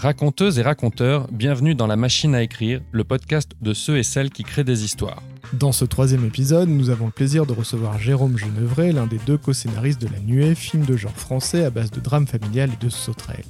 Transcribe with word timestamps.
Raconteuses 0.00 0.58
et 0.58 0.62
raconteurs, 0.62 1.28
bienvenue 1.30 1.74
dans 1.74 1.86
La 1.86 1.94
Machine 1.94 2.34
à 2.34 2.42
écrire, 2.42 2.80
le 2.90 3.04
podcast 3.04 3.52
de 3.60 3.74
ceux 3.74 3.98
et 3.98 4.02
celles 4.02 4.30
qui 4.30 4.44
créent 4.44 4.64
des 4.64 4.82
histoires. 4.82 5.22
Dans 5.52 5.72
ce 5.72 5.84
troisième 5.84 6.24
épisode, 6.24 6.70
nous 6.70 6.88
avons 6.88 7.04
le 7.04 7.12
plaisir 7.12 7.44
de 7.44 7.52
recevoir 7.52 7.98
Jérôme 7.98 8.38
Genevray, 8.38 8.92
l'un 8.92 9.06
des 9.06 9.18
deux 9.26 9.36
co-scénaristes 9.36 10.00
de 10.00 10.06
La 10.06 10.18
Nuée, 10.20 10.54
film 10.54 10.86
de 10.86 10.96
genre 10.96 11.14
français 11.14 11.66
à 11.66 11.70
base 11.70 11.90
de 11.90 12.00
drame 12.00 12.26
familial 12.26 12.70
et 12.72 12.82
de 12.82 12.88
sauterelles. 12.88 13.44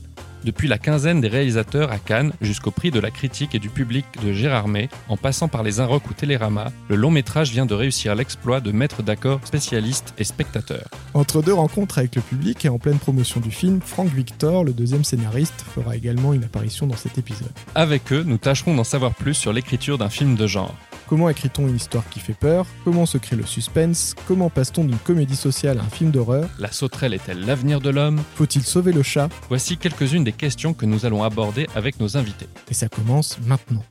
Depuis 0.44 0.68
la 0.68 0.78
quinzaine 0.78 1.20
des 1.20 1.28
réalisateurs 1.28 1.92
à 1.92 1.98
Cannes 1.98 2.32
jusqu'au 2.40 2.70
prix 2.70 2.90
de 2.90 3.00
la 3.00 3.10
critique 3.10 3.54
et 3.54 3.58
du 3.58 3.68
public 3.68 4.06
de 4.24 4.32
Gérard 4.32 4.68
May, 4.68 4.88
en 5.08 5.16
passant 5.16 5.48
par 5.48 5.62
les 5.62 5.80
Inrocks 5.80 6.08
ou 6.08 6.14
Télérama, 6.14 6.72
le 6.88 6.96
long 6.96 7.10
métrage 7.10 7.50
vient 7.50 7.66
de 7.66 7.74
réussir 7.74 8.14
l'exploit 8.14 8.60
de 8.60 8.72
mettre 8.72 9.02
d'accord 9.02 9.40
spécialistes 9.44 10.14
et 10.18 10.24
spectateurs. 10.24 10.88
Entre 11.12 11.42
deux 11.42 11.52
rencontres 11.52 11.98
avec 11.98 12.16
le 12.16 12.22
public 12.22 12.64
et 12.64 12.68
en 12.68 12.78
pleine 12.78 12.98
promotion 12.98 13.40
du 13.40 13.50
film, 13.50 13.80
Frank 13.84 14.08
Victor, 14.08 14.64
le 14.64 14.72
deuxième 14.72 15.04
scénariste, 15.04 15.64
fera 15.74 15.96
également 15.96 16.32
une 16.32 16.44
apparition 16.44 16.86
dans 16.86 16.96
cet 16.96 17.18
épisode. 17.18 17.50
Avec 17.74 18.12
eux, 18.12 18.24
nous 18.26 18.38
tâcherons 18.38 18.74
d'en 18.74 18.84
savoir 18.84 19.14
plus 19.14 19.34
sur 19.34 19.52
l'écriture 19.52 19.98
d'un 19.98 20.08
film 20.08 20.36
de 20.36 20.46
genre. 20.46 20.74
Comment 21.10 21.28
écrit-on 21.28 21.66
une 21.66 21.74
histoire 21.74 22.08
qui 22.08 22.20
fait 22.20 22.34
peur? 22.34 22.66
Comment 22.84 23.04
se 23.04 23.18
crée 23.18 23.34
le 23.34 23.44
suspense? 23.44 24.14
Comment 24.28 24.48
passe-t-on 24.48 24.84
d'une 24.84 24.96
comédie 24.96 25.34
sociale 25.34 25.80
à 25.80 25.82
un 25.82 25.88
film 25.88 26.12
d'horreur? 26.12 26.48
La 26.60 26.70
sauterelle 26.70 27.14
est-elle 27.14 27.44
l'avenir 27.44 27.80
de 27.80 27.90
l'homme? 27.90 28.22
Faut-il 28.36 28.62
sauver 28.62 28.92
le 28.92 29.02
chat? 29.02 29.28
Voici 29.48 29.76
quelques-unes 29.76 30.22
des 30.22 30.30
questions 30.30 30.72
que 30.72 30.86
nous 30.86 31.06
allons 31.06 31.24
aborder 31.24 31.66
avec 31.74 31.98
nos 31.98 32.16
invités. 32.16 32.46
Et 32.70 32.74
ça 32.74 32.88
commence 32.88 33.40
maintenant. 33.44 33.82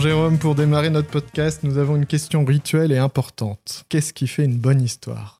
Jérôme, 0.00 0.38
pour 0.38 0.54
démarrer 0.54 0.88
notre 0.90 1.08
podcast, 1.08 1.60
nous 1.62 1.76
avons 1.78 1.96
une 1.96 2.06
question 2.06 2.44
rituelle 2.44 2.90
et 2.92 2.96
importante. 2.98 3.84
Qu'est-ce 3.88 4.12
qui 4.14 4.26
fait 4.26 4.44
une 4.44 4.56
bonne 4.56 4.80
histoire? 4.80 5.38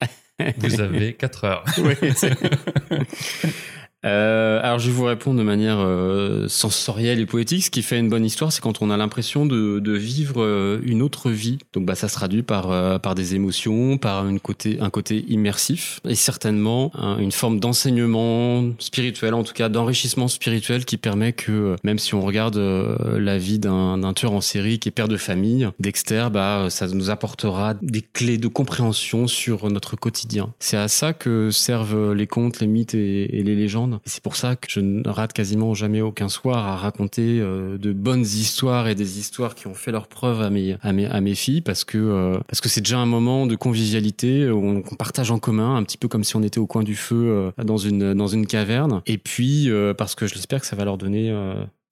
Vous 0.58 0.80
avez 0.80 1.14
4 1.14 1.44
heures. 1.44 1.64
Oui, 1.78 1.94
c'est- 2.14 2.36
Euh, 4.06 4.60
alors 4.62 4.78
je 4.78 4.86
vais 4.86 4.96
vous 4.96 5.04
répondre 5.04 5.38
de 5.38 5.44
manière 5.44 5.78
euh, 5.78 6.48
sensorielle 6.48 7.20
et 7.20 7.26
poétique. 7.26 7.64
Ce 7.64 7.70
qui 7.70 7.82
fait 7.82 7.98
une 7.98 8.08
bonne 8.08 8.24
histoire, 8.24 8.50
c'est 8.52 8.62
quand 8.62 8.80
on 8.82 8.90
a 8.90 8.96
l'impression 8.96 9.44
de, 9.44 9.78
de 9.78 9.92
vivre 9.92 10.42
euh, 10.42 10.80
une 10.84 11.02
autre 11.02 11.30
vie. 11.30 11.58
Donc 11.74 11.84
bah 11.84 11.94
ça 11.94 12.08
se 12.08 12.14
traduit 12.14 12.42
par 12.42 12.70
euh, 12.70 12.98
par 12.98 13.14
des 13.14 13.34
émotions, 13.34 13.98
par 13.98 14.26
une 14.26 14.40
côté 14.40 14.78
un 14.80 14.88
côté 14.90 15.24
immersif 15.28 16.00
et 16.08 16.14
certainement 16.14 16.90
un- 16.94 17.18
une 17.18 17.32
forme 17.32 17.60
d'enseignement 17.60 18.64
spirituel, 18.78 19.34
en 19.34 19.44
tout 19.44 19.52
cas 19.52 19.68
d'enrichissement 19.68 20.28
spirituel 20.28 20.84
qui 20.84 20.96
permet 20.96 21.32
que 21.32 21.76
même 21.84 21.98
si 21.98 22.14
on 22.14 22.22
regarde 22.22 22.56
euh, 22.56 23.18
la 23.20 23.36
vie 23.36 23.58
d'un 23.58 24.12
tueur 24.14 24.32
en 24.32 24.40
série 24.40 24.78
qui 24.78 24.88
est 24.88 24.92
père 24.92 25.08
de 25.08 25.16
famille, 25.18 25.68
Dexter, 25.78 26.28
bah 26.32 26.66
ça 26.70 26.86
nous 26.88 27.10
apportera 27.10 27.74
des 27.82 28.02
clés 28.02 28.38
de 28.38 28.48
compréhension 28.48 29.26
sur 29.26 29.70
notre 29.70 29.96
quotidien. 29.96 30.54
C'est 30.58 30.76
à 30.76 30.88
ça 30.88 31.12
que 31.12 31.50
servent 31.50 32.12
les 32.14 32.26
contes, 32.26 32.60
les 32.60 32.66
mythes 32.66 32.94
et 32.94 33.26
les 33.44 33.54
légendes. 33.56 33.89
Et 33.96 34.08
c'est 34.08 34.22
pour 34.22 34.36
ça 34.36 34.56
que 34.56 34.66
je 34.70 34.80
ne 34.80 35.08
rate 35.08 35.32
quasiment 35.32 35.74
jamais 35.74 36.00
aucun 36.00 36.28
soir 36.28 36.66
à 36.66 36.76
raconter 36.76 37.40
euh, 37.40 37.78
de 37.78 37.92
bonnes 37.92 38.22
histoires 38.22 38.88
et 38.88 38.94
des 38.94 39.18
histoires 39.18 39.54
qui 39.54 39.66
ont 39.66 39.74
fait 39.74 39.92
leur 39.92 40.08
preuve 40.08 40.40
à 40.40 40.50
mes 40.50 41.34
filles 41.34 41.60
parce 41.60 41.84
que 41.84 41.98
euh, 41.98 42.38
parce 42.48 42.60
que 42.60 42.68
c'est 42.68 42.80
déjà 42.80 42.98
un 42.98 43.06
moment 43.06 43.46
de 43.46 43.56
convivialité 43.56 44.48
qu'on 44.50 44.96
partage 44.96 45.30
en 45.30 45.38
commun 45.38 45.76
un 45.76 45.82
petit 45.82 45.98
peu 45.98 46.08
comme 46.08 46.24
si 46.24 46.36
on 46.36 46.42
était 46.42 46.58
au 46.58 46.66
coin 46.66 46.82
du 46.82 46.96
feu 46.96 47.52
euh, 47.58 47.64
dans 47.64 47.78
une 47.78 48.14
dans 48.14 48.28
une 48.28 48.46
caverne. 48.46 49.02
Et 49.06 49.18
puis 49.18 49.70
parce 49.96 50.14
que 50.14 50.26
je 50.26 50.34
l'espère 50.34 50.60
que 50.60 50.66
ça 50.66 50.76
va 50.76 50.84
leur 50.84 50.98
donner 50.98 51.32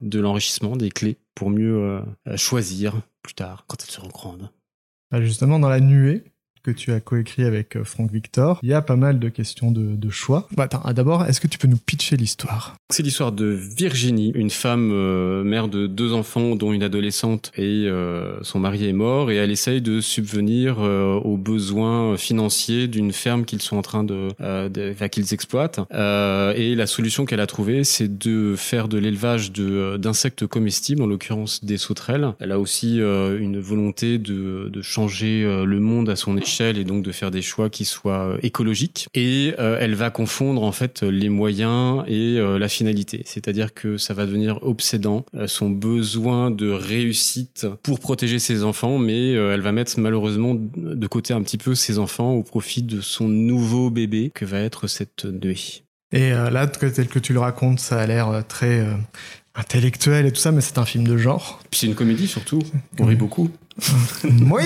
de 0.01 0.19
l'enrichissement, 0.19 0.75
des 0.75 0.89
clés 0.89 1.17
pour 1.35 1.49
mieux 1.49 2.01
choisir 2.35 2.93
plus 3.21 3.33
tard 3.33 3.65
quand 3.67 3.77
elles 3.83 3.91
seront 3.91 4.09
grandes. 4.09 4.49
Bah, 5.11 5.21
Justement, 5.21 5.59
dans 5.59 5.69
la 5.69 5.79
nuée 5.79 6.23
que 6.63 6.71
tu 6.71 6.91
as 6.91 6.99
coécrit 6.99 7.43
avec 7.43 7.75
euh, 7.75 7.83
Frank 7.83 8.11
Victor, 8.11 8.59
il 8.63 8.69
y 8.69 8.73
a 8.73 8.81
pas 8.81 8.95
mal 8.95 9.19
de 9.19 9.29
questions 9.29 9.71
de, 9.71 10.09
choix. 10.09 10.47
Bah, 10.55 10.63
attends, 10.63 10.81
ah, 10.83 10.93
d'abord, 10.93 11.25
est-ce 11.25 11.39
que 11.39 11.47
tu 11.47 11.57
peux 11.57 11.67
nous 11.67 11.77
pitcher 11.77 12.17
l'histoire? 12.17 12.75
C'est 12.89 13.03
l'histoire 13.03 13.31
de 13.31 13.45
Virginie, 13.45 14.31
une 14.33 14.49
femme 14.49 14.91
euh, 14.91 15.43
mère 15.43 15.67
de 15.67 15.87
deux 15.87 16.13
enfants, 16.13 16.55
dont 16.55 16.73
une 16.73 16.81
adolescente, 16.81 17.51
et 17.55 17.85
euh, 17.85 18.41
son 18.41 18.59
mari 18.59 18.87
est 18.87 18.93
mort, 18.93 19.29
et 19.29 19.35
elle 19.35 19.51
essaye 19.51 19.81
de 19.81 20.01
subvenir 20.01 20.79
aux 20.79 21.37
besoins 21.37 22.17
financiers 22.17 22.87
d'une 22.87 23.13
ferme 23.13 23.45
qu'ils 23.45 23.61
sont 23.61 23.77
en 23.77 23.81
train 23.81 24.03
de, 24.03 24.29
qu'ils 25.07 25.33
exploitent. 25.33 25.79
Et 25.91 26.75
la 26.75 26.87
solution 26.87 27.25
qu'elle 27.25 27.39
a 27.39 27.47
trouvée, 27.47 27.83
c'est 27.83 28.17
de 28.17 28.55
faire 28.57 28.87
de 28.87 28.97
l'élevage 28.97 29.51
d'insectes 29.51 30.47
comestibles, 30.47 31.01
en 31.03 31.07
l'occurrence 31.07 31.63
des 31.63 31.77
sauterelles. 31.77 32.33
Elle 32.39 32.51
a 32.51 32.59
aussi 32.59 32.97
une 32.97 33.59
volonté 33.59 34.17
de, 34.17 34.69
de 34.71 34.81
changer 34.81 35.43
le 35.43 35.79
monde 35.79 36.09
à 36.09 36.15
son 36.15 36.37
échelle 36.37 36.48
et 36.59 36.83
donc 36.83 37.03
de 37.03 37.11
faire 37.11 37.31
des 37.31 37.41
choix 37.41 37.69
qui 37.69 37.85
soient 37.85 38.33
euh, 38.33 38.37
écologiques. 38.41 39.07
Et 39.13 39.53
euh, 39.59 39.77
elle 39.79 39.95
va 39.95 40.09
confondre 40.09 40.63
en 40.63 40.71
fait 40.71 41.03
les 41.03 41.29
moyens 41.29 42.03
et 42.07 42.37
euh, 42.37 42.57
la 42.57 42.67
finalité. 42.67 43.21
C'est-à-dire 43.25 43.73
que 43.73 43.97
ça 43.97 44.13
va 44.13 44.25
devenir 44.25 44.59
obsédant, 44.63 45.25
euh, 45.35 45.47
son 45.47 45.69
besoin 45.69 46.51
de 46.51 46.69
réussite 46.69 47.67
pour 47.83 47.99
protéger 47.99 48.39
ses 48.39 48.63
enfants, 48.63 48.97
mais 48.97 49.35
euh, 49.35 49.53
elle 49.53 49.61
va 49.61 49.71
mettre 49.71 49.99
malheureusement 49.99 50.55
de 50.55 51.07
côté 51.07 51.33
un 51.33 51.41
petit 51.41 51.57
peu 51.57 51.75
ses 51.75 51.99
enfants 51.99 52.33
au 52.33 52.43
profit 52.43 52.81
de 52.83 53.01
son 53.01 53.27
nouveau 53.27 53.89
bébé 53.89 54.31
que 54.33 54.45
va 54.45 54.59
être 54.59 54.87
cette 54.87 55.25
nuit. 55.25 55.83
Et 56.11 56.31
euh, 56.33 56.49
là, 56.49 56.65
tel 56.67 57.07
que 57.07 57.19
tu 57.19 57.33
le 57.33 57.39
racontes, 57.39 57.79
ça 57.79 57.99
a 57.99 58.07
l'air 58.07 58.43
très 58.47 58.79
euh, 58.79 58.93
intellectuel 59.55 60.25
et 60.25 60.31
tout 60.31 60.41
ça, 60.41 60.51
mais 60.51 60.61
c'est 60.61 60.77
un 60.77 60.85
film 60.85 61.07
de 61.07 61.17
genre. 61.17 61.61
Puis 61.69 61.81
c'est 61.81 61.87
une 61.87 61.95
comédie 61.95 62.27
surtout, 62.27 62.61
on 62.99 63.05
rit 63.05 63.15
beaucoup. 63.15 63.49
oui. 64.23 64.63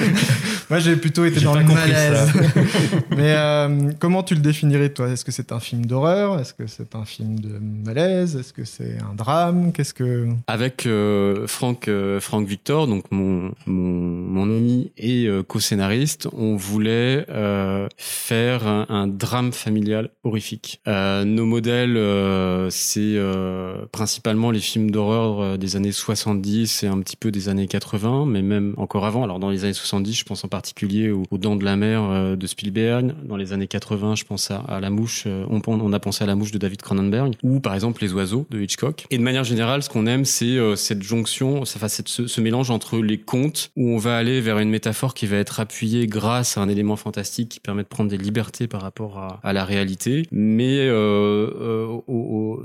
Moi, 0.70 0.80
j'ai 0.80 0.96
plutôt 0.96 1.24
été 1.24 1.40
dans 1.40 1.54
le 1.54 1.64
malaise. 1.64 2.30
mais 3.16 3.34
euh, 3.36 3.92
comment 3.98 4.22
tu 4.22 4.34
le 4.34 4.40
définirais, 4.40 4.90
toi? 4.90 5.08
Est-ce 5.08 5.24
que 5.24 5.32
c'est 5.32 5.52
un 5.52 5.60
film 5.60 5.86
d'horreur? 5.86 6.38
Est-ce 6.38 6.52
que 6.52 6.66
c'est 6.66 6.94
un 6.94 7.04
film 7.04 7.38
de 7.38 7.58
malaise? 7.58 8.36
Est-ce 8.36 8.52
que 8.52 8.64
c'est 8.64 8.98
un 8.98 9.14
drame? 9.14 9.72
Qu'est-ce 9.72 9.94
que... 9.94 10.28
Avec 10.46 10.86
euh, 10.86 11.46
Franck, 11.46 11.88
euh, 11.88 12.20
Franck 12.20 12.46
Victor, 12.46 12.86
donc 12.86 13.04
mon, 13.10 13.52
mon, 13.66 13.92
mon 13.92 14.44
ami 14.44 14.92
et 14.98 15.26
euh, 15.26 15.42
co-scénariste, 15.42 16.28
on 16.32 16.56
voulait 16.56 17.24
euh, 17.30 17.88
faire 17.96 18.66
un, 18.66 18.86
un 18.88 19.06
drame 19.06 19.52
familial 19.52 20.10
horrifique. 20.22 20.80
Euh, 20.86 21.24
nos 21.24 21.46
modèles, 21.46 21.96
euh, 21.96 22.68
c'est 22.70 23.00
euh, 23.00 23.86
principalement 23.92 24.50
les 24.50 24.60
films 24.60 24.90
d'horreur 24.90 25.58
des 25.58 25.76
années 25.76 25.92
70 25.92 26.82
et 26.82 26.86
un 26.86 27.00
petit 27.00 27.16
peu 27.16 27.30
des 27.30 27.48
années 27.48 27.66
80, 27.66 28.26
mais 28.26 28.37
même 28.42 28.74
encore 28.76 29.06
avant. 29.06 29.22
Alors 29.22 29.38
dans 29.38 29.50
les 29.50 29.64
années 29.64 29.72
70, 29.72 30.14
je 30.14 30.24
pense 30.24 30.44
en 30.44 30.48
particulier 30.48 31.10
aux, 31.10 31.24
Dents 31.32 31.56
de 31.56 31.64
la 31.64 31.76
Mer 31.76 32.02
euh, 32.02 32.36
de 32.36 32.46
Spielberg. 32.46 33.14
Dans 33.24 33.36
les 33.36 33.52
années 33.52 33.66
80, 33.66 34.16
je 34.16 34.24
pense 34.24 34.50
à, 34.50 34.80
La 34.80 34.90
Mouche. 34.90 35.24
euh, 35.26 35.44
on, 35.48 35.92
a 35.92 36.00
pensé 36.00 36.24
à 36.24 36.26
La 36.26 36.34
Mouche 36.34 36.50
de 36.50 36.58
David 36.58 36.82
Cronenberg, 36.82 37.34
ou 37.42 37.60
par 37.60 37.74
exemple 37.74 38.02
Les 38.02 38.12
Oiseaux 38.12 38.46
de 38.50 38.60
Hitchcock. 38.60 39.06
Et 39.10 39.18
de 39.18 39.22
manière 39.22 39.44
générale, 39.44 39.82
ce 39.82 39.88
qu'on 39.88 40.06
aime, 40.06 40.24
c'est 40.24 40.56
euh, 40.56 40.76
cette 40.76 41.02
jonction, 41.02 41.62
enfin, 41.62 41.88
ce, 41.88 42.26
ce 42.26 42.40
mélange 42.40 42.70
entre 42.70 42.98
les 42.98 43.18
contes, 43.18 43.70
où 43.76 43.90
on 43.90 43.98
va 43.98 44.16
aller 44.16 44.40
vers 44.40 44.58
une 44.58 44.70
métaphore 44.70 45.14
qui 45.14 45.26
va 45.26 45.36
être 45.36 45.60
appuyée 45.60 46.06
grâce 46.06 46.58
à 46.58 46.60
un 46.60 46.68
élément 46.68 46.96
fantastique 46.96 47.48
qui 47.48 47.60
permet 47.60 47.82
de 47.82 47.88
prendre 47.88 48.10
des 48.10 48.18
libertés 48.18 48.66
par 48.66 48.82
rapport 48.82 49.40
à, 49.42 49.52
la 49.52 49.64
réalité, 49.64 50.26
mais 50.30 50.88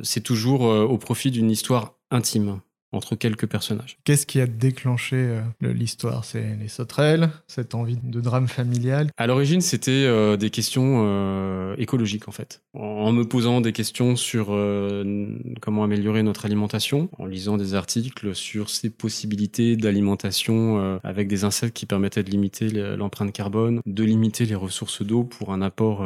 c'est 0.04 0.22
toujours 0.22 0.62
au 0.62 0.98
profit 0.98 1.32
d'une 1.32 1.50
histoire 1.50 1.94
intime 2.12 2.60
entre 2.94 3.16
quelques 3.16 3.48
personnages. 3.48 3.98
Qu'est-ce 4.04 4.26
qui 4.26 4.40
a 4.40 4.48
déclenché 4.48 5.16
euh, 5.16 5.42
l'histoire? 5.62 6.26
C'est 6.26 6.58
les 6.62 6.68
sauterelles 6.68 7.30
Cette 7.48 7.76
envie 7.76 7.98
de 8.02 8.22
drame 8.22 8.48
familial? 8.48 9.10
À 9.18 9.28
l'origine, 9.28 9.62
c'était 9.62 9.92
euh, 9.92 10.38
des 10.38 10.50
questions 10.50 11.04
euh, 11.06 11.76
écologiques 11.78 12.28
en 12.28 12.32
fait. 12.32 12.62
En 12.74 13.12
me 13.12 13.24
posant 13.24 13.62
des 13.62 13.72
questions 13.72 14.16
sur 14.16 14.56
comment 15.62 15.84
améliorer 15.84 16.24
notre 16.24 16.46
alimentation, 16.46 17.10
en 17.18 17.26
lisant 17.26 17.58
des 17.58 17.74
articles 17.76 18.34
sur 18.34 18.70
ces 18.70 18.90
possibilités 18.90 19.76
d'alimentation 19.76 21.00
avec 21.04 21.28
des 21.28 21.44
insectes 21.44 21.76
qui 21.76 21.86
permettaient 21.86 22.24
de 22.24 22.30
limiter 22.30 22.70
le- 22.70 22.96
l'empreinte 22.96 23.32
carbone, 23.32 23.82
de 23.86 24.04
limiter 24.04 24.46
les 24.46 24.56
ressources 24.56 25.04
d'eau 25.04 25.24
pour 25.24 25.52
un 25.54 25.62
apport 25.62 26.04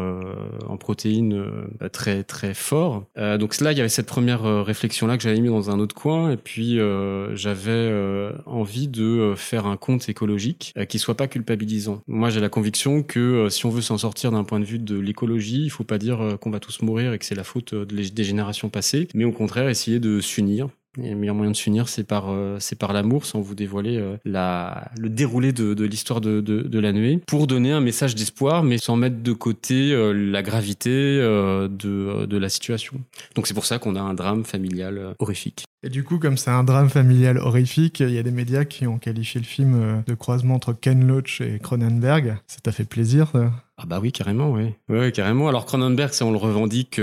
en 0.67 0.77
protéines 0.77 1.45
très 1.91 2.23
très 2.23 2.53
fort. 2.53 3.05
Donc 3.39 3.59
là, 3.61 3.71
il 3.71 3.77
y 3.77 3.81
avait 3.81 3.89
cette 3.89 4.07
première 4.07 4.43
réflexion 4.65 5.07
là 5.07 5.17
que 5.17 5.23
j'avais 5.23 5.39
mis 5.39 5.47
dans 5.49 5.69
un 5.69 5.79
autre 5.79 5.95
coin, 5.95 6.31
et 6.31 6.37
puis 6.37 6.76
euh, 6.77 7.35
j'avais 7.35 7.71
euh, 7.71 8.31
envie 8.45 8.87
de 8.87 9.03
euh, 9.03 9.35
faire 9.35 9.65
un 9.65 9.77
compte 9.77 10.09
écologique 10.09 10.73
qui 10.89 10.99
soit 10.99 11.15
pas 11.15 11.27
culpabilisant. 11.27 12.01
Moi, 12.07 12.29
j'ai 12.29 12.39
la 12.39 12.49
conviction 12.49 13.03
que 13.03 13.47
si 13.49 13.65
on 13.65 13.69
veut 13.69 13.81
s'en 13.81 13.97
sortir 13.97 14.31
d'un 14.31 14.43
point 14.43 14.59
de 14.59 14.65
vue 14.65 14.79
de 14.79 14.97
l'écologie, 14.97 15.63
il 15.63 15.69
faut 15.69 15.83
pas 15.83 15.97
dire 15.97 16.37
qu'on 16.41 16.49
va 16.49 16.59
tous 16.59 16.81
mourir 16.81 17.13
et 17.13 17.19
que 17.19 17.25
c'est 17.25 17.35
la 17.35 17.43
faute 17.43 17.73
des 17.73 18.23
générations 18.23 18.69
passées, 18.69 19.07
mais 19.13 19.25
au 19.25 19.31
contraire 19.31 19.69
essayer 19.69 19.99
de 19.99 20.19
s'unir 20.19 20.69
Et 21.01 21.11
le 21.11 21.15
meilleur 21.15 21.35
moyen 21.35 21.51
de 21.51 21.55
s'unir, 21.55 21.89
c'est 21.89 22.03
par, 22.03 22.29
euh, 22.29 22.57
c'est 22.59 22.77
par 22.77 22.93
l'amour, 22.93 23.25
sans 23.25 23.39
vous 23.39 23.55
dévoiler 23.55 23.97
euh, 23.97 24.17
la, 24.25 24.89
le 24.99 25.09
déroulé 25.09 25.51
de, 25.53 25.73
de 25.73 25.85
l'histoire 25.85 26.21
de, 26.21 26.41
de, 26.41 26.61
de, 26.61 26.79
la 26.79 26.91
nuée, 26.91 27.19
pour 27.27 27.47
donner 27.47 27.71
un 27.71 27.81
message 27.81 28.15
d'espoir, 28.15 28.63
mais 28.63 28.77
sans 28.77 28.95
mettre 28.95 29.21
de 29.21 29.33
côté 29.33 29.91
euh, 29.93 30.11
la 30.11 30.41
gravité 30.41 30.87
de, 30.87 32.25
de 32.25 32.37
la 32.37 32.49
situation. 32.49 33.01
Donc 33.35 33.47
c'est 33.47 33.53
pour 33.53 33.65
ça 33.65 33.79
qu'on 33.79 33.95
a 33.95 34.01
un 34.01 34.13
drame 34.13 34.43
familial 34.43 35.15
horrifique. 35.19 35.65
Et 35.83 35.89
du 35.89 36.03
coup, 36.03 36.17
comme 36.17 36.37
c'est 36.37 36.49
un 36.49 36.63
drame 36.63 36.89
familial 36.89 37.37
horrifique, 37.37 37.99
il 37.99 38.11
y 38.11 38.17
a 38.17 38.23
des 38.23 38.31
médias 38.31 38.65
qui 38.65 38.87
ont 38.87 38.97
qualifié 38.97 39.39
le 39.39 39.45
film 39.45 40.03
de 40.05 40.13
croisement 40.15 40.55
entre 40.55 40.73
Ken 40.73 41.05
Loach 41.07 41.41
et 41.41 41.59
Cronenberg. 41.59 42.37
Ça 42.47 42.57
t'a 42.61 42.71
fait 42.71 42.85
plaisir 42.85 43.27
ça? 43.37 43.51
Ah 43.77 43.85
bah 43.85 43.99
oui, 44.01 44.11
carrément, 44.11 44.51
oui. 44.51 44.73
Oui, 44.89 45.11
carrément. 45.11 45.47
Alors 45.47 45.65
Cronenberg, 45.65 46.11
ça 46.11 46.25
on 46.25 46.31
le 46.31 46.37
revendique 46.37 46.99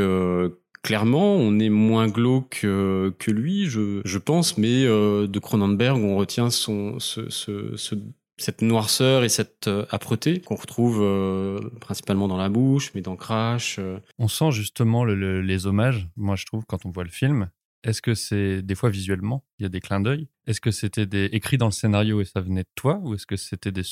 clairement, 0.84 1.34
on 1.34 1.58
est 1.58 1.70
moins 1.70 2.06
glauque 2.06 2.60
que, 2.60 3.12
que 3.18 3.32
lui, 3.32 3.66
je, 3.66 4.02
je 4.04 4.18
pense, 4.18 4.56
mais 4.58 4.84
euh, 4.84 5.26
de 5.26 5.38
Cronenberg, 5.40 5.98
on 5.98 6.16
retient 6.16 6.50
son, 6.50 7.00
ce, 7.00 7.28
ce, 7.30 7.76
ce 7.76 7.96
cette 8.36 8.62
noirceur 8.62 9.24
et 9.24 9.28
cette 9.28 9.68
euh, 9.68 9.86
âpreté 9.92 10.40
qu'on 10.40 10.56
retrouve 10.56 11.00
euh, 11.02 11.60
principalement 11.80 12.28
dans 12.28 12.36
la 12.36 12.48
bouche, 12.48 12.92
mais 12.94 13.00
dans 13.00 13.16
Crash. 13.16 13.76
Euh. 13.78 13.98
On 14.18 14.28
sent 14.28 14.50
justement 14.50 15.04
le, 15.04 15.40
les 15.40 15.66
hommages, 15.66 16.08
moi 16.16 16.36
je 16.36 16.44
trouve, 16.44 16.64
quand 16.66 16.84
on 16.84 16.90
voit 16.90 17.04
le 17.04 17.10
film. 17.10 17.48
Est-ce 17.84 18.02
que 18.02 18.14
c'est 18.14 18.62
des 18.62 18.74
fois 18.74 18.90
visuellement, 18.90 19.44
il 19.58 19.64
y 19.64 19.66
a 19.66 19.68
des 19.68 19.80
clins 19.80 20.00
d'œil? 20.00 20.28
Est-ce 20.46 20.60
que 20.60 20.70
c'était 20.70 21.26
écrit 21.26 21.58
dans 21.58 21.66
le 21.66 21.72
scénario 21.72 22.20
et 22.20 22.24
ça 22.24 22.40
venait 22.40 22.62
de 22.62 22.68
toi 22.74 22.98
Ou 23.02 23.14
est-ce 23.14 23.26
que 23.26 23.36
c'était 23.36 23.72
des 23.72 23.82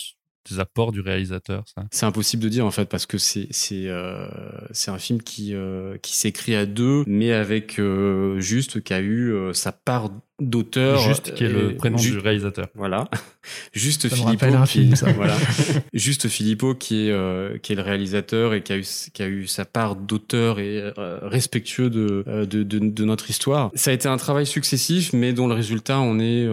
des 0.51 0.61
apports 0.61 0.93
du 0.93 1.01
réalisateur 1.01 1.65
C'est 1.91 2.07
impossible 2.07 2.43
de 2.43 2.49
dire 2.49 2.67
en 2.67 2.71
fait 2.71 2.87
parce 2.87 3.07
que 3.07 3.19
c'est 3.19 3.47
c'est 3.51 3.89
euh, 3.89 4.27
c'est 4.73 4.91
un 4.91 4.99
film 4.99 5.23
qui 5.23 5.55
euh, 5.55 5.99
qui 5.99 6.17
s'écrit 6.17 6.55
à 6.55 6.67
deux 6.67 7.05
mais 7.07 7.33
avec 7.33 7.79
euh, 7.79 8.41
juste 8.41 8.83
qui 8.83 8.95
a 8.95 9.01
eu 9.01 9.33
euh, 9.33 9.53
sa 9.53 9.73
part 9.73 10.11
d'auteur. 10.49 10.99
Juste 11.01 11.35
qui 11.35 11.45
est 11.45 11.49
le 11.49 11.77
prénom 11.77 11.97
du 11.97 12.19
réalisateur. 12.19 12.69
Voilà. 12.75 13.09
Juste 13.73 14.09
Philippot. 14.09 14.47
un 14.47 14.67
film, 14.67 14.95
ça. 14.95 15.11
voilà. 15.17 15.37
Juste 15.93 16.29
Philippot 16.29 16.75
qui 16.75 17.09
est 17.09 17.11
euh, 17.11 17.59
qui 17.59 17.73
est 17.73 17.77
le 17.77 17.83
réalisateur 17.83 18.55
et 18.55 18.63
qui 18.63 18.73
a 18.73 18.79
eu 18.79 18.87
qui 19.13 19.23
a 19.23 19.27
eu 19.27 19.47
sa 19.47 19.65
part 19.65 19.97
d'auteur 19.97 20.59
et 20.61 20.93
euh, 20.97 21.19
respectueux 21.23 21.91
de, 21.91 22.25
euh, 22.29 22.47
de, 22.47 22.63
de 22.63 22.79
de 22.79 23.05
notre 23.05 23.31
histoire. 23.31 23.71
Ça 23.75 23.91
a 23.91 23.95
été 23.95 24.09
un 24.09 24.17
travail 24.17 24.47
successif, 24.47 25.13
mais 25.13 25.33
dont 25.33 25.47
le 25.47 25.55
résultat 25.55 26.01
on 26.01 26.19
est 26.19 26.49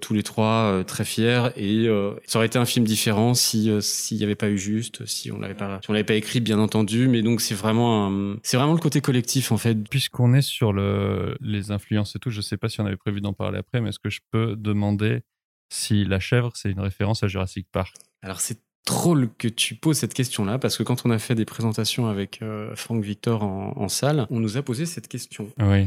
tous 0.00 0.14
les 0.14 0.22
trois 0.22 0.82
très 0.86 1.04
fiers 1.04 1.48
et 1.56 1.88
ça 2.26 2.38
aurait 2.38 2.46
été 2.46 2.58
un 2.58 2.64
film 2.64 2.84
différent 2.84 3.34
si 3.34 3.70
s'il 3.80 4.18
n'y 4.18 4.24
avait 4.24 4.34
pas 4.34 4.48
eu 4.48 4.58
Juste, 4.58 5.06
si 5.06 5.30
on 5.30 5.38
l'avait 5.38 5.54
pas 5.54 5.78
si 5.82 5.88
on 5.88 5.92
l'avait 5.92 6.04
pas 6.04 6.14
écrit 6.14 6.40
bien 6.40 6.58
entendu. 6.58 7.08
Mais 7.08 7.22
donc 7.22 7.40
c'est 7.40 7.54
vraiment 7.54 8.12
c'est 8.42 8.56
vraiment 8.56 8.72
le 8.72 8.80
côté 8.80 9.00
collectif 9.00 9.52
en 9.52 9.56
fait. 9.56 9.76
Puisqu'on 9.88 10.34
est 10.34 10.42
sur 10.42 10.72
le 10.72 11.36
les 11.40 11.70
influences 11.70 12.16
et 12.16 12.18
tout, 12.18 12.30
je 12.30 12.40
sais 12.40 12.56
pas 12.56 12.68
si 12.68 12.80
on 12.80 12.86
avait 12.86 12.96
prévu 12.96 13.20
d'en 13.28 13.34
parler 13.34 13.58
après, 13.58 13.80
mais 13.80 13.90
est-ce 13.90 13.98
que 13.98 14.10
je 14.10 14.20
peux 14.30 14.56
demander 14.56 15.22
si 15.70 16.04
la 16.04 16.20
chèvre, 16.20 16.52
c'est 16.54 16.70
une 16.70 16.80
référence 16.80 17.22
à 17.22 17.28
Jurassic 17.28 17.66
Park? 17.70 17.94
Alors 18.22 18.40
c'est 18.40 18.60
drôle 18.86 19.28
que 19.36 19.48
tu 19.48 19.74
poses 19.74 19.98
cette 19.98 20.14
question-là, 20.14 20.58
parce 20.58 20.76
que 20.76 20.82
quand 20.82 21.04
on 21.04 21.10
a 21.10 21.18
fait 21.18 21.34
des 21.34 21.44
présentations 21.44 22.06
avec 22.06 22.40
euh, 22.42 22.74
Franck 22.74 23.04
Victor 23.04 23.42
en, 23.42 23.88
salle, 23.88 24.26
on 24.30 24.40
nous 24.40 24.56
a 24.56 24.62
posé 24.62 24.86
cette 24.86 25.08
question. 25.08 25.50
Oui. 25.60 25.86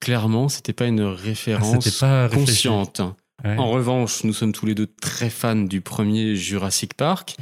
Clairement, 0.00 0.48
c'était 0.48 0.72
pas 0.72 0.86
une 0.86 1.02
référence 1.02 1.98
pas 1.98 2.28
consciente. 2.28 3.00
En 3.44 3.70
revanche, 3.70 4.24
nous 4.24 4.32
sommes 4.32 4.52
tous 4.52 4.66
les 4.66 4.74
deux 4.74 4.86
très 4.86 5.30
fans 5.30 5.56
du 5.56 5.80
premier 5.80 6.36
Jurassic 6.36 6.94
Park. 6.94 7.36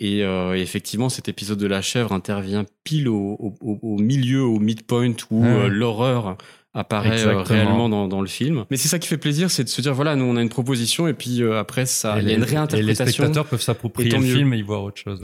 Et, 0.00 0.22
euh, 0.22 0.54
effectivement, 0.54 1.08
cet 1.08 1.28
épisode 1.28 1.58
de 1.58 1.66
la 1.66 1.82
chèvre 1.82 2.12
intervient 2.12 2.64
pile 2.84 3.08
au, 3.08 3.54
au 3.60 3.98
milieu, 3.98 4.42
au 4.42 4.58
midpoint 4.58 5.14
où 5.30 5.44
euh, 5.44 5.68
l'horreur 5.68 6.36
apparaît 6.78 7.26
euh, 7.26 7.42
réellement 7.42 7.88
dans, 7.88 8.06
dans, 8.06 8.20
le 8.20 8.28
film. 8.28 8.64
Mais 8.70 8.76
c'est 8.76 8.88
ça 8.88 8.98
qui 8.98 9.08
fait 9.08 9.18
plaisir, 9.18 9.50
c'est 9.50 9.64
de 9.64 9.68
se 9.68 9.80
dire 9.80 9.92
voilà, 9.94 10.14
nous 10.14 10.24
on 10.24 10.36
a 10.36 10.42
une 10.42 10.48
proposition 10.48 11.08
et 11.08 11.12
puis 11.12 11.42
euh, 11.42 11.58
après 11.58 11.86
ça, 11.86 12.20
il 12.20 12.28
y 12.28 12.32
a 12.32 12.34
une 12.34 12.44
réinterprétation. 12.44 12.78
Et 12.78 12.82
les 12.82 12.94
spectateurs 12.94 13.46
peuvent 13.46 13.60
s'approprier 13.60 14.10
le 14.10 14.22
film 14.22 14.54
et 14.54 14.58
y 14.58 14.62
voir 14.62 14.84
autre 14.84 14.98
chose. 14.98 15.20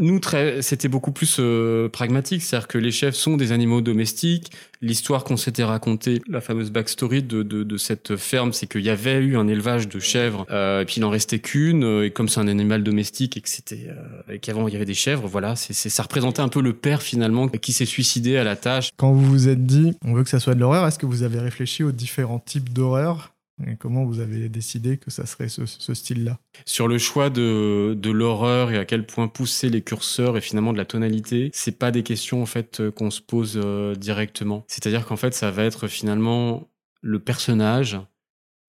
nous, 0.00 0.18
très, 0.18 0.62
c'était 0.62 0.88
beaucoup 0.88 1.12
plus 1.12 1.36
euh, 1.38 1.88
pragmatique, 1.88 2.42
c'est-à-dire 2.42 2.68
que 2.68 2.78
les 2.78 2.90
chefs 2.90 3.14
sont 3.14 3.36
des 3.36 3.52
animaux 3.52 3.80
domestiques. 3.80 4.50
L'histoire 4.82 5.24
qu'on 5.24 5.36
s'était 5.36 5.64
racontée, 5.64 6.20
la 6.28 6.40
fameuse 6.40 6.70
backstory 6.70 7.22
de, 7.22 7.42
de, 7.42 7.76
cette 7.76 8.16
ferme, 8.16 8.52
c'est 8.52 8.66
qu'il 8.66 8.82
y 8.82 8.90
avait 8.90 9.18
eu 9.18 9.36
un 9.36 9.48
élevage 9.48 9.88
de 9.88 9.98
chèvres 9.98 10.46
et 10.50 10.84
puis 10.86 10.96
il 10.96 11.04
en 11.04 11.10
restait 11.10 11.38
qu'une. 11.38 12.02
et 12.02 12.10
comme 12.10 12.28
c'est 12.28 12.40
un 12.40 12.48
animal 12.48 12.82
domestique 12.82 13.36
et 13.36 13.40
que 13.40 13.48
c'était 13.48 13.88
et 14.30 14.38
qu'avant 14.38 14.68
il 14.68 14.72
y 14.72 14.76
avait 14.76 14.84
des 14.84 14.94
chèvres, 14.94 15.26
voilà, 15.26 15.56
c'est, 15.56 15.74
ça 15.74 16.02
représentait 16.02 16.40
un 16.40 16.48
peu 16.48 16.60
le 16.60 16.72
père 16.72 17.02
finalement 17.02 17.48
qui 17.48 17.72
s'est 17.72 17.86
suicidé 17.86 18.36
à 18.36 18.44
la 18.44 18.56
tâche. 18.56 18.90
Quand 18.96 19.12
vous 19.12 19.24
vous 19.24 19.48
êtes 19.48 19.64
dit, 19.66 19.94
on 20.04 20.14
veut 20.14 20.24
que 20.24 20.30
ça 20.30 20.40
soit 20.40 20.54
de 20.54 20.60
l'horreur 20.60 20.86
est-ce 20.86 20.98
que 20.98 21.06
vous 21.06 21.22
avez 21.22 21.38
réfléchi 21.38 21.82
aux 21.82 21.92
différents 21.92 22.38
types 22.38 22.72
d'horreur 22.72 23.35
comment 23.78 24.04
vous 24.04 24.20
avez 24.20 24.48
décidé 24.48 24.98
que 24.98 25.10
ça 25.10 25.26
serait 25.26 25.48
ce, 25.48 25.94
style-là? 25.94 26.38
Sur 26.64 26.88
le 26.88 26.98
choix 26.98 27.30
de, 27.30 28.10
l'horreur 28.10 28.70
et 28.70 28.78
à 28.78 28.84
quel 28.84 29.06
point 29.06 29.28
pousser 29.28 29.68
les 29.68 29.82
curseurs 29.82 30.36
et 30.36 30.40
finalement 30.40 30.72
de 30.72 30.78
la 30.78 30.84
tonalité, 30.84 31.50
c'est 31.52 31.78
pas 31.78 31.90
des 31.90 32.02
questions 32.02 32.42
en 32.42 32.46
fait 32.46 32.80
euh, 32.80 32.90
qu'on 32.90 33.10
se 33.10 33.20
pose 33.20 33.60
euh, 33.62 33.94
directement. 33.94 34.64
C'est-à-dire 34.68 35.06
qu'en 35.06 35.16
fait, 35.16 35.34
ça 35.34 35.50
va 35.50 35.64
être 35.64 35.88
finalement 35.88 36.68
le 37.02 37.18
personnage 37.18 37.98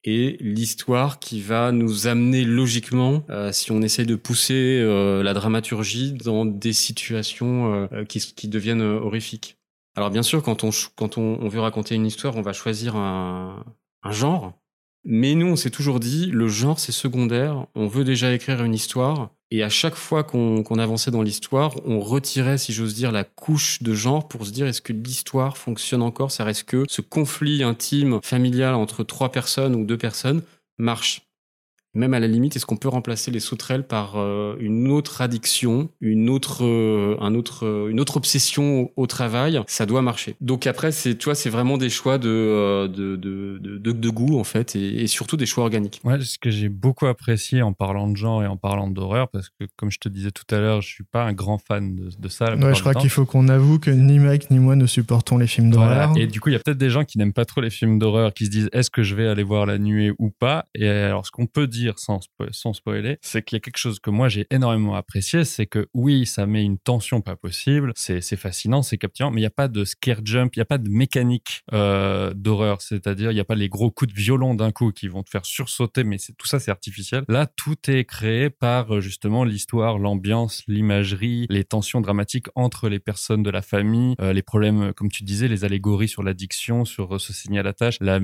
et 0.03 0.37
l'histoire 0.39 1.19
qui 1.19 1.41
va 1.41 1.71
nous 1.71 2.07
amener 2.07 2.45
logiquement, 2.45 3.25
euh, 3.29 3.51
si 3.51 3.71
on 3.71 3.81
essaye 3.81 4.05
de 4.05 4.15
pousser 4.15 4.81
la 4.81 5.33
dramaturgie 5.33 6.13
dans 6.13 6.45
des 6.45 6.73
situations 6.73 7.89
qui, 8.07 8.47
deviennent 8.47 8.81
horrifiques. 8.81 9.57
Alors 9.95 10.11
bien 10.11 10.23
sûr, 10.23 10.43
quand 10.43 10.63
on, 10.63 11.49
veut 11.49 11.59
raconter 11.59 11.95
une 11.95 12.05
histoire, 12.05 12.37
on 12.37 12.41
va 12.41 12.53
choisir 12.53 12.95
un, 12.95 13.63
genre. 14.11 14.53
Mais 15.09 15.35
nous, 15.35 15.47
on 15.47 15.55
s'est 15.55 15.69
toujours 15.69 16.01
dit, 16.01 16.25
le 16.25 16.49
genre, 16.49 16.81
c'est 16.81 16.91
secondaire. 16.91 17.65
On 17.75 17.87
veut 17.87 18.03
déjà 18.03 18.33
écrire 18.33 18.61
une 18.61 18.73
histoire. 18.73 19.29
Et 19.51 19.63
à 19.63 19.69
chaque 19.69 19.95
fois 19.95 20.25
qu'on 20.25 20.63
avançait 20.77 21.11
dans 21.11 21.21
l'histoire, 21.21 21.75
on 21.85 22.01
retirait, 22.01 22.57
si 22.57 22.73
j'ose 22.73 22.93
dire, 22.93 23.13
la 23.13 23.23
couche 23.23 23.81
de 23.81 23.93
genre 23.93 24.27
pour 24.27 24.45
se 24.45 24.51
dire, 24.51 24.67
est-ce 24.67 24.81
que 24.81 24.91
l'histoire 24.91 25.57
fonctionne 25.57 26.01
encore? 26.01 26.31
Ça 26.31 26.43
reste 26.43 26.65
que 26.65 26.83
ce 26.89 26.99
conflit 26.99 27.63
intime, 27.63 28.19
familial 28.21 28.75
entre 28.75 29.05
trois 29.05 29.31
personnes 29.31 29.75
ou 29.75 29.85
deux 29.85 29.97
personnes 29.97 30.41
marche 30.77 31.26
même 31.97 32.13
à 32.13 32.19
la 32.19 32.27
limite, 32.27 32.55
est-ce 32.55 32.65
qu'on 32.65 32.77
peut 32.77 32.87
remplacer 32.87 33.31
les 33.31 33.39
sauterelles 33.39 33.85
par 33.85 34.13
euh, 34.15 34.55
une 34.59 34.89
autre 34.89 35.21
addiction, 35.21 35.89
une 35.99 36.29
autre, 36.29 36.63
euh, 36.63 37.17
un 37.19 37.35
autre, 37.35 37.65
euh, 37.65 37.89
une 37.89 37.99
autre 37.99 38.17
obsession 38.17 38.91
au, 38.95 39.07
travail? 39.07 39.61
Ça 39.67 39.85
doit 39.85 40.01
marcher. 40.01 40.35
Donc 40.41 40.67
après, 40.67 40.91
c'est, 40.91 41.17
tu 41.17 41.25
vois, 41.25 41.35
c'est 41.35 41.49
vraiment 41.49 41.77
des 41.77 41.89
choix 41.89 42.17
de, 42.17 42.87
de, 42.87 43.15
de, 43.15 43.57
de, 43.59 43.91
de 43.91 44.09
goût 44.09 44.37
en 44.39 44.43
fait, 44.43 44.75
et, 44.75 45.07
surtout 45.07 45.37
des 45.37 45.45
choix 45.45 45.63
organiques. 45.63 46.01
Ouais, 46.03 46.19
ce 46.21 46.37
que 46.37 46.49
j'ai 46.49 46.69
beaucoup 46.69 47.07
apprécié 47.07 47.61
en 47.61 47.73
parlant 47.73 48.09
de 48.09 48.17
genre 48.17 48.43
et 48.43 48.47
en 48.47 48.57
parlant 48.57 48.89
d'horreur, 48.89 49.29
parce 49.29 49.49
que 49.49 49.65
comme 49.77 49.89
je 49.89 49.97
te 49.97 50.09
disais 50.09 50.31
tout 50.31 50.43
à 50.53 50.59
l'heure, 50.59 50.81
je 50.81 50.87
suis 50.87 51.05
pas 51.05 51.23
un 51.23 51.33
grand 51.33 51.57
fan 51.57 51.95
de, 51.95 52.09
de 52.17 52.27
ça. 52.27 52.53
Ouais, 52.53 52.75
je 52.75 52.81
crois 52.81 52.93
qu'il 52.93 53.09
faut 53.09 53.25
qu'on 53.25 53.47
avoue 53.47 53.79
que 53.79 53.89
ni 53.89 54.19
Mike 54.19 54.51
ni 54.51 54.59
moi 54.59 54.75
ne 54.75 54.85
supportons 54.85 55.37
les 55.37 55.47
films 55.47 55.71
d'horreur. 55.71 56.13
Et 56.17 56.27
du 56.27 56.41
coup, 56.41 56.49
il 56.49 56.53
y 56.53 56.55
a 56.55 56.59
peut-être 56.59 56.77
des 56.77 56.89
gens 56.89 57.05
qui 57.05 57.17
n'aiment 57.17 57.33
pas 57.33 57.45
trop 57.45 57.61
les 57.61 57.69
films 57.69 57.97
d'horreur, 57.97 58.33
qui 58.33 58.45
se 58.45 58.51
disent 58.51 58.69
est-ce 58.73 58.89
que 58.89 59.03
je 59.03 59.15
vais 59.15 59.27
aller 59.27 59.43
voir 59.43 59.65
la 59.65 59.77
nuée 59.77 60.11
ou 60.19 60.29
pas? 60.29 60.65
Et 60.75 60.87
alors, 60.87 61.25
ce 61.25 61.31
qu'on 61.31 61.47
peut 61.47 61.67
dire 61.67 61.86
sans, 61.97 62.73
spoiler, 62.73 63.17
c'est 63.21 63.43
qu'il 63.43 63.55
y 63.55 63.57
a 63.57 63.59
quelque 63.59 63.77
chose 63.77 63.99
que 63.99 64.09
moi 64.09 64.29
j'ai 64.29 64.47
énormément 64.51 64.95
apprécié, 64.95 65.43
c'est 65.43 65.65
que 65.65 65.87
oui, 65.93 66.25
ça 66.25 66.45
met 66.45 66.63
une 66.63 66.77
tension 66.77 67.21
pas 67.21 67.35
possible, 67.35 67.93
c'est 67.95 68.21
fascinant, 68.35 68.81
c'est 68.81 68.97
captivant, 68.97 69.31
mais 69.31 69.41
il 69.41 69.43
n'y 69.43 69.47
a 69.47 69.51
pas 69.51 69.67
de 69.67 69.83
scare 69.85 70.21
jump, 70.23 70.55
il 70.55 70.59
n'y 70.59 70.63
a 70.63 70.65
pas 70.65 70.77
de 70.77 70.89
mécanique 70.89 71.63
euh, 71.73 72.33
d'horreur, 72.33 72.81
c'est-à-dire 72.81 73.31
il 73.31 73.35
n'y 73.35 73.39
a 73.39 73.45
pas 73.45 73.55
les 73.55 73.69
gros 73.69 73.91
coups 73.91 74.13
de 74.13 74.19
violon 74.19 74.53
d'un 74.53 74.71
coup 74.71 74.91
qui 74.91 75.07
vont 75.07 75.23
te 75.23 75.29
faire 75.29 75.45
sursauter, 75.45 76.03
mais 76.03 76.17
tout 76.37 76.47
ça 76.47 76.59
c'est 76.59 76.71
artificiel. 76.71 77.23
Là, 77.27 77.45
tout 77.45 77.77
est 77.89 78.05
créé 78.05 78.49
par 78.49 78.95
euh, 78.95 79.01
justement 79.01 79.43
l'histoire, 79.43 79.97
l'ambiance, 79.97 80.63
l'imagerie, 80.67 81.47
les 81.49 81.63
tensions 81.63 82.01
dramatiques 82.01 82.47
entre 82.55 82.89
les 82.89 82.99
personnes 82.99 83.43
de 83.43 83.49
la 83.49 83.61
famille, 83.61 84.15
euh, 84.21 84.33
les 84.33 84.41
problèmes, 84.41 84.93
comme 84.93 85.09
tu 85.09 85.23
disais, 85.23 85.47
les 85.47 85.65
allégories 85.65 86.07
sur 86.07 86.23
l'addiction, 86.23 86.85
sur 86.85 87.19
ce 87.19 87.33
signal 87.33 87.57
à 87.57 87.63
la 87.63 87.73
tâche, 87.73 87.97
la, 88.01 88.19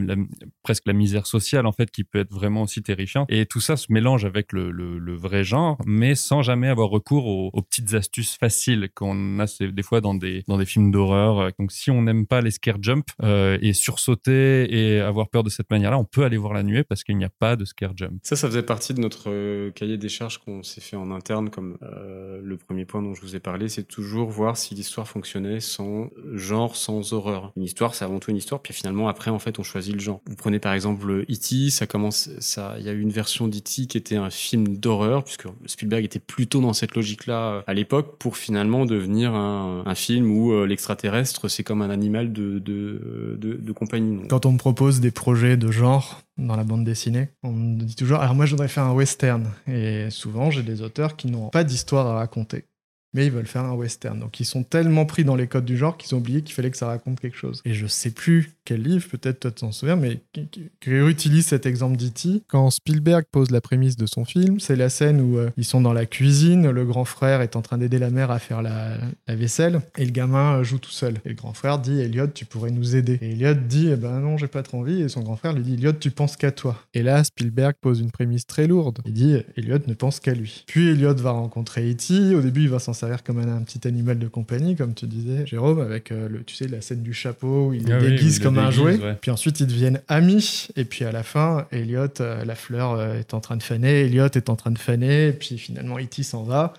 presque 0.63 0.83
la 0.85 0.93
misère 0.93 1.27
sociale 1.27 1.65
en 1.65 1.71
fait 1.71 1.91
qui 1.91 2.03
peut 2.03 2.19
être 2.19 2.31
vraiment 2.31 2.63
aussi 2.63 2.81
terrifiante. 2.81 3.27
Et 3.29 3.45
tout 3.53 3.61
ça 3.61 3.77
se 3.77 3.93
mélange 3.93 4.25
avec 4.25 4.51
le, 4.51 4.71
le, 4.71 5.15
vrai 5.15 5.43
genre, 5.43 5.77
mais 5.85 6.15
sans 6.15 6.41
jamais 6.41 6.69
avoir 6.69 6.89
recours 6.89 7.27
aux, 7.27 7.61
petites 7.61 7.93
astuces 7.93 8.35
faciles 8.35 8.89
qu'on 8.95 9.39
a 9.39 9.45
des 9.59 9.83
fois 9.83 10.01
dans 10.01 10.15
des, 10.15 10.43
dans 10.47 10.57
des 10.57 10.65
films 10.65 10.89
d'horreur. 10.89 11.51
Donc 11.59 11.71
si 11.71 11.91
on 11.91 12.01
n'aime 12.01 12.25
pas 12.25 12.41
les 12.41 12.49
scare 12.49 12.81
jump 12.81 13.05
euh, 13.21 13.59
et 13.61 13.73
sursauter 13.73 14.73
et 14.73 15.01
avoir 15.01 15.29
peur 15.29 15.43
de 15.43 15.51
cette 15.51 15.69
manière-là, 15.69 15.99
on 15.99 16.03
peut 16.03 16.23
aller 16.23 16.37
voir 16.37 16.53
la 16.53 16.63
nuée 16.63 16.83
parce 16.83 17.03
qu'il 17.03 17.15
n'y 17.15 17.25
a 17.25 17.29
pas 17.29 17.55
de 17.55 17.63
scare 17.63 17.95
jump. 17.95 18.19
Ça, 18.23 18.35
ça 18.35 18.47
faisait 18.47 18.63
partie 18.63 18.95
de 18.95 18.99
notre 18.99 19.29
euh, 19.29 19.69
cahier 19.69 19.99
des 19.99 20.09
charges 20.09 20.39
qu'on 20.39 20.63
s'est 20.63 20.81
fait 20.81 20.95
en 20.95 21.11
interne, 21.11 21.51
comme 21.51 21.77
euh, 21.83 22.41
le 22.43 22.57
premier 22.57 22.85
point 22.85 23.03
dont 23.03 23.13
je 23.13 23.21
vous 23.21 23.35
ai 23.35 23.39
parlé, 23.39 23.69
c'est 23.69 23.87
toujours 23.87 24.31
voir 24.31 24.57
si 24.57 24.73
l'histoire 24.73 25.07
fonctionnait 25.07 25.59
sans 25.59 26.09
genre, 26.33 26.75
sans 26.75 27.13
horreur. 27.13 27.53
Une 27.55 27.63
histoire, 27.63 27.93
c'est 27.93 28.03
avant 28.03 28.17
tout 28.17 28.31
une 28.31 28.37
histoire, 28.37 28.63
puis 28.63 28.73
finalement 28.73 29.09
après, 29.09 29.29
en 29.29 29.37
fait, 29.37 29.59
on 29.59 29.63
choisit 29.63 29.93
le 29.93 29.99
genre. 29.99 30.21
Vous 30.25 30.35
prenez 30.35 30.57
par 30.57 30.73
exemple 30.73 31.23
E.T., 31.29 31.69
ça 31.69 31.85
commence, 31.85 32.31
ça, 32.39 32.77
il 32.79 32.85
y 32.85 32.89
a 32.89 32.93
eu 32.93 32.99
une 32.99 33.11
version 33.11 33.32
version 33.33 33.49
qui 33.49 33.97
était 33.97 34.15
un 34.15 34.29
film 34.29 34.77
d'horreur, 34.77 35.23
puisque 35.23 35.47
Spielberg 35.65 36.03
était 36.03 36.19
plutôt 36.19 36.61
dans 36.61 36.73
cette 36.73 36.95
logique-là 36.95 37.63
à 37.65 37.73
l'époque, 37.73 38.17
pour 38.19 38.37
finalement 38.37 38.85
devenir 38.85 39.33
un, 39.33 39.95
film 39.95 40.31
où 40.31 40.65
l'extraterrestre, 40.65 41.47
c'est 41.47 41.63
comme 41.63 41.81
un 41.81 41.89
animal 41.89 42.33
de, 42.33 42.59
de 42.59 43.71
compagnie. 43.71 44.27
Quand 44.27 44.45
on 44.45 44.53
me 44.53 44.57
propose 44.57 44.99
des 44.99 45.11
projets 45.11 45.57
de 45.57 45.71
genre 45.71 46.21
dans 46.37 46.55
la 46.55 46.63
bande 46.63 46.83
dessinée, 46.83 47.29
on 47.43 47.51
me 47.51 47.83
dit 47.83 47.95
toujours, 47.95 48.19
alors 48.19 48.35
moi 48.35 48.45
je 48.45 48.51
voudrais 48.51 48.67
faire 48.67 48.83
un 48.83 48.93
western. 48.93 49.49
Et 49.67 50.09
souvent, 50.09 50.51
j'ai 50.51 50.63
des 50.63 50.81
auteurs 50.81 51.15
qui 51.15 51.27
n'ont 51.27 51.49
pas 51.49 51.63
d'histoire 51.63 52.07
à 52.07 52.15
raconter 52.15 52.65
mais 53.13 53.25
ils 53.25 53.31
veulent 53.31 53.47
faire 53.47 53.65
un 53.65 53.73
western. 53.73 54.19
Donc 54.19 54.39
ils 54.39 54.45
sont 54.45 54.63
tellement 54.63 55.05
pris 55.05 55.23
dans 55.23 55.35
les 55.35 55.47
codes 55.47 55.65
du 55.65 55.77
genre 55.77 55.97
qu'ils 55.97 56.15
ont 56.15 56.19
oublié 56.19 56.41
qu'il 56.41 56.53
fallait 56.53 56.71
que 56.71 56.77
ça 56.77 56.87
raconte 56.87 57.19
quelque 57.19 57.37
chose. 57.37 57.61
Et 57.65 57.73
je 57.73 57.87
sais 57.87 58.11
plus 58.11 58.51
quel 58.65 58.81
livre, 58.81 59.07
peut-être 59.09 59.41
toi 59.41 59.51
t'en 59.51 59.71
souviens, 59.71 59.95
mais 59.95 60.21
qui, 60.31 60.47
utilise 60.85 61.47
cet 61.47 61.65
exemple 61.65 61.97
d'E.T. 61.97 62.43
Quand 62.47 62.69
Spielberg 62.69 63.25
pose 63.31 63.51
la 63.51 63.61
prémisse 63.61 63.97
de 63.97 64.05
son 64.05 64.25
film, 64.25 64.59
c'est 64.59 64.75
la 64.75 64.89
scène 64.89 65.19
où 65.19 65.37
euh, 65.37 65.49
ils 65.57 65.65
sont 65.65 65.81
dans 65.81 65.93
la 65.93 66.05
cuisine, 66.05 66.69
le 66.69 66.85
grand 66.85 67.05
frère 67.05 67.41
est 67.41 67.55
en 67.55 67.61
train 67.61 67.77
d'aider 67.77 67.99
la 67.99 68.09
mère 68.09 68.31
à 68.31 68.39
faire 68.39 68.61
la, 68.61 68.97
vaisselle, 69.27 69.81
et 69.97 70.05
le 70.05 70.11
gamin 70.11 70.59
euh, 70.59 70.63
joue 70.63 70.77
tout 70.77 70.91
seul. 70.91 71.15
Et 71.25 71.29
le 71.29 71.35
grand 71.35 71.53
frère 71.53 71.79
dit, 71.79 71.99
Elliot, 71.99 72.27
tu 72.27 72.45
pourrais 72.45 72.71
nous 72.71 72.95
aider. 72.95 73.17
Et 73.21 73.33
Elliot 73.33 73.53
dit, 73.53 73.89
eh 73.91 73.95
ben 73.95 74.19
non, 74.19 74.37
j'ai 74.37 74.47
pas 74.47 74.63
trop 74.63 74.79
envie. 74.79 75.01
Et 75.01 75.09
son 75.09 75.21
grand 75.21 75.35
frère 75.35 75.53
lui 75.53 75.63
dit, 75.63 75.73
Elliot, 75.73 75.93
tu 75.93 76.11
penses 76.11 76.37
qu'à 76.37 76.51
toi. 76.51 76.77
Et 76.93 77.03
là, 77.03 77.23
Spielberg 77.23 77.75
pose 77.81 77.99
une 77.99 78.11
prémisse 78.11 78.47
très 78.47 78.67
lourde. 78.67 78.99
Il 79.05 79.13
dit, 79.13 79.37
Elliot 79.57 79.79
ne 79.87 79.93
pense 79.93 80.19
qu'à 80.19 80.33
lui. 80.33 80.63
Puis 80.67 80.89
Elliot 80.89 81.15
va 81.15 81.31
rencontrer 81.31 81.91
E.T. 81.91 82.35
Au 82.35 82.41
début, 82.41 82.61
il 82.61 82.69
va 82.69 82.79
s'en 82.79 82.93
servir 83.03 83.23
comme 83.23 83.39
un, 83.39 83.61
petit 83.63 83.85
animal 83.87 84.17
de 84.17 84.27
compagnie, 84.27 84.75
comme 84.75 84.93
tu 84.93 85.07
disais, 85.07 85.45
Jérôme, 85.45 85.79
avec 85.79 86.11
euh, 86.11 86.29
le, 86.29 86.43
tu 86.43 86.55
sais, 86.55 86.67
la 86.67 86.81
scène 86.81 87.03
du 87.03 87.13
chapeau 87.13 87.67
où 87.67 87.73
il 87.73 87.91
ah 87.91 87.99
déguise 87.99 88.39
comme 88.39 88.57
un 88.57 88.71
jouet. 88.71 88.99
Puis 89.21 89.31
ensuite, 89.31 89.59
ils 89.59 89.67
deviennent 89.67 90.01
amis. 90.07 90.67
Et 90.75 90.85
puis 90.85 91.03
à 91.05 91.11
la 91.11 91.23
fin, 91.23 91.67
Elliot, 91.71 92.21
euh, 92.21 92.45
la 92.45 92.55
fleur 92.55 92.93
euh, 92.93 93.19
est 93.19 93.33
en 93.33 93.41
train 93.41 93.57
de 93.57 93.63
faner, 93.63 94.05
Elliot 94.05 94.25
est 94.25 94.49
en 94.49 94.55
train 94.55 94.71
de 94.71 94.77
faner, 94.77 95.27
et 95.27 95.33
puis 95.33 95.57
finalement, 95.57 95.99
E.T. 95.99 96.23
s'en 96.23 96.43
va. 96.43 96.73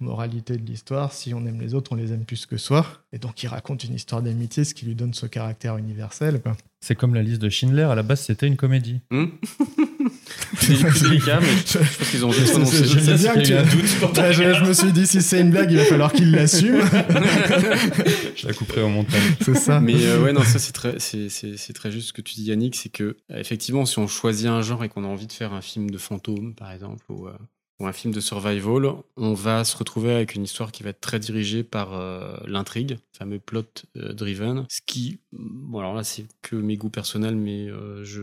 Moralité 0.00 0.56
de 0.56 0.66
l'histoire, 0.66 1.12
si 1.12 1.32
on 1.34 1.46
aime 1.46 1.60
les 1.60 1.72
autres, 1.72 1.92
on 1.92 1.94
les 1.94 2.12
aime 2.12 2.24
plus 2.24 2.46
que 2.46 2.56
soi. 2.56 2.84
Et 3.12 3.18
donc, 3.18 3.42
il 3.42 3.46
raconte 3.46 3.84
une 3.84 3.94
histoire 3.94 4.22
d'amitié, 4.22 4.64
ce 4.64 4.74
qui 4.74 4.86
lui 4.86 4.94
donne 4.94 5.14
ce 5.14 5.26
caractère 5.26 5.76
universel. 5.78 6.40
C'est 6.80 6.96
comme 6.96 7.14
la 7.14 7.22
liste 7.22 7.40
de 7.40 7.48
Schindler, 7.48 7.84
à 7.84 7.94
la 7.94 8.02
base, 8.02 8.20
c'était 8.20 8.46
une 8.46 8.56
comédie. 8.56 9.00
Hmm? 9.10 9.26
c'est 10.60 11.02
délicat, 11.02 11.40
mais 11.40 11.48
je 11.48 11.78
pense 11.78 12.10
qu'ils 12.10 12.24
ont 12.24 12.32
juste 12.32 12.50
prononcé. 12.52 12.84
J'aime 12.84 13.16
bien 13.16 13.34
que 13.34 13.40
tu... 13.40 13.76
doute 13.76 14.14
je, 14.32 14.54
je, 14.54 14.64
me 14.64 14.72
suis 14.72 14.92
dit, 14.92 15.06
si 15.06 15.22
c'est 15.22 15.40
une 15.40 15.50
blague, 15.50 15.70
il 15.70 15.78
va 15.78 15.84
falloir 15.84 16.12
qu'il 16.12 16.30
l'assume. 16.32 16.80
je 18.36 18.46
la 18.46 18.52
couperai 18.52 18.82
au 18.82 18.88
montage. 18.88 19.22
C'est 19.40 19.56
ça. 19.56 19.80
Mais 19.80 19.94
euh, 19.96 20.22
ouais, 20.22 20.32
non, 20.32 20.42
ça, 20.42 20.58
c'est 20.58 20.72
très, 20.72 20.98
c'est, 20.98 21.72
très 21.74 21.90
juste 21.90 22.08
ce 22.08 22.12
que 22.12 22.22
tu 22.22 22.34
dis, 22.34 22.44
Yannick. 22.44 22.76
C'est 22.76 22.88
que, 22.88 23.16
effectivement, 23.30 23.86
si 23.86 23.98
on 23.98 24.06
choisit 24.06 24.46
un 24.46 24.62
genre 24.62 24.84
et 24.84 24.88
qu'on 24.88 25.04
a 25.04 25.08
envie 25.08 25.26
de 25.26 25.32
faire 25.32 25.52
un 25.52 25.62
film 25.62 25.90
de 25.90 25.98
fantôme, 25.98 26.54
par 26.54 26.72
exemple, 26.72 27.04
ou, 27.10 27.26
euh, 27.26 27.32
ou 27.80 27.86
un 27.86 27.92
film 27.92 28.14
de 28.14 28.20
survival, 28.20 28.92
on 29.16 29.34
va 29.34 29.64
se 29.64 29.76
retrouver 29.76 30.14
avec 30.14 30.36
une 30.36 30.44
histoire 30.44 30.70
qui 30.70 30.84
va 30.84 30.90
être 30.90 31.00
très 31.00 31.18
dirigée 31.18 31.64
par 31.64 31.94
euh, 31.94 32.36
l'intrigue, 32.46 32.98
fameux 33.12 33.40
plot 33.40 33.64
euh, 33.96 34.12
driven, 34.12 34.64
ce 34.68 34.80
qui, 34.86 35.18
bon 35.32 35.80
alors 35.80 35.94
là 35.94 36.04
c'est 36.04 36.24
que 36.42 36.54
mes 36.54 36.76
goûts 36.76 36.90
personnels, 36.90 37.34
mais 37.34 37.68
euh, 37.68 38.04
je 38.04 38.22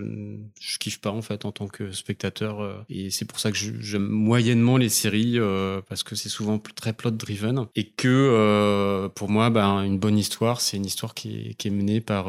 je 0.59 0.77
kiffe 0.77 1.01
pas 1.01 1.11
en 1.11 1.21
fait 1.21 1.43
en 1.43 1.51
tant 1.51 1.67
que 1.67 1.91
spectateur, 1.91 2.85
et 2.89 3.09
c'est 3.09 3.25
pour 3.25 3.39
ça 3.39 3.51
que 3.51 3.57
j'aime 3.57 4.07
moyennement 4.07 4.77
les 4.77 4.89
séries 4.89 5.37
parce 5.87 6.03
que 6.03 6.15
c'est 6.15 6.29
souvent 6.29 6.57
très 6.59 6.93
plot 6.93 7.11
driven 7.11 7.67
et 7.75 7.85
que 7.85 9.09
pour 9.15 9.29
moi, 9.29 9.49
ben 9.49 9.81
une 9.83 9.99
bonne 9.99 10.17
histoire, 10.17 10.61
c'est 10.61 10.77
une 10.77 10.85
histoire 10.85 11.13
qui 11.13 11.49
est, 11.49 11.53
qui 11.55 11.67
est 11.67 11.71
menée 11.71 11.99
par 11.99 12.25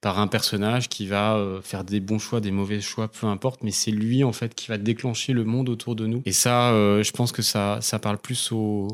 par 0.00 0.18
un 0.18 0.26
personnage 0.26 0.88
qui 0.88 1.06
va 1.06 1.60
faire 1.62 1.84
des 1.84 2.00
bons 2.00 2.18
choix, 2.18 2.40
des 2.40 2.50
mauvais 2.50 2.80
choix, 2.80 3.08
peu 3.08 3.26
importe, 3.26 3.62
mais 3.62 3.70
c'est 3.70 3.90
lui 3.92 4.24
en 4.24 4.32
fait 4.32 4.54
qui 4.54 4.68
va 4.68 4.78
déclencher 4.78 5.32
le 5.32 5.44
monde 5.44 5.68
autour 5.68 5.94
de 5.94 6.06
nous, 6.06 6.22
et 6.24 6.32
ça 6.32 6.55
euh, 6.72 7.02
je 7.02 7.12
pense 7.12 7.32
que 7.32 7.42
ça, 7.42 7.78
ça 7.80 7.98
parle 7.98 8.18
plus 8.18 8.52
aux, 8.52 8.88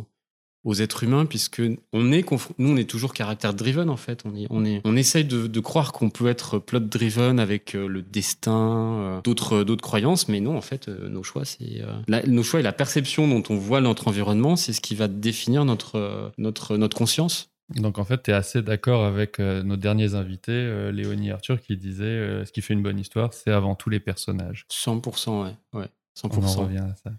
aux 0.65 0.75
êtres 0.75 1.05
humains, 1.05 1.27
puisque 1.27 1.63
on 1.93 2.13
est 2.13 2.25
nous, 2.59 2.71
on 2.71 2.77
est 2.77 2.89
toujours 2.89 3.13
caractère 3.13 3.55
driven 3.55 3.91
en 3.91 3.97
fait. 3.97 4.23
On, 4.25 4.35
est, 4.37 4.47
on, 4.51 4.65
est, 4.65 4.81
on 4.85 4.97
essaye 4.97 5.25
de, 5.25 5.61
croire 5.61 5.93
qu'on 5.93 6.11
peut 6.11 6.29
être 6.29 6.59
plot 6.59 6.81
driven 6.81 7.39
avec 7.39 7.75
euh, 7.75 7.87
le 7.87 8.03
destin, 8.03 9.01
euh, 9.01 9.21
d'autres, 9.23 9.65
d'autres 9.65 9.83
croyances, 9.83 10.29
mais 10.29 10.41
non, 10.41 10.57
en 10.57 10.61
fait, 10.61 10.89
nos 10.89 11.23
choix, 11.23 11.45
c'est 11.45 11.83
nos 12.27 12.43
choix 12.43 12.61
et 12.61 12.63
la 12.63 12.73
perception 12.73 13.29
dont 13.29 13.43
on 13.49 13.57
voit 13.57 13.81
notre 13.81 14.09
environnement, 14.09 14.57
c'est 14.57 14.73
ce 14.73 14.81
qui 14.81 14.95
va 14.95 15.09
définir 15.09 15.65
notre, 15.65 16.33
notre, 16.39 16.77
notre 16.77 16.97
conscience. 16.97 17.49
Donc 17.77 17.99
en 17.99 18.05
fait, 18.05 18.25
tu 18.25 18.31
es 18.31 18.35
assez 18.35 18.61
d'accord 18.61 19.05
avec 19.05 19.39
nos 19.39 19.77
derniers 19.77 20.15
invités, 20.15 20.91
Léonie 20.93 21.31
Arthur, 21.31 21.61
qui 21.61 21.77
disait 21.77 22.45
ce 22.45 22.53
qui 22.53 22.61
fait 22.61 22.75
une 22.75 22.83
bonne 22.83 22.99
histoire, 22.99 23.33
c'est 23.33 23.51
avant 23.51 23.75
tout 23.75 23.89
les 23.89 24.01
personnages. 24.01 24.67
100%, 24.71 25.45
ouais. 25.45 25.81
ouais 25.81 25.89
100%. 26.17 26.59
On 26.59 26.63
revient 26.65 26.79
à 26.79 26.95
ça. 26.97 27.13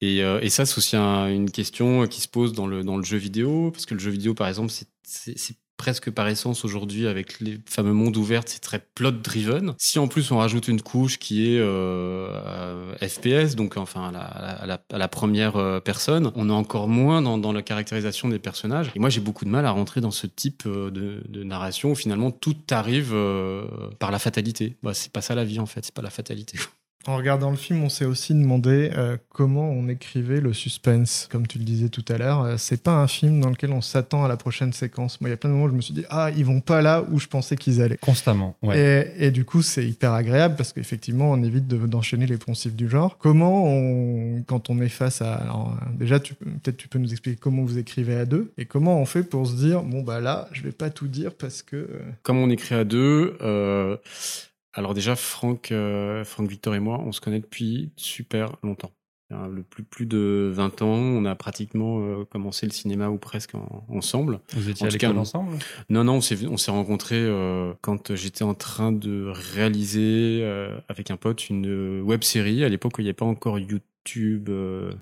Et, 0.00 0.22
euh, 0.22 0.40
et, 0.42 0.50
ça, 0.50 0.66
c'est 0.66 0.78
aussi 0.78 0.96
une 0.96 1.50
question 1.50 2.06
qui 2.06 2.20
se 2.20 2.28
pose 2.28 2.52
dans 2.52 2.66
le, 2.66 2.84
dans 2.84 2.96
le 2.96 3.04
jeu 3.04 3.16
vidéo, 3.16 3.70
parce 3.70 3.86
que 3.86 3.94
le 3.94 4.00
jeu 4.00 4.10
vidéo, 4.10 4.34
par 4.34 4.48
exemple, 4.48 4.72
c'est 4.72 5.56
presque 5.78 6.10
par 6.10 6.26
essence 6.28 6.64
aujourd'hui, 6.64 7.06
avec 7.06 7.40
les 7.40 7.58
fameux 7.66 7.92
mondes 7.92 8.16
ouverts, 8.16 8.42
c'est 8.46 8.60
très 8.60 8.78
plot-driven. 8.94 9.74
Si 9.78 9.98
en 9.98 10.08
plus 10.08 10.30
on 10.30 10.38
rajoute 10.38 10.68
une 10.68 10.80
couche 10.80 11.18
qui 11.18 11.52
est 11.54 11.58
euh, 11.58 12.30
euh 12.30 12.94
FPS, 12.96 13.56
donc 13.56 13.76
enfin 13.76 14.10
à 14.14 14.66
la, 14.90 15.08
première 15.08 15.56
euh, 15.56 15.80
personne, 15.80 16.32
on 16.34 16.48
est 16.48 16.52
encore 16.52 16.88
moins 16.88 17.20
dans, 17.20 17.36
dans, 17.36 17.52
la 17.52 17.62
caractérisation 17.62 18.28
des 18.28 18.38
personnages. 18.38 18.90
Et 18.94 18.98
moi, 18.98 19.10
j'ai 19.10 19.20
beaucoup 19.20 19.44
de 19.44 19.50
mal 19.50 19.66
à 19.66 19.70
rentrer 19.70 20.00
dans 20.00 20.10
ce 20.10 20.26
type 20.26 20.66
de, 20.66 21.22
de 21.28 21.42
narration 21.42 21.90
où 21.90 21.94
finalement 21.94 22.30
tout 22.30 22.56
arrive 22.70 23.14
par 23.98 24.10
la 24.10 24.18
fatalité. 24.18 24.76
Bah, 24.82 24.94
c'est 24.94 25.12
pas 25.12 25.20
ça 25.20 25.34
la 25.34 25.44
vie 25.44 25.58
en 25.58 25.66
fait, 25.66 25.84
c'est 25.84 25.94
pas 25.94 26.02
la 26.02 26.10
fatalité. 26.10 26.58
En 27.06 27.16
regardant 27.16 27.50
le 27.50 27.56
film, 27.56 27.84
on 27.84 27.88
s'est 27.88 28.04
aussi 28.04 28.34
demandé 28.34 28.90
euh, 28.96 29.16
comment 29.28 29.70
on 29.70 29.88
écrivait 29.88 30.40
le 30.40 30.52
suspense. 30.52 31.28
Comme 31.30 31.46
tu 31.46 31.58
le 31.58 31.64
disais 31.64 31.88
tout 31.88 32.04
à 32.08 32.18
l'heure, 32.18 32.42
euh, 32.42 32.54
c'est 32.58 32.82
pas 32.82 32.94
un 32.94 33.06
film 33.06 33.40
dans 33.40 33.50
lequel 33.50 33.70
on 33.70 33.80
s'attend 33.80 34.24
à 34.24 34.28
la 34.28 34.36
prochaine 34.36 34.72
séquence. 34.72 35.20
Moi, 35.20 35.30
il 35.30 35.32
y 35.32 35.34
a 35.34 35.36
plein 35.36 35.50
de 35.50 35.54
moments 35.54 35.66
où 35.66 35.70
je 35.70 35.74
me 35.74 35.80
suis 35.80 35.94
dit 35.94 36.04
ah 36.10 36.30
ils 36.36 36.44
vont 36.44 36.60
pas 36.60 36.82
là 36.82 37.04
où 37.12 37.20
je 37.20 37.28
pensais 37.28 37.54
qu'ils 37.54 37.80
allaient. 37.80 37.98
Constamment. 37.98 38.56
Ouais. 38.60 39.14
Et, 39.18 39.30
du 39.30 39.44
coup, 39.44 39.62
c'est 39.62 39.86
hyper 39.86 40.14
agréable 40.14 40.56
parce 40.56 40.72
qu'effectivement, 40.72 41.30
on 41.30 41.42
évite 41.44 41.68
d'enchaîner 41.68 42.26
les 42.26 42.38
poncifs 42.38 42.74
du 42.74 42.88
genre. 42.88 43.18
Comment 43.18 43.66
on, 43.66 44.42
quand 44.42 44.68
on 44.68 44.80
est 44.80 44.88
face 44.88 45.22
à, 45.22 45.34
alors, 45.34 45.76
déjà, 45.92 46.18
peut-être 46.18 46.76
tu 46.76 46.88
peux 46.88 46.98
nous 46.98 47.12
expliquer 47.12 47.38
comment 47.40 47.62
vous 47.62 47.78
écrivez 47.78 48.16
à 48.16 48.24
deux 48.24 48.52
et 48.58 48.64
comment 48.64 49.00
on 49.00 49.06
fait 49.06 49.22
pour 49.22 49.46
se 49.46 49.54
dire 49.54 49.82
bon 49.82 50.02
bah 50.02 50.20
là, 50.20 50.48
je 50.50 50.62
vais 50.62 50.72
pas 50.72 50.90
tout 50.90 51.06
dire 51.06 51.34
parce 51.34 51.62
que. 51.62 51.76
Euh, 51.76 52.00
comment 52.24 52.42
on 52.42 52.50
écrit 52.50 52.74
à 52.74 52.82
deux. 52.82 53.36
Alors 54.76 54.92
déjà, 54.92 55.16
Franck, 55.16 55.72
euh, 55.72 56.22
Franck 56.24 56.48
Victor 56.48 56.74
et 56.74 56.80
moi, 56.80 57.00
on 57.04 57.10
se 57.10 57.22
connaît 57.22 57.40
depuis 57.40 57.90
super 57.96 58.56
longtemps. 58.62 58.92
Le 59.30 59.64
plus, 59.64 59.82
plus 59.82 60.06
de 60.06 60.52
20 60.54 60.82
ans, 60.82 60.86
on 60.86 61.24
a 61.24 61.34
pratiquement 61.34 61.98
euh, 62.00 62.24
commencé 62.24 62.64
le 62.64 62.70
cinéma 62.70 63.08
ou 63.08 63.18
presque 63.18 63.54
ensemble. 63.88 64.38
Vous 64.52 64.70
étiez 64.70 64.86
à 64.86 64.90
l'école 64.90 65.18
ensemble 65.18 65.58
Non, 65.88 66.04
non, 66.04 66.16
on 66.16 66.20
s'est, 66.20 66.46
on 66.46 66.56
s'est 66.56 66.70
rencontrés 66.70 67.16
euh, 67.16 67.72
quand 67.80 68.14
j'étais 68.14 68.44
en 68.44 68.54
train 68.54 68.92
de 68.92 69.32
réaliser 69.34 70.46
avec 70.88 71.10
un 71.10 71.16
pote 71.16 71.48
une 71.48 72.02
web 72.02 72.22
série 72.22 72.62
à 72.62 72.68
l'époque 72.68 72.98
où 72.98 73.00
il 73.00 73.04
n'y 73.04 73.08
avait 73.08 73.14
pas 73.14 73.24
encore 73.24 73.58
YouTube. 73.58 74.48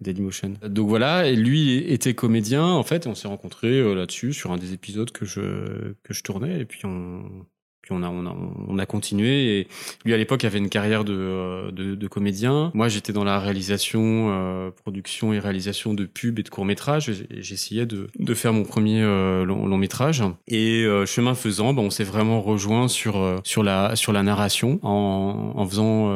Dailymotion. 0.01 0.55
Donc 0.67 0.89
voilà, 0.89 1.29
et 1.29 1.37
lui 1.37 1.77
était 1.93 2.15
comédien 2.15 2.65
en 2.65 2.83
fait, 2.85 3.05
et 3.05 3.09
on 3.11 3.15
s'est 3.15 3.29
rencontrés 3.29 3.95
là-dessus 3.95 4.33
sur 4.33 4.51
un 4.51 4.57
des 4.57 4.73
épisodes 4.73 5.11
que 5.11 5.27
je 5.27 5.93
que 6.03 6.15
je 6.15 6.23
tournais, 6.23 6.61
et 6.61 6.65
puis 6.65 6.87
on 6.87 7.45
puis 7.85 7.93
on 7.93 8.03
a, 8.03 8.09
on 8.09 8.27
a, 8.27 8.35
on 8.67 8.79
a 8.79 8.87
continué. 8.87 9.59
Et 9.59 9.69
lui, 10.07 10.15
à 10.15 10.17
l'époque, 10.17 10.43
avait 10.45 10.57
une 10.57 10.71
carrière 10.71 11.05
de, 11.05 11.13
euh, 11.15 11.71
de, 11.71 11.95
de 11.95 12.09
comédien. 12.09 12.71
Moi, 12.73 12.89
j'étais 12.89 13.13
dans 13.13 13.25
la 13.25 13.39
réalisation, 13.39 14.31
euh, 14.31 14.71
production 14.71 15.35
et 15.35 15.39
réalisation 15.39 15.93
de 15.93 16.07
pubs 16.07 16.39
et 16.39 16.43
de 16.43 16.49
courts 16.49 16.65
métrages. 16.65 17.13
J'essayais 17.31 17.85
de, 17.85 18.09
de 18.19 18.35
faire 18.35 18.55
mon 18.55 18.63
premier 18.63 19.03
euh, 19.03 19.45
long, 19.45 19.67
long, 19.67 19.77
métrage. 19.77 20.23
Et 20.49 20.87
chemin 21.05 21.35
faisant, 21.35 21.75
bah, 21.75 21.83
on 21.83 21.91
s'est 21.91 22.05
vraiment 22.05 22.41
rejoint 22.41 22.89
sur 22.89 23.41
sur 23.45 23.63
la 23.63 23.97
sur 23.97 24.13
la 24.15 24.23
narration 24.23 24.81
en, 24.83 25.53
en 25.55 25.67
faisant 25.67 26.11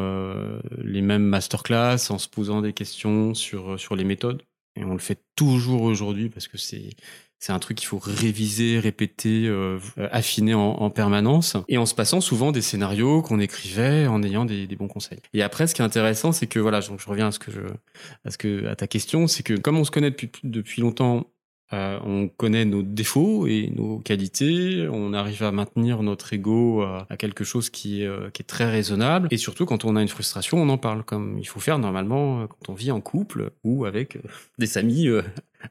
les 0.83 1.03
mêmes 1.03 1.25
masterclass, 1.25 2.11
en 2.11 2.17
se 2.17 2.29
posant 2.29 2.63
des 2.63 2.73
questions 2.73 3.35
sur 3.35 3.79
sur 3.79 3.95
les 3.95 4.05
méthodes. 4.05 4.43
Et 4.77 4.85
on 4.85 4.93
le 4.93 5.01
fait 5.01 5.21
toujours 5.37 5.83
aujourd'hui 5.83 6.31
parce 6.31 6.49
que 6.49 6.57
c'est 6.57 6.91
c'est 7.39 7.53
un 7.53 7.59
truc 7.59 7.79
qu'il 7.79 7.87
faut 7.87 8.01
réviser, 8.03 8.81
répéter, 8.81 9.47
euh, 9.47 9.79
affiner 10.11 10.55
en, 10.55 10.91
permanence, 10.91 11.57
et 11.69 11.79
en 11.79 11.87
se 11.87 11.95
passant 11.95 12.21
souvent 12.21 12.51
des 12.51 12.63
scénarios 12.63 13.23
qu'on 13.23 13.39
écrivait 13.39 14.07
en 14.07 14.23
ayant 14.23 14.45
des, 14.45 14.67
bons 14.77 14.89
conseils. 14.89 15.21
Et 15.35 15.43
après, 15.43 15.67
ce 15.67 15.75
qui 15.75 15.83
est 15.83 15.85
intéressant, 15.85 16.33
c'est 16.33 16.47
que 16.47 16.59
voilà, 16.59 16.81
donc 16.81 17.01
je 17.01 17.09
reviens 17.09 17.29
à 17.29 17.33
ce 17.33 17.39
que 17.39 17.53
je, 17.53 17.61
à 18.25 18.31
ce 18.31 18.39
que 18.39 18.67
à 18.67 18.75
ta 18.75 18.87
question, 18.87 19.27
c'est 19.29 19.43
que 19.43 19.55
comme 19.55 19.79
on 19.79 19.85
se 19.85 19.91
connaît 19.91 20.11
depuis 20.11 20.31
depuis 20.43 20.83
longtemps, 20.83 21.27
Euh, 21.73 21.99
on 22.05 22.29
connaît 22.29 22.65
nos 22.65 22.83
défauts 22.83 23.47
et 23.47 23.73
nos 23.75 23.99
qualités, 23.99 24.89
on 24.91 25.13
arrive 25.13 25.43
à 25.43 25.53
maintenir 25.53 26.03
notre 26.03 26.33
ego 26.33 26.83
à, 26.83 27.17
quelque 27.19 27.45
chose 27.45 27.71
qui 27.71 28.03
est, 28.03 28.33
qui 28.33 28.43
est 28.43 28.47
très 28.47 28.71
raisonnable. 28.71 29.29
Et 29.31 29.37
surtout, 29.37 29.67
quand 29.67 29.85
on 29.85 29.97
a 29.97 30.03
une 30.03 30.09
frustration, 30.09 30.59
on 30.59 30.69
en 30.69 30.79
parle, 30.79 31.05
comme 31.05 31.39
il 31.39 31.47
faut 31.47 31.61
faire 31.61 31.79
normalement 31.79 32.47
quand 32.47 32.73
on 32.73 32.75
vit 32.75 32.91
en 32.91 33.01
couple 33.01 33.51
ou 33.65 33.85
avec 33.85 34.19
des 34.59 34.79
amis 34.79 35.09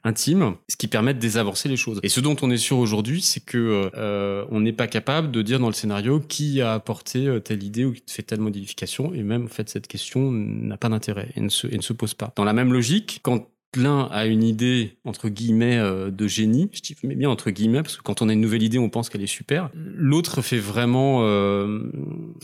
intime, 0.04 0.56
ce 0.68 0.76
qui 0.76 0.88
permet 0.88 1.14
de 1.14 1.20
désavancer 1.20 1.70
les 1.70 1.78
choses. 1.78 2.00
Et 2.04 2.10
ce 2.10 2.20
dont 2.20 2.36
on 2.42 2.52
est 2.52 2.58
sûr 2.58 2.78
aujourd'hui, 2.78 3.22
c'est 3.22 3.44
que 3.44 3.90
euh, 3.96 4.46
on 4.50 4.60
n'est 4.60 4.74
pas 4.74 4.88
capable 4.88 5.32
de 5.32 5.42
dire 5.42 5.60
dans 5.60 5.68
le 5.68 5.74
scénario 5.74 6.20
qui 6.20 6.62
a 6.62 6.74
apporté 6.74 7.28
euh, 7.28 7.40
telle 7.40 7.64
idée 7.64 7.86
ou 7.86 7.94
qui 7.94 8.04
fait 8.08 8.24
telle 8.24 8.40
modification, 8.40 9.14
et 9.14 9.24
même 9.24 9.46
en 9.46 9.50
fait 9.50 9.70
cette 9.70 9.88
question 9.88 10.32
n'a 10.32 10.78
pas 10.78 10.90
d'intérêt 10.90 11.30
et 11.36 11.42
ne 11.42 11.50
se 11.50 11.94
pose 11.94 12.14
pas. 12.14 12.34
Dans 12.36 12.44
la 12.44 12.54
même 12.54 12.74
logique, 12.74 13.20
quand 13.24 13.48
l'un 13.76 14.08
a 14.12 14.26
une 14.26 14.44
idée 14.44 14.98
entre 15.04 15.30
guillemets 15.30 15.78
euh, 15.78 16.10
de 16.10 16.28
génie, 16.28 16.70
je 16.74 16.82
dis 16.82 16.96
mais 17.04 17.16
bien 17.16 17.30
entre 17.30 17.52
guillemets 17.52 17.82
parce 17.82 17.98
que 17.98 18.02
quand 18.02 18.22
on 18.22 18.30
a 18.30 18.34
une 18.34 18.42
nouvelle 18.42 18.64
idée, 18.64 18.80
on 18.80 18.90
pense 18.90 19.10
qu'elle 19.10 19.24
est 19.24 19.28
super. 19.28 19.70
L'autre 19.74 20.42
fait 20.42 20.60
vraiment 20.60 21.24
euh, 21.24 21.92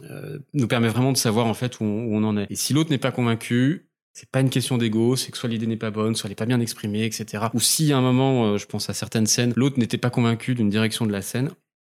euh, 0.10 0.40
nous 0.54 0.68
permet 0.68 0.90
vraiment 0.90 1.12
de 1.12 1.18
savoir 1.18 1.46
en 1.48 1.54
fait 1.54 1.80
où 1.80 1.84
on, 1.86 2.24
en 2.24 2.38
est. 2.38 2.48
Et 2.50 2.56
si 2.56 2.74
l'autre 2.74 2.90
n'est 2.90 2.98
pas 2.98 3.12
convaincu, 3.12 3.88
c'est 4.14 4.30
pas 4.30 4.42
une 4.42 4.50
question 4.50 4.78
d'ego, 4.78 5.16
c'est 5.16 5.32
que 5.32 5.38
soit 5.38 5.50
l'idée 5.50 5.68
n'est 5.68 5.78
pas 5.78 5.92
bonne, 5.92 6.16
soit 6.16 6.28
elle 6.28 6.32
n'est 6.32 6.36
pas 6.36 6.46
bien 6.46 6.60
exprimée, 6.60 7.06
etc. 7.06 7.46
Ou 7.54 7.60
si 7.60 7.94
à 7.94 7.98
un 7.98 8.02
moment, 8.02 8.58
je 8.58 8.66
pense 8.66 8.90
à 8.90 8.94
certaines 8.94 9.26
scènes, 9.26 9.54
l'autre 9.56 9.80
n'était 9.80 9.98
pas 9.98 10.10
convaincu 10.10 10.54
d'une 10.54 10.70
direction 10.70 11.06
de 11.08 11.12
la 11.12 11.22
scène, 11.22 11.50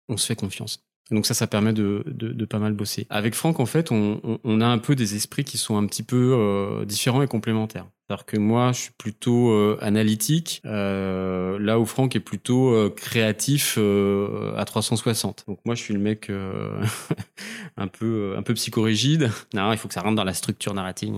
on 0.07 0.17
se 0.17 0.27
fait 0.27 0.35
confiance. 0.35 0.83
donc 1.09 1.25
ça, 1.25 1.33
ça 1.33 1.47
permet 1.47 1.73
de, 1.73 2.03
pas 2.47 2.59
mal 2.59 2.73
bosser. 2.73 3.07
Avec 3.09 3.33
Franck, 3.33 3.59
en 3.59 3.65
fait, 3.65 3.91
on, 3.91 4.61
a 4.61 4.67
un 4.67 4.77
peu 4.77 4.95
des 4.95 5.15
esprits 5.15 5.45
qui 5.45 5.57
sont 5.57 5.77
un 5.77 5.87
petit 5.87 6.03
peu 6.03 6.83
différents 6.85 7.23
et 7.23 7.27
complémentaires. 7.27 7.87
Alors 8.11 8.25
que 8.25 8.35
moi, 8.35 8.73
je 8.73 8.81
suis 8.81 8.91
plutôt 8.91 9.51
euh, 9.51 9.77
analytique, 9.79 10.61
euh, 10.65 11.57
là 11.59 11.79
où 11.79 11.85
Franck 11.85 12.13
est 12.17 12.19
plutôt 12.19 12.73
euh, 12.73 12.89
créatif 12.89 13.77
à 13.77 14.65
360. 14.65 15.45
Donc 15.47 15.59
moi, 15.63 15.75
je 15.75 15.81
suis 15.81 15.93
le 15.93 16.01
mec 16.01 16.29
un 17.77 17.87
peu 17.87 18.35
un 18.37 18.41
peu 18.41 18.53
psychorigide. 18.53 19.31
Non, 19.53 19.71
il 19.71 19.77
faut 19.77 19.87
que 19.87 19.93
ça 19.93 20.01
rentre 20.01 20.17
dans 20.17 20.25
la 20.25 20.33
structure 20.33 20.73
narrative. 20.73 21.13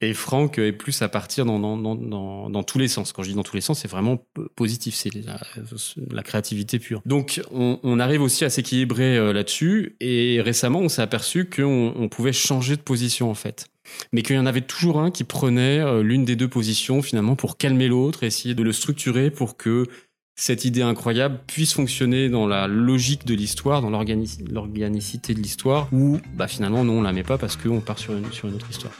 Et 0.00 0.12
Franck 0.12 0.58
est 0.58 0.72
plus 0.72 1.02
à 1.02 1.08
partir 1.08 1.46
dans 1.46 1.60
dans, 1.60 1.76
dans, 1.76 2.50
dans, 2.50 2.62
tous 2.64 2.80
les 2.80 2.88
sens. 2.88 3.12
Quand 3.12 3.22
je 3.22 3.28
dis 3.28 3.36
dans 3.36 3.44
tous 3.44 3.54
les 3.54 3.62
sens, 3.62 3.78
c'est 3.78 3.88
vraiment 3.90 4.26
positif. 4.56 4.96
C'est 4.96 5.12
la, 5.14 6.22
créativité 6.24 6.80
pure. 6.80 7.00
Donc 7.06 7.40
on, 7.52 7.78
on 7.84 8.00
arrive 8.00 8.22
aussi 8.22 8.44
à 8.44 8.50
s'équilibrer 8.50 9.32
là-dessus. 9.32 9.94
Et 10.00 10.40
récemment, 10.40 10.80
on 10.80 10.88
s'est 10.88 11.02
aperçu 11.02 11.48
qu'on 11.48 11.94
on 11.94 12.08
pouvait 12.08 12.32
changer 12.32 12.74
de 12.74 12.82
position 12.82 13.30
en 13.30 13.34
fait 13.34 13.68
mais 14.12 14.22
qu'il 14.22 14.36
y 14.36 14.38
en 14.38 14.46
avait 14.46 14.60
toujours 14.60 15.00
un 15.00 15.10
qui 15.10 15.24
prenait 15.24 15.80
euh, 15.80 16.02
l'une 16.02 16.24
des 16.24 16.36
deux 16.36 16.48
positions 16.48 17.02
finalement 17.02 17.36
pour 17.36 17.56
calmer 17.56 17.88
l'autre, 17.88 18.22
essayer 18.22 18.54
de 18.54 18.62
le 18.62 18.72
structurer 18.72 19.30
pour 19.30 19.56
que 19.56 19.86
cette 20.34 20.64
idée 20.64 20.82
incroyable 20.82 21.40
puisse 21.46 21.74
fonctionner 21.74 22.28
dans 22.28 22.46
la 22.46 22.66
logique 22.66 23.26
de 23.26 23.34
l'histoire, 23.34 23.82
dans 23.82 23.90
l'organicité 23.90 25.34
de 25.34 25.40
l'histoire, 25.40 25.88
ou 25.92 26.18
bah, 26.34 26.48
finalement 26.48 26.84
non, 26.84 26.94
on 26.94 27.02
la 27.02 27.12
met 27.12 27.22
pas 27.22 27.38
parce 27.38 27.56
qu'on 27.56 27.80
part 27.80 27.98
sur 27.98 28.14
une, 28.14 28.30
sur 28.32 28.48
une 28.48 28.54
autre 28.54 28.70
histoire. 28.70 28.94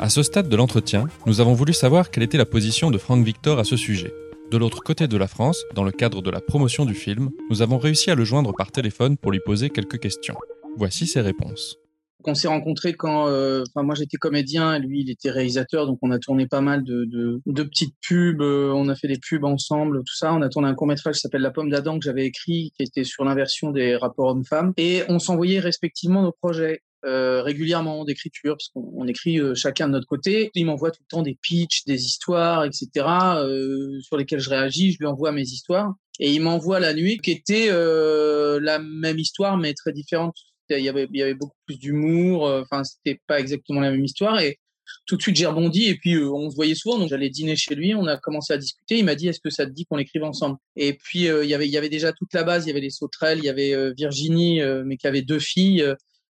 À 0.00 0.08
ce 0.08 0.22
stade 0.22 0.48
de 0.48 0.56
l'entretien, 0.56 1.08
nous 1.26 1.40
avons 1.40 1.54
voulu 1.54 1.72
savoir 1.72 2.10
quelle 2.10 2.22
était 2.22 2.38
la 2.38 2.46
position 2.46 2.90
de 2.90 2.98
Frank 2.98 3.24
Victor 3.24 3.58
à 3.58 3.64
ce 3.64 3.76
sujet. 3.76 4.14
De 4.50 4.56
l'autre 4.56 4.80
côté 4.82 5.08
de 5.08 5.16
la 5.16 5.26
France, 5.26 5.64
dans 5.74 5.84
le 5.84 5.90
cadre 5.90 6.22
de 6.22 6.30
la 6.30 6.40
promotion 6.40 6.86
du 6.86 6.94
film, 6.94 7.30
nous 7.50 7.60
avons 7.60 7.78
réussi 7.78 8.10
à 8.10 8.14
le 8.14 8.24
joindre 8.24 8.54
par 8.56 8.70
téléphone 8.70 9.16
pour 9.18 9.30
lui 9.30 9.40
poser 9.44 9.68
quelques 9.68 9.98
questions. 9.98 10.36
Voici 10.76 11.06
ses 11.06 11.20
réponses. 11.20 11.78
On 12.28 12.34
s'est 12.34 12.48
rencontrés 12.48 12.92
quand, 12.92 13.28
euh, 13.28 13.64
enfin 13.66 13.82
moi 13.82 13.94
j'étais 13.94 14.18
comédien 14.18 14.78
lui 14.78 15.00
il 15.00 15.10
était 15.10 15.30
réalisateur, 15.30 15.86
donc 15.86 15.98
on 16.02 16.10
a 16.10 16.18
tourné 16.18 16.46
pas 16.46 16.60
mal 16.60 16.84
de, 16.84 17.40
petites 17.46 17.94
pubs, 18.06 18.42
euh, 18.42 18.70
on 18.74 18.88
a 18.88 18.94
fait 18.94 19.08
des 19.08 19.18
pubs 19.18 19.44
ensemble, 19.44 20.00
tout 20.00 20.14
ça. 20.14 20.34
On 20.34 20.42
a 20.42 20.50
tourné 20.50 20.68
un 20.68 20.74
court 20.74 20.86
métrage 20.86 21.14
qui 21.14 21.20
s'appelle 21.20 21.40
La 21.40 21.50
pomme 21.50 21.70
d'Adam 21.70 21.98
que 21.98 22.04
j'avais 22.04 22.26
écrit, 22.26 22.72
qui 22.76 22.82
était 22.82 23.04
sur 23.04 23.24
l'inversion 23.24 23.70
des 23.70 23.96
rapports 23.96 24.26
hommes-femmes, 24.26 24.74
et 24.76 25.04
on 25.08 25.18
s'envoyait 25.18 25.60
respectivement 25.60 26.22
nos 26.22 26.32
projets. 26.32 26.82
Euh, 27.06 27.42
régulièrement 27.42 28.04
d'écriture 28.04 28.56
parce 28.56 28.68
qu'on 28.70 29.06
écrit 29.06 29.38
chacun 29.54 29.86
de 29.86 29.92
notre 29.92 30.08
côté. 30.08 30.50
Il 30.56 30.66
m'envoie 30.66 30.90
tout 30.90 31.00
le 31.04 31.08
temps 31.08 31.22
des 31.22 31.38
pitchs, 31.40 31.84
des 31.84 32.04
histoires, 32.04 32.64
etc. 32.64 32.88
Sur 34.00 34.16
lesquelles 34.16 34.40
je 34.40 34.50
réagis. 34.50 34.92
Je 34.92 34.98
lui 34.98 35.06
envoie 35.06 35.30
mes 35.30 35.42
histoires 35.42 35.94
et 36.18 36.32
il 36.32 36.40
m'envoie 36.40 36.80
la 36.80 36.94
nuit 36.94 37.18
qui 37.18 37.30
était 37.30 37.68
la 37.70 38.80
même 38.80 39.18
histoire 39.20 39.56
mais 39.58 39.74
très 39.74 39.92
différente 39.92 40.34
il 40.70 40.84
y 40.84 40.88
avait, 40.88 41.34
beaucoup 41.34 41.56
plus 41.66 41.78
d'humour. 41.78 42.46
Euh, 42.46 42.62
enfin, 42.62 42.84
c'était 42.84 43.20
pas 43.26 43.40
exactement 43.40 43.80
la 43.80 43.90
même 43.90 44.04
histoire. 44.04 44.40
Et 44.40 44.58
tout 45.06 45.16
de 45.16 45.22
suite, 45.22 45.36
j'ai 45.36 45.46
rebondi. 45.46 45.84
Et 45.84 45.96
puis, 45.96 46.14
euh, 46.14 46.30
on 46.30 46.50
se 46.50 46.56
voyait 46.56 46.74
souvent. 46.74 46.98
Donc, 46.98 47.08
j'allais 47.08 47.30
dîner 47.30 47.56
chez 47.56 47.74
lui. 47.74 47.94
On 47.94 48.06
a 48.06 48.16
commencé 48.16 48.52
à 48.52 48.58
discuter. 48.58 48.98
Il 48.98 49.04
m'a 49.04 49.14
dit, 49.14 49.28
est-ce 49.28 49.40
que 49.40 49.50
ça 49.50 49.66
te 49.66 49.70
dit 49.70 49.86
qu'on 49.86 49.98
écrive 49.98 50.24
ensemble? 50.24 50.56
Et 50.76 50.94
puis, 50.94 51.28
euh, 51.28 51.44
il 51.44 51.50
y 51.50 51.54
avait, 51.54 51.66
il 51.66 51.72
y 51.72 51.78
avait 51.78 51.88
déjà 51.88 52.12
toute 52.12 52.32
la 52.34 52.44
base. 52.44 52.64
Il 52.64 52.68
y 52.68 52.72
avait 52.72 52.80
les 52.80 52.90
sauterelles. 52.90 53.38
Il 53.38 53.44
y 53.44 53.48
avait 53.48 53.92
Virginie, 53.94 54.60
mais 54.84 54.96
qui 54.96 55.06
avait 55.06 55.22
deux 55.22 55.38
filles. 55.38 55.94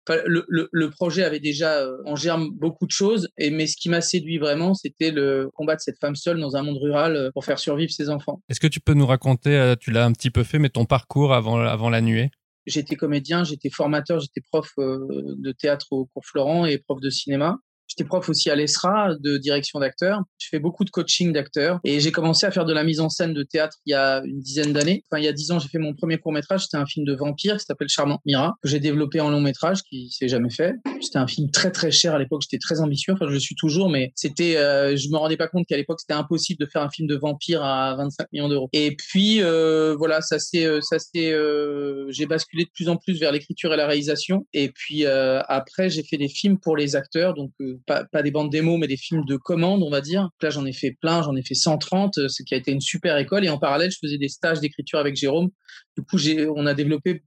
Le, 0.08 0.44
le, 0.48 0.68
le, 0.72 0.90
projet 0.90 1.22
avait 1.22 1.38
déjà 1.38 1.86
en 2.04 2.16
germe 2.16 2.50
beaucoup 2.50 2.84
de 2.84 2.90
choses, 2.90 3.28
et 3.38 3.50
mais 3.50 3.68
ce 3.68 3.76
qui 3.76 3.88
m'a 3.88 4.00
séduit 4.00 4.38
vraiment, 4.38 4.74
c'était 4.74 5.12
le 5.12 5.50
combat 5.54 5.76
de 5.76 5.80
cette 5.80 6.00
femme 6.00 6.16
seule 6.16 6.40
dans 6.40 6.56
un 6.56 6.62
monde 6.62 6.78
rural 6.78 7.30
pour 7.32 7.44
faire 7.44 7.60
survivre 7.60 7.92
ses 7.92 8.08
enfants. 8.08 8.42
Est-ce 8.48 8.58
que 8.58 8.66
tu 8.66 8.80
peux 8.80 8.94
nous 8.94 9.06
raconter, 9.06 9.74
tu 9.78 9.92
l'as 9.92 10.04
un 10.04 10.10
petit 10.10 10.30
peu 10.30 10.42
fait, 10.42 10.58
mais 10.58 10.70
ton 10.70 10.84
parcours 10.84 11.32
avant, 11.32 11.60
avant 11.60 11.90
la 11.90 12.00
nuée? 12.00 12.30
J'étais 12.70 12.94
comédien, 12.94 13.42
j'étais 13.42 13.70
formateur, 13.70 14.20
j'étais 14.20 14.40
prof 14.40 14.70
euh, 14.78 15.34
de 15.36 15.52
théâtre 15.52 15.88
au 15.90 16.06
cours 16.06 16.24
Florent 16.24 16.66
et 16.66 16.78
prof 16.78 17.00
de 17.00 17.10
cinéma. 17.10 17.58
J'étais 17.90 18.04
prof 18.04 18.28
aussi 18.28 18.50
à 18.50 18.54
l'ESRA 18.54 19.16
de 19.20 19.36
direction 19.36 19.80
d'acteurs. 19.80 20.22
Je 20.38 20.46
fais 20.48 20.60
beaucoup 20.60 20.84
de 20.84 20.90
coaching 20.90 21.32
d'acteurs 21.32 21.80
et 21.84 21.98
j'ai 21.98 22.12
commencé 22.12 22.46
à 22.46 22.52
faire 22.52 22.64
de 22.64 22.72
la 22.72 22.84
mise 22.84 23.00
en 23.00 23.08
scène 23.08 23.34
de 23.34 23.42
théâtre 23.42 23.78
il 23.84 23.90
y 23.90 23.94
a 23.94 24.22
une 24.24 24.40
dizaine 24.40 24.72
d'années. 24.72 25.02
Enfin, 25.10 25.20
il 25.20 25.24
y 25.24 25.28
a 25.28 25.32
dix 25.32 25.50
ans, 25.50 25.58
j'ai 25.58 25.68
fait 25.68 25.78
mon 25.78 25.94
premier 25.94 26.18
court 26.18 26.32
métrage. 26.32 26.62
C'était 26.62 26.76
un 26.76 26.86
film 26.86 27.04
de 27.04 27.14
vampire 27.14 27.56
qui 27.56 27.64
s'appelle 27.64 27.88
Charmante 27.88 28.20
Mira 28.24 28.54
que 28.62 28.68
j'ai 28.68 28.78
développé 28.78 29.20
en 29.20 29.30
long 29.30 29.40
métrage 29.40 29.82
qui 29.82 30.08
s'est 30.10 30.28
jamais 30.28 30.50
fait. 30.50 30.74
C'était 31.00 31.18
un 31.18 31.26
film 31.26 31.50
très 31.50 31.72
très 31.72 31.90
cher 31.90 32.14
à 32.14 32.18
l'époque. 32.18 32.42
J'étais 32.42 32.60
très 32.60 32.80
ambitieux. 32.80 33.14
Enfin, 33.14 33.26
je 33.28 33.32
le 33.32 33.40
suis 33.40 33.56
toujours, 33.56 33.90
mais 33.90 34.12
c'était, 34.14 34.56
euh, 34.56 34.96
je 34.96 35.08
me 35.08 35.16
rendais 35.16 35.36
pas 35.36 35.48
compte 35.48 35.66
qu'à 35.66 35.76
l'époque 35.76 36.00
c'était 36.00 36.14
impossible 36.14 36.60
de 36.64 36.70
faire 36.70 36.82
un 36.82 36.90
film 36.90 37.08
de 37.08 37.16
vampire 37.16 37.62
à 37.64 37.96
25 37.96 38.28
millions 38.32 38.48
d'euros. 38.48 38.68
Et 38.72 38.96
puis 38.96 39.42
euh, 39.42 39.94
voilà, 39.96 40.20
ça 40.20 40.38
c'est, 40.38 40.64
euh, 40.64 40.80
ça 40.80 40.98
c'est, 40.98 41.32
euh, 41.32 42.06
j'ai 42.10 42.26
basculé 42.26 42.64
de 42.64 42.70
plus 42.70 42.88
en 42.88 42.96
plus 42.96 43.18
vers 43.18 43.32
l'écriture 43.32 43.72
et 43.74 43.76
la 43.76 43.86
réalisation. 43.86 44.46
Et 44.52 44.70
puis 44.70 45.04
euh, 45.04 45.40
après, 45.48 45.90
j'ai 45.90 46.02
fait 46.02 46.16
des 46.16 46.28
films 46.28 46.58
pour 46.58 46.76
les 46.76 46.96
acteurs, 46.96 47.34
donc 47.34 47.52
pas, 47.86 48.04
pas, 48.04 48.22
des 48.22 48.30
bandes 48.30 48.50
démos, 48.50 48.78
mais 48.78 48.86
des 48.86 48.96
films 48.96 49.24
de 49.24 49.36
commande, 49.36 49.82
on 49.82 49.90
va 49.90 50.00
dire. 50.00 50.28
Là, 50.42 50.50
j'en 50.50 50.64
ai 50.64 50.72
fait 50.72 50.96
plein, 51.00 51.22
j'en 51.22 51.36
ai 51.36 51.42
fait 51.42 51.54
130, 51.54 52.18
euh, 52.18 52.28
ce 52.28 52.42
qui 52.42 52.54
a 52.54 52.56
été 52.56 52.72
une 52.72 52.80
super 52.80 53.16
école. 53.18 53.44
Et 53.44 53.48
en 53.48 53.58
parallèle, 53.58 53.90
je 53.90 53.98
faisais 54.00 54.18
des 54.18 54.28
stages 54.28 54.60
d'écriture 54.60 54.98
avec 54.98 55.16
Jérôme. 55.16 55.50
Du 55.96 56.04
coup, 56.04 56.18
j'ai, 56.18 56.48
on 56.48 56.66
a 56.66 56.74
développé, 56.74 57.22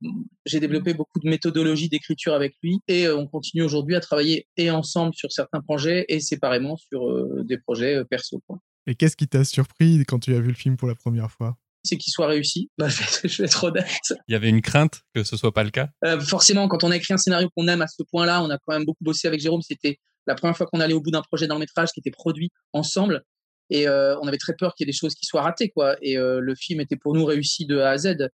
j'ai 0.46 0.60
développé 0.60 0.94
beaucoup 0.94 1.20
de 1.20 1.30
méthodologies 1.30 1.90
d'écriture 1.90 2.34
avec 2.34 2.54
lui. 2.64 2.80
Et 2.88 3.08
euh, 3.08 3.18
on 3.18 3.28
continue 3.28 3.64
aujourd'hui 3.64 3.96
à 3.96 4.00
travailler 4.00 4.48
et 4.58 4.72
ensemble 4.72 5.14
sur 5.16 5.32
certains 5.32 5.62
projets 5.62 6.06
et 6.10 6.20
séparément 6.20 6.78
sur 6.78 7.10
euh, 7.10 7.44
des 7.44 7.58
projets 7.58 8.04
perso. 8.10 8.42
Quoi. 8.48 8.60
Et 8.88 8.96
qu'est-ce 8.96 9.16
qui 9.16 9.28
t'a 9.28 9.44
surpris 9.44 10.04
quand 10.08 10.20
tu 10.20 10.36
as 10.36 10.40
vu 10.40 10.50
le 10.50 10.56
film 10.56 10.78
pour 10.78 10.88
la 10.88 10.96
première 10.96 11.32
fois? 11.32 11.58
C'est 11.84 11.98
qu'il 11.98 12.12
soit 12.12 12.28
réussi. 12.28 12.70
Bah, 12.78 12.88
je 12.90 13.38
vais 13.42 13.46
être 13.46 13.64
honnête. 13.64 14.14
Il 14.28 14.32
y 14.32 14.36
avait 14.36 14.50
une 14.50 14.62
crainte 14.62 15.02
que 15.14 15.24
ce 15.24 15.38
soit 15.38 15.54
pas 15.54 15.64
le 15.64 15.70
cas? 15.70 15.90
Euh, 16.06 16.20
forcément, 16.20 16.68
quand 16.68 16.84
on 16.84 16.92
a 16.92 16.98
écrit 16.98 17.14
un 17.14 17.18
scénario 17.18 17.50
qu'on 17.56 17.68
aime 17.68 17.82
à 17.82 17.88
ce 17.88 18.04
point-là, 18.04 18.42
on 18.42 18.50
a 18.50 18.58
quand 18.58 18.74
même 18.74 18.86
beaucoup 18.86 19.04
bossé 19.04 19.28
avec 19.28 19.42
Jérôme. 19.42 19.62
C'était 19.62 20.00
la 20.28 20.36
première 20.36 20.56
fois 20.56 20.68
qu'on 20.68 20.80
allait 20.80 20.94
au 20.94 21.02
bout 21.02 21.12
d'un 21.12 21.22
projet 21.22 21.48
le 21.48 21.60
métrage 21.60 21.92
qui 21.92 22.00
était 22.00 22.12
produit 22.12 22.52
ensemble. 22.74 23.24
Et 23.70 23.88
euh, 23.88 24.18
on 24.20 24.28
avait 24.28 24.38
très 24.38 24.54
peur 24.56 24.76
qu'il 24.76 24.86
y 24.86 24.90
ait 24.90 24.92
des 24.92 24.98
choses 24.98 25.16
qui 25.16 25.26
soient 25.26 25.42
ratées, 25.42 25.70
quoi. 25.70 25.96
Et 26.02 26.18
euh, 26.18 26.40
le 26.40 26.56
film 26.56 26.82
était 26.82 26.98
pour 26.98 27.16
nous 27.16 27.26
réussi 27.26 27.66
de 27.66 27.80
A 27.80 27.92
à 27.92 27.98
Z. 27.98 28.30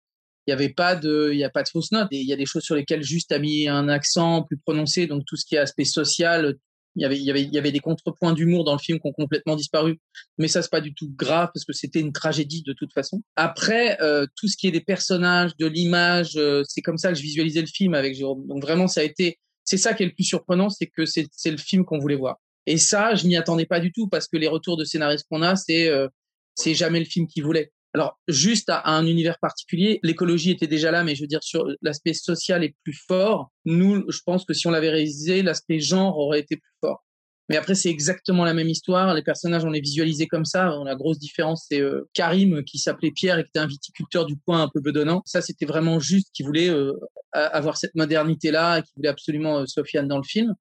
Il 0.46 0.50
n'y 0.50 0.52
avait 0.52 0.68
pas 0.68 0.94
de, 0.94 1.30
il 1.32 1.38
y 1.38 1.44
a 1.44 1.50
pas 1.50 1.62
de 1.62 1.68
fausses 1.68 1.92
notes. 1.92 2.08
il 2.10 2.22
y 2.22 2.32
a 2.32 2.36
des 2.36 2.46
choses 2.46 2.62
sur 2.62 2.74
lesquelles 2.74 3.02
juste 3.02 3.32
a 3.32 3.38
mis 3.38 3.66
un 3.66 3.88
accent 3.88 4.42
plus 4.42 4.58
prononcé. 4.58 5.06
Donc 5.06 5.24
tout 5.26 5.36
ce 5.36 5.46
qui 5.46 5.54
est 5.54 5.58
aspect 5.58 5.86
social, 5.86 6.56
il 6.96 7.02
y 7.02 7.06
avait, 7.06 7.18
y 7.18 7.30
avait, 7.30 7.42
y 7.44 7.58
avait 7.58 7.72
des 7.72 7.80
contrepoints 7.80 8.34
d'humour 8.34 8.64
dans 8.64 8.74
le 8.74 8.78
film 8.78 9.00
qui 9.00 9.08
ont 9.08 9.12
complètement 9.12 9.56
disparu. 9.56 9.98
Mais 10.36 10.46
ça, 10.46 10.60
c'est 10.60 10.70
pas 10.70 10.82
du 10.82 10.94
tout 10.94 11.10
grave 11.16 11.48
parce 11.54 11.64
que 11.64 11.72
c'était 11.72 12.00
une 12.00 12.12
tragédie 12.12 12.62
de 12.62 12.74
toute 12.74 12.92
façon. 12.92 13.22
Après, 13.36 14.00
euh, 14.02 14.26
tout 14.36 14.48
ce 14.48 14.56
qui 14.58 14.68
est 14.68 14.70
des 14.70 14.82
personnages, 14.82 15.56
de 15.56 15.66
l'image, 15.66 16.38
c'est 16.68 16.82
comme 16.82 16.98
ça 16.98 17.08
que 17.08 17.14
je 17.14 17.22
visualisais 17.22 17.62
le 17.62 17.66
film 17.66 17.94
avec 17.94 18.14
Jérôme. 18.14 18.46
Donc 18.46 18.62
vraiment, 18.62 18.86
ça 18.86 19.00
a 19.00 19.04
été 19.04 19.38
c'est 19.64 19.78
ça 19.78 19.94
qui 19.94 20.02
est 20.02 20.06
le 20.06 20.12
plus 20.12 20.24
surprenant, 20.24 20.70
c'est 20.70 20.86
que 20.86 21.04
c'est 21.06 21.50
le 21.50 21.56
film 21.56 21.84
qu'on 21.84 21.98
voulait 21.98 22.16
voir. 22.16 22.36
Et 22.66 22.78
ça, 22.78 23.14
je 23.14 23.26
m'y 23.26 23.36
attendais 23.36 23.66
pas 23.66 23.80
du 23.80 23.92
tout 23.92 24.08
parce 24.08 24.26
que 24.28 24.36
les 24.36 24.48
retours 24.48 24.76
de 24.76 24.84
scénaristes 24.84 25.26
qu'on 25.28 25.42
a, 25.42 25.56
c'est 25.56 25.88
euh, 25.88 26.08
c'est 26.54 26.74
jamais 26.74 26.98
le 26.98 27.04
film 27.04 27.26
qu'ils 27.26 27.44
voulaient. 27.44 27.72
Alors 27.94 28.18
juste 28.26 28.68
à, 28.70 28.90
un 28.90 29.06
univers 29.06 29.38
particulier, 29.38 30.00
l'écologie 30.02 30.50
était 30.50 30.66
déjà 30.66 30.90
là, 30.90 31.04
mais 31.04 31.14
je 31.14 31.22
veux 31.22 31.28
dire 31.28 31.42
sur 31.42 31.66
l'aspect 31.82 32.14
social 32.14 32.64
est 32.64 32.74
plus 32.82 32.98
fort. 33.06 33.52
Nous, 33.64 34.04
je 34.10 34.18
pense 34.24 34.44
que 34.44 34.54
si 34.54 34.66
on 34.66 34.70
l'avait 34.70 34.90
réalisé, 34.90 35.42
l'aspect 35.42 35.78
genre 35.78 36.18
aurait 36.18 36.40
été 36.40 36.56
plus 36.56 36.72
fort. 36.80 37.04
Mais 37.50 37.56
après, 37.56 37.74
c'est 37.74 37.90
exactement 37.90 38.44
la 38.44 38.54
même 38.54 38.68
histoire. 38.68 39.12
Les 39.14 39.22
personnages, 39.22 39.64
on 39.64 39.70
les 39.70 39.80
visualisé 39.80 40.26
comme 40.26 40.46
ça. 40.46 40.74
La 40.84 40.94
grosse 40.94 41.18
différence, 41.18 41.66
c'est 41.68 41.80
euh, 41.80 42.08
Karim 42.14 42.64
qui 42.64 42.78
s'appelait 42.78 43.10
Pierre 43.10 43.38
et 43.38 43.42
qui 43.42 43.50
était 43.50 43.58
un 43.58 43.66
viticulteur 43.66 44.24
du 44.24 44.36
coin 44.46 44.62
un 44.62 44.68
peu 44.72 44.80
bedonnant. 44.80 45.22
Ça, 45.26 45.42
c'était 45.42 45.66
vraiment 45.66 46.00
juste 46.00 46.28
qui 46.32 46.42
voulait 46.42 46.70
euh, 46.70 46.92
avoir 47.32 47.76
cette 47.76 47.94
modernité-là, 47.94 48.80
qui 48.80 48.92
voulait 48.96 49.10
absolument 49.10 49.58
euh, 49.58 49.66
Sofiane 49.66 50.08
dans 50.08 50.16
le 50.16 50.24
film. 50.24 50.54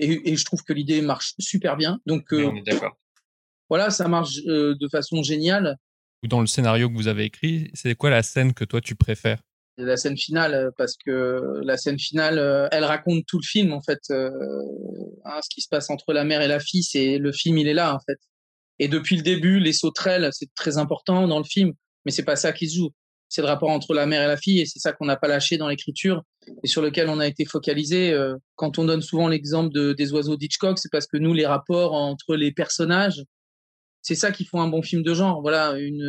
Et, 0.00 0.32
et 0.32 0.36
je 0.36 0.44
trouve 0.44 0.62
que 0.64 0.72
l'idée 0.72 1.00
marche 1.00 1.34
super 1.38 1.76
bien. 1.76 2.00
Donc, 2.06 2.24
on 2.32 2.56
est 2.56 2.62
d'accord. 2.66 2.98
voilà, 3.68 3.90
ça 3.90 4.08
marche 4.08 4.34
de 4.44 4.88
façon 4.90 5.22
géniale. 5.22 5.76
Ou 6.22 6.28
dans 6.28 6.40
le 6.40 6.46
scénario 6.46 6.90
que 6.90 6.94
vous 6.94 7.08
avez 7.08 7.24
écrit, 7.24 7.70
c'est 7.72 7.94
quoi 7.94 8.10
la 8.10 8.22
scène 8.22 8.52
que 8.52 8.64
toi 8.64 8.80
tu 8.80 8.94
préfères? 8.94 9.40
La 9.78 9.96
scène 9.96 10.16
finale 10.16 10.70
parce 10.78 10.94
que 10.96 11.60
la 11.62 11.76
scène 11.76 11.98
finale 11.98 12.68
elle 12.72 12.84
raconte 12.84 13.24
tout 13.26 13.38
le 13.38 13.46
film 13.46 13.72
en 13.72 13.82
fait 13.82 14.00
hein, 14.10 15.40
ce 15.42 15.48
qui 15.50 15.60
se 15.60 15.68
passe 15.68 15.90
entre 15.90 16.12
la 16.12 16.24
mère 16.24 16.40
et 16.42 16.48
la 16.48 16.60
fille 16.60 16.82
c'est 16.82 17.18
le 17.18 17.32
film 17.32 17.58
il 17.58 17.68
est 17.68 17.74
là 17.74 17.94
en 17.94 18.00
fait. 18.00 18.18
Et 18.78 18.88
depuis 18.88 19.16
le 19.16 19.22
début 19.22 19.60
les 19.60 19.72
sauterelles 19.72 20.30
c'est 20.32 20.52
très 20.54 20.78
important 20.78 21.28
dans 21.28 21.38
le 21.38 21.44
film 21.44 21.72
mais 22.04 22.12
c'est 22.12 22.24
pas 22.24 22.36
ça 22.36 22.52
qui 22.52 22.68
se 22.68 22.76
joue. 22.76 22.90
C'est 23.28 23.42
le 23.42 23.48
rapport 23.48 23.70
entre 23.70 23.92
la 23.92 24.06
mère 24.06 24.22
et 24.22 24.28
la 24.28 24.36
fille 24.36 24.60
et 24.60 24.66
c'est 24.66 24.78
ça 24.78 24.92
qu'on 24.92 25.06
n'a 25.06 25.16
pas 25.16 25.28
lâché 25.28 25.58
dans 25.58 25.68
l'écriture 25.68 26.22
et 26.62 26.68
sur 26.68 26.80
lequel 26.80 27.08
on 27.08 27.18
a 27.18 27.26
été 27.26 27.44
focalisé 27.44 28.16
quand 28.54 28.78
on 28.78 28.84
donne 28.84 29.02
souvent 29.02 29.28
l'exemple 29.28 29.74
de, 29.74 29.92
des 29.92 30.12
oiseaux 30.12 30.36
d'Hitchcock 30.36 30.78
c'est 30.78 30.90
parce 30.92 31.06
que 31.06 31.16
nous 31.16 31.34
les 31.34 31.46
rapports 31.46 31.92
entre 31.92 32.36
les 32.36 32.52
personnages 32.52 33.24
c'est 34.06 34.14
ça 34.14 34.30
qui 34.30 34.44
font 34.44 34.60
un 34.60 34.68
bon 34.68 34.82
film 34.82 35.02
de 35.02 35.14
genre. 35.14 35.42
Voilà 35.42 35.72
une, 35.76 36.04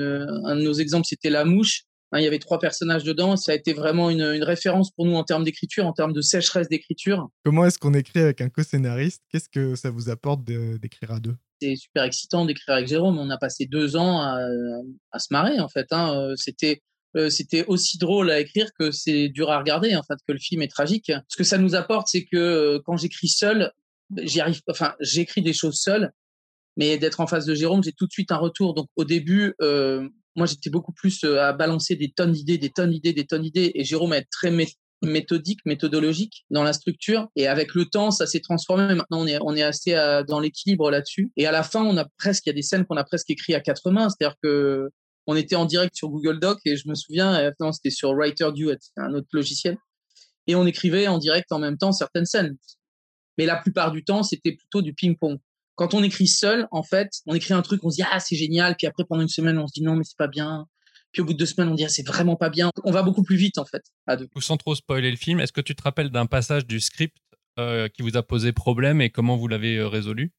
un 0.45 0.55
de 0.55 0.61
nos 0.61 0.73
exemples 0.73 1.07
c'était 1.07 1.31
la 1.31 1.45
mouche 1.45 1.85
Hein, 2.11 2.19
il 2.19 2.23
y 2.23 2.27
avait 2.27 2.39
trois 2.39 2.59
personnages 2.59 3.03
dedans. 3.03 3.35
Ça 3.35 3.51
a 3.51 3.55
été 3.55 3.73
vraiment 3.73 4.09
une, 4.09 4.23
référence 4.43 4.91
pour 4.91 5.05
nous 5.05 5.15
en 5.15 5.23
termes 5.23 5.43
d'écriture, 5.43 5.85
en 5.85 5.93
termes 5.93 6.13
de 6.13 6.21
sécheresse 6.21 6.69
d'écriture. 6.69 7.29
Comment 7.43 7.65
est-ce 7.65 7.77
qu'on 7.77 7.93
écrit 7.93 8.19
avec 8.19 8.41
un 8.41 8.49
co-scénariste? 8.49 9.23
Qu'est-ce 9.29 9.49
que 9.49 9.75
ça 9.75 9.89
vous 9.89 10.09
apporte 10.09 10.43
d'écrire 10.43 11.11
à 11.11 11.19
deux? 11.19 11.35
C'est 11.61 11.75
super 11.75 12.03
excitant 12.03 12.45
d'écrire 12.45 12.75
avec 12.75 12.87
Jérôme. 12.87 13.17
On 13.17 13.29
a 13.29 13.37
passé 13.37 13.65
deux 13.65 13.97
ans 13.97 14.21
à, 14.21 15.19
se 15.19 15.27
marrer, 15.31 15.59
en 15.59 15.67
fait. 15.67 15.87
Hein. 15.91 16.15
Euh, 16.15 16.35
c'était 16.35 16.81
euh, 17.15 17.29
c'était 17.29 17.65
aussi 17.65 17.97
drôle 17.97 18.29
à 18.29 18.39
écrire 18.39 18.69
que 18.77 18.91
c'est 18.91 19.29
dur 19.29 19.49
à 19.49 19.57
regarder, 19.57 19.95
en 19.95 20.03
fait, 20.03 20.17
que 20.27 20.33
le 20.33 20.39
film 20.39 20.61
est 20.61 20.67
tragique. 20.67 21.11
Ce 21.27 21.35
que 21.35 21.43
ça 21.43 21.57
nous 21.57 21.73
apporte, 21.73 22.07
c'est 22.09 22.25
que 22.25 22.37
euh, 22.37 22.79
quand 22.85 22.97
j'écris 22.97 23.29
seul, 23.29 23.71
j'y 24.17 24.39
arrive. 24.39 24.61
Enfin, 24.69 24.93
j'écris 24.99 25.41
des 25.41 25.53
choses 25.53 25.79
seul, 25.79 26.11
mais 26.75 26.97
d'être 26.97 27.19
en 27.19 27.27
face 27.27 27.45
de 27.45 27.55
Jérôme, 27.55 27.83
j'ai 27.83 27.93
tout 27.93 28.05
de 28.05 28.11
suite 28.11 28.31
un 28.31 28.37
retour. 28.37 28.73
Donc 28.75 28.87
au 28.95 29.03
début, 29.03 29.55
moi, 30.37 30.45
j'étais 30.45 30.69
beaucoup 30.69 30.93
plus 30.93 31.23
euh, 31.23 31.41
à 31.41 31.51
balancer 31.51 31.95
des 31.95 32.11
tonnes 32.11 32.31
d'idées, 32.31 32.59
des 32.59 32.69
tonnes 32.69 32.91
d'idées, 32.91 33.11
des 33.11 33.25
tonnes 33.25 33.41
d'idées. 33.41 33.71
Et 33.73 33.83
Jérôme 33.83 34.13
est 34.13 34.27
très 34.31 34.53
méthodique, 35.01 35.59
méthodologique 35.65 36.45
dans 36.51 36.63
la 36.63 36.73
structure. 36.73 37.27
Et 37.35 37.47
avec 37.47 37.73
le 37.73 37.85
temps, 37.85 38.11
ça 38.11 38.27
s'est 38.27 38.39
transformé. 38.39 38.93
Maintenant, 38.93 39.25
on 39.41 39.55
est, 39.55 39.63
assez 39.63 39.95
euh, 39.95 40.23
dans 40.23 40.39
l'équilibre 40.39 40.91
là-dessus. 40.91 41.31
Et 41.37 41.47
à 41.47 41.51
la 41.51 41.63
fin, 41.63 41.83
on 41.83 41.97
a 41.97 42.05
presque, 42.19 42.45
il 42.45 42.49
y 42.49 42.51
a 42.51 42.53
des 42.53 42.61
scènes 42.61 42.85
qu'on 42.85 42.97
a 42.97 43.03
presque 43.03 43.31
écrit 43.31 43.55
à 43.55 43.61
quatre 43.61 43.89
mains. 43.89 44.09
C'est-à-dire 44.09 44.37
que 44.43 44.89
on 45.25 45.35
était 45.35 45.55
en 45.55 45.65
direct 45.65 45.95
sur 45.95 46.07
Google 46.09 46.39
Doc 46.39 46.59
et 46.65 46.77
je 46.77 46.87
me 46.87 46.95
souviens, 46.95 47.35
euh, 47.35 47.51
non, 47.59 47.71
c'était 47.71 47.89
sur 47.89 48.13
Writer 48.13 48.51
Duet, 48.53 48.77
un 48.95 49.13
autre 49.15 49.27
logiciel. 49.33 49.77
Et 50.45 50.55
on 50.55 50.67
écrivait 50.67 51.07
en 51.07 51.17
direct 51.17 51.51
en 51.51 51.59
même 51.59 51.77
temps 51.77 51.91
certaines 51.91 52.25
scènes. 52.25 52.55
Mais 53.39 53.45
la 53.45 53.57
plupart 53.57 53.91
du 53.91 54.03
temps, 54.03 54.23
c'était 54.23 54.53
plutôt 54.53 54.81
du 54.81 54.93
ping-pong. 54.93 55.39
Quand 55.77 55.93
on 55.93 56.01
écrit 56.01 56.27
seul, 56.27 56.67
en 56.71 56.81
fait, 56.81 57.09
on 57.27 57.35
écrit 57.35 57.53
un 57.53 57.61
truc, 57.61 57.81
on 57.83 57.91
se 57.91 57.97
dit 57.97 58.03
ah 58.11 58.19
c'est 58.19 58.35
génial, 58.35 58.75
puis 58.75 58.87
après 58.87 59.03
pendant 59.07 59.21
une 59.21 59.29
semaine 59.29 59.59
on 59.59 59.67
se 59.67 59.73
dit 59.73 59.83
non 59.83 59.95
mais 59.95 60.03
c'est 60.03 60.17
pas 60.17 60.27
bien, 60.27 60.65
puis 61.11 61.21
au 61.21 61.25
bout 61.25 61.33
de 61.33 61.37
deux 61.37 61.45
semaines 61.45 61.69
on 61.69 61.75
dit 61.75 61.85
ah, 61.85 61.89
c'est 61.89 62.05
vraiment 62.05 62.35
pas 62.35 62.49
bien. 62.49 62.71
On 62.83 62.91
va 62.91 63.03
beaucoup 63.03 63.21
plus 63.21 63.37
vite 63.37 63.59
en 63.59 63.65
fait 63.65 63.83
à 64.07 64.17
deux. 64.17 64.27
Sans 64.39 64.57
trop 64.57 64.73
spoiler 64.73 65.11
le 65.11 65.17
film, 65.17 65.39
est-ce 65.39 65.53
que 65.53 65.61
tu 65.61 65.75
te 65.75 65.83
rappelles 65.83 66.09
d'un 66.09 66.25
passage 66.25 66.65
du 66.65 66.79
script 66.79 67.15
euh, 67.59 67.87
qui 67.89 68.01
vous 68.01 68.17
a 68.17 68.23
posé 68.23 68.53
problème 68.53 69.01
et 69.01 69.11
comment 69.11 69.37
vous 69.37 69.47
l'avez 69.47 69.77
euh, 69.77 69.87
résolu? 69.87 70.31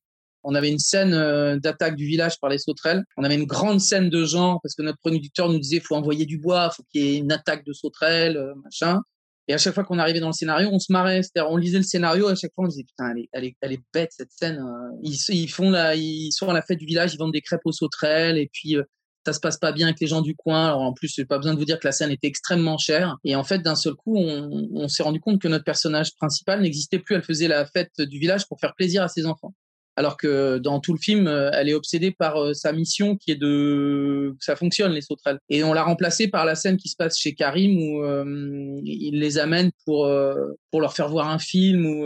On 0.42 0.56
avait 0.56 0.70
une 0.70 0.78
scène 0.80 1.14
euh, 1.14 1.56
d'attaque 1.56 1.94
du 1.94 2.06
village 2.06 2.40
par 2.40 2.50
les 2.50 2.58
sauterelles. 2.58 3.04
On 3.16 3.22
avait 3.22 3.36
une 3.36 3.46
grande 3.46 3.80
scène 3.80 4.10
de 4.10 4.24
genre 4.24 4.58
parce 4.60 4.74
que 4.74 4.82
notre 4.82 4.98
producteur 4.98 5.48
nous 5.48 5.60
disait 5.60 5.78
faut 5.78 5.94
envoyer 5.94 6.26
du 6.26 6.38
bois, 6.38 6.70
faut 6.70 6.82
qu'il 6.90 7.02
y 7.02 7.14
ait 7.14 7.18
une 7.18 7.30
attaque 7.30 7.64
de 7.64 7.72
sauterelles, 7.72 8.40
machin. 8.64 9.00
Et 9.48 9.54
à 9.54 9.58
chaque 9.58 9.74
fois 9.74 9.84
qu'on 9.84 9.98
arrivait 9.98 10.20
dans 10.20 10.28
le 10.28 10.34
scénario, 10.34 10.68
on 10.70 10.78
se 10.78 10.92
marrait. 10.92 11.22
C'est-à-dire, 11.22 11.50
on 11.50 11.56
lisait 11.56 11.78
le 11.78 11.84
scénario, 11.84 12.28
à 12.28 12.34
chaque 12.34 12.52
fois, 12.54 12.64
on 12.64 12.68
disait, 12.68 12.84
putain, 12.84 13.10
elle 13.10 13.22
est, 13.22 13.28
elle 13.32 13.44
est, 13.44 13.56
elle 13.62 13.72
est 13.72 13.82
bête, 13.94 14.10
cette 14.12 14.30
scène. 14.30 14.58
Euh. 14.58 14.98
Ils, 15.02 15.16
ils, 15.30 15.48
font 15.48 15.70
la, 15.70 15.94
ils 15.94 16.30
sont 16.32 16.48
à 16.48 16.52
la 16.52 16.62
fête 16.62 16.78
du 16.78 16.84
village, 16.84 17.14
ils 17.14 17.18
vendent 17.18 17.32
des 17.32 17.40
crêpes 17.40 17.62
aux 17.64 17.72
sauterelles, 17.72 18.36
et 18.36 18.50
puis, 18.52 18.76
euh, 18.76 18.82
ça 19.26 19.32
se 19.32 19.40
passe 19.40 19.58
pas 19.58 19.72
bien 19.72 19.86
avec 19.86 20.00
les 20.00 20.06
gens 20.06 20.20
du 20.20 20.34
coin. 20.36 20.66
Alors, 20.66 20.82
en 20.82 20.92
plus, 20.92 21.20
pas 21.28 21.38
besoin 21.38 21.54
de 21.54 21.58
vous 21.58 21.64
dire 21.64 21.78
que 21.78 21.86
la 21.86 21.92
scène 21.92 22.10
était 22.10 22.28
extrêmement 22.28 22.78
chère. 22.78 23.16
Et 23.24 23.36
en 23.36 23.44
fait, 23.44 23.58
d'un 23.58 23.74
seul 23.74 23.94
coup, 23.94 24.16
on, 24.16 24.68
on 24.72 24.88
s'est 24.88 25.02
rendu 25.02 25.20
compte 25.20 25.40
que 25.40 25.48
notre 25.48 25.64
personnage 25.64 26.14
principal 26.14 26.62
n'existait 26.62 26.98
plus. 26.98 27.14
Elle 27.14 27.22
faisait 27.22 27.48
la 27.48 27.66
fête 27.66 27.92
du 27.98 28.18
village 28.18 28.46
pour 28.48 28.58
faire 28.60 28.74
plaisir 28.74 29.02
à 29.02 29.08
ses 29.08 29.26
enfants 29.26 29.54
alors 29.98 30.16
que 30.16 30.58
dans 30.58 30.78
tout 30.78 30.92
le 30.92 30.98
film, 31.00 31.26
euh, 31.26 31.50
elle 31.52 31.68
est 31.68 31.74
obsédée 31.74 32.12
par 32.12 32.36
euh, 32.36 32.54
sa 32.54 32.72
mission 32.72 33.16
qui 33.16 33.32
est 33.32 33.36
de 33.36 34.32
que 34.38 34.44
ça 34.44 34.54
fonctionne 34.54 34.92
les 34.92 35.00
sauterelles. 35.00 35.40
Et 35.48 35.64
on 35.64 35.72
l'a 35.72 35.82
remplacée 35.82 36.28
par 36.28 36.44
la 36.44 36.54
scène 36.54 36.76
qui 36.76 36.88
se 36.88 36.94
passe 36.94 37.18
chez 37.18 37.34
Karim 37.34 37.76
où 37.76 38.04
euh, 38.04 38.80
il 38.84 39.18
les 39.18 39.38
amène 39.38 39.72
pour 39.84 40.08
pour 40.70 40.80
leur 40.80 40.94
faire 40.94 41.08
voir 41.08 41.28
un 41.28 41.40
film 41.40 41.84
ou 41.84 42.04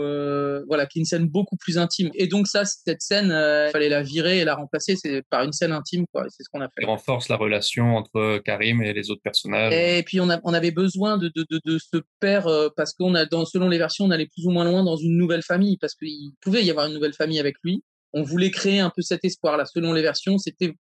voilà, 0.67 0.87
qui 0.87 0.97
est 0.97 1.01
une 1.01 1.05
scène 1.05 1.27
beaucoup 1.27 1.55
plus 1.55 1.77
intime. 1.77 2.09
Et 2.15 2.25
donc 2.25 2.47
ça, 2.47 2.65
cette 2.65 3.01
scène, 3.01 3.27
il 3.27 3.69
fallait 3.71 3.89
la 3.89 4.01
virer 4.01 4.39
et 4.39 4.45
la 4.45 4.55
remplacer 4.55 4.95
c'est 4.95 5.21
par 5.29 5.43
une 5.43 5.53
scène 5.53 5.71
intime 5.71 6.05
quoi. 6.11 6.25
C'est 6.29 6.43
ce 6.43 6.49
qu'on 6.51 6.61
a 6.61 6.65
fait. 6.65 6.81
Il 6.81 6.87
renforce 6.87 7.29
la 7.29 7.35
relation 7.35 7.95
entre 7.95 8.39
Karim 8.39 8.81
et 8.81 8.93
les 8.93 9.11
autres 9.11 9.21
personnages. 9.23 9.71
Et 9.71 10.01
puis 10.01 10.19
on, 10.19 10.31
a, 10.31 10.39
on 10.43 10.53
avait 10.55 10.71
besoin 10.71 11.19
de, 11.19 11.31
de, 11.35 11.45
de, 11.47 11.59
de 11.63 11.77
ce 11.77 12.01
père 12.19 12.47
parce 12.75 12.93
qu'on 12.93 13.13
a 13.13 13.25
dans 13.25 13.45
selon 13.45 13.69
les 13.69 13.77
versions, 13.77 14.05
on 14.05 14.11
allait 14.11 14.29
plus 14.33 14.47
ou 14.47 14.49
moins 14.49 14.65
loin 14.65 14.83
dans 14.83 14.97
une 14.97 15.15
nouvelle 15.15 15.43
famille 15.43 15.77
parce 15.77 15.93
qu'il 15.93 16.31
pouvait 16.41 16.63
y 16.63 16.71
avoir 16.71 16.87
une 16.87 16.93
nouvelle 16.93 17.13
famille 17.13 17.39
avec 17.39 17.55
lui 17.63 17.82
on 18.13 18.23
voulait 18.23 18.51
créer 18.51 18.79
un 18.79 18.91
peu 18.95 19.01
cet 19.01 19.25
espoir-là. 19.25 19.65
Selon 19.65 19.93
les 19.93 20.01
versions, 20.01 20.37
c'était 20.37 20.75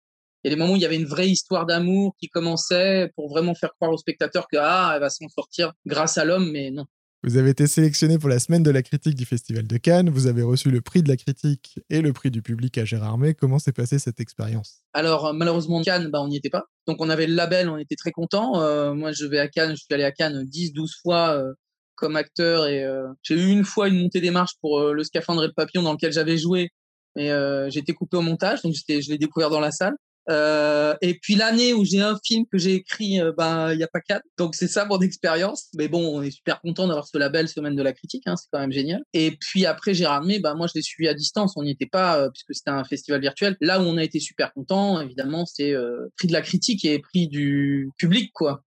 il 0.43 0.49
y 0.49 0.53
a 0.53 0.55
des 0.55 0.59
moments 0.59 0.73
où 0.73 0.77
il 0.77 0.81
y 0.81 0.85
avait 0.85 0.95
une 0.95 1.05
vraie 1.05 1.29
histoire 1.29 1.65
d'amour 1.65 2.15
qui 2.17 2.29
commençait 2.29 3.11
pour 3.15 3.29
vraiment 3.29 3.55
faire 3.55 3.73
croire 3.75 3.91
au 3.91 3.97
spectateur 3.97 4.47
que 4.47 4.57
ah, 4.57 4.93
elle 4.93 5.01
va 5.01 5.09
s'en 5.09 5.27
sortir 5.27 5.73
grâce 5.85 6.17
à 6.17 6.23
l'homme, 6.23 6.49
mais 6.51 6.71
non. 6.71 6.85
Vous 7.23 7.35
avez 7.35 7.49
été 7.49 7.67
sélectionné 7.67 8.17
pour 8.17 8.29
la 8.29 8.39
semaine 8.39 8.63
de 8.63 8.71
la 8.71 8.81
critique 8.81 9.15
du 9.15 9.25
Festival 9.25 9.67
de 9.67 9.75
Cannes. 9.75 10.09
Vous 10.09 10.27
avez 10.27 10.41
reçu 10.41 10.71
le 10.71 10.79
prix 10.79 11.03
de 11.03 11.09
la 11.09 11.17
critique 11.17 11.77
et 11.89 11.99
le 11.99 12.13
prix 12.13 12.31
du 12.31 12.41
public 12.41 12.77
à 12.77 12.85
Gérardmer. 12.85 13.33
Comment 13.33 13.59
s'est 13.59 13.73
passée 13.73 13.99
cette 13.99 14.21
expérience? 14.21 14.83
Alors, 14.93 15.33
malheureusement, 15.33 15.81
Cannes, 15.81 16.09
bah, 16.09 16.21
on 16.21 16.29
n'y 16.29 16.37
était 16.37 16.49
pas. 16.49 16.63
Donc, 16.87 17.01
on 17.01 17.09
avait 17.09 17.27
le 17.27 17.35
label, 17.35 17.67
on 17.67 17.77
était 17.77 17.97
très 17.97 18.11
contents. 18.11 18.61
Euh, 18.61 18.93
moi, 18.93 19.11
je 19.11 19.25
vais 19.25 19.39
à 19.39 19.49
Cannes, 19.49 19.71
je 19.71 19.83
suis 19.83 19.93
allé 19.93 20.05
à 20.05 20.13
Cannes 20.13 20.45
10, 20.45 20.71
12 20.71 20.95
fois 21.01 21.35
euh, 21.35 21.51
comme 21.95 22.15
acteur 22.15 22.67
et 22.67 22.85
euh, 22.85 23.09
j'ai 23.23 23.35
eu 23.35 23.49
une 23.49 23.65
fois 23.65 23.89
une 23.89 23.99
montée 23.99 24.21
des 24.21 24.31
marches 24.31 24.55
pour 24.61 24.79
le 24.79 25.03
scaphandre 25.03 25.43
et 25.43 25.47
le 25.47 25.53
papillon 25.53 25.83
dans 25.83 25.91
lequel 25.91 26.13
j'avais 26.13 26.37
joué 26.37 26.69
et 27.19 27.31
euh, 27.31 27.69
j'ai 27.69 27.81
coupé 27.93 28.15
au 28.15 28.21
montage, 28.21 28.61
donc 28.61 28.73
je 28.73 29.09
l'ai 29.11 29.17
découvert 29.17 29.49
dans 29.49 29.59
la 29.59 29.71
salle. 29.71 29.95
Euh, 30.29 30.95
et 31.01 31.15
puis 31.15 31.35
l'année 31.35 31.73
où 31.73 31.83
j'ai 31.83 32.01
un 32.01 32.17
film 32.23 32.45
que 32.51 32.57
j'ai 32.57 32.73
écrit, 32.73 33.19
euh, 33.19 33.31
ben 33.35 33.73
il 33.73 33.79
y 33.79 33.83
a 33.83 33.87
pas 33.87 34.01
quatre. 34.01 34.23
Donc 34.37 34.55
c'est 34.55 34.67
ça 34.67 34.85
mon 34.85 34.99
expérience. 34.99 35.69
Mais 35.75 35.87
bon, 35.87 36.17
on 36.17 36.21
est 36.21 36.31
super 36.31 36.61
content 36.61 36.87
d'avoir 36.87 37.07
ce 37.07 37.17
label 37.17 37.47
Semaine 37.47 37.75
de 37.75 37.81
la 37.81 37.93
critique, 37.93 38.23
hein, 38.27 38.35
c'est 38.35 38.47
quand 38.51 38.59
même 38.59 38.71
génial. 38.71 39.01
Et 39.13 39.31
puis 39.31 39.65
après 39.65 39.93
Gérard 39.93 40.23
May, 40.23 40.39
ben 40.39 40.55
moi 40.55 40.67
je 40.67 40.73
l'ai 40.75 40.81
suivi 40.81 41.07
à 41.07 41.13
distance. 41.13 41.53
On 41.55 41.63
n'y 41.63 41.71
était 41.71 41.87
pas 41.87 42.19
euh, 42.19 42.29
puisque 42.29 42.53
c'était 42.53 42.69
un 42.69 42.83
festival 42.83 43.21
virtuel. 43.21 43.57
Là 43.59 43.81
où 43.81 43.83
on 43.83 43.97
a 43.97 44.03
été 44.03 44.19
super 44.19 44.53
content, 44.53 45.01
évidemment, 45.01 45.45
c'est 45.45 45.71
euh, 45.71 46.07
prix 46.17 46.27
de 46.27 46.33
la 46.33 46.41
critique 46.41 46.85
et 46.85 46.99
prix 46.99 47.27
du 47.27 47.89
public 47.97 48.31
quoi, 48.33 48.63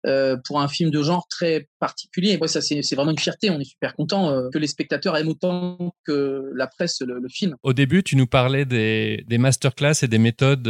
pour 0.45 0.61
un 0.61 0.69
film 0.69 0.91
de 0.91 1.03
genre 1.03 1.27
très 1.29 1.69
particulier. 1.79 2.31
Et 2.31 2.39
moi 2.39 2.49
ça 2.49 2.61
c'est 2.63 2.95
vraiment 2.95 3.11
une 3.11 3.19
fierté. 3.19 3.51
On 3.51 3.61
est 3.61 3.65
super 3.65 3.95
content 3.95 4.49
que 4.51 4.59
les 4.59 4.67
spectateurs 4.67 5.17
aiment 5.17 5.29
autant 5.29 5.93
que 6.07 6.51
la 6.55 6.67
presse 6.67 7.01
le, 7.01 7.19
le, 7.19 7.29
film. 7.29 7.57
Au 7.63 7.73
début, 7.73 8.03
tu 8.03 8.17
nous 8.17 8.27
parlais 8.27 8.65
des, 8.65 9.25
des 9.29 9.39
masterclass 9.39 10.03
et 10.03 10.09
des 10.09 10.19
méthodes 10.19 10.69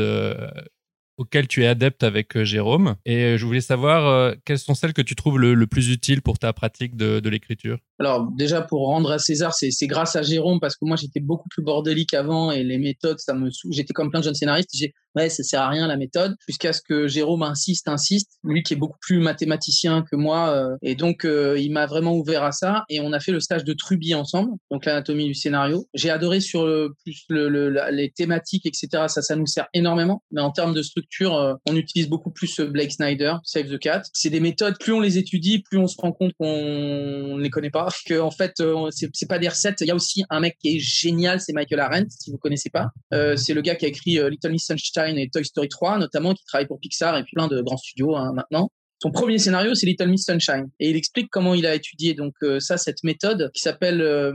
auquel 1.21 1.47
tu 1.47 1.63
es 1.63 1.67
adepte 1.67 2.03
avec 2.03 2.35
euh, 2.35 2.45
Jérôme. 2.45 2.97
Et 3.05 3.17
euh, 3.19 3.37
je 3.37 3.45
voulais 3.45 3.61
savoir 3.61 4.07
euh, 4.07 4.33
quelles 4.47 4.59
sont 4.59 4.75
celles 4.75 4.95
que 4.95 5.03
tu 5.03 5.15
trouves 5.15 5.39
le, 5.39 5.67
plus 5.67 5.91
utiles 5.91 6.23
pour 6.23 6.39
ta 6.39 6.53
pratique 6.55 6.97
de, 6.97 7.21
de 7.21 7.29
l'écriture? 7.29 7.79
Alors 8.01 8.29
déjà 8.33 8.63
pour 8.63 8.87
rendre 8.87 9.13
à 9.13 9.19
César, 9.19 9.55
c'est 9.55 9.87
grâce 9.87 10.17
à 10.17 10.23
Jérôme 10.23 10.59
parce 10.59 10.75
que 10.75 10.85
moi 10.85 10.97
j'étais 10.97 11.21
beaucoup 11.21 11.49
plus 11.49 11.63
bordélique 11.63 12.15
avant 12.15 12.51
et 12.51 12.65
les 12.65 12.79
méthodes, 12.79 13.19
ça 13.19 13.35
me 13.35 13.51
j'étais 13.71 13.93
comme 13.93 14.11
plein 14.11 14.21
de 14.21 14.25
jeunes 14.25 14.35
scénaristes. 14.35 14.71
J'ai 14.75 14.95
ouais 15.17 15.29
ça 15.29 15.43
sert 15.43 15.61
à 15.61 15.69
rien 15.69 15.87
la 15.87 15.97
méthode 15.97 16.37
jusqu'à 16.49 16.73
ce 16.73 16.81
que 16.81 17.09
Jérôme 17.09 17.43
insiste, 17.43 17.89
insiste. 17.89 18.39
Lui 18.43 18.63
qui 18.63 18.75
est 18.75 18.77
beaucoup 18.77 18.99
plus 19.01 19.19
mathématicien 19.19 20.05
que 20.11 20.17
moi 20.17 20.77
et 20.83 20.95
donc 20.95 21.25
il 21.25 21.71
m'a 21.73 21.87
vraiment 21.87 22.15
ouvert 22.15 22.43
à 22.43 22.53
ça 22.53 22.85
et 22.89 23.01
on 23.01 23.13
a 23.13 23.21
fait 23.21 23.33
le 23.33 23.41
stage 23.41 23.65
de 23.65 23.75
Truby 23.75 24.15
ensemble, 24.15 24.53
donc 24.71 24.87
l'anatomie 24.87 25.27
du 25.27 25.35
scénario. 25.35 25.87
J'ai 25.95 26.11
adoré 26.11 26.41
sur 26.41 26.67
le, 26.67 26.95
plus 27.05 27.25
le, 27.29 27.69
les 27.91 28.11
thématiques 28.11 28.67
etc. 28.67 29.05
Ça 29.09 29.21
ça 29.21 29.37
nous 29.37 29.47
sert 29.47 29.69
énormément, 29.75 30.23
mais 30.31 30.41
en 30.41 30.51
termes 30.51 30.75
de 30.75 30.83
structure 30.83 31.37
euh, 31.37 31.55
on 31.69 31.77
utilise 31.77 32.09
beaucoup 32.09 32.31
plus 32.31 32.61
euh, 32.61 32.67
Blake 32.67 32.93
Snyder, 32.93 33.35
Save 33.45 33.69
the 33.69 33.79
Cat. 33.79 34.03
C'est 34.13 34.31
des 34.31 34.41
méthodes, 34.41 34.77
plus 34.79 34.93
on 34.93 35.01
les 35.01 35.19
étudie, 35.19 35.63
plus 35.63 35.79
on 35.79 35.87
se 35.87 35.97
rend 36.01 36.13
compte 36.13 36.33
qu'on 36.39 37.37
ne 37.37 37.41
les 37.41 37.51
connaît 37.51 37.71
pas, 37.71 37.90
que 38.07 38.21
en 38.21 38.31
fait, 38.31 38.55
euh, 38.61 38.91
c'est 38.91 39.29
pas 39.29 39.39
des 39.39 39.49
recettes. 39.49 39.81
Il 39.81 39.87
y 39.87 39.91
a 39.91 39.95
aussi 39.95 40.25
un 40.31 40.41
mec 40.41 40.57
qui 40.61 40.77
est 40.77 40.79
génial, 40.79 41.41
c'est 41.41 41.53
Michael 41.53 41.81
Arendt, 41.81 42.09
si 42.11 42.31
vous 42.31 42.39
connaissez 42.39 42.71
pas. 42.71 42.89
c'est 43.37 43.55
le 43.55 43.61
gars 43.61 43.75
qui 43.75 43.87
a 43.87 43.89
écrit 43.89 44.19
Little 44.31 44.51
Miss 44.51 44.67
Sunshine 44.67 45.19
et 45.19 45.29
Toy 45.31 45.45
Story 45.45 45.69
3, 45.69 45.99
notamment, 45.99 46.35
qui 46.35 46.45
travaille 46.45 46.67
pour 46.67 46.79
Pixar 46.81 47.17
et 47.17 47.23
puis 47.23 47.33
plein 47.35 47.49
de 47.49 47.61
grands 47.61 47.77
studios 47.77 48.17
hein, 48.17 48.33
maintenant. 48.35 48.71
Son 49.03 49.11
premier 49.11 49.39
scénario, 49.39 49.75
c'est 49.75 49.87
Little 49.87 50.09
Miss 50.09 50.27
Sunshine. 50.27 50.69
Et 50.79 50.91
il 50.91 50.97
explique 50.97 51.29
comment 51.31 51.55
il 51.55 51.67
a 51.67 51.75
étudié 51.75 52.13
donc 52.13 52.35
euh, 52.43 52.61
ça, 52.61 52.77
cette 52.77 53.03
méthode 53.03 53.51
qui 53.55 53.63
s'appelle 53.63 54.03
euh, 54.03 54.35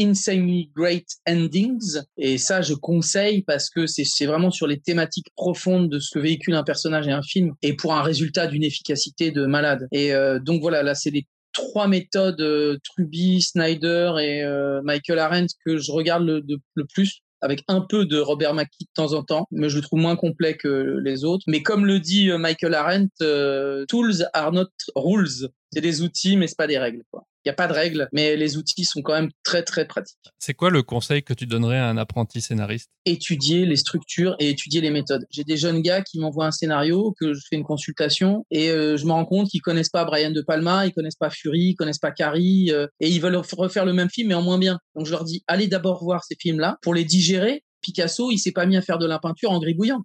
Insanely 0.00 0.72
Great 0.74 1.06
Endings. 1.28 2.00
Et 2.16 2.36
ça, 2.36 2.60
je 2.60 2.74
conseille 2.74 3.42
parce 3.42 3.70
que 3.70 3.86
c'est 3.86 4.26
vraiment 4.26 4.50
sur 4.50 4.66
les 4.66 4.80
thématiques 4.80 5.28
profondes 5.36 5.88
de 5.88 6.00
ce 6.00 6.10
que 6.12 6.18
véhicule 6.18 6.54
un 6.54 6.64
personnage 6.64 7.06
et 7.06 7.12
un 7.12 7.22
film, 7.22 7.52
et 7.62 7.76
pour 7.76 7.94
un 7.94 8.02
résultat 8.02 8.48
d'une 8.48 8.64
efficacité 8.64 9.30
de 9.30 9.46
malade. 9.46 9.86
Et 9.92 10.12
euh, 10.12 10.40
donc 10.40 10.60
voilà, 10.60 10.82
là, 10.82 10.96
c'est 10.96 11.10
les 11.10 11.28
trois 11.52 11.86
méthodes 11.88 12.80
Truby, 12.84 13.42
Snyder 13.42 14.14
et 14.20 14.44
Michael 14.84 15.18
Arendt 15.18 15.54
que 15.64 15.78
je 15.78 15.92
regarde 15.92 16.24
le, 16.24 16.42
le 16.74 16.84
plus 16.86 17.22
avec 17.42 17.62
un 17.68 17.80
peu 17.80 18.04
de 18.04 18.18
Robert 18.18 18.52
Mackie 18.52 18.84
de 18.84 18.90
temps 18.94 19.14
en 19.14 19.22
temps, 19.22 19.46
mais 19.50 19.70
je 19.70 19.76
le 19.76 19.82
trouve 19.82 20.00
moins 20.00 20.16
complet 20.16 20.56
que 20.56 21.00
les 21.02 21.24
autres. 21.24 21.44
Mais 21.46 21.62
comme 21.62 21.86
le 21.86 21.98
dit 21.98 22.30
Michael 22.38 22.74
Arendt, 22.74 23.14
tools 23.88 24.26
are 24.34 24.52
not 24.52 24.68
rules. 24.94 25.48
C'est 25.72 25.80
des 25.80 26.02
outils, 26.02 26.36
mais 26.36 26.46
c'est 26.46 26.56
pas 26.56 26.66
des 26.66 26.78
règles. 26.78 27.02
Quoi. 27.10 27.24
Il 27.44 27.48
n'y 27.48 27.52
a 27.52 27.54
pas 27.54 27.68
de 27.68 27.72
règles, 27.72 28.08
mais 28.12 28.36
les 28.36 28.58
outils 28.58 28.84
sont 28.84 29.00
quand 29.00 29.14
même 29.14 29.30
très 29.44 29.62
très 29.62 29.86
pratiques. 29.86 30.18
C'est 30.38 30.52
quoi 30.52 30.68
le 30.68 30.82
conseil 30.82 31.22
que 31.22 31.32
tu 31.32 31.46
donnerais 31.46 31.78
à 31.78 31.88
un 31.88 31.96
apprenti 31.96 32.42
scénariste? 32.42 32.90
Étudier 33.06 33.64
les 33.64 33.76
structures 33.76 34.36
et 34.38 34.50
étudier 34.50 34.82
les 34.82 34.90
méthodes. 34.90 35.24
J'ai 35.30 35.44
des 35.44 35.56
jeunes 35.56 35.80
gars 35.80 36.02
qui 36.02 36.18
m'envoient 36.18 36.46
un 36.46 36.50
scénario, 36.50 37.14
que 37.18 37.32
je 37.32 37.40
fais 37.48 37.56
une 37.56 37.64
consultation 37.64 38.44
et 38.50 38.70
euh, 38.70 38.98
je 38.98 39.06
me 39.06 39.12
rends 39.12 39.24
compte 39.24 39.48
qu'ils 39.48 39.62
connaissent 39.62 39.88
pas 39.88 40.04
Brian 40.04 40.32
De 40.32 40.42
Palma, 40.42 40.86
ils 40.86 40.92
connaissent 40.92 41.16
pas 41.16 41.30
Fury, 41.30 41.70
ils 41.70 41.74
connaissent 41.76 41.98
pas 41.98 42.10
Carrie 42.10 42.70
euh, 42.72 42.86
et 43.00 43.08
ils 43.08 43.20
veulent 43.20 43.36
refaire 43.36 43.86
le 43.86 43.94
même 43.94 44.10
film 44.10 44.28
mais 44.28 44.34
en 44.34 44.42
moins 44.42 44.58
bien. 44.58 44.78
Donc 44.94 45.06
je 45.06 45.10
leur 45.10 45.24
dis 45.24 45.42
allez 45.46 45.66
d'abord 45.66 46.04
voir 46.04 46.24
ces 46.24 46.36
films-là 46.38 46.76
pour 46.82 46.92
les 46.92 47.04
digérer. 47.04 47.64
Picasso, 47.80 48.30
il 48.30 48.38
s'est 48.38 48.52
pas 48.52 48.66
mis 48.66 48.76
à 48.76 48.82
faire 48.82 48.98
de 48.98 49.06
la 49.06 49.18
peinture 49.18 49.50
en 49.50 49.60
gribouillant. 49.60 50.02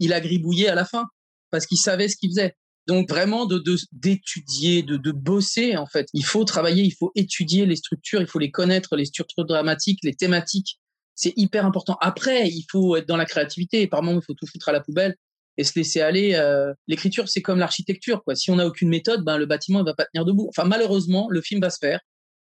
Il 0.00 0.12
a 0.12 0.20
gribouillé 0.20 0.68
à 0.68 0.74
la 0.74 0.84
fin 0.84 1.06
parce 1.50 1.66
qu'il 1.66 1.78
savait 1.78 2.08
ce 2.08 2.16
qu'il 2.16 2.28
faisait. 2.30 2.54
Donc 2.86 3.08
vraiment 3.08 3.46
de 3.46 3.62
d'étudier, 3.92 4.82
de, 4.82 4.96
de, 4.96 5.10
bosser 5.10 5.76
en 5.76 5.86
fait. 5.86 6.08
Il 6.12 6.24
faut 6.24 6.44
travailler, 6.44 6.82
il 6.82 6.92
faut 6.92 7.12
étudier 7.14 7.64
les 7.64 7.76
structures, 7.76 8.20
il 8.20 8.26
faut 8.26 8.38
les 8.38 8.50
connaître, 8.50 8.96
les 8.96 9.06
structures 9.06 9.46
dramatiques, 9.46 10.00
les 10.02 10.14
thématiques. 10.14 10.78
C'est 11.14 11.32
hyper 11.36 11.64
important. 11.64 11.96
Après, 12.00 12.48
il 12.48 12.66
faut 12.70 12.96
être 12.96 13.06
dans 13.06 13.16
la 13.16 13.24
créativité. 13.24 13.86
Par 13.86 14.02
moment, 14.02 14.20
il 14.20 14.24
faut 14.24 14.34
tout 14.34 14.46
foutre 14.46 14.68
à 14.68 14.72
la 14.72 14.80
poubelle 14.80 15.14
et 15.56 15.64
se 15.64 15.72
laisser 15.76 16.00
aller. 16.00 16.34
Euh, 16.34 16.74
l'écriture, 16.88 17.28
c'est 17.28 17.42
comme 17.42 17.58
l'architecture. 17.58 18.22
Quoi. 18.24 18.34
Si 18.34 18.50
on 18.50 18.56
n'a 18.56 18.66
aucune 18.66 18.88
méthode, 18.88 19.24
ben, 19.24 19.38
le 19.38 19.46
bâtiment 19.46 19.80
il 19.80 19.84
va 19.84 19.94
pas 19.94 20.04
tenir 20.06 20.24
debout. 20.24 20.48
Enfin, 20.48 20.64
malheureusement, 20.64 21.28
le 21.30 21.40
film 21.40 21.60
va 21.60 21.70
se 21.70 21.78
faire, 21.78 22.00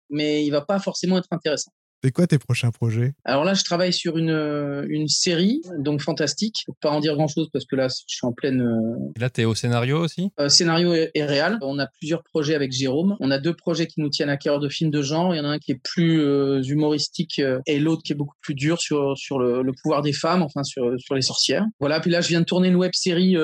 mais 0.09 0.45
il 0.45 0.51
va 0.51 0.63
pas 0.63 0.79
forcément 0.79 1.19
être 1.19 1.29
intéressant. 1.31 1.73
C'est 2.03 2.13
quoi 2.13 2.27
tes 2.27 2.39
prochains 2.39 2.71
projets? 2.71 3.13
Alors 3.25 3.45
là, 3.45 3.53
je 3.53 3.63
travaille 3.63 3.93
sur 3.93 4.17
une, 4.17 4.31
euh, 4.31 4.87
une 4.89 5.07
série, 5.09 5.61
donc 5.79 6.01
fantastique. 6.01 6.57
Je 6.61 6.73
peux 6.73 6.77
pas 6.81 6.91
en 6.91 7.01
dire 7.01 7.15
grand-chose 7.15 7.51
parce 7.53 7.67
que 7.67 7.77
là, 7.77 7.89
je 7.89 8.05
suis 8.07 8.27
en 8.27 8.33
pleine... 8.33 8.63
Euh, 8.63 9.11
là, 9.21 9.29
tu 9.29 9.43
es 9.43 9.45
au 9.45 9.55
scénario 9.55 9.99
aussi? 9.99 10.31
euh, 10.41 10.49
Scénario 10.49 10.95
et, 10.95 11.11
réel. 11.23 11.59
On 11.61 11.79
a 11.79 11.87
plusieurs 11.87 12.23
projets 12.23 12.55
avec 12.55 12.73
Jérôme. 12.73 13.17
On 13.21 13.31
a 13.31 13.39
deux 13.39 13.55
projets 13.55 13.87
qui 13.87 14.01
nous 14.01 14.09
tiennent 14.09 14.31
à 14.31 14.39
cœur 14.39 14.61
de 14.61 14.69
films 14.71 14.91
de 14.91 15.03
genre. 15.03 15.35
Il 15.35 15.39
y 15.39 15.41
en 15.41 15.45
a 15.45 15.49
un 15.49 15.59
qui 15.59 15.73
est 15.73 15.81
plus 15.83 16.21
humoristique 16.67 17.41
et 17.67 17.79
l'autre 17.79 18.03
qui 18.03 18.13
est 18.13 18.17
beaucoup 18.17 18.37
plus 18.41 18.55
dur 18.55 18.81
sur, 18.81 19.17
sur 19.19 19.39
le, 19.39 19.63
le, 19.63 19.73
pouvoir 19.83 20.01
des 20.01 20.13
femmes, 20.15 20.43
enfin 20.43 20.63
sur, 20.63 20.99
sur 20.99 21.15
les 21.15 21.23
sorcières. 21.23 21.65
Voilà, 21.81 22.01
puis 22.01 22.11
là, 22.11 22.21
je 22.23 22.29
viens 22.29 22.41
de 22.41 22.47
tourner 22.47 22.69
une 22.69 22.77
web 22.77 22.93
série 22.95 23.37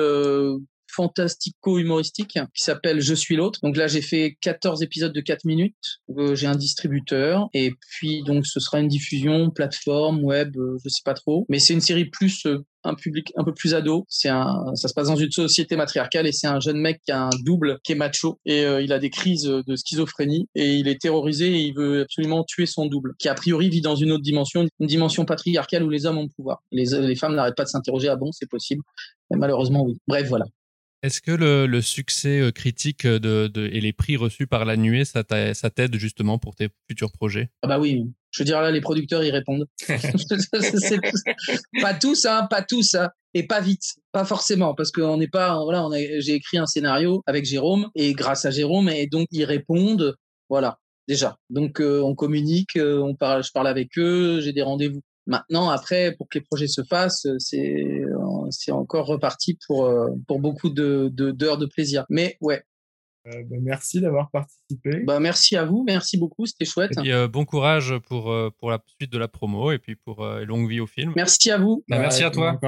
fantastico-humoristique 0.97 2.39
qui 2.53 2.63
s'appelle 2.63 2.99
Je 3.01 3.13
suis 3.13 3.35
l'autre. 3.35 3.59
Donc 3.61 3.77
là, 3.77 3.87
j'ai 3.87 4.01
fait 4.01 4.37
14 4.41 4.81
épisodes 4.81 5.13
de 5.13 5.21
4 5.21 5.45
minutes. 5.45 5.75
Euh, 6.17 6.35
j'ai 6.35 6.47
un 6.47 6.55
distributeur 6.55 7.47
et 7.53 7.71
puis 7.91 8.23
donc 8.23 8.45
ce 8.45 8.59
sera 8.59 8.79
une 8.79 8.87
diffusion 8.87 9.51
plateforme 9.51 10.23
web, 10.23 10.57
euh, 10.57 10.77
je 10.83 10.89
sais 10.89 11.01
pas 11.05 11.13
trop, 11.13 11.45
mais 11.49 11.59
c'est 11.59 11.73
une 11.73 11.81
série 11.81 12.05
plus 12.05 12.45
euh, 12.45 12.63
un 12.83 12.95
public 12.95 13.31
un 13.35 13.43
peu 13.43 13.53
plus 13.53 13.75
ado. 13.75 14.05
C'est 14.09 14.29
un, 14.29 14.73
ça 14.75 14.87
se 14.87 14.93
passe 14.93 15.07
dans 15.07 15.15
une 15.15 15.31
société 15.31 15.75
matriarcale 15.75 16.25
et 16.25 16.31
c'est 16.31 16.47
un 16.47 16.59
jeune 16.59 16.77
mec 16.77 17.01
qui 17.05 17.11
a 17.11 17.23
un 17.23 17.29
double 17.43 17.77
qui 17.83 17.91
est 17.91 17.95
macho 17.95 18.39
et 18.45 18.63
il 18.81 18.93
a 18.93 18.99
des 18.99 19.09
crises 19.09 19.43
de 19.43 19.75
schizophrénie 19.75 20.47
et 20.55 20.75
il 20.75 20.87
est 20.87 20.99
terrorisé 21.01 21.47
et 21.47 21.61
il 21.63 21.73
veut 21.75 22.01
absolument 22.01 22.45
tuer 22.45 22.65
son 22.65 22.85
double 22.85 23.13
qui 23.19 23.27
a 23.27 23.33
priori 23.33 23.69
vit 23.69 23.81
dans 23.81 23.95
une 23.95 24.11
autre 24.13 24.23
dimension, 24.23 24.65
une 24.79 24.87
dimension 24.87 25.25
patriarcale 25.25 25.83
où 25.83 25.89
les 25.89 26.05
hommes 26.05 26.19
ont 26.19 26.23
le 26.23 26.29
pouvoir. 26.35 26.63
Les, 26.71 26.85
les 26.85 27.15
femmes 27.15 27.35
n'arrêtent 27.35 27.57
pas 27.57 27.65
de 27.65 27.69
s'interroger 27.69 28.07
ah 28.07 28.15
bon 28.15 28.31
c'est 28.31 28.49
possible? 28.49 28.83
Mais 29.31 29.37
malheureusement 29.37 29.83
oui. 29.83 29.97
Bref 30.07 30.29
voilà. 30.29 30.45
Est-ce 31.03 31.21
que 31.21 31.31
le, 31.31 31.81
succès 31.81 32.39
euh, 32.39 32.51
critique 32.51 33.05
de, 33.05 33.51
et 33.71 33.81
les 33.81 33.93
prix 33.93 34.17
reçus 34.17 34.47
par 34.47 34.65
la 34.65 34.77
nuée, 34.77 35.05
ça 35.05 35.23
t'aide 35.23 35.95
justement 35.97 36.39
pour 36.39 36.55
tes 36.55 36.69
futurs 36.89 37.11
projets? 37.11 37.49
Ah 37.61 37.67
bah 37.67 37.79
oui, 37.79 38.03
je 38.31 38.43
veux 38.43 38.45
dire 38.45 38.61
là, 38.61 38.71
les 38.71 38.81
producteurs 38.81 39.23
y 39.23 39.31
répondent. 39.31 39.67
pas 41.81 41.93
tous, 41.93 42.25
hein, 42.25 42.47
pas 42.49 42.61
tous, 42.61 42.95
hein, 42.95 43.09
et 43.33 43.43
pas 43.43 43.61
vite, 43.61 43.95
pas 44.11 44.25
forcément, 44.25 44.73
parce 44.73 44.91
qu'on 44.91 45.17
n'est 45.17 45.27
pas, 45.27 45.63
voilà, 45.63 45.85
on 45.85 45.91
j'ai 45.91 46.33
écrit 46.33 46.57
un 46.57 46.65
scénario 46.65 47.23
avec 47.25 47.45
Jérôme 47.45 47.89
et 47.95 48.13
grâce 48.13 48.45
à 48.45 48.51
Jérôme, 48.51 48.89
et 48.89 49.07
donc 49.07 49.27
ils 49.31 49.45
répondent, 49.45 50.15
voilà, 50.49 50.79
déjà. 51.07 51.37
Donc 51.49 51.79
euh, 51.79 52.01
on 52.01 52.15
communique, 52.15 52.75
euh, 52.77 52.99
on 52.99 53.15
parle, 53.15 53.43
je 53.43 53.51
parle 53.51 53.67
avec 53.67 53.97
eux, 53.97 54.41
j'ai 54.41 54.53
des 54.53 54.61
rendez-vous. 54.61 55.01
Maintenant, 55.25 55.69
après, 55.69 56.15
pour 56.15 56.29
que 56.29 56.37
les 56.37 56.45
projets 56.45 56.67
se 56.67 56.83
fassent, 56.83 57.27
c'est 57.37 57.96
c'est 58.51 58.71
encore 58.71 59.07
reparti 59.07 59.57
pour, 59.67 59.85
euh, 59.85 60.09
pour 60.27 60.39
beaucoup 60.39 60.69
d'heures 60.69 61.09
de, 61.11 61.31
d'heures 61.31 61.57
de, 61.57 61.65
plaisir. 61.65 62.05
Mais 62.09 62.37
ouais, 62.41 62.63
euh, 63.27 63.43
bah, 63.49 63.57
merci 63.61 63.99
d'avoir 63.99 64.29
participé. 64.31 65.03
Bah, 65.05 65.19
merci 65.19 65.57
à 65.57 65.65
vous, 65.65 65.83
merci 65.85 66.17
beaucoup, 66.17 66.45
c'était 66.45 66.65
chouette. 66.65 66.91
Et 67.03 67.13
euh, 67.13 67.27
bon 67.27 67.45
courage 67.45 67.95
pour, 68.07 68.33
pour 68.57 68.71
la 68.71 68.79
suite 68.99 69.11
de 69.11 69.17
la 69.17 69.27
promo 69.27 69.71
et 69.71 69.79
puis 69.79 69.95
pour 69.95 70.25
longue 70.25 70.69
vie 70.69 70.79
au 70.79 70.87
film. 70.87 71.13
Merci 71.15 71.51
à 71.51 71.57
vous. 71.57 71.83
Bah, 71.87 71.99
merci 71.99 72.23
à 72.23 72.31
toi. 72.31 72.59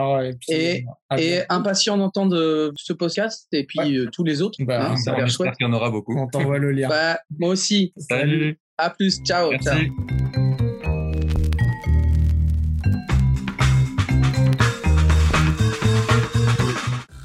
et, 0.49 0.85
et, 1.17 1.41
impatient 1.49 1.97
d'entendre 1.97 2.71
ce 2.75 2.93
podcast 2.93 3.47
et 3.51 3.65
puis 3.65 4.07
tous 4.11 4.23
les 4.23 4.41
autres. 4.41 4.57
Bah, 4.63 4.91
hein, 4.91 4.97
ça 4.97 5.13
a 5.13 5.27
chouette. 5.27 5.55
qu'il 5.55 5.65
y 5.65 5.69
en 5.69 5.73
aura 5.73 5.89
beaucoup. 5.89 6.17
On 6.17 6.27
t'envoie 6.27 6.57
le 6.57 6.71
lien. 6.71 6.89
moi 7.37 7.49
aussi. 7.49 7.93
Salut. 7.97 8.59
À 8.77 8.89
plus. 8.89 9.21
Ciao. 9.23 9.51
Ciao. 9.57 10.48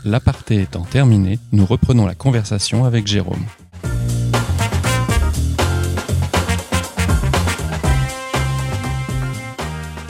L'aparté 0.07 0.61
étant 0.61 0.83
terminé, 0.83 1.39
nous 1.53 1.65
reprenons 1.65 2.07
la 2.07 2.15
conversation 2.15 2.85
avec 2.85 3.07
Jérôme. 3.07 3.43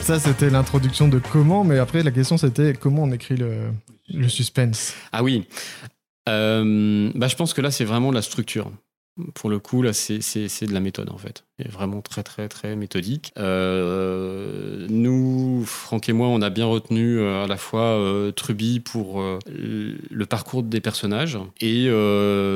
Ça, 0.01 0.19
c'était 0.19 0.49
l'introduction 0.49 1.07
de 1.07 1.19
comment, 1.19 1.63
mais 1.63 1.79
après, 1.79 2.03
la 2.03 2.11
question, 2.11 2.37
c'était 2.37 2.73
comment 2.73 3.03
on 3.03 3.11
écrit 3.13 3.37
le, 3.37 4.27
suspense. 4.27 4.93
Ah 5.13 5.23
oui. 5.23 5.47
Euh, 6.27 7.09
bah, 7.15 7.29
je 7.29 7.35
pense 7.37 7.53
que 7.53 7.61
là, 7.61 7.71
c'est 7.71 7.85
vraiment 7.85 8.11
la 8.11 8.21
structure. 8.21 8.69
Pour 9.33 9.49
le 9.49 9.59
coup, 9.59 9.81
là, 9.81 9.93
c'est 9.93 10.19
de 10.19 10.73
la 10.73 10.81
méthode, 10.81 11.09
en 11.09 11.17
fait. 11.17 11.45
Et 11.57 11.69
vraiment 11.69 12.01
très, 12.01 12.21
très, 12.21 12.49
très 12.49 12.75
méthodique. 12.75 13.31
Euh, 13.37 14.87
nous, 14.89 15.63
Franck 15.65 16.09
et 16.09 16.13
moi, 16.13 16.27
on 16.27 16.41
a 16.41 16.49
bien 16.49 16.65
retenu 16.65 17.17
euh, 17.17 17.45
à 17.45 17.47
la 17.47 17.55
fois 17.55 17.97
euh, 17.97 18.33
Truby 18.33 18.81
pour 18.81 19.23
le 19.47 20.25
parcours 20.25 20.63
des 20.63 20.81
personnages 20.81 21.37
et 21.61 21.87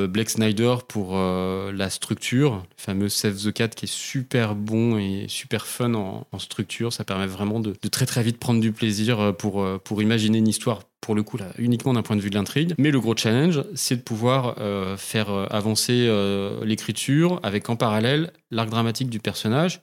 Blake 0.08 0.28
Snyder 0.28 0.76
pour 0.86 1.16
la 1.16 1.88
structure, 1.88 2.56
le 2.56 2.82
fameux 2.82 3.08
Save 3.08 3.36
the 3.36 3.52
Cat 3.52 3.68
qui 3.68 3.86
est 3.86 3.92
super 3.92 4.54
bon 4.54 4.98
et 4.98 5.26
super 5.28 5.66
fun 5.66 5.94
en, 5.94 6.26
structure. 6.38 6.92
Ça 6.92 7.04
permet 7.04 7.26
vraiment 7.26 7.60
de, 7.60 7.72
très, 7.90 8.04
très 8.04 8.22
vite 8.22 8.38
prendre 8.38 8.60
du 8.60 8.72
plaisir 8.72 9.34
pour 9.36 10.02
imaginer 10.02 10.38
une 10.38 10.48
histoire 10.48 10.82
pour 11.00 11.14
le 11.14 11.22
coup 11.22 11.36
là, 11.36 11.46
uniquement 11.58 11.92
d'un 11.92 12.02
point 12.02 12.16
de 12.16 12.20
vue 12.20 12.30
de 12.30 12.34
l'intrigue. 12.34 12.74
Mais 12.78 12.90
le 12.90 13.00
gros 13.00 13.16
challenge, 13.16 13.62
c'est 13.74 13.96
de 13.96 14.02
pouvoir 14.02 14.56
euh, 14.58 14.96
faire 14.96 15.30
euh, 15.30 15.46
avancer 15.50 16.06
euh, 16.08 16.64
l'écriture 16.64 17.40
avec 17.42 17.68
en 17.70 17.76
parallèle 17.76 18.32
l'arc 18.50 18.68
dramatique 18.68 19.08
du 19.08 19.18
personnage, 19.18 19.82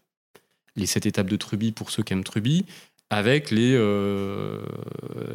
les 0.76 0.86
sept 0.86 1.06
étapes 1.06 1.30
de 1.30 1.36
Truby 1.36 1.72
pour 1.72 1.90
ceux 1.90 2.04
qui 2.04 2.14
aiment 2.14 2.24
Truby, 2.24 2.66
avec 3.10 3.52
les, 3.52 3.72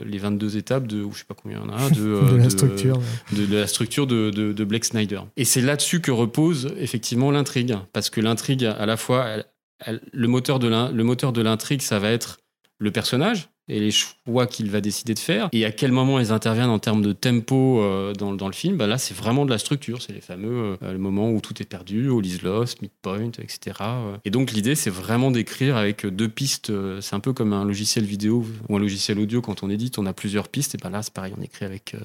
les 0.05 0.19
22 0.19 0.59
étapes 0.59 0.87
de, 0.87 1.03
ou 1.03 1.13
je 1.15 1.21
sais 1.21 1.25
pas 1.25 1.35
combien 1.35 1.59
il 1.59 1.67
y 1.67 1.71
en 1.71 1.75
a, 1.75 1.89
de, 1.89 2.37
la 2.37 2.51
structure, 2.51 3.01
de, 3.33 3.57
la 3.57 3.67
structure 3.67 4.07
de, 4.07 4.29
de, 4.31 4.65
Blake 4.65 4.85
Snyder. 4.85 5.21
Et 5.39 5.47
c'est 5.47 5.63
là-dessus 5.63 6.03
que 6.03 6.11
repose 6.11 6.75
effectivement 6.79 7.31
l'intrigue, 7.31 7.75
parce 7.95 8.11
que 8.11 8.21
l'intrigue, 8.21 8.67
à 8.67 8.85
la 8.85 8.99
fois, 8.99 9.39
le 9.87 10.29
moteur 10.29 10.59
de 10.59 11.41
l'intrigue, 11.41 11.81
ça 11.81 11.99
va 11.99 12.11
être 12.11 12.41
le 12.79 12.91
personnage, 12.91 13.49
et 13.69 13.79
les 13.79 13.91
choix 13.91 14.47
qu'il 14.47 14.71
va 14.71 14.81
décider 14.81 15.15
de 15.15 15.19
faire. 15.19 15.49
Et 15.53 15.65
à 15.65 15.71
quel 15.71 15.93
moment 15.93 16.19
ils 16.19 16.33
interviennent 16.33 16.71
en 16.71 16.79
termes 16.79 17.03
de 17.03 17.13
tempo 17.13 17.81
euh, 17.81 18.13
dans, 18.13 18.33
dans, 18.33 18.49
le 18.49 18.53
film, 18.53 18.77
bah 18.77 18.87
là 18.87 18.99
c'est 18.99 19.15
vraiment 19.15 19.45
de 19.45 19.51
la 19.51 19.59
structure, 19.59 20.03
c'est 20.03 20.13
les 20.13 20.21
fameux 20.21 20.77
euh, 20.83 20.93
le 20.93 20.99
moments 20.99 21.31
où 21.31 21.41
tout 21.41 21.61
est 21.63 21.67
perdu, 21.67 22.11
All 22.11 22.27
is 22.27 22.39
lost, 22.43 22.83
midpoint, 22.83 23.33
etc. 23.39 23.79
Et 24.25 24.31
donc 24.31 24.53
l'idée 24.53 24.75
c'est 24.75 24.91
vraiment 24.91 25.31
d'écrire 25.31 25.77
avec 25.77 26.07
deux 26.07 26.29
pistes, 26.29 26.71
euh, 26.71 27.01
c'est 27.01 27.15
un 27.15 27.21
peu 27.21 27.33
comme 27.33 27.53
un 27.53 27.65
logiciel 27.65 28.05
vidéo 28.05 28.45
ou 28.69 28.77
un 28.77 28.81
logiciel 28.81 29.19
audio 29.19 29.41
quand 29.41 29.63
on 29.63 29.71
édite, 29.71 29.99
on 29.99 30.07
a 30.07 30.13
plusieurs 30.13 30.49
pistes 30.49 30.75
et 30.75 30.79
ben 30.79 30.91
là 30.91 31.03
c'est 31.03 31.15
pareil, 31.15 31.33
on 31.39 31.43
écrit 31.43 31.65
avec 31.65 31.97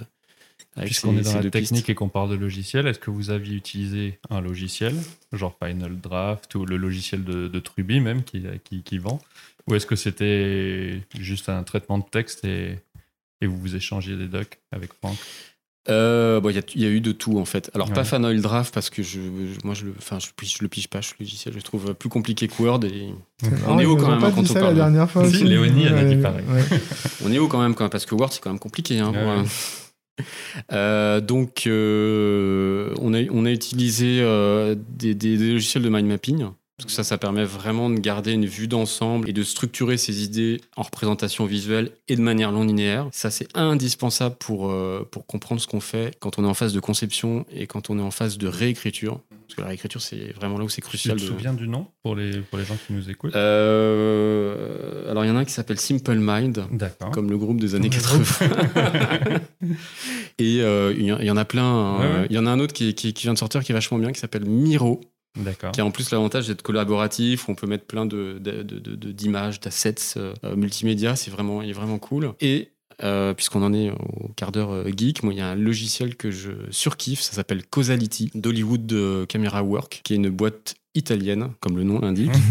Puisqu'on 0.75 1.17
est 1.17 1.23
dans 1.23 1.41
la 1.41 1.49
technique 1.49 1.89
et 1.89 1.95
qu'on 1.95 2.09
parle 2.09 2.29
de 2.29 2.35
logiciel, 2.35 2.85
est-ce 2.85 2.99
que 2.99 3.09
vous 3.09 3.31
aviez 3.31 3.55
utilisé 3.55 4.19
un 4.29 4.41
logiciel, 4.41 4.95
genre 5.33 5.55
Final 5.63 5.99
Draft 5.99 6.53
ou 6.53 6.65
le 6.65 6.77
logiciel 6.77 7.23
de, 7.23 7.47
de 7.47 7.59
Truby 7.59 7.99
même 7.99 8.23
qui, 8.23 8.43
qui, 8.63 8.83
qui 8.83 8.97
vend? 8.99 9.19
Ou 9.67 9.75
est-ce 9.75 9.85
que 9.85 9.95
c'était 9.95 11.01
juste 11.19 11.49
un 11.49 11.63
traitement 11.63 11.97
de 11.97 12.05
texte 12.09 12.45
et, 12.45 12.79
et 13.41 13.47
vous 13.47 13.57
vous 13.57 13.75
échangiez 13.75 14.15
des 14.15 14.27
docs 14.27 14.59
avec 14.71 14.93
Franck 14.93 15.17
euh, 15.89 16.41
il 16.75 16.81
y, 16.81 16.85
a 16.85 16.89
eu 16.89 16.99
de 16.99 17.13
tout 17.13 17.39
en 17.39 17.45
fait. 17.45 17.71
Alors 17.73 17.91
pas 17.93 18.03
pas 18.03 18.19
Oil 18.19 18.41
Draft 18.41 18.73
parce 18.73 18.89
que 18.89 19.03
je, 19.03 19.19
moi 19.63 19.73
je 19.73 19.85
le, 19.85 19.93
enfin 19.97 20.17
je, 20.19 20.27
je, 20.45 20.57
le 20.61 20.67
pige 20.67 20.89
pas, 20.89 21.01
ce 21.01 21.13
logiciel, 21.17 21.53
je 21.53 21.59
le 21.59 21.63
trouve 21.63 21.93
plus 21.93 22.09
compliqué 22.09 22.49
que 22.49 22.61
Word 22.61 22.83
et 22.83 23.13
on 23.67 23.79
est 23.79 23.85
haut 23.85 23.95
quand 23.95 24.09
même 24.09 24.19
quand 24.19 24.37
on 24.37 24.53
parle. 24.53 24.65
la 24.65 24.73
dernière 24.73 25.09
fois. 25.09 25.29
Si, 25.29 25.45
Léonie 25.45 25.87
a 25.87 26.03
dit 26.03 26.17
pareil. 26.17 26.43
on 27.25 27.31
est 27.31 27.39
haut 27.39 27.47
quand 27.47 27.61
même 27.61 27.73
quand 27.73 27.85
même 27.85 27.89
parce 27.89 28.05
que 28.05 28.15
Word 28.15 28.33
c'est 28.33 28.41
quand 28.41 28.49
même 28.49 28.59
compliqué. 28.59 28.99
Hein, 28.99 29.13
euh, 30.73 31.21
donc 31.21 31.63
euh, 31.67 32.93
on 32.99 33.13
a 33.13 33.21
on 33.31 33.45
a 33.45 33.51
utilisé 33.51 34.19
des, 34.89 35.15
des, 35.15 35.37
des, 35.37 35.53
logiciels 35.53 35.83
de 35.83 35.89
mind 35.89 36.07
mapping 36.07 36.47
Parce 36.77 36.85
que 36.85 36.91
ça, 36.91 37.03
ça 37.03 37.17
permet 37.17 37.43
vraiment 37.43 37.89
de 37.89 37.97
garder 37.97 38.33
une 38.33 38.45
vue 38.45 38.67
d'ensemble 38.67 39.27
et 39.27 39.33
de 39.33 39.41
structurer 39.41 39.97
ses 39.97 40.23
idées 40.23 40.61
en 40.75 40.83
représentation 40.83 41.45
visuelle 41.47 41.89
et 42.07 42.15
de 42.15 42.21
manière 42.21 42.51
non 42.51 42.63
linéaire. 42.63 43.07
Ça, 43.11 43.31
c'est 43.31 43.47
indispensable 43.57 44.35
pour, 44.37 44.69
euh, 44.69 45.03
pour 45.09 45.25
comprendre 45.25 45.59
ce 45.59 45.65
qu'on 45.65 45.79
fait 45.79 46.15
quand 46.19 46.37
on 46.37 46.43
est 46.43 46.47
en 46.47 46.53
phase 46.53 46.73
de 46.73 46.79
conception 46.79 47.47
et 47.51 47.65
quand 47.65 47.89
on 47.89 47.97
est 47.97 48.01
en 48.03 48.11
phase 48.11 48.37
de 48.37 48.47
réécriture. 48.47 49.21
Parce 49.47 49.55
que 49.55 49.61
la 49.61 49.67
réécriture, 49.69 50.01
c'est 50.03 50.31
vraiment 50.35 50.59
là 50.59 50.65
où 50.65 50.69
c'est 50.69 50.81
Tu 50.83 50.87
crucial. 50.87 51.17
te 51.17 51.21
de- 51.23 51.27
souviens 51.27 51.53
du 51.55 51.67
nom 51.67 51.87
pour 52.03 52.15
les, 52.15 52.41
pour 52.41 52.59
les 52.59 52.65
gens 52.65 52.77
qui 52.85 52.93
nous 52.93 53.09
écoutent? 53.09 53.35
Euh, 53.35 55.09
alors, 55.09 55.25
il 55.25 55.29
y 55.29 55.31
en 55.31 55.35
a 55.35 55.39
un 55.39 55.45
qui 55.45 55.53
s'appelle 55.53 55.79
Simple 55.79 56.17
Mind. 56.19 56.63
Comme 57.11 57.31
le 57.31 57.39
groupe 57.39 57.59
des 57.59 57.73
années 57.73 57.89
Le 57.89 57.95
80. 57.95 59.39
Et 60.37 60.61
euh, 60.61 60.93
il 60.95 61.05
y, 61.05 61.11
en- 61.11 61.17
il 61.17 61.25
y 61.25 61.31
en 61.31 61.37
a 61.37 61.45
plein. 61.45 61.63
hein. 61.63 61.99
Ouais, 61.99 62.19
ouais. 62.21 62.27
Il 62.29 62.35
y 62.35 62.39
en 62.39 62.45
a 62.45 62.51
un 62.51 62.59
autre 62.59 62.73
qui, 62.73 62.93
qui- 62.93 63.13
qui 63.13 63.23
vient 63.23 63.33
de 63.33 63.39
sortir 63.39 63.63
qui 63.63 63.71
est 63.71 63.73
vachement 63.73 63.97
bien, 63.97 64.11
qui 64.11 64.19
s'appelle 64.19 64.45
Miro. 64.45 65.01
Qui 65.71 65.81
a 65.81 65.85
en 65.85 65.91
plus 65.91 66.11
l'avantage 66.11 66.47
d'être 66.47 66.61
collaboratif, 66.61 67.47
où 67.47 67.51
on 67.51 67.55
peut 67.55 67.67
mettre 67.67 67.85
plein 67.85 68.05
de- 68.05 68.37
de- 68.39 68.63
de- 68.63 68.79
de- 68.79 68.95
de- 68.95 69.11
d'images, 69.11 69.59
d'assets 69.59 69.95
euh, 70.17 70.33
multimédia. 70.55 71.15
C'est 71.15 71.31
vraiment, 71.31 71.61
il 71.61 71.69
est 71.69 71.73
vraiment 71.73 71.99
cool. 71.99 72.33
Et 72.41 72.69
euh, 73.03 73.33
puisqu'on 73.35 73.61
en 73.61 73.73
est 73.73 73.91
au 73.91 74.29
quart 74.35 74.51
d'heure 74.51 74.71
euh, 74.71 74.89
geek, 74.95 75.21
moi, 75.23 75.31
il 75.33 75.37
y 75.37 75.41
a 75.41 75.47
un 75.49 75.55
logiciel 75.55 76.15
que 76.15 76.31
je 76.31 76.49
surkiffe, 76.71 77.21
ça 77.21 77.33
s'appelle 77.33 77.63
Causality 77.65 78.31
d'Hollywood 78.33 79.27
Camera 79.27 79.61
Work, 79.63 80.01
qui 80.03 80.13
est 80.13 80.17
une 80.17 80.29
boîte 80.29 80.75
italienne, 80.95 81.51
comme 81.59 81.77
le 81.77 81.83
nom 81.83 81.99
l'indique. 81.99 82.31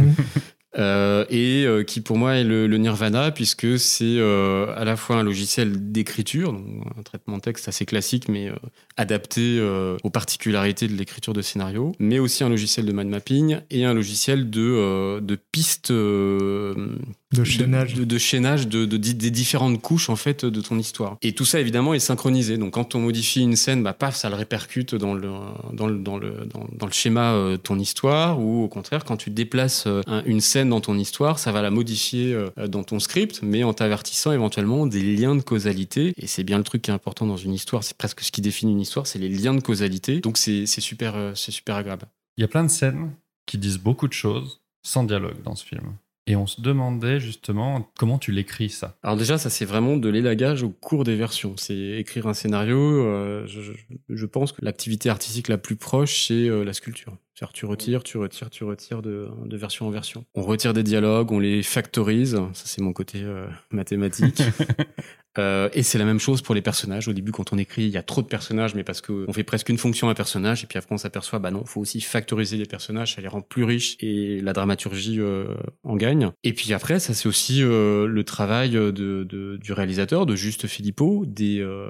Euh, 0.79 1.25
et 1.31 1.64
euh, 1.64 1.85
qui 1.85 2.03
pour 2.03 2.18
moi 2.18 2.35
est 2.35 2.44
le, 2.44 2.66
le 2.66 2.77
nirvana 2.77 3.31
puisque 3.31 3.79
c'est 3.79 4.18
euh, 4.18 4.75
à 4.77 4.85
la 4.85 4.96
fois 4.96 5.16
un 5.16 5.22
logiciel 5.22 5.90
d'écriture, 5.90 6.53
donc 6.53 6.66
un 6.99 7.03
traitement 7.03 7.38
de 7.38 7.40
texte 7.40 7.66
assez 7.66 7.87
classique 7.87 8.29
mais 8.29 8.51
adapté 8.96 9.59
euh, 9.59 9.96
aux 10.04 10.11
particularités 10.11 10.88
de 10.88 10.94
l'écriture 10.94 11.32
de 11.32 11.42
scénario, 11.42 11.92
mais 11.98 12.18
aussi 12.18 12.44
un 12.44 12.48
logiciel 12.48 12.87
de 12.87 12.92
mind 12.92 13.09
mapping 13.11 13.59
et 13.70 13.85
un 13.85 13.92
logiciel 13.94 14.48
de, 14.50 14.61
euh, 14.62 15.20
de 15.20 15.37
pistes 15.52 15.90
euh, 15.90 16.74
De 17.32 17.44
chaînage. 17.44 17.94
de, 17.94 18.04
de 18.04 18.18
chaînage 18.18 18.68
de, 18.68 18.85
de- 18.87 18.96
des 18.96 19.30
différentes 19.30 19.80
couches 19.82 20.09
en 20.09 20.16
fait 20.16 20.44
de 20.44 20.61
ton 20.61 20.78
histoire. 20.78 21.18
Et 21.22 21.32
tout 21.32 21.44
ça 21.44 21.61
évidemment 21.61 21.92
est 21.94 21.98
synchronisé. 21.98 22.56
Donc 22.56 22.72
quand 22.74 22.94
on 22.94 23.00
modifie 23.00 23.42
une 23.42 23.56
scène, 23.56 23.82
bah 23.82 23.92
paf, 23.92 24.16
ça 24.16 24.30
le 24.30 24.37
répercute 24.37 24.94
dans 24.94 25.12
le 25.14 25.28
dans 25.72 25.87
le 25.87 25.98
dans 25.98 26.16
le 26.16 26.46
dans, 26.52 26.66
dans 26.72 26.87
le 26.87 26.92
schéma 26.92 27.32
de 27.35 27.56
ton 27.56 27.78
histoire. 27.78 28.40
Ou 28.40 28.62
au 28.64 28.68
contraire, 28.68 29.04
quand 29.04 29.16
tu 29.16 29.30
déplaces 29.30 29.87
un- 29.87 30.22
une 30.24 30.40
scène 30.40 30.70
dans 30.70 30.80
ton 30.80 30.96
histoire, 30.96 31.38
ça 31.38 31.52
va 31.52 31.61
la 31.62 31.70
modifier 31.70 32.35
dans 32.68 32.82
ton 32.85 32.98
script, 33.00 33.40
mais 33.42 33.62
en 33.64 33.74
t'avertissant 33.74 34.32
éventuellement 34.32 34.87
des 34.87 35.02
liens 35.02 35.35
de 35.37 35.42
causalité. 35.42 36.14
Et 36.16 36.26
c'est 36.26 36.44
bien 36.44 36.59
le 36.59 36.64
truc 36.64 36.82
qui 36.82 36.90
est 36.90 36.94
important 36.94 37.26
dans 37.26 37.37
une 37.37 37.52
histoire. 37.52 37.85
C'est 37.85 37.96
presque 37.96 38.20
ce 38.22 38.30
qui 38.32 38.40
définit 38.40 38.72
une 38.72 38.80
histoire, 38.80 38.86
c'est 39.07 39.18
les 39.18 39.29
liens 39.29 39.55
de 39.55 39.61
causalité. 39.61 40.20
Donc 40.20 40.38
c'est 40.38 40.66
super 40.66 41.14
euh, 41.16 41.33
c'est 41.35 41.53
super 41.53 41.77
agréable. 41.77 42.07
Il 42.37 42.40
y 42.42 42.44
a 42.44 42.49
plein 42.49 42.64
de 42.64 42.68
scènes 42.70 43.12
qui 43.46 43.59
disent 43.59 43.79
beaucoup 43.79 44.09
de 44.09 44.12
choses 44.12 44.61
sans 44.83 45.05
dialogue 45.05 45.42
dans 45.42 45.55
ce 45.55 45.64
film. 45.64 45.96
Et 46.29 46.35
on 46.35 46.49
se 46.49 46.61
demandait 46.61 47.20
justement 47.20 47.88
comment 47.99 48.18
tu 48.18 48.33
l'écris 48.33 48.68
ça. 48.68 48.99
Alors 49.05 49.16
déjà, 49.16 49.38
ça 49.38 49.49
c'est 49.49 49.64
vraiment 49.64 49.96
de 49.96 50.09
l'élagage 50.09 50.64
au 50.64 50.70
cours 50.70 51.05
des 51.05 51.14
versions. 51.14 51.55
C'est 51.57 51.77
écrire 52.01 52.27
un 52.27 52.35
scénario. 52.35 52.77
euh, 52.79 53.46
je, 53.46 53.61
je- 53.61 53.72
je 54.09 54.27
pense 54.27 54.51
que 54.51 54.64
l'activité 54.64 55.09
artistique 55.09 55.46
la 55.46 55.57
plus 55.59 55.77
proche, 55.77 56.27
c'est 56.27 56.49
euh, 56.49 56.64
la 56.64 56.72
sculpture. 56.72 57.16
C'est-à-dire 57.35 57.53
tu 57.53 57.66
retires, 57.66 58.03
tu 58.03 58.18
retires, 58.18 58.51
tu 58.51 58.64
retires 58.64 59.03
de, 59.03 59.29
de 59.44 59.57
version 59.57 59.87
en 59.87 59.90
version. 59.90 60.25
On 60.35 60.42
retire 60.42 60.72
des 60.75 60.83
dialogues, 60.83 61.31
on 61.31 61.38
les 61.38 61.62
factorise. 61.62 62.33
Ça 62.55 62.62
c'est 62.64 62.83
mon 62.83 62.92
côté 62.92 63.22
euh, 63.22 63.46
mathématique. 63.70 64.42
Euh, 65.38 65.68
et 65.72 65.83
c'est 65.83 65.99
la 65.99 66.05
même 66.05 66.18
chose 66.20 66.42
pour 66.42 66.55
les 66.55 66.62
personnages. 66.62 67.09
Au 67.09 67.12
début, 67.12 67.33
quand 67.33 67.53
on 67.53 67.59
écrit, 67.59 67.83
il 67.85 67.90
y 67.90 67.96
a 67.96 68.03
trop 68.03 68.22
de 68.22 68.27
personnages, 68.27 68.75
mais 68.75 68.85
parce 68.85 69.01
qu'on 69.01 69.33
fait 69.33 69.44
presque 69.44 69.68
une 69.68 69.79
fonction 69.79 70.09
à 70.09 70.12
un 70.12 70.14
personnage, 70.14 70.64
et 70.64 70.66
puis 70.66 70.79
après 70.79 70.94
on 70.94 70.99
s'aperçoit, 70.99 71.38
bah 71.38 71.51
non, 71.51 71.64
faut 71.64 71.81
aussi 71.81 72.01
factoriser 72.01 72.57
les 72.57 72.66
personnages, 72.66 73.14
ça 73.16 73.20
les 73.20 73.29
rend 73.29 73.42
plus 73.42 73.64
riches, 73.64 73.96
et 74.01 74.40
la 74.40 74.53
dramaturgie 74.53 75.20
euh, 75.20 75.55
en 75.85 75.96
gagne. 75.96 76.31
Et 76.44 76.53
puis 76.53 76.72
après, 76.72 76.99
ça 77.01 77.14
c'est 77.14 77.29
aussi 77.29 77.62
euh, 77.62 78.07
le 78.07 78.25
travail 78.25 78.70
de, 78.70 78.90
de- 78.90 79.59
du 79.61 79.72
réalisateur, 79.72 80.27
de 80.27 80.35
Juste 80.37 80.66
Philippot, 80.66 81.25
des, 81.27 81.61
euh, 81.61 81.88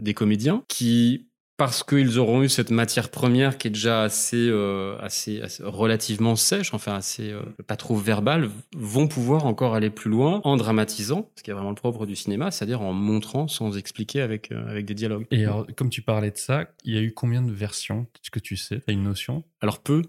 des 0.00 0.14
comédiens, 0.14 0.62
qui 0.68 1.28
parce 1.56 1.82
qu'ils 1.82 2.18
auront 2.18 2.42
eu 2.42 2.48
cette 2.48 2.70
matière 2.70 3.10
première 3.10 3.56
qui 3.56 3.68
est 3.68 3.70
déjà 3.70 4.02
assez, 4.02 4.48
euh, 4.50 4.96
assez, 5.00 5.40
assez- 5.40 5.62
relativement 5.64 6.36
sèche, 6.36 6.74
enfin 6.74 6.94
assez 6.94 7.30
euh, 7.32 7.40
pas 7.66 7.76
trop 7.76 7.96
verbale, 7.96 8.50
vont 8.76 9.08
pouvoir 9.08 9.46
encore 9.46 9.74
aller 9.74 9.88
plus 9.90 10.10
loin 10.10 10.40
en 10.44 10.56
dramatisant, 10.56 11.30
ce 11.36 11.42
qui 11.42 11.50
est 11.50 11.54
vraiment 11.54 11.70
le 11.70 11.76
propre 11.76 12.04
du 12.04 12.14
cinéma, 12.16 12.50
c'est-à-dire 12.50 12.82
en 12.82 12.92
montrant 12.92 13.48
sans 13.48 13.78
expliquer 13.78 14.20
avec, 14.20 14.52
euh, 14.52 14.68
avec 14.68 14.84
des 14.84 14.94
dialogues. 14.94 15.26
Et 15.30 15.44
alors, 15.44 15.66
comme 15.76 15.88
tu 15.88 16.02
parlais 16.02 16.30
de 16.30 16.36
ça, 16.36 16.66
il 16.84 16.94
y 16.94 16.98
a 16.98 17.00
eu 17.00 17.12
combien 17.12 17.40
de 17.42 17.52
versions 17.52 18.06
Est-ce 18.22 18.30
que 18.30 18.38
tu 18.40 18.56
sais 18.56 18.80
T'as 18.86 18.92
une 18.92 19.04
notion? 19.04 19.42
Alors 19.62 19.80
peu, 19.80 20.02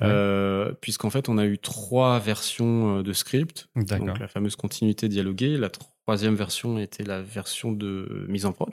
Ouais. 0.00 0.08
euh, 0.08 0.72
puisqu'en 0.80 1.08
fait 1.08 1.28
on 1.28 1.38
a 1.38 1.44
eu 1.46 1.56
trois 1.56 2.18
versions 2.18 2.98
euh, 2.98 3.02
de 3.04 3.12
script, 3.12 3.68
D'accord. 3.76 4.08
donc 4.08 4.18
la 4.18 4.26
fameuse 4.26 4.56
continuité 4.56 5.08
dialoguée, 5.08 5.56
la 5.56 5.70
troisième 5.70 6.34
version 6.34 6.78
était 6.80 7.04
la 7.04 7.22
version 7.22 7.70
de 7.70 8.26
mise 8.28 8.44
en 8.44 8.52
prod. 8.52 8.70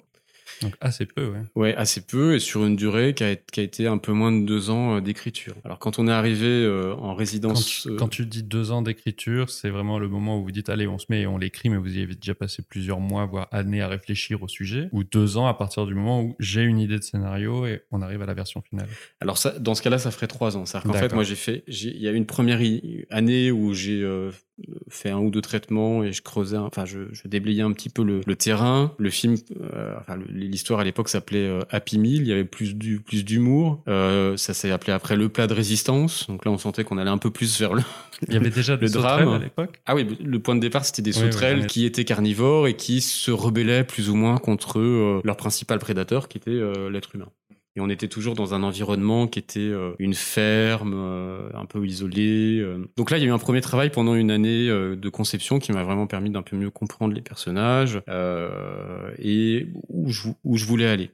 Donc 0.61 0.75
assez 0.79 1.05
peu, 1.05 1.27
ouais. 1.27 1.41
Ouais, 1.55 1.75
assez 1.75 2.01
peu 2.01 2.35
et 2.35 2.39
sur 2.39 2.65
une 2.65 2.75
durée 2.75 3.13
qui 3.13 3.23
a, 3.23 3.35
qui 3.35 3.59
a 3.59 3.63
été 3.63 3.87
un 3.87 3.97
peu 3.97 4.11
moins 4.11 4.31
de 4.31 4.45
deux 4.45 4.69
ans 4.69 4.97
euh, 4.97 5.01
d'écriture. 5.01 5.55
Alors 5.63 5.79
quand 5.79 5.99
on 5.99 6.07
est 6.07 6.11
arrivé 6.11 6.47
euh, 6.47 6.93
en 6.93 7.09
Quand 7.09 7.15
résidence, 7.15 7.65
tu, 7.65 7.89
euh, 7.89 7.95
quand 7.97 8.07
tu 8.07 8.25
dis 8.25 8.43
deux 8.43 8.71
ans 8.71 8.81
d'écriture, 8.81 9.49
c'est 9.49 9.69
vraiment 9.69 9.97
le 9.97 10.07
moment 10.07 10.39
où 10.39 10.43
vous 10.43 10.51
dites 10.51 10.69
allez, 10.69 10.87
on 10.87 10.99
se 10.99 11.07
met 11.09 11.21
et 11.21 11.27
on 11.27 11.37
l'écrit, 11.37 11.69
mais 11.69 11.77
vous 11.77 11.97
y 11.97 12.01
avez 12.01 12.15
déjà 12.15 12.35
passé 12.35 12.61
plusieurs 12.61 12.99
mois, 12.99 13.25
voire 13.25 13.47
années 13.51 13.81
à 13.81 13.87
réfléchir 13.87 14.43
au 14.43 14.47
sujet, 14.47 14.89
ou 14.91 15.03
deux 15.03 15.37
ans 15.37 15.47
à 15.47 15.53
partir 15.53 15.85
du 15.85 15.95
moment 15.95 16.21
où 16.21 16.35
j'ai 16.39 16.61
une 16.61 16.79
idée 16.79 16.97
de 16.97 17.03
scénario 17.03 17.65
et 17.65 17.81
on 17.91 18.01
arrive 18.01 18.21
à 18.21 18.25
la 18.25 18.33
version 18.33 18.61
finale? 18.61 18.87
alors 19.19 19.37
ça, 19.37 19.57
dans 19.59 19.75
ce 19.75 19.81
cas-là, 19.81 19.97
ça 19.97 20.11
ferait 20.11 20.27
trois 20.27 20.57
ans. 20.57 20.65
C'est-à-dire 20.65 20.91
qu'en 20.91 20.97
fait, 20.97 21.13
moi 21.13 21.23
j'ai 21.23 21.35
fait, 21.35 21.63
il 21.67 22.01
y 22.01 22.07
a 22.07 22.11
une 22.11 22.25
première 22.25 22.59
année 23.09 23.51
où 23.51 23.73
j'ai 23.73 24.01
euh, 24.01 24.31
fait 24.89 25.09
un 25.09 25.19
ou 25.19 25.29
deux 25.29 25.41
traitements 25.41 26.03
et 26.03 26.11
je 26.11 26.21
creusais, 26.21 26.57
enfin 26.57 26.85
je, 26.85 26.99
je 27.11 27.27
déblayais 27.27 27.61
un 27.61 27.71
petit 27.71 27.89
peu 27.89 28.03
le, 28.03 28.21
le 28.25 28.35
terrain. 28.35 28.93
Le 28.97 29.09
film, 29.09 29.35
euh, 29.73 29.95
enfin 29.99 30.17
l'histoire 30.29 30.79
à 30.79 30.83
l'époque 30.83 31.09
s'appelait 31.09 31.47
euh, 31.47 31.59
Happy 31.69 31.97
Meal. 31.99 32.21
Il 32.21 32.27
y 32.27 32.33
avait 32.33 32.43
plus 32.45 32.75
du 32.75 32.99
plus 32.99 33.23
d'humour. 33.25 33.81
Euh, 33.87 34.37
ça 34.37 34.53
s'est 34.53 34.71
appelé 34.71 34.93
après 34.93 35.15
le 35.15 35.29
plat 35.29 35.47
de 35.47 35.53
résistance. 35.53 36.27
Donc 36.27 36.45
là, 36.45 36.51
on 36.51 36.57
sentait 36.57 36.83
qu'on 36.83 36.97
allait 36.97 37.09
un 37.09 37.17
peu 37.17 37.31
plus 37.31 37.59
vers 37.59 37.73
le 37.73 37.81
Il 38.27 38.33
y 38.33 38.37
avait 38.37 38.49
déjà 38.49 38.75
Le 38.81 38.89
drame. 38.89 39.29
à 39.29 39.39
l'époque? 39.39 39.81
Ah 39.85 39.95
oui, 39.95 40.17
le 40.23 40.39
point 40.39 40.55
de 40.55 40.59
départ, 40.61 40.85
c'était 40.85 41.01
des 41.01 41.17
Oui, 41.17 41.31
sauterelles 41.31 41.67
qui 41.67 41.85
étaient 41.85 42.05
carnivores 42.05 42.67
et 42.67 42.75
qui 42.75 43.01
se 43.01 43.31
rebellaient 43.31 43.83
plus 43.83 44.09
ou 44.09 44.15
moins 44.15 44.37
contre 44.37 44.79
leur 45.23 45.37
principal 45.37 45.79
prédateur, 45.79 46.27
qui 46.27 46.37
était 46.37 46.59
l'être 46.89 47.15
humain. 47.15 47.27
Et 47.75 47.81
on 47.81 47.89
était 47.89 48.09
toujours 48.09 48.35
dans 48.35 48.53
un 48.53 48.63
environnement 48.63 49.27
qui 49.27 49.39
était 49.39 49.59
euh, 49.59 49.93
une 49.97 50.13
ferme, 50.13 50.93
euh, 50.93 51.49
un 51.53 51.65
peu 51.65 51.85
isolée. 51.85 52.59
euh. 52.59 52.85
Donc 52.97 53.11
là, 53.11 53.17
il 53.17 53.21
y 53.21 53.23
a 53.25 53.29
eu 53.29 53.31
un 53.31 53.37
premier 53.37 53.61
travail 53.61 53.89
pendant 53.91 54.13
une 54.15 54.29
année 54.29 54.67
de 54.67 55.09
conception 55.09 55.59
qui 55.59 55.71
m'a 55.71 55.83
vraiment 55.83 56.07
permis 56.07 56.29
d'un 56.29 56.41
peu 56.41 56.57
mieux 56.57 56.69
comprendre 56.69 57.13
les 57.13 57.21
personnages 57.21 58.01
et 59.17 59.67
où 59.89 60.09
où 60.43 60.57
je 60.57 60.65
voulais 60.65 60.87
aller. 60.87 61.11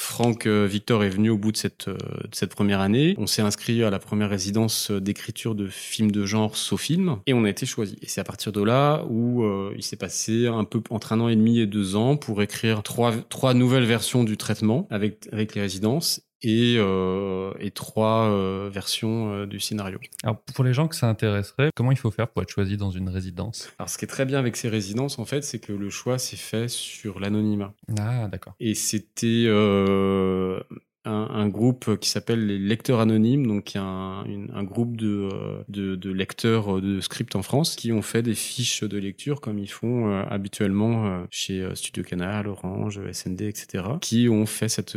Franck 0.00 0.46
euh, 0.46 0.64
Victor 0.64 1.02
est 1.02 1.08
venu 1.08 1.28
au 1.28 1.36
bout 1.36 1.50
de 1.50 1.56
cette, 1.56 1.88
euh, 1.88 1.94
de 1.94 2.34
cette 2.34 2.54
première 2.54 2.80
année. 2.80 3.16
On 3.18 3.26
s'est 3.26 3.42
inscrit 3.42 3.82
à 3.82 3.90
la 3.90 3.98
première 3.98 4.30
résidence 4.30 4.92
euh, 4.92 5.00
d'écriture 5.00 5.56
de 5.56 5.66
films 5.66 6.12
de 6.12 6.24
genre 6.24 6.56
Sofilm 6.56 7.18
et 7.26 7.34
on 7.34 7.42
a 7.42 7.50
été 7.50 7.66
choisi. 7.66 7.98
Et 8.00 8.06
c'est 8.06 8.20
à 8.20 8.24
partir 8.24 8.52
de 8.52 8.62
là 8.62 9.04
où 9.10 9.44
il 9.76 9.82
s'est 9.82 9.96
passé 9.96 10.46
un 10.46 10.64
peu 10.64 10.80
entre 10.90 11.12
un 11.12 11.20
an 11.20 11.28
et 11.28 11.34
demi 11.34 11.58
et 11.58 11.66
deux 11.66 11.96
ans 11.96 12.16
pour 12.16 12.42
écrire 12.42 12.82
trois, 12.84 13.54
nouvelles 13.54 13.84
versions 13.84 14.22
du 14.22 14.36
traitement 14.36 14.86
avec 14.90 15.26
les 15.32 15.60
résidences 15.60 16.27
et, 16.42 16.76
euh, 16.78 17.52
et 17.58 17.70
trois 17.70 18.28
euh, 18.28 18.70
versions 18.72 19.32
euh, 19.32 19.46
du 19.46 19.60
scénario. 19.60 19.98
Alors 20.22 20.40
pour 20.40 20.64
les 20.64 20.72
gens 20.72 20.88
que 20.88 20.96
ça 20.96 21.08
intéresserait, 21.08 21.70
comment 21.74 21.92
il 21.92 21.98
faut 21.98 22.10
faire 22.10 22.28
pour 22.28 22.42
être 22.42 22.50
choisi 22.50 22.76
dans 22.76 22.90
une 22.90 23.08
résidence? 23.08 23.72
Alors 23.78 23.88
ce 23.88 23.98
qui 23.98 24.04
est 24.04 24.08
très 24.08 24.24
bien 24.24 24.38
avec 24.38 24.56
ces 24.56 24.68
résidences 24.68 25.18
en 25.18 25.24
fait, 25.24 25.42
c'est 25.42 25.58
que 25.58 25.72
le 25.72 25.90
choix 25.90 26.18
s'est 26.18 26.36
fait 26.36 26.68
sur 26.68 27.20
l'anonymat. 27.20 27.74
Ah 27.98 28.28
d'accord. 28.28 28.54
Et 28.60 28.74
c'était 28.74 29.44
euh, 29.46 30.60
un, 31.08 31.28
un 31.30 31.48
groupe 31.48 31.96
qui 31.98 32.08
s'appelle 32.08 32.46
les 32.46 32.58
lecteurs 32.58 33.00
anonymes, 33.00 33.46
donc 33.46 33.72
un, 33.76 34.24
une- 34.26 34.50
un 34.54 34.62
groupe 34.64 34.96
de, 34.96 35.28
euh, 35.32 35.62
de, 35.68 35.96
de 35.96 36.10
lecteurs 36.12 36.80
de 36.80 37.00
script 37.00 37.34
en 37.36 37.42
France 37.42 37.74
qui 37.76 37.90
ont 37.92 38.02
fait 38.02 38.22
des 38.22 38.34
fiches 38.34 38.84
de 38.84 38.98
lecture 38.98 39.40
comme 39.40 39.58
ils 39.58 39.70
font 39.70 40.10
euh, 40.10 40.22
habituellement 40.28 41.06
euh, 41.06 41.24
chez 41.30 41.60
euh, 41.62 41.74
Studio 41.74 42.02
Canal, 42.04 42.46
Orange, 42.46 43.00
SND, 43.12 43.42
etc. 43.42 43.84
Qui 44.00 44.28
ont 44.28 44.46
fait 44.46 44.68
cette, 44.68 44.96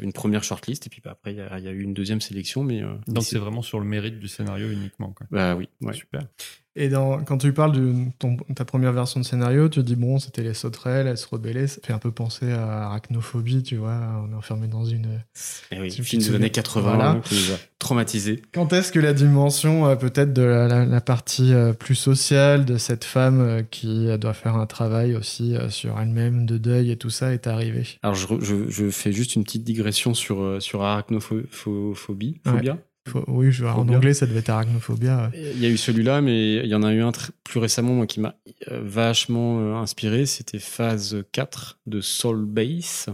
une 0.00 0.12
première 0.12 0.44
shortlist 0.44 0.86
et 0.86 0.90
puis 0.90 1.00
bah, 1.04 1.10
après 1.12 1.32
il 1.32 1.38
y 1.38 1.40
a, 1.40 1.58
il 1.58 1.64
y 1.64 1.68
a 1.68 1.72
eu 1.72 1.82
une 1.82 1.94
deuxième 1.94 2.20
sélection, 2.20 2.62
mais 2.62 2.82
euh, 2.82 2.94
Donc 3.06 3.24
c'est 3.24 3.38
vraiment 3.38 3.62
sur 3.62 3.80
le 3.80 3.86
mérite 3.86 4.18
du 4.18 4.28
scénario 4.28 4.70
uniquement. 4.70 5.12
Quoi. 5.12 5.26
bah 5.30 5.56
oui, 5.56 5.68
ouais. 5.80 5.94
Super. 5.94 6.22
Et 6.80 6.88
dans, 6.88 7.18
quand 7.24 7.38
tu 7.38 7.52
parles 7.52 7.72
de 7.72 7.92
ton- 8.20 8.36
ta 8.54 8.64
première 8.64 8.92
version 8.92 9.18
de 9.18 9.24
scénario, 9.24 9.68
tu 9.68 9.82
dis 9.82 9.96
bon, 9.96 10.18
c'était 10.20 10.42
les 10.42 10.54
sauterelles, 10.54 11.08
elles 11.08 11.18
se 11.18 11.26
rebellaient. 11.26 11.66
Ça 11.66 11.80
fait 11.84 11.92
un 11.92 11.98
peu 11.98 12.12
penser 12.12 12.52
à 12.52 12.84
arachnophobie, 12.86 13.64
tu 13.64 13.76
vois. 13.76 13.98
On 14.24 14.32
est 14.32 14.36
enfermé 14.36 14.68
dans 14.68 14.84
une. 14.84 15.20
Eh 15.72 15.80
oui, 15.80 15.90
film 15.90 16.22
des 16.22 16.34
années 16.36 16.50
80 16.50 16.94
Voilà. 16.94 17.20
qui 17.24 17.34
nous 17.34 17.52
a 17.52 17.56
traumatisés. 17.80 18.42
Quand 18.54 18.72
est-ce 18.72 18.92
que 18.92 19.00
la 19.00 19.12
dimension 19.12 19.86
euh, 19.88 19.96
peut-être 19.96 20.32
de 20.32 20.42
la, 20.42 20.68
la- 20.68 20.84
la 20.86 21.00
partie 21.00 21.52
euh, 21.52 21.72
plus 21.72 21.94
sociale 21.96 22.64
de 22.64 22.78
cette 22.78 23.04
femme 23.04 23.40
euh, 23.40 23.62
qui 23.62 24.06
doit 24.18 24.34
faire 24.34 24.54
un 24.56 24.66
travail 24.66 25.16
aussi 25.16 25.56
sur 25.70 25.98
elle-même 25.98 26.46
de 26.46 26.58
deuil 26.58 26.90
et 26.92 26.96
tout 26.96 27.10
ça 27.10 27.32
est 27.32 27.46
arrivée? 27.48 27.86
Alors 28.04 28.14
je, 28.14 28.26
re- 28.28 28.40
je, 28.42 28.68
je 28.68 28.88
fais 28.90 29.12
juste 29.12 29.34
une 29.34 29.42
petite 29.42 29.64
digression 29.64 30.14
sur, 30.14 30.62
sur 30.62 30.82
arachnophobie, 30.84 32.40
phobia. 32.44 32.78
Faut- 33.08 33.24
oui, 33.28 33.50
je, 33.52 33.64
en 33.64 33.88
anglais, 33.88 34.14
ça 34.14 34.26
devait 34.26 34.40
être 34.40 34.50
arachnophobia. 34.50 35.30
Il 35.34 35.58
y 35.58 35.66
a 35.66 35.68
eu 35.68 35.76
celui-là, 35.76 36.20
mais 36.20 36.56
il 36.56 36.66
y 36.66 36.74
en 36.74 36.82
a 36.82 36.92
eu 36.92 37.02
un 37.02 37.12
plus 37.44 37.60
récemment 37.60 37.94
moi, 37.94 38.06
qui 38.06 38.20
m'a 38.20 38.34
euh, 38.70 38.80
vachement 38.84 39.60
euh, 39.60 39.74
inspiré. 39.74 40.26
C'était 40.26 40.58
phase 40.58 41.24
4 41.32 41.80
de 41.86 42.00
Soul 42.00 42.44
Base. 42.44 43.06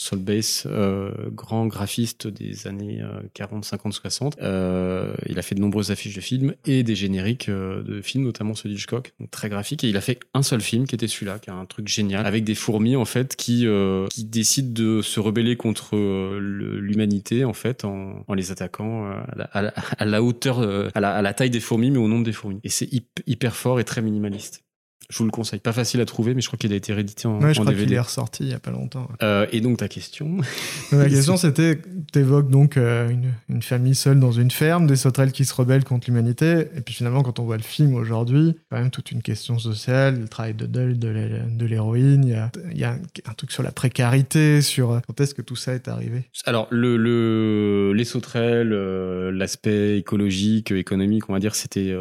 Soul 0.00 0.20
Base, 0.20 0.62
euh, 0.64 1.10
grand 1.30 1.66
graphiste 1.66 2.26
des 2.26 2.66
années 2.66 3.02
euh, 3.02 3.20
40, 3.34 3.66
50, 3.66 3.92
60. 3.92 4.38
Euh, 4.40 5.12
il 5.28 5.38
a 5.38 5.42
fait 5.42 5.54
de 5.54 5.60
nombreuses 5.60 5.90
affiches 5.90 6.14
de 6.14 6.22
films 6.22 6.54
et 6.64 6.82
des 6.82 6.94
génériques 6.94 7.50
euh, 7.50 7.82
de 7.82 8.00
films, 8.00 8.24
notamment 8.24 8.54
ceux 8.54 8.70
d'Hitchcock, 8.70 9.12
très 9.30 9.50
graphique. 9.50 9.84
Et 9.84 9.90
il 9.90 9.96
a 9.98 10.00
fait 10.00 10.18
un 10.32 10.42
seul 10.42 10.62
film 10.62 10.86
qui 10.86 10.94
était 10.94 11.06
celui-là, 11.06 11.38
qui 11.38 11.50
est 11.50 11.52
un 11.52 11.66
truc 11.66 11.86
génial, 11.86 12.24
avec 12.24 12.44
des 12.44 12.54
fourmis 12.54 12.96
en 12.96 13.04
fait 13.04 13.36
qui 13.36 13.66
euh, 13.66 14.06
qui 14.08 14.24
décident 14.24 14.72
de 14.72 15.02
se 15.02 15.20
rebeller 15.20 15.56
contre 15.56 15.94
euh, 15.96 16.38
l'humanité 16.80 17.44
en 17.44 17.52
fait 17.52 17.84
en, 17.84 18.24
les 18.34 18.52
attaquant 18.52 19.04
euh, 19.04 19.20
à 19.52 20.06
la, 20.06 20.22
hauteur, 20.22 20.60
à 20.94 21.00
la, 21.00 21.34
taille 21.34 21.50
des 21.50 21.60
fourmis, 21.60 21.90
mais 21.90 21.98
au 21.98 22.08
nombre 22.08 22.24
des 22.24 22.32
fourmis. 22.32 22.60
Et 22.64 22.70
c'est 22.70 22.86
hyp- 22.86 23.22
hyper 23.26 23.54
fort 23.54 23.78
et 23.78 23.84
très 23.84 24.00
minimaliste. 24.00 24.64
Je 25.10 25.18
vous 25.18 25.24
le 25.24 25.30
conseille. 25.30 25.60
Pas 25.60 25.72
facile 25.72 26.00
à 26.00 26.06
trouver, 26.06 26.34
mais 26.34 26.40
je 26.40 26.46
crois 26.46 26.58
qu'il 26.58 26.72
a 26.72 26.76
été 26.76 26.92
réédité 26.92 27.26
en, 27.28 27.40
Ouais, 27.40 27.52
je 27.52 27.60
en 27.60 27.64
crois 27.64 27.72
qu'il 27.74 27.80
DVD. 27.82 27.96
est 27.96 28.00
ressorti 28.00 28.44
il 28.44 28.50
y 28.50 28.54
a 28.54 28.58
pas 28.58 28.70
longtemps. 28.70 29.08
Euh, 29.22 29.46
et 29.52 29.60
donc 29.60 29.78
ta 29.78 29.88
question. 29.88 30.38
Ma 30.92 31.08
question, 31.08 31.36
c'était, 31.36 31.78
t'évoques 32.12 32.48
donc 32.48 32.76
euh, 32.76 33.08
une, 33.10 33.32
une 33.48 33.62
famille 33.62 33.94
seule 33.94 34.18
dans 34.20 34.32
une 34.32 34.50
ferme, 34.50 34.86
des 34.86 34.96
sauterelles 34.96 35.32
qui 35.32 35.44
se 35.44 35.52
rebellent 35.54 35.84
contre 35.84 36.08
l'humanité, 36.08 36.66
et 36.76 36.80
puis 36.80 36.94
finalement, 36.94 37.22
quand 37.22 37.38
on 37.38 37.44
voit 37.44 37.56
le 37.56 37.62
film 37.62 37.94
aujourd'hui, 37.94 38.54
quand 38.70 38.78
même 38.78 38.90
toute 38.90 39.10
une 39.12 39.20
question 39.22 39.58
sociale, 39.58 40.20
le 40.20 40.28
travail 40.28 40.54
de 40.54 40.66
deuil 40.66 40.96
de 40.96 41.08
l'hé- 41.08 41.42
de 41.50 41.66
l'héroïne, 41.66 42.24
il 42.24 42.30
y 42.30 42.34
a, 42.34 42.50
il 42.70 42.78
y 42.78 42.84
a 42.84 42.92
un, 42.92 42.98
un 43.30 43.34
truc 43.34 43.50
sur 43.52 43.62
la 43.62 43.72
précarité, 43.72 44.62
sur 44.62 44.92
euh, 44.92 45.00
quand 45.06 45.20
est-ce 45.20 45.34
que 45.34 45.42
tout 45.42 45.56
ça 45.56 45.74
est 45.74 45.88
arrivé? 45.88 46.22
Alors 46.46 46.68
le, 46.70 46.96
le 46.96 47.92
les 47.94 48.04
sauterelles, 48.04 48.72
euh, 48.72 49.30
l'aspect 49.32 49.98
écologique, 49.98 50.70
économique, 50.72 51.28
on 51.28 51.32
va 51.32 51.38
dire, 51.40 51.54
c'était 51.54 51.94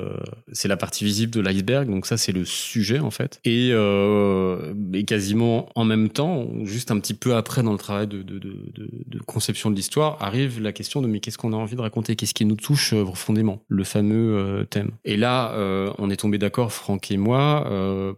c'est 0.52 0.68
la 0.68 0.78
partie 0.78 1.04
visible 1.04 1.32
de 1.32 1.42
l'iceberg. 1.42 1.90
Donc 1.90 2.06
ça 2.06 2.18
c'est 2.18 2.32
le 2.32 2.46
sujet 2.46 2.99
en 3.00 3.12
fait. 3.12 3.40
Et, 3.46 3.70
euh, 3.72 4.74
et 4.94 5.04
quasiment 5.04 5.70
en 5.76 5.86
même 5.86 6.10
temps, 6.10 6.48
juste 6.64 6.92
un 6.92 7.00
petit 7.00 7.14
peu 7.14 7.36
après 7.36 7.64
dans 7.64 7.72
le 7.72 7.78
travail 7.78 8.08
de, 8.08 8.22
de, 8.22 8.40
de, 8.40 8.56
de, 8.74 9.20
conception 9.20 9.70
de 9.70 9.76
l'histoire, 9.76 10.18
arrive 10.22 10.62
la 10.62 10.72
question 10.72 11.02
de 11.02 11.08
mais 11.08 11.20
qu'est-ce 11.20 11.38
qu'on 11.38 11.54
a 11.54 11.56
envie 11.56 11.76
de 11.76 11.82
raconter, 11.82 12.16
qu'est-ce 12.16 12.34
qui 12.34 12.46
nous 12.46 12.56
touche 12.56 12.94
euh, 12.94 13.04
profondément, 13.04 13.64
le 13.68 13.84
fameux 13.84 14.38
euh, 14.38 14.64
thème. 14.66 14.92
Et 15.06 15.18
là, 15.18 15.54
euh, 15.54 15.92
on 15.98 16.10
est 16.10 16.18
tombé 16.18 16.38
d'accord, 16.38 16.72
Franck 16.72 17.12
et 17.12 17.18
moi, 17.18 17.40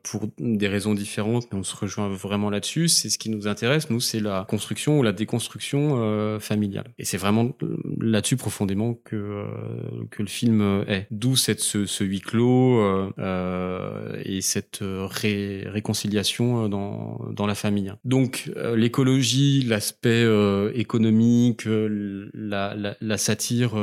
pour 0.03 0.27
des 0.37 0.67
raisons 0.67 0.93
différentes, 0.93 1.47
mais 1.51 1.59
on 1.59 1.63
se 1.63 1.75
rejoint 1.75 2.09
vraiment 2.09 2.49
là-dessus. 2.49 2.87
C'est 2.87 3.09
ce 3.09 3.17
qui 3.17 3.29
nous 3.29 3.47
intéresse, 3.47 3.89
nous, 3.89 3.99
c'est 3.99 4.19
la 4.19 4.45
construction 4.47 4.99
ou 4.99 5.03
la 5.03 5.11
déconstruction 5.11 6.39
familiale. 6.39 6.93
Et 6.97 7.05
c'est 7.05 7.17
vraiment 7.17 7.51
là-dessus 7.99 8.37
profondément 8.37 8.93
que 8.93 9.45
que 10.09 10.21
le 10.21 10.27
film 10.27 10.83
est. 10.87 11.07
D'où 11.11 11.35
cette 11.35 11.59
ce, 11.59 11.85
ce 11.85 12.03
huis 12.03 12.21
clos 12.21 12.81
euh, 13.19 14.21
et 14.23 14.41
cette 14.41 14.70
euh, 14.81 15.05
ré- 15.09 15.63
réconciliation 15.67 16.65
euh, 16.65 16.67
dans 16.67 17.45
la 17.45 17.55
famille. 17.55 17.93
Donc 18.05 18.51
euh, 18.55 18.75
l'écologie, 18.75 19.63
l'aspect 19.63 20.25
économique, 20.73 21.63
la, 21.65 22.75
la, 22.99 23.17
satire 23.17 23.73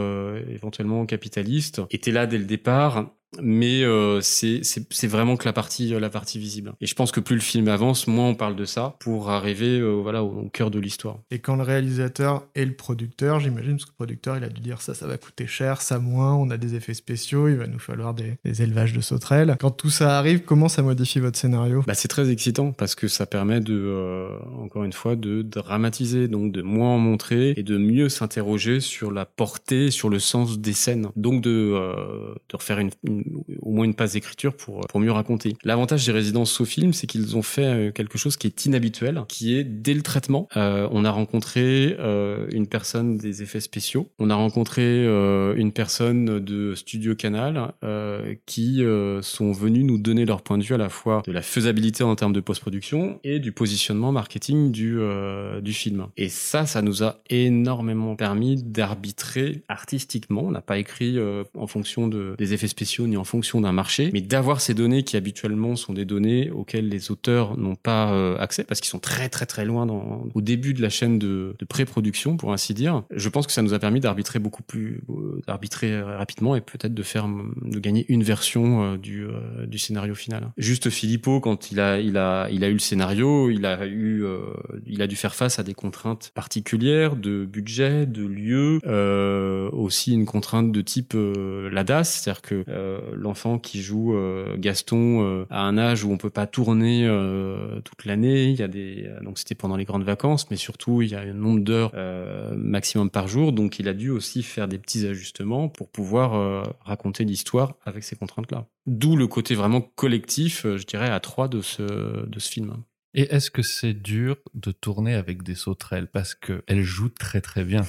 éventuellement 0.50 1.06
capitaliste 1.06 1.82
était 1.90 2.10
là 2.10 2.26
dès 2.26 2.38
le 2.38 2.44
départ 2.44 3.10
mais 3.42 3.82
euh, 3.84 4.20
c'est 4.20 5.06
vraiment 5.06 5.36
que 5.36 5.44
la 5.44 5.52
partie 5.52 5.94
euh, 5.94 6.00
la 6.00 6.10
partie 6.10 6.38
visible. 6.38 6.72
Et 6.80 6.86
je 6.86 6.94
pense 6.94 7.12
que 7.12 7.20
plus 7.20 7.34
le 7.34 7.40
film 7.40 7.68
avance 7.68 8.06
moins 8.06 8.28
on 8.28 8.34
parle 8.34 8.56
de 8.56 8.64
ça 8.64 8.96
pour 9.00 9.30
arriver 9.30 9.78
euh, 9.78 9.90
voilà 10.02 10.22
au, 10.24 10.28
au 10.44 10.48
cœur 10.48 10.70
de 10.70 10.78
l'histoire. 10.78 11.18
Et 11.30 11.38
quand 11.38 11.56
le 11.56 11.62
réalisateur 11.62 12.44
et 12.54 12.64
le 12.64 12.72
producteur, 12.74 13.40
j'imagine, 13.40 13.72
parce 13.72 13.84
que 13.84 13.90
le 13.90 13.96
producteur, 13.96 14.36
il 14.36 14.44
a 14.44 14.48
dû 14.48 14.60
dire 14.60 14.80
ça, 14.80 14.94
ça 14.94 15.06
va 15.06 15.18
coûter 15.18 15.46
cher, 15.46 15.80
ça 15.82 15.98
moins, 15.98 16.34
on 16.34 16.50
a 16.50 16.56
des 16.56 16.74
effets 16.74 16.94
spéciaux, 16.94 17.48
il 17.48 17.56
va 17.56 17.66
nous 17.66 17.78
falloir 17.78 18.14
des, 18.14 18.34
des 18.44 18.62
élevages 18.62 18.92
de 18.92 19.00
sauterelles. 19.00 19.56
Quand 19.60 19.70
tout 19.70 19.90
ça 19.90 20.18
arrive, 20.18 20.40
comment 20.42 20.68
ça 20.68 20.82
modifie 20.82 21.20
votre 21.20 21.38
scénario? 21.38 21.82
Bah, 21.86 21.94
c'est 21.94 22.08
très 22.08 22.30
excitant 22.30 22.72
parce 22.72 22.94
que 22.94 23.08
ça 23.08 23.26
permet 23.26 23.60
de 23.60 23.74
euh, 23.74 24.28
encore 24.58 24.84
une 24.84 24.92
fois 24.92 25.16
de 25.16 25.42
dramatiser 25.42 26.28
donc 26.28 26.52
de 26.52 26.62
moins 26.62 26.90
en 26.94 26.98
montrer 26.98 27.52
et 27.56 27.62
de 27.62 27.76
mieux 27.76 28.08
s'interroger 28.08 28.80
sur 28.80 29.10
la 29.12 29.26
portée 29.26 29.90
sur 29.90 30.08
le 30.08 30.18
sens 30.18 30.58
des 30.58 30.72
scènes. 30.72 31.08
Donc 31.16 31.42
de 31.42 31.50
euh, 31.50 32.34
de 32.48 32.56
refaire 32.56 32.78
une, 32.78 32.90
une- 33.04 33.17
au 33.60 33.72
moins 33.72 33.84
une 33.84 33.94
passe 33.94 34.12
d'écriture 34.12 34.54
pour 34.54 34.80
pour 34.88 35.00
mieux 35.00 35.12
raconter 35.12 35.56
l'avantage 35.64 36.06
des 36.06 36.12
résidences 36.12 36.60
au 36.60 36.64
film 36.64 36.92
c'est 36.92 37.06
qu'ils 37.06 37.36
ont 37.36 37.42
fait 37.42 37.64
euh, 37.64 37.90
quelque 37.92 38.18
chose 38.18 38.36
qui 38.36 38.46
est 38.46 38.66
inhabituel 38.66 39.22
qui 39.28 39.56
est 39.56 39.64
dès 39.64 39.94
le 39.94 40.02
traitement 40.02 40.48
euh, 40.56 40.88
on 40.90 41.04
a 41.04 41.10
rencontré 41.10 41.96
euh, 41.98 42.46
une 42.52 42.66
personne 42.66 43.16
des 43.16 43.42
effets 43.42 43.60
spéciaux 43.60 44.08
on 44.18 44.30
a 44.30 44.34
rencontré 44.34 44.82
euh, 44.82 45.54
une 45.56 45.72
personne 45.72 46.40
de 46.40 46.74
Studio 46.74 47.14
Canal 47.14 47.72
euh, 47.84 48.34
qui 48.46 48.84
euh, 48.84 49.22
sont 49.22 49.52
venus 49.52 49.84
nous 49.84 49.98
donner 49.98 50.24
leur 50.24 50.42
point 50.42 50.58
de 50.58 50.62
vue 50.62 50.74
à 50.74 50.78
la 50.78 50.88
fois 50.88 51.22
de 51.26 51.32
la 51.32 51.42
faisabilité 51.42 52.04
en 52.04 52.14
termes 52.16 52.32
de 52.32 52.40
post-production 52.40 53.20
et 53.24 53.38
du 53.38 53.52
positionnement 53.52 54.12
marketing 54.12 54.70
du, 54.70 54.98
euh, 54.98 55.60
du 55.60 55.72
film. 55.72 56.06
Et 56.16 56.28
ça, 56.28 56.66
ça 56.66 56.82
nous 56.82 57.02
a 57.02 57.20
énormément 57.30 58.16
permis 58.16 58.62
d'arbitrer 58.62 59.62
artistiquement. 59.68 60.42
On 60.44 60.50
n'a 60.50 60.60
pas 60.60 60.78
écrit 60.78 61.18
euh, 61.18 61.44
en 61.56 61.66
fonction 61.66 62.08
de, 62.08 62.34
des 62.38 62.54
effets 62.54 62.68
spéciaux 62.68 63.06
ni 63.08 63.16
en 63.16 63.24
fonction 63.24 63.60
d'un 63.60 63.72
marché, 63.72 64.10
mais 64.12 64.20
d'avoir 64.20 64.60
ces 64.60 64.74
données 64.74 65.02
qui 65.02 65.16
habituellement 65.16 65.76
sont 65.76 65.92
des 65.92 66.04
données 66.04 66.50
auxquelles 66.50 66.88
les 66.88 67.10
auteurs 67.10 67.56
n'ont 67.58 67.76
pas 67.76 68.12
euh, 68.12 68.36
accès 68.38 68.64
parce 68.64 68.80
qu'ils 68.80 68.90
sont 68.90 68.98
très 68.98 69.28
très 69.28 69.46
très 69.46 69.64
loin 69.64 69.86
dans, 69.86 70.26
au 70.34 70.40
début 70.40 70.74
de 70.74 70.82
la 70.82 70.88
chaîne 70.88 71.18
de, 71.18 71.54
de 71.58 71.64
pré-production, 71.64 72.36
pour 72.36 72.52
ainsi 72.52 72.74
dire. 72.74 73.02
Je 73.10 73.28
pense 73.28 73.46
que 73.46 73.52
ça 73.52 73.62
nous 73.62 73.74
a 73.74 73.78
permis 73.78 74.00
d'arbitrer 74.00 74.38
beaucoup 74.38 74.62
plus, 74.62 75.00
euh, 75.10 75.40
d'arbitrer 75.46 76.00
rapidement 76.00 76.56
et 76.56 76.60
peut-être 76.60 76.94
de 76.94 77.02
faire, 77.02 77.28
de 77.62 77.78
gagner 77.78 78.04
une 78.08 78.22
version 78.22 78.82
euh, 78.82 78.96
du, 78.96 79.24
euh, 79.24 79.66
scénario 79.76 80.14
final. 80.14 80.50
Juste 80.58 80.90
Filippo, 80.90 81.40
quand 81.40 81.70
il 81.70 81.78
a, 81.80 82.00
il 82.00 82.16
a, 82.16 82.48
il 82.50 82.64
a 82.64 82.68
eu 82.68 82.72
le 82.72 82.78
scénario, 82.78 83.48
il 83.50 83.64
a 83.64 83.86
eu, 83.86 84.24
euh, 84.24 84.38
il 84.86 85.02
a 85.02 85.06
dû 85.06 85.16
faire 85.16 85.34
face 85.34 85.58
à 85.58 85.62
des 85.62 85.74
contraintes 85.74 86.32
particulières 86.34 87.16
de 87.16 87.44
budget, 87.44 88.06
de 88.06 88.24
lieu, 88.24 88.80
euh, 88.86 89.70
aussi 89.70 90.12
une 90.12 90.26
contrainte 90.26 90.72
de 90.72 90.80
type 90.80 91.14
euh, 91.14 91.70
la 91.70 91.84
DAS, 91.84 92.04
c'est-à-dire 92.04 92.42
que 92.42 92.64
euh, 92.68 92.97
l'enfant 93.14 93.58
qui 93.58 93.82
joue 93.82 94.14
euh, 94.14 94.56
Gaston 94.58 95.22
euh, 95.22 95.46
à 95.50 95.62
un 95.62 95.78
âge 95.78 96.04
où 96.04 96.12
on 96.12 96.18
peut 96.18 96.30
pas 96.30 96.46
tourner 96.46 97.06
euh, 97.06 97.80
toute 97.80 98.04
l'année, 98.04 98.50
il 98.50 98.56
y 98.56 98.62
a 98.62 98.68
des, 98.68 99.10
donc 99.22 99.38
c'était 99.38 99.54
pendant 99.54 99.76
les 99.76 99.84
grandes 99.84 100.04
vacances, 100.04 100.50
mais 100.50 100.56
surtout 100.56 101.02
il 101.02 101.10
y 101.10 101.14
a 101.14 101.20
un 101.20 101.32
nombre 101.32 101.60
d'heures 101.60 101.92
euh, 101.94 102.54
maximum 102.56 103.10
par 103.10 103.28
jour, 103.28 103.52
donc 103.52 103.78
il 103.78 103.88
a 103.88 103.94
dû 103.94 104.10
aussi 104.10 104.42
faire 104.42 104.68
des 104.68 104.78
petits 104.78 105.06
ajustements 105.06 105.68
pour 105.68 105.88
pouvoir 105.88 106.34
euh, 106.34 106.62
raconter 106.80 107.24
l'histoire 107.24 107.74
avec 107.84 108.04
ces 108.04 108.16
contraintes-là. 108.16 108.66
D'où 108.86 109.16
le 109.16 109.26
côté 109.26 109.54
vraiment 109.54 109.80
collectif, 109.80 110.64
euh, 110.64 110.76
je 110.76 110.86
dirais, 110.86 111.10
à 111.10 111.20
trois 111.20 111.48
de 111.48 111.60
ce, 111.60 112.26
de 112.26 112.38
ce 112.38 112.50
film. 112.50 112.76
Et 113.14 113.22
est-ce 113.34 113.50
que 113.50 113.62
c'est 113.62 113.94
dur 113.94 114.36
de 114.54 114.70
tourner 114.70 115.14
avec 115.14 115.42
des 115.42 115.54
sauterelles? 115.54 116.08
Parce 116.08 116.34
qu'elles 116.34 116.82
jouent 116.82 117.08
très 117.08 117.40
très 117.40 117.64
bien 117.64 117.84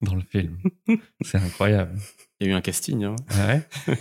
dans 0.00 0.14
le 0.14 0.22
film. 0.22 0.58
c'est 1.20 1.38
incroyable. 1.38 1.98
Il 2.42 2.48
y 2.48 2.50
a 2.50 2.54
eu 2.54 2.56
un 2.56 2.60
casting. 2.60 3.04
Hein. 3.04 3.16
Ah 3.30 3.46
ouais 3.46 3.62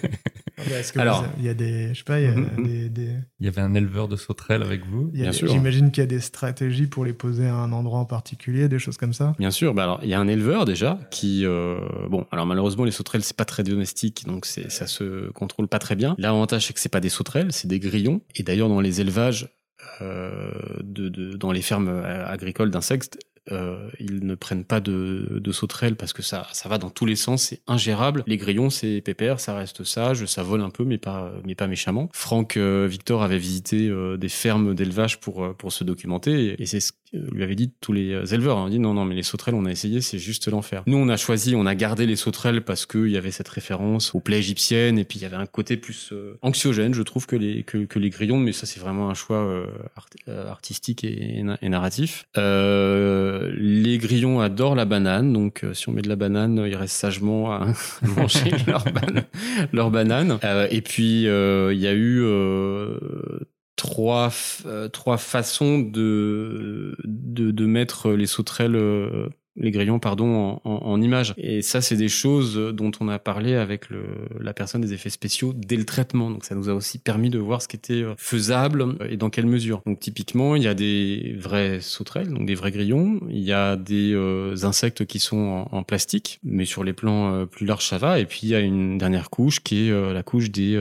Est-ce 0.71 0.93
que 0.93 0.99
Alors- 0.99 1.25
il 1.37 1.45
y 1.45 1.49
a 1.49 1.53
des, 1.53 1.89
je 1.93 1.99
sais 1.99 2.03
pas, 2.03 2.19
il 2.19 2.25
y 2.25 2.27
a 2.27 2.35
Mhm. 2.35 2.63
des, 2.65 2.89
des- 2.89 3.15
Il 3.39 3.45
y 3.45 3.49
avait 3.49 3.61
un 3.61 3.73
éleveur 3.73 4.07
de 4.07 4.15
sauterelles 4.15 4.61
avec 4.63 4.85
vous 4.85 5.09
il 5.13 5.19
y 5.19 5.21
a 5.21 5.23
Bien 5.25 5.31
des- 5.31 5.37
sûr. 5.37 5.47
J'imagine 5.51 5.91
qu'il 5.91 6.01
y 6.01 6.03
a 6.03 6.07
des 6.07 6.19
stratégies 6.19 6.87
pour 6.87 7.05
les 7.05 7.13
poser 7.13 7.47
à 7.47 7.55
un 7.55 7.71
endroit 7.71 7.99
en 7.99 8.05
particulier, 8.05 8.67
des 8.67 8.79
choses 8.79 8.97
comme 8.97 9.13
ça. 9.13 9.33
Bien 9.39 9.51
sûr, 9.51 9.73
bah 9.73 9.83
alors 9.83 9.99
il 10.03 10.09
y 10.09 10.13
a 10.13 10.19
un 10.19 10.27
éleveur 10.27 10.65
déjà 10.65 10.99
qui 11.11 11.45
euh, 11.45 11.77
bon 12.09 12.25
alors 12.31 12.45
malheureusement 12.45 12.83
les 12.83 12.91
sauterelles 12.91 13.23
c'est 13.23 13.35
pas 13.37 13.45
très 13.45 13.63
domestique 13.63 14.25
donc 14.25 14.45
c'est 14.45 14.71
ça 14.71 14.87
se 14.87 15.29
contrôle 15.31 15.67
pas 15.67 15.79
très 15.79 15.95
bien. 15.95 16.15
L'avantage 16.17 16.65
c'est 16.67 16.73
que 16.73 16.79
c'est 16.79 16.89
pas 16.89 16.99
des 16.99 17.09
sauterelles, 17.09 17.51
c'est 17.51 17.67
des 17.67 17.79
grillons 17.79 18.21
et 18.35 18.43
d'ailleurs 18.43 18.69
dans 18.69 18.81
les 18.81 19.01
élevages 19.01 19.49
euh, 20.01 20.51
de, 20.83 21.09
de 21.09 21.33
dans 21.37 21.51
les 21.51 21.61
fermes 21.61 21.87
euh, 21.89 22.25
agricoles 22.27 22.69
d'insectes 22.71 23.17
euh, 23.51 23.89
ils 23.99 24.25
ne 24.25 24.35
prennent 24.35 24.65
pas 24.65 24.79
de, 24.79 25.39
de 25.41 25.51
sauterelles 25.51 25.95
parce 25.95 26.13
que 26.13 26.21
ça, 26.21 26.47
ça 26.53 26.69
va 26.69 26.77
dans 26.77 26.91
tous 26.91 27.05
les 27.05 27.15
sens, 27.15 27.43
c'est 27.43 27.61
ingérable. 27.67 28.23
Les 28.27 28.37
grillons, 28.37 28.69
c'est 28.69 29.01
pépère, 29.01 29.39
ça 29.39 29.55
reste 29.55 29.83
sage, 29.83 30.25
ça 30.25 30.43
vole 30.43 30.61
un 30.61 30.69
peu, 30.69 30.83
mais 30.83 30.99
pas, 30.99 31.31
mais 31.43 31.55
pas 31.55 31.67
méchamment. 31.67 32.09
Franck 32.13 32.57
euh, 32.57 32.87
Victor 32.87 33.23
avait 33.23 33.39
visité 33.39 33.87
euh, 33.87 34.17
des 34.17 34.29
fermes 34.29 34.75
d'élevage 34.75 35.19
pour, 35.19 35.43
euh, 35.43 35.53
pour 35.53 35.73
se 35.73 35.83
documenter 35.83 36.61
et, 36.61 36.65
c'est 36.65 36.79
ce 36.79 36.91
lui 37.13 37.43
avait 37.43 37.55
dit 37.55 37.71
tous 37.81 37.93
les 37.93 38.11
euh, 38.13 38.25
éleveurs. 38.25 38.57
On 38.57 38.65
a 38.65 38.69
dit 38.69 38.79
non, 38.79 38.93
non, 38.93 39.05
mais 39.05 39.15
les 39.15 39.23
sauterelles, 39.23 39.55
on 39.55 39.65
a 39.65 39.71
essayé, 39.71 40.01
c'est 40.01 40.17
juste 40.19 40.47
l'enfer. 40.49 40.83
Nous, 40.87 40.97
on 40.97 41.09
a 41.09 41.17
choisi, 41.17 41.55
on 41.55 41.65
a 41.65 41.75
gardé 41.75 42.05
les 42.05 42.15
sauterelles 42.15 42.61
parce 42.61 42.85
qu'il 42.85 43.09
y 43.09 43.17
avait 43.17 43.31
cette 43.31 43.49
référence 43.49 44.15
aux 44.15 44.19
plaies 44.19 44.39
égyptiennes 44.39 44.97
et 44.97 45.03
puis 45.03 45.19
il 45.19 45.21
y 45.21 45.25
avait 45.25 45.35
un 45.35 45.45
côté 45.45 45.75
plus 45.77 46.09
euh, 46.13 46.37
anxiogène, 46.41 46.93
je 46.93 47.01
trouve, 47.03 47.25
que 47.27 47.35
les, 47.35 47.63
que, 47.63 47.79
que 47.85 47.99
les 47.99 48.09
grillons, 48.09 48.37
mais 48.37 48.53
ça, 48.53 48.65
c'est 48.65 48.79
vraiment 48.79 49.09
un 49.09 49.13
choix 49.13 49.37
euh, 49.37 49.65
art- 49.95 50.07
euh, 50.27 50.47
artistique 50.49 51.03
et, 51.03 51.39
et 51.39 51.43
na- 51.43 51.57
et 51.61 51.69
narratif. 51.69 52.23
Euh, 52.37 53.51
les 53.57 53.97
grillons 53.97 54.39
adorent 54.39 54.75
la 54.75 54.85
banane, 54.85 55.33
donc 55.33 55.63
euh, 55.63 55.73
si 55.73 55.89
on 55.89 55.91
met 55.91 56.01
de 56.01 56.09
la 56.09 56.15
banane, 56.15 56.63
ils 56.67 56.75
restent 56.75 56.95
sagement 56.97 57.51
à 57.51 57.67
manger 58.17 58.51
leur, 58.67 58.83
ban- 58.85 59.23
leur 59.73 59.91
banane. 59.91 60.39
Euh, 60.43 60.67
et 60.71 60.81
puis, 60.81 61.27
euh, 61.27 61.73
il 61.73 61.79
y 61.79 61.87
a 61.87 61.93
eu 61.93 62.21
euh, 62.23 62.97
trois, 63.75 64.29
euh, 64.65 64.89
trois 64.89 65.17
façons 65.17 65.79
de, 65.79 66.95
de, 67.03 67.51
de 67.51 67.65
mettre 67.65 68.11
les 68.11 68.27
sauterelles 68.27 68.75
euh, 68.75 69.29
les 69.57 69.71
grillons 69.71 69.99
pardon 69.99 70.59
en, 70.63 70.71
en, 70.71 71.01
images 71.01 71.33
et 71.37 71.61
ça 71.61 71.81
c'est 71.81 71.97
des 71.97 72.07
choses 72.07 72.55
dont 72.73 72.91
on 72.99 73.09
a 73.09 73.19
parlé 73.19 73.55
avec 73.55 73.89
le, 73.89 74.03
la 74.39 74.53
personne 74.53 74.81
des 74.81 74.93
effets 74.93 75.09
spéciaux 75.09 75.53
dès 75.53 75.75
le 75.75 75.85
traitement. 75.85 76.29
Donc 76.29 76.45
ça 76.45 76.55
nous 76.55 76.69
a 76.69 76.73
aussi 76.73 76.99
permis 76.99 77.29
de 77.29 77.39
voir 77.39 77.61
ce 77.61 77.67
qui 77.67 77.75
était 77.75 78.03
euh, 78.03 78.13
faisable 78.17 78.97
et 79.09 79.17
dans 79.17 79.29
quelle 79.29 79.45
mesure. 79.45 79.81
Donc 79.85 79.99
typiquement 79.99 80.55
il 80.55 80.63
y 80.63 80.67
a 80.67 80.73
des 80.73 81.35
vraies 81.37 81.79
sauterelles 81.81 82.29
donc 82.29 82.45
des 82.45 82.55
vrais 82.55 82.71
grillons. 82.71 83.19
Il 83.29 83.41
y 83.41 83.51
a 83.51 83.75
des 83.75 84.13
euh, 84.13 84.55
insectes 84.63 85.05
qui 85.05 85.19
sont 85.19 85.67
en, 85.71 85.83
plastique 85.83 86.39
mais 86.43 86.65
sur 86.65 86.83
les 86.83 86.93
plans 86.93 87.33
euh, 87.33 87.45
plus 87.45 87.65
larges 87.65 87.87
ça 87.87 87.97
va. 87.97 88.19
Et 88.19 88.25
puis 88.25 88.41
il 88.43 88.49
y 88.49 88.55
a 88.55 88.59
une 88.59 88.97
dernière 88.97 89.29
couche 89.29 89.61
qui 89.61 89.87
est 89.87 90.13
la 90.13 90.23
couche 90.23 90.51
des 90.51 90.71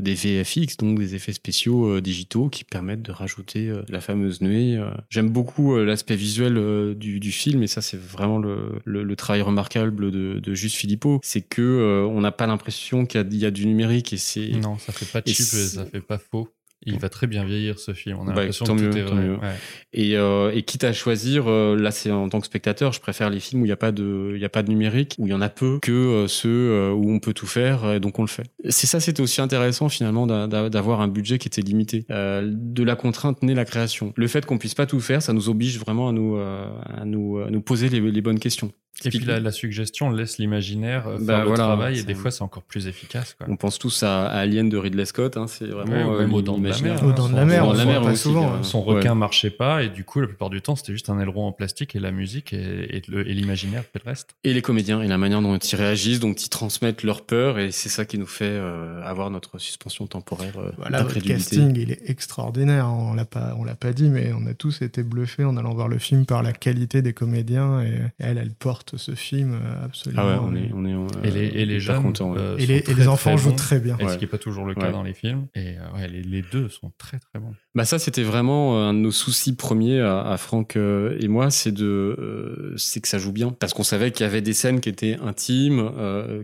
des 0.00 0.14
VFX 0.14 0.76
donc 0.78 0.98
des 0.98 1.14
effets 1.14 1.32
spéciaux 1.32 2.00
digitaux 2.00 2.48
qui 2.48 2.64
permettent 2.64 3.02
de 3.02 3.12
rajouter 3.12 3.72
la 3.88 4.00
fameuse 4.00 4.40
nuée 4.40 4.78
j'aime 5.10 5.30
beaucoup 5.30 5.76
l'aspect 5.78 6.16
visuel 6.16 6.94
du, 6.96 7.20
du 7.20 7.32
film 7.32 7.62
et 7.62 7.66
ça 7.66 7.80
c'est 7.80 7.98
vraiment 8.04 8.38
le, 8.38 8.80
le, 8.84 9.16
travail 9.16 9.42
remarquable 9.42 10.10
de, 10.10 10.38
de 10.38 10.54
Juste 10.54 10.76
Philippot, 10.76 11.20
c'est 11.22 11.42
que 11.42 11.62
euh, 11.62 12.06
on 12.06 12.20
n'a 12.20 12.32
pas 12.32 12.46
l'impression 12.46 13.06
qu'il 13.06 13.34
y, 13.34 13.44
a 13.44 13.50
du 13.50 13.66
numérique 13.66 14.12
et 14.12 14.16
c'est 14.16 14.48
non, 14.48 14.78
ça 14.78 14.92
fait 14.92 15.06
pas 15.06 15.22
cheap, 15.24 15.46
ça 15.46 15.84
fait 15.86 16.00
pas 16.00 16.18
faux. 16.18 16.48
Il 16.86 16.98
va 16.98 17.08
très 17.08 17.26
bien 17.26 17.44
vieillir 17.44 17.78
ce 17.78 17.92
film. 17.92 18.18
On 18.18 18.22
a 18.28 18.32
bah, 18.32 18.40
l'impression 18.40 18.64
que 18.64 18.70
tout 18.70 18.76
mieux, 18.76 18.96
est 18.96 19.02
vrai. 19.02 19.56
Et, 19.92 20.16
euh, 20.16 20.50
et, 20.54 20.62
quitte 20.62 20.84
à 20.84 20.92
choisir, 20.92 21.44
euh, 21.46 21.76
là 21.76 21.90
c'est 21.90 22.10
en 22.10 22.28
tant 22.28 22.40
que 22.40 22.46
spectateur, 22.46 22.92
je 22.92 23.00
préfère 23.00 23.30
les 23.30 23.40
films 23.40 23.62
où 23.62 23.64
il 23.64 23.68
n'y 23.68 23.72
a 23.72 23.76
pas 23.76 23.92
de, 23.92 24.32
il 24.34 24.40
y 24.40 24.44
a 24.44 24.48
pas 24.48 24.62
de 24.62 24.68
numérique, 24.68 25.16
où 25.18 25.26
il 25.26 25.30
y 25.30 25.34
en 25.34 25.40
a 25.40 25.48
peu, 25.48 25.78
que 25.80 25.92
euh, 25.92 26.28
ceux 26.28 26.48
euh, 26.48 26.92
où 26.92 27.10
on 27.10 27.20
peut 27.20 27.32
tout 27.32 27.46
faire, 27.46 27.92
et 27.92 28.00
donc 28.00 28.18
on 28.18 28.22
le 28.22 28.28
fait. 28.28 28.44
C'est 28.68 28.86
ça, 28.86 29.00
c'était 29.00 29.22
aussi 29.22 29.40
intéressant 29.40 29.88
finalement 29.88 30.26
d'avoir 30.26 31.00
un 31.00 31.08
budget 31.08 31.38
qui 31.38 31.48
était 31.48 31.62
limité. 31.62 32.04
de 32.08 32.82
la 32.82 32.96
contrainte 32.96 33.42
naît 33.42 33.54
la 33.54 33.64
création. 33.64 34.12
Le 34.16 34.26
fait 34.26 34.44
qu'on 34.44 34.58
puisse 34.58 34.74
pas 34.74 34.86
tout 34.86 35.00
faire, 35.00 35.22
ça 35.22 35.32
nous 35.32 35.48
oblige 35.48 35.78
vraiment 35.78 36.08
à 36.08 36.12
nous, 36.12 36.36
à 36.36 37.04
nous, 37.04 37.38
à 37.38 37.50
nous 37.50 37.60
poser 37.60 37.88
les, 37.88 38.00
les 38.00 38.20
bonnes 38.20 38.38
questions. 38.38 38.72
Et 39.04 39.10
puis 39.10 39.18
la, 39.20 39.40
la, 39.40 39.50
suggestion 39.50 40.10
laisse 40.10 40.38
l'imaginaire 40.38 41.08
euh, 41.08 41.18
bah, 41.20 41.38
faire 41.38 41.44
le 41.46 41.54
travail 41.54 41.98
et 41.98 42.02
des 42.04 42.14
fois 42.14 42.30
c'est 42.30 42.42
encore 42.42 42.62
plus 42.62 42.86
efficace. 42.86 43.34
Quoi. 43.34 43.46
On 43.50 43.56
pense 43.56 43.78
tous 43.78 44.04
à, 44.04 44.26
Alien 44.26 44.68
de 44.68 44.76
Ridley 44.76 45.04
Scott, 45.04 45.36
hein, 45.36 45.46
c'est 45.48 45.66
vraiment 45.66 46.14
ouais, 46.14 46.24
euh, 46.24 46.42
dans 46.42 46.58
de 46.58 46.68
la 46.68 46.78
mer. 46.78 47.02
Au 47.02 47.12
dans 47.12 47.28
de 47.28 47.34
la 47.34 47.44
mer, 47.44 47.66
on 47.66 47.72
la 47.72 47.84
mer 47.84 48.02
pas 48.02 48.14
souvent. 48.14 48.62
Son 48.62 48.82
requin 48.82 49.14
marchait 49.14 49.50
pas 49.50 49.82
et 49.82 49.88
du 49.88 50.04
coup 50.04 50.20
la 50.20 50.28
plupart 50.28 50.48
du 50.48 50.62
temps 50.62 50.76
c'était 50.76 50.92
juste 50.92 51.10
un 51.10 51.18
aileron 51.18 51.46
en 51.48 51.52
plastique 51.52 51.96
et 51.96 52.00
la 52.00 52.12
musique 52.12 52.52
et, 52.52 52.96
et 52.96 53.34
l'imaginaire 53.34 53.82
fait 53.82 54.00
le 54.04 54.08
reste. 54.08 54.36
Et 54.44 54.54
les 54.54 54.62
comédiens 54.62 55.02
et 55.02 55.08
la 55.08 55.18
manière 55.18 55.42
dont 55.42 55.56
ils 55.56 55.76
réagissent, 55.76 56.20
dont 56.20 56.32
ils 56.32 56.48
transmettent 56.48 57.02
leur 57.02 57.22
peur 57.22 57.58
et 57.58 57.72
c'est 57.72 57.88
ça 57.88 58.04
qui 58.04 58.18
nous 58.18 58.26
fait 58.26 58.44
euh, 58.44 59.02
avoir 59.02 59.30
notre 59.30 59.58
suspension 59.58 60.06
temporaire 60.06 60.56
euh, 60.58 60.70
voilà, 60.78 61.02
Le 61.02 61.20
casting 61.20 61.76
il 61.76 61.90
est 61.90 62.08
extraordinaire, 62.08 62.88
on 62.88 63.14
l'a 63.14 63.24
pas, 63.24 63.56
on 63.58 63.64
l'a 63.64 63.74
pas 63.74 63.92
dit 63.92 64.08
mais 64.08 64.32
on 64.32 64.46
a 64.46 64.54
tous 64.54 64.82
été 64.82 65.02
bluffés 65.02 65.44
en 65.44 65.56
allant 65.56 65.74
voir 65.74 65.88
le 65.88 65.98
film 65.98 66.26
par 66.26 66.44
la 66.44 66.52
qualité 66.52 67.02
des 67.02 67.12
comédiens 67.12 67.82
et 67.82 67.98
elle, 68.18 68.38
elle 68.38 68.52
porte 68.52 68.83
ce 68.96 69.14
film 69.14 69.54
euh, 69.54 69.84
absolument. 69.84 70.22
Ah 70.22 70.26
ouais, 70.26 70.38
on 70.42 70.54
est, 70.54 70.70
on 70.74 70.84
est 70.84 71.26
et, 71.26 71.30
les, 71.30 71.46
et 71.46 71.66
les 71.66 71.80
jeunes 71.80 72.12
euh, 72.20 72.56
et, 72.58 72.66
les, 72.66 72.78
et 72.78 72.94
les, 72.94 73.08
enfants 73.08 73.36
jouent 73.36 73.52
très 73.52 73.80
bien. 73.80 73.96
Et 73.98 74.08
ce 74.08 74.14
qui 74.14 74.24
n'est 74.24 74.30
pas 74.30 74.38
toujours 74.38 74.64
le 74.64 74.74
cas 74.74 74.90
dans 74.90 75.02
les 75.02 75.14
films. 75.14 75.46
Et 75.54 75.76
euh, 75.78 75.96
ouais, 75.96 76.08
les, 76.08 76.22
les, 76.22 76.42
deux 76.42 76.68
sont 76.68 76.92
très 76.98 77.18
très 77.18 77.38
bons. 77.38 77.54
Bah 77.74 77.84
ça, 77.84 77.98
c'était 77.98 78.22
vraiment 78.22 78.88
un 78.88 78.94
de 78.94 78.98
nos 78.98 79.10
soucis 79.10 79.54
premiers 79.54 80.00
à, 80.00 80.20
à 80.20 80.36
Franck 80.36 80.76
et 80.76 81.28
moi, 81.28 81.50
c'est 81.50 81.72
de, 81.72 82.74
c'est 82.76 83.00
que 83.00 83.08
ça 83.08 83.18
joue 83.18 83.32
bien, 83.32 83.50
parce 83.58 83.74
qu'on 83.74 83.82
savait 83.82 84.10
qu'il 84.10 84.24
y 84.24 84.28
avait 84.28 84.40
des 84.40 84.52
scènes 84.52 84.80
qui 84.80 84.88
étaient 84.88 85.16
intimes, 85.22 85.90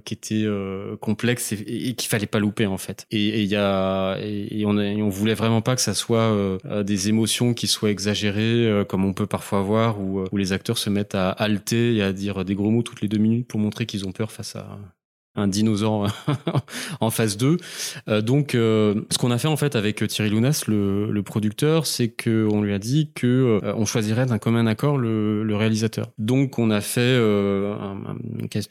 qui 0.04 0.14
étaient 0.14 0.46
complexes 1.00 1.52
et, 1.52 1.88
et 1.88 1.94
qu'il 1.94 2.08
fallait 2.08 2.26
pas 2.26 2.38
louper 2.38 2.66
en 2.66 2.78
fait. 2.78 3.06
Et 3.10 3.42
il 3.42 3.48
y 3.48 3.56
a, 3.56 4.18
et, 4.20 4.64
on, 4.66 4.76
on 4.76 5.08
voulait 5.08 5.34
vraiment 5.34 5.62
pas 5.62 5.76
que 5.76 5.82
ça 5.82 5.94
soit 5.94 6.58
des 6.84 7.08
émotions 7.08 7.54
qui 7.54 7.66
soient 7.66 7.90
exagérées, 7.90 8.84
comme 8.88 9.04
on 9.04 9.12
peut 9.12 9.26
parfois 9.26 9.62
voir, 9.62 10.00
où, 10.00 10.24
où 10.30 10.36
les 10.36 10.52
acteurs 10.52 10.78
se 10.78 10.90
mettent 10.90 11.14
à 11.14 11.30
halter 11.30 11.96
et 11.96 12.02
à 12.02 12.12
dire 12.12 12.29
des 12.44 12.54
gros 12.54 12.70
mots 12.70 12.82
toutes 12.82 13.00
les 13.00 13.08
deux 13.08 13.18
minutes 13.18 13.48
pour 13.48 13.60
montrer 13.60 13.86
qu'ils 13.86 14.06
ont 14.06 14.12
peur 14.12 14.32
face 14.32 14.56
à, 14.56 14.78
un 15.36 15.46
dinosaure 15.46 16.08
en 17.00 17.10
phase 17.10 17.36
2. 17.36 17.56
Euh, 18.08 18.20
donc, 18.20 18.54
euh, 18.54 19.02
ce 19.10 19.18
qu'on 19.18 19.30
a 19.30 19.38
fait 19.38 19.48
en 19.48 19.56
fait 19.56 19.76
avec 19.76 20.06
Thierry 20.08 20.30
Lounas, 20.30 20.64
le, 20.66 21.10
le 21.10 21.22
producteur, 21.22 21.86
c'est 21.86 22.08
que 22.08 22.48
on 22.50 22.62
lui 22.62 22.74
a 22.74 22.78
dit 22.78 23.10
que 23.14 23.60
euh, 23.62 23.74
on 23.76 23.86
choisirait 23.86 24.26
d'un 24.26 24.38
commun 24.38 24.66
accord 24.66 24.98
le, 24.98 25.44
le, 25.44 25.56
réalisateur. 25.56 26.08
Donc, 26.18 26.58
on 26.58 26.70
a 26.70 26.80
fait 26.80 27.16
un, 27.16 28.16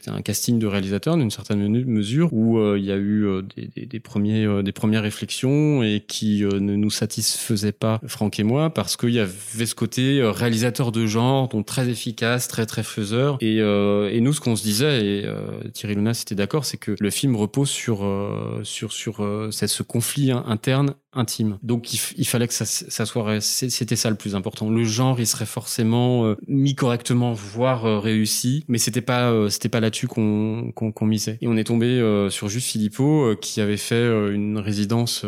un, 0.08 0.22
casting 0.22 0.58
de 0.58 0.66
réalisateur 0.66 1.16
d'une 1.16 1.30
certaine 1.30 1.66
mesure 1.84 2.32
où 2.32 2.60
il 2.76 2.84
y 2.84 2.92
a 2.92 2.96
eu 2.96 3.26
des, 3.56 3.68
des, 3.68 3.86
des, 3.86 4.00
premiers, 4.00 4.62
des 4.62 4.72
premières 4.72 5.02
réflexions 5.02 5.82
et 5.82 6.04
qui 6.06 6.42
ne 6.42 6.76
nous 6.76 6.90
satisfaisaient 6.90 7.72
pas, 7.72 8.00
Franck 8.06 8.38
et 8.40 8.42
moi, 8.42 8.70
parce 8.70 8.96
qu'il 8.96 9.10
y 9.10 9.20
avait 9.20 9.66
ce 9.66 9.74
côté 9.74 10.20
réalisateur 10.22 10.92
de 10.92 11.06
genre, 11.06 11.48
donc 11.48 11.66
très 11.66 11.88
efficace, 11.88 12.48
très 12.48 12.66
très 12.66 12.82
faiseur. 12.82 13.38
Et, 13.40 13.58
et 13.58 14.20
nous, 14.20 14.32
ce 14.32 14.40
qu'on 14.40 14.56
se 14.56 14.62
disait, 14.62 15.06
et 15.06 15.26
Thierry 15.72 15.94
Lounas 15.94 16.22
était 16.22 16.34
d'accord 16.34 16.59
c'est 16.64 16.76
que 16.76 16.94
le 16.98 17.10
film 17.10 17.36
repose 17.36 17.70
sur 17.70 18.04
euh, 18.04 18.60
sur 18.64 18.92
sur 18.92 19.22
euh, 19.22 19.50
ce 19.50 19.82
conflit 19.82 20.32
interne 20.32 20.94
intime. 21.12 21.58
Donc 21.62 21.92
il, 21.92 22.26
fallait 22.26 22.46
que 22.46 22.54
ça, 22.54 22.64
ça 22.64 23.04
soit 23.04 23.40
c'était 23.40 23.96
ça 23.96 24.10
le 24.10 24.16
plus 24.16 24.36
important. 24.36 24.70
Le 24.70 24.84
genre 24.84 25.18
il 25.18 25.26
serait 25.26 25.46
forcément 25.46 26.24
euh, 26.24 26.36
mis 26.46 26.76
correctement 26.76 27.32
voire 27.32 27.84
euh, 27.84 27.98
réussi, 27.98 28.64
mais 28.68 28.78
c'était 28.78 29.00
pas 29.00 29.30
euh, 29.32 29.48
c'était 29.48 29.68
pas 29.68 29.80
là-dessus 29.80 30.06
qu'on 30.06 30.72
qu'on 30.72 31.06
misait. 31.06 31.38
Et 31.40 31.48
on 31.48 31.56
est 31.56 31.64
tombé 31.64 32.00
sur 32.30 32.48
juste 32.48 32.68
Philippot 32.68 33.34
qui 33.40 33.60
avait 33.60 33.76
fait 33.76 34.06
une 34.32 34.58
résidence 34.58 35.24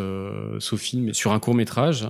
Sophie 0.59 1.01
mais 1.01 1.13
sur 1.13 1.33
un 1.33 1.39
court-métrage 1.39 2.07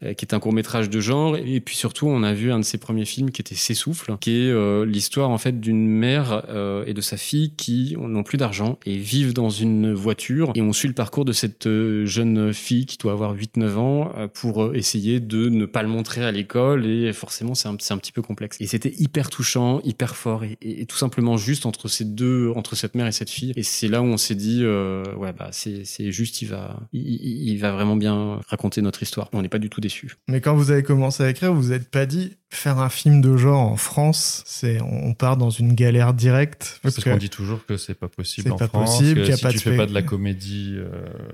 qui 0.00 0.24
est 0.24 0.34
un 0.34 0.40
court-métrage 0.40 0.90
de 0.90 1.00
genre 1.00 1.36
et 1.36 1.60
puis 1.60 1.76
surtout 1.76 2.08
on 2.08 2.22
a 2.22 2.32
vu 2.32 2.50
un 2.52 2.58
de 2.58 2.64
ses 2.64 2.78
premiers 2.78 3.04
films 3.04 3.30
qui 3.30 3.40
était 3.40 3.54
S'essouffle 3.54 4.16
qui 4.20 4.30
est 4.32 4.84
l'histoire 4.84 5.30
en 5.30 5.38
fait 5.38 5.60
d'une 5.60 5.86
mère 5.86 6.42
et 6.86 6.94
de 6.94 7.00
sa 7.00 7.16
fille 7.16 7.52
qui 7.56 7.96
n'ont 7.98 8.22
plus 8.22 8.38
d'argent 8.38 8.78
et 8.84 8.96
vivent 8.96 9.32
dans 9.32 9.50
une 9.50 9.92
voiture 9.92 10.52
et 10.54 10.62
on 10.62 10.72
suit 10.72 10.88
le 10.88 10.94
parcours 10.94 11.24
de 11.24 11.32
cette 11.32 11.68
jeune 12.04 12.52
fille 12.52 12.86
qui 12.86 12.95
doit 12.98 13.12
avoir 13.12 13.34
8-9 13.34 13.76
ans 13.76 14.12
euh, 14.16 14.28
pour 14.28 14.62
euh, 14.62 14.74
essayer 14.74 15.20
de 15.20 15.48
ne 15.48 15.66
pas 15.66 15.82
le 15.82 15.88
montrer 15.88 16.24
à 16.24 16.32
l'école 16.32 16.86
et 16.86 17.12
forcément 17.12 17.54
c'est 17.54 17.68
un, 17.68 17.74
un, 17.74 17.98
petit 17.98 18.12
peu 18.12 18.22
complexe. 18.22 18.56
Et 18.60 18.66
c'était 18.66 18.92
hyper 18.98 19.30
touchant, 19.30 19.80
hyper 19.84 20.16
fort 20.16 20.44
et, 20.44 20.86
tout 20.86 20.96
simplement 20.96 21.36
juste 21.36 21.66
entre 21.66 21.88
ces 21.88 22.04
deux, 22.04 22.52
entre 22.54 22.76
cette 22.76 22.94
mère 22.94 23.06
et 23.06 23.12
cette 23.12 23.30
fille. 23.30 23.52
Et 23.56 23.62
c'est 23.62 23.88
là 23.88 24.02
où 24.02 24.06
on 24.06 24.16
s'est 24.16 24.34
dit, 24.34 24.60
euh, 24.62 25.04
ouais 25.16 25.32
bah 25.32 25.48
c'est 25.52 26.12
juste, 26.12 26.42
il 26.42 26.48
va, 26.48 26.80
il, 26.92 27.48
il, 27.48 27.58
va 27.58 27.72
vraiment 27.72 27.96
bien 27.96 28.40
raconter 28.48 28.82
notre 28.82 29.02
histoire. 29.02 29.28
On 29.32 29.42
n'est 29.42 29.48
pas 29.48 29.58
du 29.58 29.70
tout 29.70 29.80
déçus. 29.80 30.16
Mais 30.28 30.40
quand 30.40 30.54
vous 30.54 30.70
avez 30.70 30.82
commencé 30.82 31.22
à 31.22 31.30
écrire, 31.30 31.52
vous 31.52 31.62
vous 31.62 31.72
êtes 31.72 31.90
pas 31.90 32.06
dit, 32.06 32.32
faire 32.50 32.78
un 32.78 32.88
film 32.88 33.20
de 33.20 33.36
genre 33.36 33.60
en 33.60 33.76
France, 33.76 34.42
c'est 34.46 34.80
on 34.80 35.14
part 35.14 35.36
dans 35.36 35.50
une 35.50 35.74
galère 35.74 36.14
directe. 36.14 36.80
Parce, 36.82 37.02
qu'on 37.02 37.16
dit 37.16 37.30
toujours 37.30 37.64
que 37.66 37.76
c'est 37.76 37.94
pas 37.94 38.08
possible 38.08 38.52
en 38.52 38.56
pas 38.56 38.68
France. 38.68 38.98
Possible, 38.98 39.26
que 39.26 39.36
si 39.36 39.42
pas 39.42 39.50
tu 39.50 39.58
fais 39.58 39.76
pas 39.76 39.86
de 39.86 39.94
la 39.94 40.02
comédie. 40.02 40.74
Euh... 40.76 40.88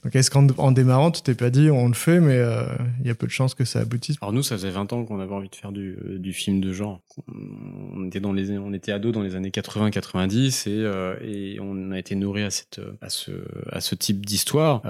Donc 0.05 0.17
est-ce 0.17 0.31
qu'en 0.31 0.73
démarrant, 0.73 1.11
tu 1.11 1.23
t'es 1.23 1.35
pas 1.35 1.51
dit 1.53 1.71
on 1.71 1.89
le 1.89 1.95
fait, 1.95 2.21
mais 2.21 2.37
euh, 2.37 2.65
il 3.01 3.07
y 3.07 3.11
a 3.11 3.15
peu 3.15 3.27
de 3.27 3.33
chances 3.33 3.55
que 3.55 3.65
ça 3.65 3.81
aboutisse. 3.81 4.17
Alors 4.21 4.33
nous, 4.33 4.43
ça 4.43 4.57
faisait 4.57 4.71
20 4.71 4.93
ans 4.93 5.05
qu'on 5.05 5.21
avait 5.21 5.35
envie 5.35 5.49
de 5.49 5.55
faire 5.55 5.73
du, 5.73 5.97
euh, 6.05 6.33
film 6.33 6.61
de 6.61 6.73
genre. 6.73 7.01
On 7.95 8.07
était 8.07 8.21
dans 8.21 8.33
les, 8.33 8.59
on 8.59 8.73
était 8.73 8.91
ados 8.91 9.13
dans 9.13 9.23
les 9.23 9.37
années 9.37 9.51
80-90 9.51 10.69
et, 10.69 10.73
euh, 10.85 11.17
et 11.23 11.59
on 11.61 11.93
a 11.93 11.99
été 11.99 12.15
nourri 12.15 12.43
à 12.43 12.51
cette, 12.51 12.81
à 13.01 13.11
ce, 13.11 13.31
à 13.71 13.81
ce 13.81 13.95
type 13.95 14.25
d'histoire. 14.25 14.83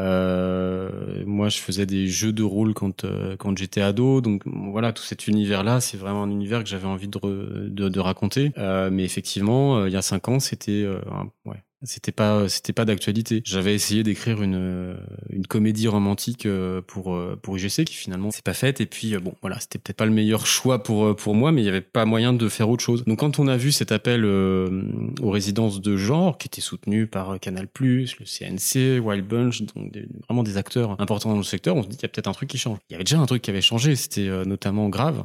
moi, 1.26 1.48
je 1.48 1.58
faisais 1.58 1.84
des 1.84 2.06
jeux 2.06 2.32
de 2.32 2.42
rôle 2.42 2.74
quand 2.74 3.04
quand 3.38 3.58
j'étais 3.58 3.80
ado, 3.80 4.20
donc 4.20 4.42
voilà, 4.46 4.92
tout 4.92 5.02
cet 5.02 5.26
univers-là, 5.26 5.80
c'est 5.80 5.96
vraiment 5.96 6.22
un 6.22 6.30
univers 6.30 6.62
que 6.62 6.68
j'avais 6.68 6.86
envie 6.86 7.08
de, 7.08 7.68
de, 7.68 8.00
raconter. 8.00 8.52
Mais 8.56 9.04
effectivement, 9.04 9.86
il 9.86 9.92
y 9.92 9.96
a 9.96 10.02
cinq 10.02 10.28
ans, 10.28 10.38
c'était 10.38 10.84
euh, 10.84 11.00
ouais, 11.44 11.62
c'était 11.84 12.12
pas 12.12 12.48
c'était 12.48 12.72
pas 12.72 12.84
d'actualité. 12.84 13.42
J'avais 13.44 13.74
essayé 13.74 14.02
d'écrire 14.02 14.42
une 14.42 14.96
une 15.30 15.46
comédie 15.46 15.88
romantique 15.88 16.46
pour 16.86 17.18
pour 17.42 17.58
IGC 17.58 17.84
qui 17.84 17.94
finalement 17.94 18.30
c'est 18.30 18.44
pas 18.44 18.54
faite 18.54 18.80
et 18.80 18.86
puis 18.86 19.16
bon 19.18 19.34
voilà, 19.40 19.58
c'était 19.60 19.78
peut-être 19.78 19.96
pas 19.96 20.06
le 20.06 20.12
meilleur 20.12 20.46
choix 20.46 20.82
pour 20.82 21.14
pour 21.16 21.34
moi 21.34 21.52
mais 21.52 21.62
il 21.62 21.64
y 21.64 21.68
avait 21.68 21.80
pas 21.80 22.04
moyen 22.04 22.32
de 22.32 22.48
faire 22.48 22.68
autre 22.68 22.82
chose. 22.82 23.04
Donc 23.04 23.20
quand 23.20 23.38
on 23.38 23.48
a 23.48 23.56
vu 23.56 23.72
cet 23.72 23.92
appel 23.92 24.24
aux 24.24 25.30
résidences 25.30 25.80
de 25.80 25.96
genre 25.96 26.38
qui 26.38 26.48
était 26.48 26.60
soutenu 26.60 27.06
par 27.06 27.38
Canal+, 27.40 27.68
le 27.80 28.06
CNC, 28.06 29.00
Wild 29.04 29.26
Bunch, 29.26 29.62
donc 29.62 29.92
vraiment 30.28 30.42
des 30.42 30.56
acteurs 30.56 31.00
importants 31.00 31.30
dans 31.30 31.36
le 31.36 31.42
secteur, 31.42 31.76
on 31.76 31.82
se 31.82 31.88
dit 31.88 31.96
qu'il 31.96 32.04
y 32.04 32.06
a 32.06 32.08
peut-être 32.08 32.28
un 32.28 32.32
truc 32.32 32.48
qui 32.48 32.58
change. 32.58 32.78
Il 32.90 32.92
y 32.92 32.94
avait 32.96 33.04
déjà 33.04 33.18
un 33.18 33.26
truc 33.26 33.42
qui 33.42 33.50
avait 33.50 33.60
changé, 33.60 33.96
c'était 33.96 34.28
notamment 34.44 34.88
grave 34.88 35.24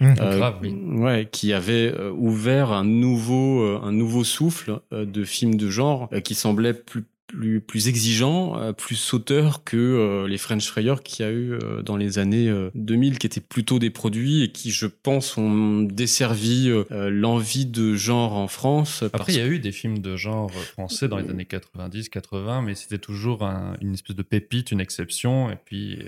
Mmh. 0.00 0.14
Euh, 0.20 0.36
grave, 0.38 0.58
oui. 0.62 0.74
Ouais, 0.98 1.28
qui 1.30 1.52
avait 1.52 1.92
euh, 1.92 2.10
ouvert 2.10 2.72
un 2.72 2.84
nouveau, 2.84 3.62
euh, 3.62 3.80
un 3.82 3.92
nouveau 3.92 4.24
souffle 4.24 4.80
de 4.92 5.24
films 5.24 5.56
de 5.56 5.70
genre 5.70 6.10
qui 6.22 6.34
semblait 6.34 6.74
plus 6.74 7.04
plus 7.26 7.60
plus 7.60 7.88
exigeant, 7.88 8.72
plus 8.74 8.94
sauteur 8.94 9.64
que 9.64 10.26
les 10.28 10.38
French 10.38 10.64
Frayers 10.68 10.94
qu'il 11.02 11.26
y 11.26 11.28
a 11.28 11.32
eu 11.32 11.58
dans 11.84 11.96
les 11.96 12.20
années 12.20 12.54
2000, 12.76 13.18
qui 13.18 13.26
étaient 13.26 13.40
plutôt 13.40 13.80
des 13.80 13.90
produits 13.90 14.44
et 14.44 14.52
qui, 14.52 14.70
je 14.70 14.86
pense, 14.86 15.36
ont 15.36 15.82
desservi 15.82 16.70
l'envie 16.88 17.66
de 17.66 17.96
genre 17.96 18.34
en 18.34 18.46
France. 18.46 19.02
Après, 19.12 19.32
il 19.32 19.38
y 19.38 19.42
a 19.42 19.46
eu 19.48 19.58
des 19.58 19.72
films 19.72 19.98
de 19.98 20.14
genre 20.14 20.52
français 20.52 21.08
dans 21.08 21.18
les 21.18 21.28
années 21.28 21.46
90, 21.46 22.10
80, 22.10 22.62
mais 22.62 22.76
c'était 22.76 22.98
toujours 22.98 23.42
une 23.42 23.94
espèce 23.94 24.14
de 24.14 24.22
pépite, 24.22 24.70
une 24.70 24.80
exception, 24.80 25.50
et 25.50 25.56
puis 25.64 25.98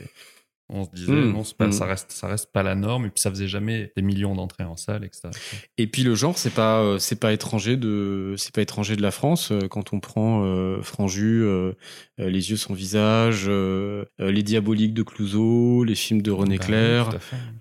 On 0.70 0.84
se 0.84 0.90
disait, 0.90 1.12
Mm. 1.12 1.32
non, 1.32 1.44
c'est 1.44 1.56
pas, 1.56 1.66
Mm. 1.68 1.72
ça, 1.72 1.86
reste, 1.86 2.12
ça 2.12 2.26
reste 2.28 2.52
pas 2.52 2.62
la 2.62 2.74
norme, 2.74 3.06
et 3.06 3.08
puis 3.08 3.20
ça 3.20 3.30
faisait 3.30 3.48
jamais 3.48 3.90
des 3.96 4.02
millions 4.02 4.34
d'entrées 4.34 4.64
en 4.64 4.76
salle, 4.76 5.02
etc. 5.04 5.30
Et 5.78 5.86
puis 5.86 6.02
le 6.02 6.14
genre, 6.14 6.36
c'est 6.36 6.52
pas 6.54 6.80
euh, 6.80 6.98
c'est 6.98 7.18
pas 7.18 7.32
étranger 7.32 7.76
de 7.78 8.34
c'est 8.36 8.54
pas 8.54 8.60
étranger 8.62 8.94
de 8.96 9.02
la 9.02 9.10
France. 9.10 9.50
Euh, 9.50 9.66
Quand 9.68 9.92
on 9.94 10.00
prend 10.00 10.42
euh, 10.44 10.82
Franju, 10.82 11.42
euh, 11.44 11.72
Les 12.18 12.50
yeux 12.50 12.56
sans 12.56 12.74
visage, 12.74 13.48
Les 13.48 14.42
diaboliques 14.42 14.92
de 14.94 15.02
Clouseau, 15.04 15.84
les 15.84 15.94
films 15.94 16.20
de 16.20 16.30
René 16.32 16.58
Bah, 16.58 16.64
Clair, 16.66 17.10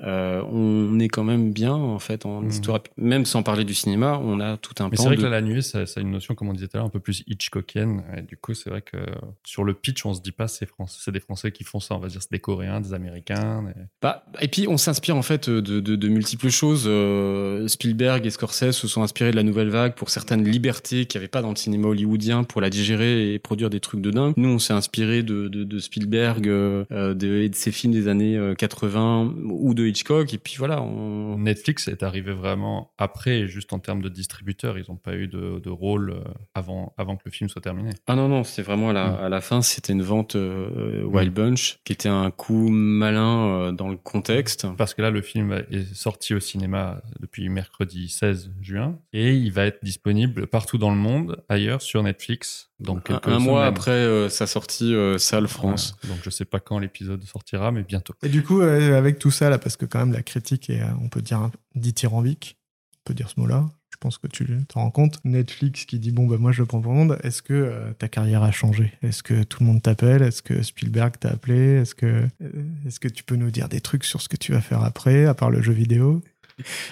on 0.01 0.99
est 0.99 1.07
quand 1.09 1.23
même 1.23 1.51
bien 1.53 1.73
en 1.73 1.99
fait 1.99 2.25
en 2.25 2.41
Mhm. 2.41 2.49
histoire. 2.49 2.79
Même 2.97 3.25
sans 3.25 3.43
parler 3.43 3.63
du 3.65 3.73
cinéma, 3.73 4.19
on 4.21 4.39
a 4.39 4.57
tout 4.57 4.73
un 4.79 4.89
Mais 4.89 4.97
c'est 4.97 5.03
vrai 5.05 5.15
de- 5.15 5.21
que 5.21 5.25
là, 5.25 5.31
la 5.31 5.41
nuée, 5.41 5.61
ça, 5.61 5.85
ça 5.85 5.99
a 5.99 6.03
une 6.03 6.11
notion, 6.11 6.35
comme 6.35 6.49
on 6.49 6.53
disait 6.53 6.67
tout 6.67 6.77
à 6.77 6.79
l'heure, 6.79 6.87
un 6.87 6.89
peu 6.91 6.99
plus 6.99 7.23
Hitchcockienne. 7.27 8.03
Et 8.17 8.21
du 8.21 8.37
coup, 8.37 8.53
c'est 8.53 8.69
vrai 8.69 8.81
que 8.81 8.97
sur 9.45 9.63
le 9.63 9.73
pitch, 9.73 10.05
on 10.05 10.13
se 10.13 10.21
dit 10.21 10.31
pas 10.31 10.47
c'est 10.47 10.67
c'est 10.87 11.11
des 11.11 11.19
Français 11.19 11.51
qui 11.51 11.63
font 11.63 11.79
ça. 11.79 11.95
On 11.95 11.99
va 11.99 12.07
dire 12.07 12.21
c'est 12.21 12.31
des 12.31 12.39
Coréens, 12.39 12.81
des 12.81 12.93
Américains. 12.97 13.63
Bah, 14.01 14.25
et 14.41 14.47
puis 14.47 14.67
on 14.67 14.77
s'inspire 14.77 15.15
en 15.15 15.21
fait 15.21 15.49
de, 15.49 15.79
de, 15.79 15.95
de 15.95 16.07
multiples 16.07 16.49
choses. 16.49 16.85
Euh, 16.87 17.67
Spielberg 17.67 18.25
et 18.25 18.29
Scorsese 18.29 18.71
se 18.71 18.87
sont 18.87 19.01
inspirés 19.01 19.31
de 19.31 19.35
la 19.35 19.43
nouvelle 19.43 19.69
vague 19.69 19.95
pour 19.95 20.09
certaines 20.09 20.43
libertés 20.43 21.05
qu'il 21.05 21.19
n'y 21.19 21.23
avait 21.23 21.29
pas 21.29 21.41
dans 21.41 21.49
le 21.49 21.55
cinéma 21.55 21.87
hollywoodien 21.87 22.43
pour 22.43 22.61
la 22.61 22.69
digérer 22.69 23.33
et 23.33 23.39
produire 23.39 23.69
des 23.69 23.79
trucs 23.79 24.01
de 24.01 24.11
dingue. 24.11 24.33
Nous, 24.37 24.49
on 24.49 24.59
s'est 24.59 24.73
inspiré 24.73 25.23
de, 25.23 25.79
Spielberg 25.79 26.47
euh, 26.47 26.85
euh, 26.91 27.13
de, 27.13 27.41
et 27.41 27.49
de 27.49 27.55
ses 27.55 27.71
films 27.71 27.93
des 27.93 28.07
années 28.07 28.37
euh, 28.37 28.55
80 28.55 29.33
ou 29.45 29.73
de 29.73 29.85
Hitchcock. 29.85 30.33
Et 30.33 30.37
puis 30.37 30.55
voilà, 30.57 30.81
on... 30.81 31.37
Netflix 31.37 31.87
est 31.87 32.03
arrivé 32.03 32.33
vraiment 32.33 32.91
après, 32.97 33.47
juste 33.47 33.73
en 33.73 33.79
termes 33.79 34.01
de 34.01 34.09
distributeurs. 34.09 34.77
Ils 34.77 34.85
n'ont 34.89 34.97
pas 34.97 35.15
eu 35.15 35.27
de, 35.27 35.69
rôle 35.69 36.11
euh, 36.11 36.19
avant, 36.55 36.93
avant 36.97 37.15
que 37.17 37.23
le 37.25 37.31
film 37.31 37.49
soit 37.49 37.61
terminé. 37.61 37.91
Ah 38.07 38.15
non, 38.15 38.27
non, 38.27 38.43
c'est 38.43 38.61
vraiment 38.61 38.89
à 38.89 38.93
la, 38.93 39.05
à 39.05 39.29
la 39.29 39.41
fin, 39.41 39.61
c'était 39.61 39.93
une 39.93 40.01
vente 40.01 40.35
euh, 40.35 41.03
Wild 41.03 41.33
Bunch 41.33 41.79
qui 41.83 41.93
était 41.93 42.09
un 42.09 42.31
coup 42.31 42.69
malin 42.87 43.47
euh, 43.47 43.71
dans 43.71 43.89
le 43.89 43.97
contexte. 43.97 44.67
Parce 44.77 44.93
que 44.93 45.01
là, 45.01 45.11
le 45.11 45.21
film 45.21 45.63
est 45.71 45.93
sorti 45.93 46.33
au 46.33 46.39
cinéma 46.39 47.01
depuis 47.19 47.49
mercredi 47.49 48.09
16 48.09 48.51
juin 48.61 48.97
et 49.13 49.33
il 49.33 49.51
va 49.51 49.65
être 49.65 49.83
disponible 49.83 50.47
partout 50.47 50.77
dans 50.77 50.91
le 50.91 50.97
monde, 50.97 51.43
ailleurs 51.49 51.81
sur 51.81 52.03
Netflix. 52.03 52.67
Donc 52.79 53.09
Un, 53.09 53.39
mois 53.39 53.65
après 53.65 53.91
euh, 53.91 54.29
sa 54.29 54.45
sortie 54.45 54.93
euh, 54.93 55.17
salle 55.17 55.47
France. 55.47 55.95
Voilà. 56.01 56.15
Donc 56.15 56.23
je 56.23 56.29
sais 56.29 56.45
pas 56.45 56.59
quand 56.59 56.77
l'épisode 56.77 57.23
sortira, 57.23 57.71
mais 57.71 57.83
bientôt. 57.83 58.13
Et 58.21 58.29
du 58.29 58.43
coup, 58.43 58.61
euh, 58.61 58.97
avec 58.97 59.17
tout 59.17 59.31
ça, 59.31 59.49
là, 59.49 59.57
parce 59.57 59.77
que 59.77 59.85
quand 59.85 59.99
même 59.99 60.13
la 60.13 60.21
critique 60.21 60.69
est, 60.69 60.81
euh, 60.81 60.93
on 61.01 61.09
peut 61.09 61.21
dire, 61.21 61.49
dithyrambique, 61.75 62.57
on 62.93 63.01
peut 63.05 63.13
dire 63.15 63.29
ce 63.29 63.39
mot-là, 63.39 63.65
je 63.97 63.99
pense 63.99 64.19
que 64.19 64.27
tu 64.27 64.45
t'en 64.67 64.81
rends 64.81 64.91
compte. 64.91 65.17
Netflix 65.23 65.85
qui 65.85 65.97
dit, 65.97 66.11
bon, 66.11 66.27
bah, 66.27 66.37
moi 66.37 66.51
je 66.51 66.61
le 66.61 66.67
prends 66.67 66.81
pour 66.81 66.91
le 66.91 66.99
monde, 66.99 67.17
est-ce 67.23 67.41
que 67.41 67.53
euh, 67.53 67.93
ta 67.97 68.07
carrière 68.07 68.43
a 68.43 68.51
changé? 68.51 68.93
Est-ce 69.01 69.23
que 69.23 69.41
tout 69.41 69.61
le 69.61 69.65
monde 69.65 69.81
t'appelle? 69.81 70.21
Est-ce 70.21 70.43
que 70.43 70.61
Spielberg 70.61 71.15
t'a 71.19 71.29
appelé? 71.29 71.81
Est-ce 71.81 71.95
que, 71.95 72.05
euh, 72.05 72.63
est 72.85 72.99
que 72.99 73.07
tu 73.07 73.23
peux 73.23 73.35
nous 73.35 73.49
dire 73.49 73.69
des 73.69 73.81
trucs 73.81 74.03
sur 74.03 74.21
ce 74.21 74.29
que 74.29 74.37
tu 74.37 74.51
vas 74.51 74.61
faire 74.61 74.83
après, 74.83 75.25
à 75.25 75.33
part 75.33 75.49
le 75.49 75.63
jeu 75.63 75.73
vidéo? 75.73 76.21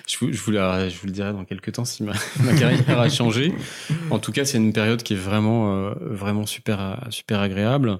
Je 0.08 0.18
vous, 0.20 0.32
je, 0.32 0.42
vous 0.42 0.52
le 0.52 1.12
dirai 1.12 1.32
dans 1.32 1.46
quelques 1.46 1.74
temps 1.74 1.86
si 1.86 2.02
ma, 2.04 2.14
carrière 2.58 3.00
a 3.00 3.10
changé. 3.10 3.54
En 4.10 4.18
tout 4.18 4.32
cas, 4.32 4.46
c'est 4.46 4.58
une 4.58 4.74
période 4.74 5.04
qui 5.04 5.14
est 5.14 5.18
vraiment, 5.18 5.76
euh, 5.76 5.94
vraiment 6.02 6.48
super, 6.48 7.06
super 7.12 7.40
agréable. 7.40 8.00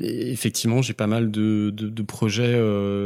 Effectivement, 0.00 0.82
j'ai 0.82 0.92
pas 0.92 1.06
mal 1.06 1.30
de, 1.30 2.02
projets 2.02 2.60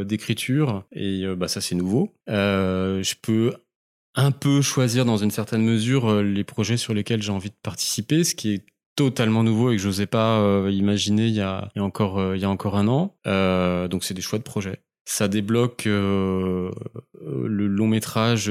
d'écriture 0.06 0.84
et 0.92 1.24
bah, 1.36 1.48
ça, 1.48 1.60
c'est 1.60 1.74
nouveau. 1.74 2.14
Je 2.26 3.14
peux 3.20 3.52
un 4.18 4.32
peu 4.32 4.62
choisir 4.62 5.04
dans 5.04 5.16
une 5.16 5.30
certaine 5.30 5.62
mesure 5.62 6.10
euh, 6.10 6.22
les 6.22 6.42
projets 6.42 6.76
sur 6.76 6.92
lesquels 6.92 7.22
j'ai 7.22 7.30
envie 7.30 7.50
de 7.50 7.56
participer, 7.62 8.24
ce 8.24 8.34
qui 8.34 8.52
est 8.52 8.66
totalement 8.96 9.44
nouveau 9.44 9.70
et 9.70 9.76
que 9.76 9.82
j'osais 9.82 10.08
pas 10.08 10.40
euh, 10.40 10.72
imaginer 10.72 11.28
il 11.28 11.34
y 11.34 11.40
a, 11.40 11.70
encore 11.76 12.18
euh, 12.18 12.36
il 12.36 12.42
y 12.42 12.44
a 12.44 12.50
encore 12.50 12.76
un 12.76 12.88
an. 12.88 13.14
Donc 13.88 14.02
c'est 14.02 14.14
des 14.14 14.20
choix 14.20 14.40
de 14.40 14.44
projets. 14.44 14.82
Ça 15.04 15.28
débloque 15.28 15.84
le 15.86 16.72
long 17.46 17.86
métrage 17.86 18.50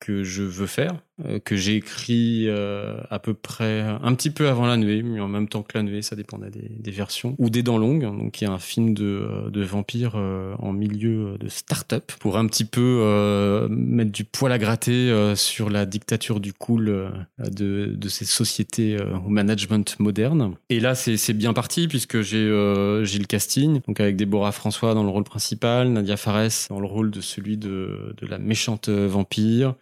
que 0.00 0.22
je 0.22 0.42
veux 0.42 0.66
faire, 0.66 0.94
euh, 1.24 1.38
que 1.38 1.56
j'ai 1.56 1.76
écrit 1.76 2.44
euh, 2.46 2.98
à 3.08 3.18
peu 3.18 3.32
près 3.32 3.80
un 3.80 4.14
petit 4.14 4.28
peu 4.28 4.48
avant 4.48 4.66
la 4.66 4.76
nuée, 4.76 5.02
mais 5.02 5.18
en 5.18 5.28
même 5.28 5.48
temps 5.48 5.62
que 5.62 5.76
la 5.76 5.82
nuée, 5.82 6.02
ça 6.02 6.14
dépendait 6.14 6.50
des, 6.50 6.90
versions, 6.90 7.34
ou 7.38 7.48
des 7.48 7.62
Dents 7.62 7.78
Longues, 7.78 8.02
donc 8.02 8.42
y 8.42 8.44
a 8.44 8.52
un 8.52 8.58
film 8.58 8.92
de, 8.92 9.04
euh, 9.04 9.50
de 9.50 9.62
vampire 9.62 10.16
en 10.16 10.72
milieu 10.72 11.38
de 11.38 11.48
start-up, 11.48 12.12
pour 12.20 12.36
un 12.36 12.46
petit 12.46 12.64
peu 12.64 13.66
mettre 13.70 14.12
du 14.12 14.24
poil 14.24 14.52
à 14.52 14.58
gratter 14.58 15.34
sur 15.34 15.70
la 15.70 15.86
dictature 15.86 16.40
du 16.40 16.52
cool 16.52 17.10
de, 17.38 17.86
de 17.96 18.08
ces 18.08 18.24
sociétés 18.24 18.96
au 19.24 19.28
management 19.28 19.98
moderne. 19.98 20.54
Et 20.68 20.80
là, 20.80 20.94
c'est 20.94 21.32
bien 21.32 21.52
parti, 21.52 21.88
puisque 21.88 22.20
j'ai 22.20 22.46
j'ai 23.02 23.18
le 23.18 23.26
casting, 23.26 23.80
donc 23.86 24.00
avec 24.00 24.16
Déborah 24.16 24.52
François 24.52 24.94
dans 24.94 25.02
le 25.02 25.10
rôle 25.10 25.24
principal, 25.24 25.88
Nadia 25.88 26.16
Fares 26.16 26.68
dans 26.68 26.80
le 26.80 26.86
rôle 26.86 27.10
de 27.10 27.20
celui 27.20 27.56
de, 27.56 28.14
de 28.16 28.26
la 28.26 28.38
méchante 28.38 28.88
vampire, 28.88 29.74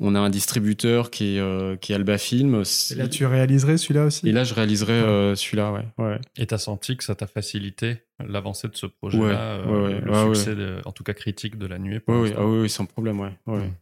on 0.00 0.14
a 0.14 0.20
un 0.20 0.30
distributeur 0.30 1.10
qui 1.10 1.36
est, 1.36 1.40
euh, 1.40 1.76
qui 1.76 1.92
est 1.92 1.94
Alba 1.94 2.18
Film. 2.18 2.62
Et 2.90 2.94
là, 2.94 3.08
tu 3.08 3.26
réaliserais 3.26 3.76
celui-là 3.78 4.04
aussi? 4.06 4.28
Et 4.28 4.32
là, 4.32 4.44
je 4.44 4.54
réaliserai 4.54 4.92
euh, 4.92 5.34
celui-là, 5.34 5.72
ouais. 5.72 5.84
ouais. 5.98 6.20
Et 6.36 6.46
t'as 6.46 6.58
senti 6.58 6.96
que 6.96 7.04
ça 7.04 7.14
t'a 7.14 7.26
facilité 7.26 8.02
l'avancée 8.26 8.68
de 8.68 8.76
ce 8.76 8.86
projet-là, 8.86 9.24
Ouais, 9.24 9.34
euh, 9.34 9.66
ouais, 9.66 9.94
ouais, 9.94 10.00
le 10.00 10.10
ouais, 10.28 10.34
succès, 10.34 10.54
de- 10.54 10.80
en 10.84 10.92
tout 10.92 11.04
cas 11.04 11.14
critique 11.14 11.56
de 11.58 11.66
la 11.66 11.78
nuée. 11.78 12.00
pour 12.00 12.14
ah 12.14 12.20
oui, 12.46 12.60
oui, 12.62 12.68
sans 12.70 12.86
problème, 12.86 13.20
ouais. 13.20 13.32
ouais. 13.46 13.58
Mm. 13.68 13.74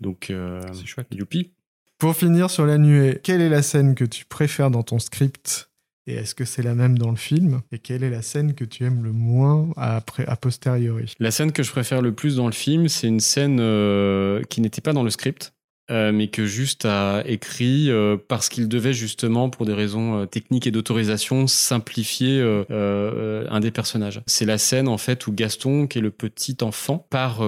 Donc, 0.00 0.30
euh, 0.30 0.60
C'est 0.72 0.86
chouette. 0.86 1.08
youpi. 1.12 1.52
Pour 1.98 2.16
finir 2.16 2.50
sur 2.50 2.66
la 2.66 2.76
nuée, 2.78 3.20
quelle 3.22 3.40
est 3.40 3.48
la 3.48 3.62
scène 3.62 3.94
que 3.94 4.04
tu 4.04 4.24
préfères 4.24 4.70
dans 4.70 4.82
ton 4.82 4.98
script? 4.98 5.70
Et 6.06 6.14
est-ce 6.14 6.34
que 6.34 6.44
c'est 6.44 6.62
la 6.62 6.74
même 6.74 6.98
dans 6.98 7.10
le 7.10 7.16
film? 7.16 7.62
Et 7.72 7.78
quelle 7.78 8.02
est 8.02 8.10
la 8.10 8.22
scène 8.22 8.54
que 8.54 8.64
tu 8.64 8.84
aimes 8.84 9.02
le 9.02 9.12
moins 9.12 9.70
a 9.76 10.00
posteriori? 10.36 11.14
La 11.18 11.30
scène 11.30 11.52
que 11.52 11.62
je 11.62 11.70
préfère 11.70 12.02
le 12.02 12.14
plus 12.14 12.36
dans 12.36 12.46
le 12.46 12.52
film, 12.52 12.88
c'est 12.88 13.06
une 13.06 13.20
scène 13.20 13.58
euh, 13.60 14.42
qui 14.50 14.60
n'était 14.60 14.82
pas 14.82 14.92
dans 14.92 15.02
le 15.02 15.10
script. 15.10 15.54
Euh, 15.90 16.12
mais 16.12 16.28
que 16.28 16.46
juste 16.46 16.84
a 16.84 17.22
écrit 17.26 17.90
euh, 17.90 18.16
parce 18.28 18.48
qu'il 18.48 18.68
devait 18.68 18.94
justement, 18.94 19.50
pour 19.50 19.66
des 19.66 19.74
raisons 19.74 20.20
euh, 20.20 20.26
techniques 20.26 20.66
et 20.66 20.70
d'autorisation, 20.70 21.46
simplifier 21.46 22.40
euh, 22.40 22.64
euh, 22.70 23.46
un 23.50 23.60
des 23.60 23.70
personnages. 23.70 24.20
C'est 24.26 24.46
la 24.46 24.58
scène 24.58 24.88
en 24.88 24.98
fait 24.98 25.26
où 25.26 25.32
Gaston, 25.32 25.86
qui 25.86 25.98
est 25.98 26.02
le 26.02 26.10
petit 26.10 26.56
enfant, 26.62 27.06
part 27.10 27.42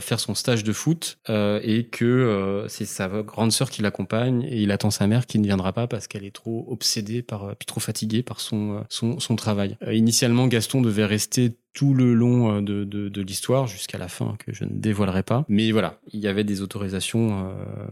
faire 0.00 0.20
son 0.20 0.34
stage 0.34 0.64
de 0.64 0.72
foot 0.72 1.18
et 1.28 1.88
que 1.90 2.66
c'est 2.68 2.84
sa 2.84 3.08
grande 3.08 3.52
sœur 3.52 3.70
qui 3.70 3.82
l'accompagne 3.82 4.42
et 4.44 4.60
il 4.62 4.70
attend 4.70 4.90
sa 4.90 5.06
mère 5.06 5.26
qui 5.26 5.38
ne 5.38 5.44
viendra 5.44 5.72
pas 5.72 5.86
parce 5.86 6.06
qu'elle 6.06 6.24
est 6.24 6.34
trop 6.34 6.66
obsédée 6.70 7.22
par, 7.22 7.54
puis 7.56 7.66
trop 7.66 7.80
fatiguée 7.80 8.22
par 8.22 8.40
son 8.40 8.84
son, 8.88 9.18
son 9.20 9.36
travail. 9.36 9.76
Initialement, 9.90 10.46
Gaston 10.46 10.80
devait 10.80 11.04
rester 11.04 11.52
tout 11.78 11.94
le 11.94 12.12
long 12.12 12.56
euh, 12.56 12.60
de, 12.60 12.82
de, 12.82 13.08
de 13.08 13.22
l'histoire 13.22 13.68
jusqu'à 13.68 13.98
la 13.98 14.08
fin 14.08 14.34
que 14.44 14.52
je 14.52 14.64
ne 14.64 14.70
dévoilerai 14.72 15.22
pas. 15.22 15.44
Mais 15.48 15.70
voilà, 15.70 16.00
il 16.12 16.18
y 16.18 16.26
avait 16.26 16.42
des 16.42 16.60
autorisations, 16.60 17.46
euh, 17.46 17.86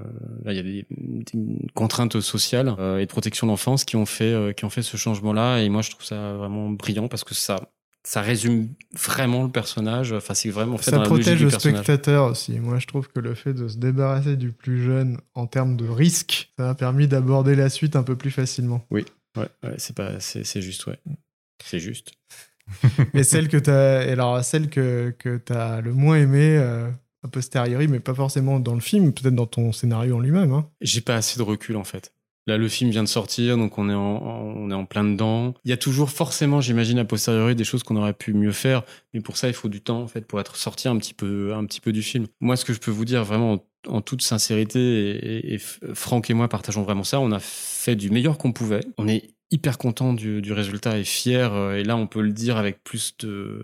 là, 0.45 0.53
il 0.53 0.57
y 0.57 0.59
a 0.59 0.63
des, 0.65 0.87
des 0.91 1.69
contraintes 1.73 2.21
sociales 2.21 2.75
euh, 2.81 2.99
et 2.99 3.07
de 3.07 3.11
protection 3.11 3.47
de 3.47 3.53
l'enfance 3.53 3.85
qui 3.85 3.95
ont 3.95 4.05
fait 4.05 4.55
qui 4.57 4.65
ont 4.65 4.71
fait 4.71 4.83
ce 4.83 4.97
changement-là. 4.97 5.61
Et 5.61 5.69
moi, 5.69 5.83
je 5.83 5.91
trouve 5.91 6.05
ça 6.05 6.33
vraiment 6.33 6.69
brillant 6.71 7.07
parce 7.07 7.23
que 7.23 7.33
ça 7.33 7.71
ça 8.03 8.23
résume 8.23 8.71
vraiment 8.93 9.45
le 9.45 9.51
personnage. 9.51 10.13
Enfin, 10.13 10.35
c'est 10.35 10.51
vraiment 10.51 10.79
fait 10.79 10.91
Ça 10.91 10.97
dans 10.97 11.03
la 11.05 11.09
logique 11.09 11.25
protège 11.25 11.43
le 11.45 11.51
spectateur 11.51 12.31
aussi. 12.33 12.59
Moi, 12.59 12.81
je 12.81 12.89
trouve 12.89 13.07
que 13.09 13.21
le 13.21 13.37
fait 13.37 13.55
de 13.55 13.69
se 13.69 13.79
débarrasser 13.79 14.37
du 14.37 14.51
plus 14.51 14.83
jeune 14.83 15.19
en 15.35 15.47
termes 15.47 15.77
de 15.77 15.87
risque, 15.87 16.53
ça 16.59 16.71
a 16.71 16.75
permis 16.75 17.07
d'aborder 17.07 17.55
la 17.55 17.69
suite 17.69 17.95
un 17.95 18.03
peu 18.03 18.17
plus 18.17 18.33
facilement. 18.33 18.85
Ouais, 18.91 19.05
ouais, 19.37 19.75
c'est 19.79 19.95
pas, 19.95 20.19
c'est 20.19 20.45
c'est 20.45 20.61
juste, 20.61 20.87
ouais, 20.87 20.99
c'est 21.65 21.79
juste. 21.79 22.13
Et 23.15 23.23
celle 23.23 23.49
que 23.49 23.57
et 23.57 24.11
alors 24.13 24.43
celle 24.45 24.69
que, 24.69 25.15
que 25.19 25.37
t'as 25.39 25.81
le 25.81 25.93
moins 25.93 26.17
aimée 26.17 26.57
euh, 26.59 26.91
a 27.23 27.29
posteriori, 27.29 27.89
mais 27.89 28.01
pas 28.01 28.15
forcément 28.15 28.61
dans 28.61 28.75
le 28.75 28.81
film, 28.81 29.13
peut-être 29.13 29.35
dans 29.35 29.47
ton 29.47 29.73
scénario 29.73 30.17
en 30.17 30.21
lui-même. 30.21 30.53
Hein. 30.53 30.69
J'ai 30.81 31.01
pas 31.01 31.15
assez 31.17 31.39
de 31.39 31.43
recul 31.43 31.77
en 31.77 31.85
fait. 31.85 32.13
Là, 32.49 32.59
le 32.59 32.69
film 32.69 32.91
vient 32.91 33.03
de 33.03 33.09
sortir, 33.09 33.57
donc 33.57 33.77
on 33.77 33.91
est 33.91 33.95
en, 33.95 34.23
on 34.23 34.71
est 34.71 34.75
en 34.75 34.85
plein 34.85 35.03
dedans. 35.03 35.55
Il 35.65 35.71
y 35.71 35.73
a 35.73 35.77
toujours 35.77 36.11
forcément, 36.11 36.61
j'imagine, 36.61 36.97
a 37.01 37.05
posteriori, 37.05 37.57
des 37.57 37.65
choses 37.65 37.83
qu'on 37.83 37.97
aurait 37.97 38.13
pu 38.13 38.35
mieux 38.35 38.53
faire, 38.53 38.85
mais 39.13 39.21
pour 39.21 39.37
ça, 39.37 39.49
il 39.49 39.55
faut 39.55 39.69
du 39.69 39.81
temps 39.81 40.01
en 40.01 40.07
fait 40.07 40.21
pour 40.21 40.39
être 40.39 40.55
sorti 40.55 40.87
un 40.87 40.97
petit 40.97 41.13
peu, 41.13 41.55
un 41.55 41.65
petit 41.65 41.81
peu 41.81 41.91
du 41.91 42.03
film. 42.03 42.27
Moi, 42.41 42.57
ce 42.57 42.65
que 42.65 42.73
je 42.73 42.79
peux 42.79 42.93
vous 42.93 43.05
dire 43.05 43.25
vraiment 43.25 43.65
en, 43.89 44.01
toute 44.01 44.23
sincérité, 44.23 44.79
et, 44.79 45.55
et- 45.55 45.59
Franck 45.95 46.31
et 46.31 46.35
moi 46.35 46.49
partageons 46.49 46.83
vraiment 46.85 47.03
ça. 47.03 47.19
On 47.19 47.33
a 47.33 47.41
fait 47.41 47.97
du 47.97 48.11
meilleur 48.11 48.39
qu'on 48.39 48.53
pouvait. 48.53 48.85
On 48.97 49.09
est 49.09 49.31
hyper 49.51 49.79
content 49.79 50.13
du, 50.13 50.43
du 50.43 50.53
résultat 50.53 50.99
et 50.99 51.05
fier. 51.05 51.53
euh, 51.53 51.77
Et 51.77 51.85
là, 51.85 51.97
on 51.97 52.07
peut 52.07 52.23
le 52.23 52.33
dire 52.33 52.57
avec 52.57 52.83
plus 52.85 53.17
de 53.19 53.63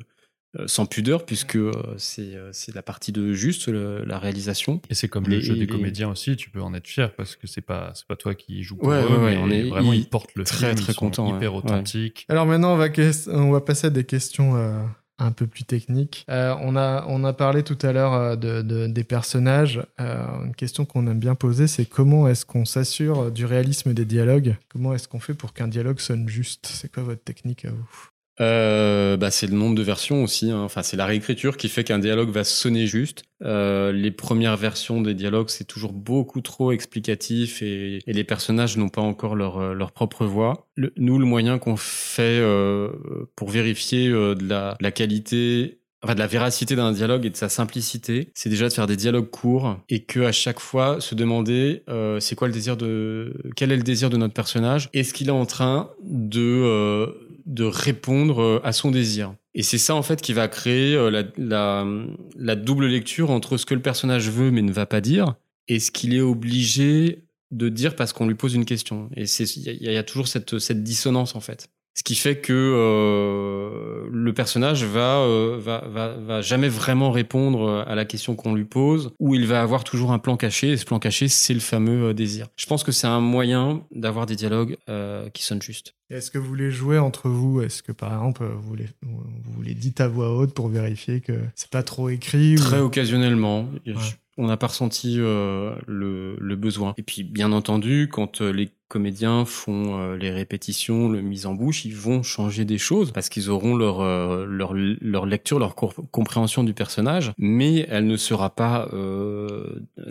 euh, 0.58 0.66
sans 0.66 0.84
pudeur, 0.84 1.24
puisque 1.24 1.56
euh, 1.56 1.72
c'est 1.96 2.36
c'est 2.52 2.74
la 2.74 2.82
partie 2.82 3.10
de 3.10 3.32
juste 3.32 3.68
le- 3.68 4.04
la 4.04 4.18
réalisation. 4.18 4.82
Et 4.90 4.94
c'est 4.94 5.08
comme 5.08 5.26
le 5.26 5.40
jeu 5.40 5.54
des 5.54 5.60
les- 5.60 5.66
comédiens 5.66 6.10
aussi, 6.10 6.36
tu 6.36 6.50
peux 6.50 6.60
en 6.60 6.74
être 6.74 6.86
fier 6.86 7.14
parce 7.14 7.36
que 7.36 7.46
c'est 7.46 7.62
pas 7.62 7.92
c'est 7.94 8.06
pas 8.06 8.16
toi 8.16 8.34
qui 8.34 8.62
joues 8.62 8.76
pour 8.76 8.88
Ouais, 8.88 9.02
eux, 9.02 9.08
ouais, 9.08 9.16
ouais, 9.16 9.30
mais 9.32 9.36
on 9.38 9.50
est 9.50 9.62
vraiment 9.62 9.92
hy- 9.94 10.00
ils 10.00 10.08
portent 10.10 10.34
le 10.34 10.44
très, 10.44 10.58
film, 10.58 10.74
très 10.74 10.92
ils 10.92 10.94
sont 10.94 11.00
content, 11.06 11.36
hyper 11.36 11.52
ouais, 11.54 11.58
authentiques. 11.58 12.26
Alors 12.28 12.44
maintenant, 12.44 12.74
on 12.74 12.76
va, 12.76 12.88
on 13.28 13.50
va 13.50 13.60
passer 13.62 13.86
à 13.86 13.90
des 13.90 14.04
questions 14.04 14.56
euh, 14.56 14.84
un 15.22 15.32
peu 15.32 15.46
plus 15.46 15.64
techniques. 15.64 16.24
Euh, 16.28 16.54
on, 16.60 16.76
a, 16.76 17.32
parlé 17.32 17.62
tout 17.62 17.78
à 17.82 17.92
l'heure 17.92 18.14
euh, 18.14 18.36
de, 18.36 18.62
de- 18.62 18.86
des 18.86 19.04
personnages. 19.04 19.82
Euh, 20.00 20.44
une 20.44 20.54
question 20.54 20.84
qu'on 20.84 21.06
aime 21.06 21.18
bien 21.18 21.34
poser, 21.34 21.66
c'est 21.66 21.86
comment 21.86 22.28
est-ce 22.28 22.44
qu'on 22.44 22.64
s'assure 22.64 23.30
du 23.30 23.46
réalisme 23.46 23.94
des 23.94 24.04
dialogues? 24.04 24.56
Comment 24.68 24.94
est-ce 24.94 25.08
qu'on 25.08 25.20
fait 25.20 25.34
pour 25.34 25.52
qu'un 25.52 25.68
dialogue 25.68 26.00
sonne 26.00 26.28
juste? 26.28 26.66
C'est 26.66 26.92
quoi 26.92 27.02
votre 27.02 27.22
technique 27.22 27.64
à 27.64 27.70
vous? 27.70 28.08
Euh, 28.40 29.16
bah, 29.16 29.30
c'est 29.30 29.46
le 29.46 29.54
nombre 29.54 29.74
de 29.74 29.82
versions 29.82 30.22
aussi. 30.22 30.50
hein. 30.50 30.60
Enfin, 30.60 30.82
c'est 30.82 30.96
la 30.96 31.06
réécriture 31.06 31.56
qui 31.56 31.68
fait 31.68 31.84
qu'un 31.84 31.98
dialogue 31.98 32.30
va 32.30 32.44
sonner 32.44 32.86
juste. 32.86 33.24
Euh, 33.42 33.92
les 33.92 34.10
premières 34.10 34.56
versions 34.56 35.00
des 35.00 35.14
dialogues, 35.14 35.50
c'est 35.50 35.64
toujours 35.66 35.92
beaucoup 35.92 36.40
trop 36.40 36.72
explicatif 36.72 37.62
et, 37.62 38.00
les 38.06 38.24
personnages 38.24 38.76
n'ont 38.76 38.88
pas 38.88 39.02
encore 39.02 39.36
leur, 39.36 39.58
euh, 39.58 39.74
leur 39.74 39.92
propre 39.92 40.24
voix. 40.24 40.66
Le- 40.76 40.92
nous, 40.96 41.18
le 41.18 41.26
moyen 41.26 41.58
qu'on 41.58 41.76
fait 41.76 42.22
euh, 42.40 42.88
pour 43.36 43.50
vérifier 43.50 44.08
euh, 44.08 44.34
de 44.34 44.48
la, 44.48 44.76
de 44.78 44.84
la 44.84 44.92
qualité 44.92 45.78
Enfin, 46.04 46.14
de 46.14 46.18
la 46.18 46.26
véracité 46.26 46.74
d'un 46.74 46.90
dialogue 46.90 47.24
et 47.26 47.30
de 47.30 47.36
sa 47.36 47.48
simplicité, 47.48 48.32
c'est 48.34 48.48
déjà 48.48 48.68
de 48.68 48.72
faire 48.72 48.88
des 48.88 48.96
dialogues 48.96 49.30
courts 49.30 49.78
et 49.88 50.02
que 50.02 50.18
à 50.18 50.32
chaque 50.32 50.58
fois 50.58 51.00
se 51.00 51.14
demander 51.14 51.84
euh, 51.88 52.18
c'est 52.18 52.34
quoi 52.34 52.48
le 52.48 52.52
désir 52.52 52.76
de 52.76 53.32
quel 53.54 53.70
est 53.70 53.76
le 53.76 53.84
désir 53.84 54.10
de 54.10 54.16
notre 54.16 54.34
personnage? 54.34 54.88
Est-ce 54.94 55.14
qu'il 55.14 55.28
est 55.28 55.30
en 55.30 55.46
train 55.46 55.90
de 56.02 56.40
euh, 56.40 57.06
de 57.46 57.64
répondre 57.64 58.40
euh, 58.40 58.60
à 58.64 58.72
son 58.72 58.90
désir 58.90 59.34
Et 59.54 59.62
c'est 59.62 59.78
ça 59.78 59.94
en 59.94 60.02
fait 60.02 60.20
qui 60.20 60.32
va 60.32 60.48
créer 60.48 60.94
euh, 60.94 61.10
la, 61.36 62.56
double 62.56 62.86
lecture 62.86 63.30
entre 63.30 63.56
ce 63.56 63.66
que 63.66 63.74
le 63.74 63.82
personnage 63.82 64.28
veut 64.30 64.50
mais 64.50 64.62
ne 64.62 64.72
va 64.72 64.86
pas 64.86 65.00
dire 65.00 65.34
et 65.68 65.80
ce 65.80 65.90
qu'il 65.90 66.14
est 66.14 66.20
obligé 66.20 67.24
de 67.50 67.68
dire 67.68 67.96
parce 67.96 68.12
qu'on 68.12 68.26
lui 68.26 68.34
pose 68.34 68.54
une 68.54 68.64
question. 68.64 69.10
Et 69.14 69.24
il 69.24 69.82
y, 69.82 69.92
y 69.92 69.96
a 69.96 70.02
toujours 70.02 70.26
cette 70.26 70.58
cette 70.58 70.82
dissonance 70.82 71.36
en 71.36 71.40
fait. 71.40 71.68
Ce 71.94 72.02
qui 72.02 72.14
fait 72.14 72.38
que 72.38 72.52
euh, 72.54 74.08
le 74.10 74.32
personnage 74.32 74.84
va, 74.84 75.18
euh, 75.18 75.58
va, 75.60 75.84
va, 75.86 76.14
va 76.14 76.40
jamais 76.40 76.68
vraiment 76.68 77.10
répondre 77.10 77.84
à 77.86 77.94
la 77.94 78.06
question 78.06 78.34
qu'on 78.34 78.54
lui 78.54 78.64
pose, 78.64 79.10
ou 79.18 79.34
il 79.34 79.46
va 79.46 79.60
avoir 79.60 79.84
toujours 79.84 80.12
un 80.12 80.18
plan 80.18 80.36
caché, 80.38 80.70
et 80.70 80.76
ce 80.78 80.86
plan 80.86 80.98
caché, 80.98 81.28
c'est 81.28 81.52
le 81.52 81.60
fameux 81.60 82.08
euh, 82.08 82.14
désir. 82.14 82.46
Je 82.56 82.64
pense 82.66 82.82
que 82.82 82.92
c'est 82.92 83.06
un 83.06 83.20
moyen 83.20 83.82
d'avoir 83.94 84.24
des 84.24 84.36
dialogues 84.36 84.78
euh, 84.88 85.28
qui 85.30 85.42
sonnent 85.42 85.60
juste. 85.62 85.94
Est-ce 86.08 86.30
que 86.30 86.38
vous 86.38 86.54
les 86.54 86.70
jouez 86.70 86.98
entre 86.98 87.28
vous? 87.28 87.62
Est-ce 87.62 87.82
que 87.82 87.92
par 87.92 88.12
exemple 88.12 88.46
vous 88.60 88.74
les, 88.74 88.88
vous 89.02 89.62
les 89.62 89.74
dites 89.74 90.00
à 90.00 90.08
voix 90.08 90.34
haute 90.34 90.52
pour 90.52 90.68
vérifier 90.68 91.20
que 91.20 91.32
c'est 91.54 91.70
pas 91.70 91.82
trop 91.82 92.10
écrit 92.10 92.54
Très 92.56 92.80
ou... 92.80 92.84
occasionnellement. 92.84 93.66
Ouais. 93.86 93.94
On 94.38 94.46
n'a 94.46 94.56
pas 94.56 94.68
ressenti 94.68 95.16
euh, 95.18 95.74
le, 95.86 96.56
besoin. 96.56 96.94
Et 96.96 97.02
puis, 97.02 97.22
bien 97.22 97.52
entendu, 97.52 98.08
quand 98.10 98.40
euh, 98.40 98.50
les 98.50 98.70
comédiens 98.88 99.44
font 99.44 99.98
euh, 99.98 100.16
les 100.16 100.30
répétitions, 100.30 101.08
le 101.08 101.20
mise 101.20 101.44
en 101.44 101.54
bouche, 101.54 101.84
ils 101.84 101.94
vont 101.94 102.22
changer 102.22 102.64
des 102.64 102.78
choses 102.78 103.12
parce 103.12 103.28
qu'ils 103.28 103.50
auront 103.50 103.74
leur, 103.74 104.02
leur, 104.46 104.72
leur 104.74 105.26
lecture, 105.26 105.58
leur 105.58 105.74
compréhension 105.74 106.64
du 106.64 106.72
personnage, 106.72 107.32
mais 107.38 107.86
elle 107.90 108.06
ne 108.06 108.16
sera 108.16 108.54
pas 108.54 108.88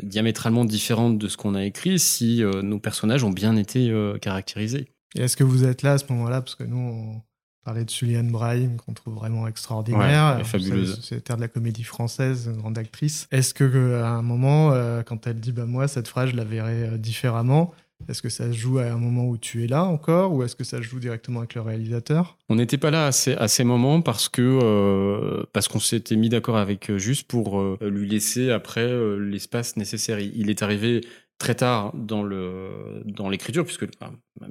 diamétralement 0.03 0.65
différente 0.65 1.17
de 1.17 1.27
ce 1.27 1.37
qu'on 1.37 1.55
a 1.55 1.65
écrit 1.65 1.99
si 1.99 2.43
nos 2.63 2.79
personnages 2.79 3.23
ont 3.23 3.31
bien 3.31 3.55
été 3.55 3.93
caractérisés. 4.21 4.87
Et 5.15 5.21
est-ce 5.21 5.37
que 5.37 5.43
vous 5.43 5.65
êtes 5.65 5.83
là 5.83 5.93
à 5.93 5.97
ce 5.97 6.05
moment-là? 6.09 6.41
Parce 6.41 6.55
que 6.55 6.63
nous, 6.63 6.77
on 6.77 7.21
parlait 7.63 7.85
de 7.85 7.91
Suliane 7.91 8.31
Brahim, 8.31 8.77
qu'on 8.77 8.93
trouve 8.93 9.15
vraiment 9.15 9.47
extraordinaire. 9.47 10.37
Ouais, 10.37 10.43
fabuleuse. 10.43 10.99
C'est- 11.03 11.21
terre 11.21 11.35
de 11.37 11.41
la 11.41 11.47
comédie 11.47 11.83
française, 11.83 12.49
une 12.51 12.57
grande 12.57 12.77
actrice. 12.77 13.27
Est-ce 13.31 13.53
que 13.53 13.63
euh, 13.63 14.03
à 14.03 14.09
un 14.09 14.21
moment, 14.21 14.71
euh, 14.71 15.03
quand 15.03 15.27
elle 15.27 15.39
dit 15.39 15.51
bah 15.51 15.65
moi 15.65 15.87
cette 15.87 16.07
phrase 16.07 16.31
je 16.31 16.35
la 16.35 16.43
verrai 16.43 16.83
euh, 16.83 16.97
différemment, 16.97 17.73
est-ce 18.09 18.21
que 18.21 18.29
ça 18.29 18.51
se 18.51 18.57
joue 18.57 18.79
à 18.79 18.85
un 18.85 18.97
moment 18.97 19.27
où 19.27 19.37
tu 19.37 19.63
es 19.63 19.67
là 19.67 19.83
encore, 19.83 20.33
ou 20.33 20.43
est-ce 20.43 20.55
que 20.55 20.63
ça 20.63 20.77
se 20.77 20.83
joue 20.83 20.99
directement 20.99 21.39
avec 21.39 21.55
le 21.55 21.61
réalisateur? 21.61 22.37
On 22.49 22.55
n'était 22.55 22.77
pas 22.77 22.91
là 22.91 23.07
à 23.07 23.11
ces, 23.11 23.33
à 23.35 23.47
ces 23.47 23.63
moments 23.63 24.01
parce 24.01 24.29
que 24.29 24.41
euh, 24.41 25.43
parce 25.53 25.67
qu'on 25.67 25.79
s'était 25.79 26.15
mis 26.15 26.29
d'accord 26.29 26.57
avec 26.57 26.95
juste 26.97 27.27
pour 27.27 27.59
euh, 27.59 27.77
lui 27.81 28.07
laisser 28.07 28.51
après 28.51 28.85
euh, 28.85 29.17
l'espace 29.17 29.77
nécessaire. 29.77 30.19
Il, 30.19 30.49
est 30.49 30.63
arrivé 30.63 31.01
très 31.37 31.55
tard 31.55 31.91
dans 31.95 32.23
le 32.23 33.01
dans 33.05 33.29
l'écriture 33.29 33.65
puisque 33.65 33.85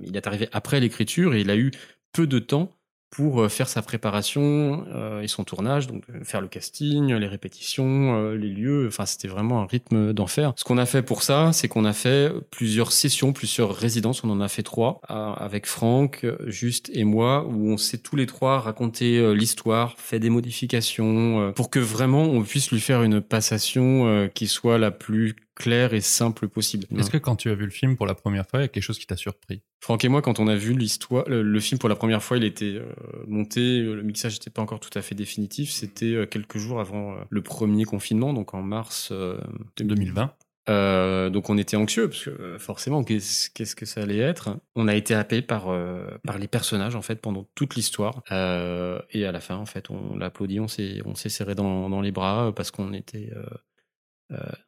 il 0.02 0.16
est 0.16 0.26
arrivé 0.26 0.48
après 0.52 0.80
l'écriture 0.80 1.34
et 1.34 1.40
il 1.40 1.50
a 1.50 1.56
eu 1.56 1.70
peu 2.12 2.26
de 2.26 2.38
temps 2.38 2.70
pour 3.10 3.42
euh, 3.42 3.48
faire 3.48 3.68
sa 3.68 3.82
préparation 3.82 4.84
euh, 4.94 5.20
et 5.20 5.28
son 5.28 5.42
tournage, 5.42 5.88
donc 5.88 6.04
euh, 6.10 6.22
faire 6.22 6.40
le 6.40 6.48
casting, 6.48 7.12
les 7.12 7.26
répétitions, 7.26 8.16
euh, 8.16 8.36
les 8.36 8.48
lieux. 8.48 8.86
Enfin, 8.86 9.04
c'était 9.04 9.28
vraiment 9.28 9.60
un 9.60 9.66
rythme 9.66 10.12
d'enfer. 10.12 10.52
Ce 10.56 10.64
qu'on 10.64 10.78
a 10.78 10.86
fait 10.86 11.02
pour 11.02 11.22
ça, 11.24 11.52
c'est 11.52 11.66
qu'on 11.66 11.84
a 11.84 11.92
fait 11.92 12.30
plusieurs 12.50 12.92
sessions, 12.92 13.32
plusieurs 13.32 13.74
résidences. 13.74 14.22
On 14.22 14.30
en 14.30 14.40
a 14.40 14.48
fait 14.48 14.62
trois 14.62 15.00
euh, 15.10 15.32
avec 15.32 15.66
Franck, 15.66 16.24
Juste 16.46 16.90
et 16.94 17.04
moi, 17.04 17.44
où 17.46 17.70
on 17.70 17.76
s'est 17.76 17.98
tous 17.98 18.16
les 18.16 18.26
trois 18.26 18.60
raconté 18.60 19.34
l'histoire, 19.34 19.94
fait 19.98 20.18
des 20.20 20.30
modifications, 20.30 21.52
pour 21.54 21.70
que 21.70 21.78
vraiment 21.78 22.22
on 22.24 22.42
puisse 22.42 22.70
lui 22.70 22.80
faire 22.80 23.02
une 23.02 23.20
passation 23.20 24.28
qui 24.34 24.46
soit 24.46 24.78
la 24.78 24.90
plus 24.90 25.34
claire 25.60 25.92
et 25.92 26.00
simple 26.00 26.48
possible. 26.48 26.86
Est-ce 26.98 27.10
que 27.10 27.18
quand 27.18 27.36
tu 27.36 27.50
as 27.50 27.54
vu 27.54 27.64
le 27.64 27.70
film 27.70 27.96
pour 27.96 28.06
la 28.06 28.14
première 28.14 28.46
fois, 28.48 28.60
il 28.60 28.62
y 28.62 28.64
a 28.64 28.68
quelque 28.68 28.82
chose 28.82 28.98
qui 28.98 29.06
t'a 29.06 29.16
surpris? 29.16 29.62
Franck 29.80 30.04
et 30.04 30.08
moi, 30.08 30.22
quand 30.22 30.40
on 30.40 30.48
a 30.48 30.56
vu 30.56 30.72
l'histoire, 30.74 31.24
le, 31.28 31.42
le 31.42 31.60
film 31.60 31.78
pour 31.78 31.88
la 31.88 31.96
première 31.96 32.22
fois, 32.22 32.36
il 32.38 32.44
était 32.44 32.76
euh, 32.76 32.84
monté, 33.26 33.80
le 33.80 34.02
mixage 34.02 34.34
n'était 34.34 34.50
pas 34.50 34.62
encore 34.62 34.80
tout 34.80 34.96
à 34.98 35.02
fait 35.02 35.14
définitif. 35.14 35.70
C'était 35.70 36.14
euh, 36.14 36.26
quelques 36.26 36.58
jours 36.58 36.80
avant 36.80 37.12
euh, 37.12 37.16
le 37.28 37.42
premier 37.42 37.84
confinement, 37.84 38.32
donc 38.32 38.54
en 38.54 38.62
mars 38.62 39.10
euh, 39.12 39.38
2020 39.78 40.34
Euh, 40.68 41.30
donc 41.30 41.48
on 41.50 41.58
était 41.58 41.76
anxieux 41.76 42.08
parce 42.08 42.24
que 42.24 42.30
euh, 42.30 42.58
forcément, 42.58 43.02
qu'est-ce 43.02 43.50
qu'est-ce 43.50 43.74
que 43.74 43.86
ça 43.86 44.02
allait 44.02 44.18
être? 44.18 44.56
On 44.76 44.86
a 44.88 44.94
été 44.94 45.14
happé 45.14 45.42
par 45.42 45.68
euh, 45.70 46.06
par 46.24 46.38
les 46.38 46.48
personnages 46.48 46.94
en 46.94 47.02
fait 47.02 47.16
pendant 47.20 47.48
toute 47.54 47.74
l'histoire. 47.76 48.22
Euh, 48.30 49.00
et 49.10 49.24
à 49.24 49.32
la 49.32 49.40
fin, 49.40 49.56
en 49.56 49.66
fait, 49.66 49.90
on 49.90 50.16
l'a 50.16 50.26
applaudi, 50.26 50.60
on 50.60 50.68
s'est 50.68 51.00
on 51.06 51.14
s'est 51.14 51.30
serré 51.30 51.54
dans 51.54 51.88
dans 51.90 52.02
les 52.02 52.12
bras 52.12 52.52
parce 52.54 52.70
qu'on 52.70 52.92
était 52.92 53.30
euh, 53.34 53.42
euh, 53.42 53.56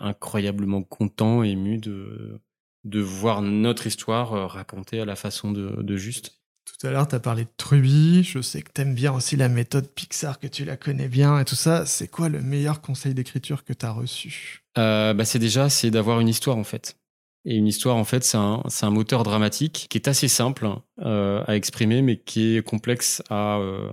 incroyablement 0.00 0.82
content, 0.82 1.42
ému 1.42 1.78
de 1.78 2.40
de 2.84 3.00
voir 3.00 3.42
notre 3.42 3.86
histoire 3.86 4.32
euh, 4.34 4.46
racontée 4.46 5.00
à 5.00 5.04
la 5.04 5.16
façon 5.16 5.52
de, 5.52 5.82
de 5.82 5.96
juste. 5.96 6.40
Tout 6.64 6.86
à 6.86 6.90
l'heure, 6.90 7.08
tu 7.08 7.14
as 7.14 7.20
parlé 7.20 7.44
de 7.44 7.50
Truby. 7.56 8.22
Je 8.22 8.40
sais 8.40 8.62
que 8.62 8.70
t'aimes 8.72 8.94
bien 8.94 9.12
aussi 9.12 9.36
la 9.36 9.48
méthode 9.48 9.88
Pixar, 9.88 10.38
que 10.38 10.46
tu 10.46 10.64
la 10.64 10.76
connais 10.76 11.08
bien 11.08 11.38
et 11.38 11.44
tout 11.44 11.54
ça. 11.54 11.86
C'est 11.86 12.08
quoi 12.08 12.28
le 12.28 12.40
meilleur 12.40 12.80
conseil 12.80 13.14
d'écriture 13.14 13.64
que 13.64 13.72
tu 13.72 13.84
as 13.86 13.92
reçu? 13.92 14.64
Euh, 14.78 15.12
bah 15.12 15.24
c'est 15.24 15.38
déjà 15.38 15.68
c'est 15.68 15.90
d'avoir 15.90 16.20
une 16.20 16.28
histoire 16.28 16.56
en 16.56 16.64
fait. 16.64 16.96
Et 17.44 17.56
une 17.56 17.66
histoire 17.66 17.96
en 17.96 18.04
fait 18.04 18.22
c'est 18.22 18.38
un 18.38 18.62
c'est 18.68 18.86
un 18.86 18.90
moteur 18.90 19.24
dramatique 19.24 19.86
qui 19.90 19.98
est 19.98 20.08
assez 20.08 20.28
simple 20.28 20.68
euh, 21.00 21.44
à 21.46 21.56
exprimer 21.56 22.00
mais 22.00 22.16
qui 22.16 22.56
est 22.56 22.62
complexe 22.62 23.22
à 23.28 23.58
euh, 23.58 23.90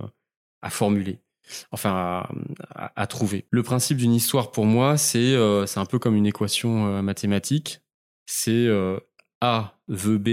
à 0.62 0.70
formuler. 0.70 1.20
Enfin 1.72 2.28
à, 2.76 3.08
trouver. 3.08 3.46
Le 3.50 3.64
principe 3.64 3.98
d'une 3.98 4.14
histoire 4.14 4.52
pour 4.52 4.66
moi 4.66 4.98
c'est 4.98 5.34
euh, 5.34 5.66
c'est 5.66 5.80
un 5.80 5.86
peu 5.86 6.00
comme 6.00 6.16
une 6.16 6.28
équation 6.28 6.88
euh, 6.88 7.02
mathématique. 7.02 7.82
C'est 8.26 8.52
euh, 8.52 9.00
A 9.42 9.80
veut 9.88 10.18
B 10.18 10.30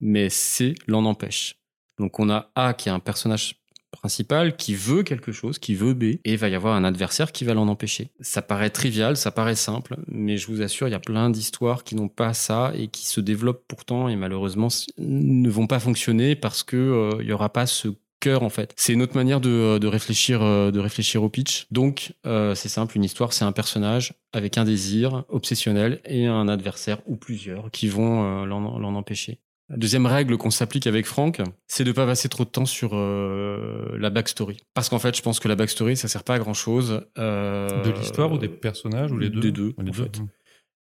mais 0.00 0.28
C 0.28 0.74
l'en 0.86 1.04
empêche. 1.04 1.56
Donc 1.98 2.18
on 2.18 2.30
a 2.30 2.50
A 2.54 2.74
qui 2.74 2.88
est 2.88 2.92
un 2.92 3.00
personnage 3.00 3.62
principal 3.92 4.56
qui 4.56 4.74
veut 4.74 5.02
quelque 5.02 5.32
chose, 5.32 5.58
qui 5.58 5.74
veut 5.74 5.94
B, 5.94 6.02
et 6.02 6.20
il 6.24 6.36
va 6.36 6.50
y 6.50 6.54
avoir 6.54 6.74
un 6.74 6.84
adversaire 6.84 7.32
qui 7.32 7.44
va 7.44 7.54
l'en 7.54 7.66
empêcher. 7.66 8.10
Ça 8.20 8.42
paraît 8.42 8.68
trivial, 8.68 9.16
ça 9.16 9.30
paraît 9.30 9.54
simple, 9.54 9.96
mais 10.06 10.36
je 10.36 10.48
vous 10.48 10.60
assure, 10.60 10.86
il 10.86 10.90
y 10.90 10.94
a 10.94 11.00
plein 11.00 11.30
d'histoires 11.30 11.82
qui 11.82 11.94
n'ont 11.94 12.10
pas 12.10 12.34
ça 12.34 12.72
et 12.74 12.88
qui 12.88 13.06
se 13.06 13.20
développent 13.20 13.64
pourtant 13.66 14.08
et 14.08 14.16
malheureusement 14.16 14.68
ne 14.98 15.48
vont 15.48 15.66
pas 15.66 15.80
fonctionner 15.80 16.36
parce 16.36 16.62
que 16.62 17.18
il 17.22 17.32
aura 17.32 17.48
pas 17.50 17.66
ce 17.66 17.88
cœur 18.20 18.42
en 18.42 18.48
fait. 18.48 18.72
C'est 18.76 18.92
une 18.92 19.02
autre 19.02 19.14
manière 19.14 19.40
de, 19.40 19.78
de 19.78 19.86
réfléchir 19.86 20.42
euh, 20.42 20.70
de 20.70 20.80
réfléchir 20.80 21.22
au 21.22 21.28
pitch. 21.28 21.66
Donc 21.70 22.12
euh, 22.26 22.54
c'est 22.54 22.68
simple, 22.68 22.96
une 22.96 23.04
histoire 23.04 23.32
c'est 23.32 23.44
un 23.44 23.52
personnage 23.52 24.14
avec 24.32 24.58
un 24.58 24.64
désir 24.64 25.24
obsessionnel 25.28 26.00
et 26.04 26.26
un 26.26 26.48
adversaire 26.48 26.98
ou 27.06 27.16
plusieurs 27.16 27.70
qui 27.70 27.88
vont 27.88 28.42
euh, 28.42 28.46
l'en 28.46 28.94
empêcher. 28.94 29.40
Deuxième 29.68 30.06
règle 30.06 30.36
qu'on 30.36 30.52
s'applique 30.52 30.86
avec 30.86 31.06
Franck, 31.06 31.40
c'est 31.66 31.82
de 31.82 31.90
pas 31.90 32.06
passer 32.06 32.28
trop 32.28 32.44
de 32.44 32.48
temps 32.48 32.66
sur 32.66 32.90
euh, 32.92 33.96
la 33.98 34.10
backstory. 34.10 34.58
Parce 34.74 34.88
qu'en 34.88 35.00
fait, 35.00 35.16
je 35.16 35.22
pense 35.22 35.40
que 35.40 35.48
la 35.48 35.56
backstory, 35.56 35.96
ça 35.96 36.06
sert 36.06 36.22
pas 36.22 36.34
à 36.34 36.38
grand 36.38 36.54
chose. 36.54 37.02
De 37.16 37.90
l'histoire 37.98 38.30
ou 38.30 38.38
des 38.38 38.48
personnages 38.48 39.10
ou 39.10 39.18
les 39.18 39.28
deux 39.28 39.40
Des 39.40 39.50
deux, 39.50 39.74
en. 39.76 40.28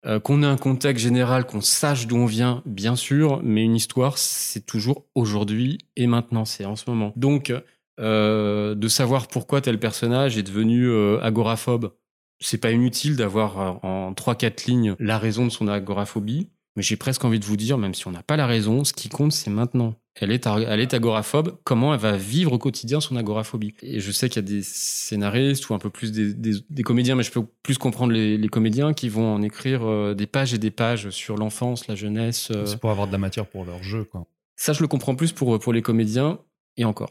Euh, 0.05 0.19
qu'on 0.19 0.43
ait 0.43 0.47
un 0.47 0.57
contexte 0.57 1.05
général, 1.05 1.47
qu'on 1.47 1.61
sache 1.61 2.09
d'où 2.09 2.17
on 2.17 2.27
vient, 2.27 2.63
bien 2.67 2.97
sûr, 2.97 3.41
mais 3.45 3.63
une 3.63 3.77
histoire, 3.77 4.19
c'est 4.19 4.67
toujours 4.67 5.07
aujourd'hui 5.15 5.79
et 5.95 6.09
maintenant, 6.09 6.45
c'est 6.45 6.65
en 6.65 6.75
ce 6.75 6.91
moment. 6.91 7.13
Donc, 7.15 7.53
euh, 8.01 8.75
de 8.75 8.89
savoir 8.89 9.29
pourquoi 9.29 9.61
tel 9.61 9.79
personnage 9.79 10.39
est 10.39 10.43
devenu 10.43 10.89
euh, 10.89 11.21
agoraphobe, 11.23 11.93
c'est 12.41 12.59
pas 12.59 12.73
inutile 12.73 13.17
d'avoir 13.17 13.61
euh, 13.61 13.89
en 13.89 14.13
3-4 14.13 14.67
lignes 14.67 14.97
la 14.99 15.19
raison 15.19 15.45
de 15.45 15.51
son 15.51 15.69
agoraphobie, 15.69 16.51
mais 16.75 16.83
j'ai 16.83 16.97
presque 16.97 17.25
envie 17.25 17.39
de 17.39 17.45
vous 17.45 17.57
dire, 17.57 17.77
même 17.77 17.95
si 17.95 18.09
on 18.09 18.11
n'a 18.11 18.23
pas 18.23 18.37
la 18.37 18.47
raison, 18.47 18.85
ce 18.85 18.95
qui 18.95 19.09
compte, 19.09 19.33
c'est 19.33 19.51
maintenant. 19.51 19.95
Elle 20.15 20.31
est, 20.31 20.47
elle 20.47 20.81
est 20.81 20.93
agoraphobe, 20.93 21.57
comment 21.65 21.95
elle 21.95 22.01
va 22.01 22.17
vivre 22.19 22.53
au 22.53 22.59
quotidien 22.59 23.01
son 23.01 23.17
agoraphobie? 23.17 23.75
Et 23.83 23.99
je 24.01 24.13
sais 24.13 24.29
qu'il 24.29 24.43
y 24.43 24.45
a 24.45 24.49
des 24.49 24.63
scénaristes 24.63 25.69
ou 25.71 25.75
un 25.75 25.79
peu 25.79 25.89
plus 25.91 26.13
des, 26.13 26.35
des- 26.35 26.61
des 26.69 26.83
comédiens, 26.83 27.15
mais 27.17 27.23
je 27.23 27.31
peux 27.31 27.45
plus 27.63 27.79
comprendre 27.79 28.13
les, 28.13 28.37
les 28.37 28.49
comédiens 28.49 28.93
qui 28.93 29.09
vont 29.09 29.35
en 29.35 29.41
écrire 29.43 29.83
euh, 29.85 30.15
des 30.15 30.27
pages 30.27 30.53
et 30.53 30.59
des 30.59 30.71
pages 30.71 31.09
sur 31.11 31.37
l'enfance, 31.37 31.89
la 31.89 31.95
jeunesse. 31.95 32.51
euh. 32.51 32.67
C'est 32.67 32.79
pour 32.79 32.91
avoir 32.91 33.07
de 33.07 33.13
la 33.13 33.19
matière 33.19 33.47
pour 33.47 33.65
leur 33.65 33.83
jeu, 33.83 34.05
quoi. 34.05 34.27
Ça, 34.55 34.75
je 34.75 34.83
le 34.83 34.87
comprends 34.89 35.15
plus 35.15 35.33
pour, 35.33 35.59
pour 35.59 35.73
les 35.73 35.81
comédiens, 35.83 36.39
et 36.77 36.85
encore. 36.85 37.11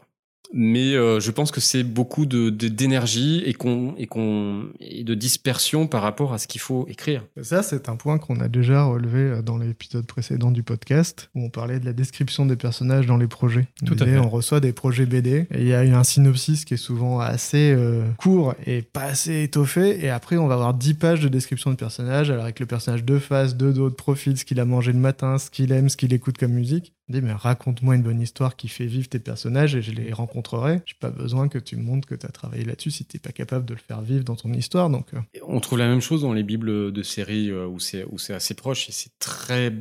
Mais 0.52 0.94
euh, 0.94 1.20
je 1.20 1.30
pense 1.30 1.50
que 1.50 1.60
c'est 1.60 1.82
beaucoup 1.82 2.26
de 2.26 2.50
d'énergie 2.50 3.42
et 3.46 3.54
qu'on 3.54 3.94
et 3.96 4.06
qu'on 4.06 4.66
et 4.80 5.04
de 5.04 5.14
dispersion 5.14 5.86
par 5.86 6.02
rapport 6.02 6.32
à 6.32 6.38
ce 6.38 6.46
qu'il 6.46 6.60
faut 6.60 6.86
écrire. 6.88 7.24
Ça, 7.40 7.62
c'est 7.62 7.88
un 7.88 7.96
point 7.96 8.18
qu'on 8.18 8.38
a 8.40 8.48
déjà 8.48 8.84
relevé 8.84 9.20
euh, 9.20 9.42
dans 9.42 9.56
l'épisode 9.56 10.06
précédent 10.06 10.50
du 10.50 10.62
podcast 10.62 11.30
où 11.34 11.44
on 11.44 11.50
parlait 11.50 11.80
de 11.80 11.86
la 11.86 11.92
description 11.92 12.46
des 12.46 12.56
personnages 12.56 13.06
dans 13.06 13.16
les 13.16 13.26
projets. 13.26 13.66
Tout 13.84 13.94
à 14.00 14.04
L'idée, 14.04 14.18
fait. 14.18 14.18
On 14.18 14.28
reçoit 14.28 14.60
des 14.60 14.72
projets 14.72 15.06
BD 15.06 15.46
et 15.50 15.60
il 15.60 15.66
y 15.66 15.74
a 15.74 15.80
un 15.80 16.04
synopsis 16.04 16.64
qui 16.64 16.74
est 16.74 16.78
souvent 16.78 17.20
assez 17.20 17.72
euh, 17.72 18.04
court 18.18 18.54
et 18.66 18.82
pas 18.82 19.04
assez 19.04 19.42
étoffé 19.42 20.04
et 20.04 20.10
après 20.10 20.36
on 20.36 20.46
va 20.46 20.54
avoir 20.54 20.74
10 20.74 20.94
pages 20.94 21.20
de 21.20 21.28
description 21.28 21.70
de 21.70 21.76
personnages 21.76 22.30
alors 22.30 22.44
avec 22.44 22.60
le 22.60 22.66
personnage 22.66 23.04
de 23.04 23.18
face, 23.18 23.56
de 23.56 23.72
dos, 23.72 23.88
de 23.88 23.94
profil, 23.94 24.36
ce 24.36 24.44
qu'il 24.44 24.60
a 24.60 24.64
mangé 24.64 24.92
le 24.92 24.98
matin, 24.98 25.38
ce 25.38 25.50
qu'il 25.50 25.72
aime, 25.72 25.88
ce 25.88 25.96
qu'il 25.96 26.12
écoute 26.12 26.38
comme 26.38 26.52
musique. 26.52 26.92
Mais 27.20 27.32
raconte-moi 27.32 27.94
une 27.96 28.02
bonne 28.02 28.20
histoire 28.20 28.56
qui 28.56 28.68
fait 28.68 28.86
vivre 28.86 29.08
tes 29.08 29.18
personnages 29.18 29.74
et 29.76 29.82
je 29.82 29.92
les 29.92 30.12
rencontrerai. 30.12 30.82
J'ai 30.86 30.96
pas 30.98 31.10
besoin 31.10 31.48
que 31.48 31.58
tu 31.58 31.76
me 31.76 31.82
montres 31.82 32.08
que 32.08 32.14
tu 32.14 32.26
as 32.26 32.30
travaillé 32.30 32.64
là-dessus 32.64 32.90
si 32.90 33.04
t'es 33.04 33.18
pas 33.18 33.32
capable 33.32 33.64
de 33.66 33.74
le 33.74 33.80
faire 33.80 34.00
vivre 34.02 34.24
dans 34.24 34.36
ton 34.36 34.52
histoire 34.52 34.88
donc 34.90 35.12
euh, 35.14 35.20
On 35.46 35.60
trouve 35.60 35.78
la 35.78 35.88
même 35.88 36.00
chose 36.00 36.22
dans 36.22 36.32
les 36.32 36.42
bibles 36.42 36.92
de 36.92 37.02
séries 37.02 37.50
euh, 37.50 37.66
où 37.66 37.78
c'est 37.78 38.04
où 38.04 38.18
c'est 38.18 38.34
assez 38.34 38.54
proche 38.54 38.88
et 38.88 38.92
c'est 38.92 39.18
très 39.18 39.72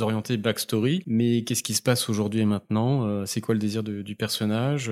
orienté 0.00 0.36
backstory. 0.36 1.02
Mais 1.06 1.44
qu'est-ce 1.44 1.62
qui 1.62 1.74
se 1.74 1.82
passe 1.82 2.08
aujourd'hui 2.08 2.40
et 2.40 2.44
maintenant 2.46 3.06
Euh, 3.06 3.26
C'est 3.26 3.40
quoi 3.40 3.54
le 3.54 3.60
désir 3.60 3.82
du 3.82 4.16
personnage 4.16 4.90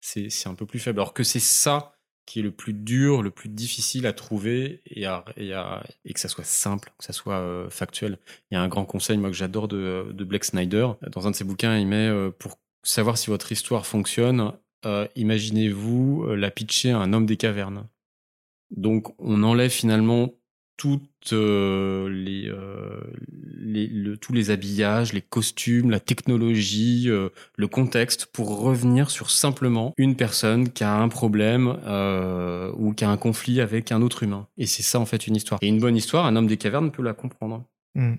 C'est 0.00 0.28
c'est 0.30 0.48
un 0.48 0.54
peu 0.54 0.66
plus 0.66 0.78
faible. 0.78 1.00
Alors 1.00 1.14
que 1.14 1.22
c'est 1.24 1.40
ça 1.40 1.93
qui 2.26 2.40
est 2.40 2.42
le 2.42 2.50
plus 2.50 2.72
dur, 2.72 3.22
le 3.22 3.30
plus 3.30 3.48
difficile 3.48 4.06
à 4.06 4.12
trouver 4.12 4.80
et, 4.86 5.04
à, 5.06 5.24
et, 5.36 5.52
à- 5.52 5.84
et 6.04 6.12
que 6.14 6.20
ça 6.20 6.28
soit 6.28 6.44
simple, 6.44 6.92
que 6.98 7.04
ça 7.04 7.12
soit 7.12 7.36
euh, 7.38 7.68
factuel. 7.70 8.18
Il 8.50 8.54
y 8.54 8.56
a 8.56 8.62
un 8.62 8.68
grand 8.68 8.84
conseil, 8.86 9.18
moi, 9.18 9.30
que 9.30 9.36
j'adore 9.36 9.68
de, 9.68 10.10
de 10.12 10.24
Blake 10.24 10.44
Snyder. 10.44 10.88
Dans 11.10 11.26
un 11.26 11.30
de 11.32 11.36
ses 11.36 11.44
bouquins, 11.44 11.76
il 11.78 11.86
met 11.86 12.08
euh, 12.08 12.30
pour 12.30 12.58
savoir 12.82 13.18
si 13.18 13.28
votre 13.30 13.52
histoire 13.52 13.86
fonctionne, 13.86 14.52
euh, 14.86 15.06
imaginez-vous 15.16 16.24
euh, 16.28 16.34
la 16.36 16.50
pitcher 16.50 16.90
à 16.92 16.98
un 16.98 17.12
homme 17.12 17.26
des 17.26 17.36
cavernes. 17.36 17.88
Donc, 18.70 19.14
on 19.18 19.42
enlève 19.42 19.70
finalement 19.70 20.34
toutes 20.76 21.32
euh, 21.32 22.08
les, 22.08 22.48
euh, 22.48 23.00
les- 23.56 23.86
le- 23.86 24.16
tous 24.16 24.32
les 24.32 24.50
habillages, 24.50 25.12
les 25.12 25.22
costumes, 25.22 25.90
la 25.90 26.00
technologie, 26.00 27.04
euh, 27.08 27.28
le 27.56 27.68
contexte 27.68 28.26
pour 28.26 28.60
revenir 28.60 29.10
sur 29.10 29.30
simplement 29.30 29.94
une 29.96 30.16
personne 30.16 30.70
qui 30.70 30.84
a 30.84 30.94
un 30.94 31.08
problème 31.08 31.68
ou 32.76 32.92
qui 32.92 33.04
a 33.04 33.10
un 33.10 33.16
conflit 33.16 33.60
avec 33.60 33.92
un 33.92 34.02
autre 34.02 34.22
humain. 34.22 34.48
Et 34.58 34.66
c'est 34.66 34.82
ça 34.82 34.98
en 34.98 35.06
fait 35.06 35.26
une 35.26 35.36
histoire. 35.36 35.58
Et 35.62 35.68
une 35.68 35.80
bonne 35.80 35.96
histoire, 35.96 36.26
un 36.26 36.36
homme 36.36 36.46
des 36.48 36.56
cavernes 36.56 36.90
peut 36.90 37.02
la 37.02 37.14
comprendre. 37.14 37.64
Hmm. 37.94 38.14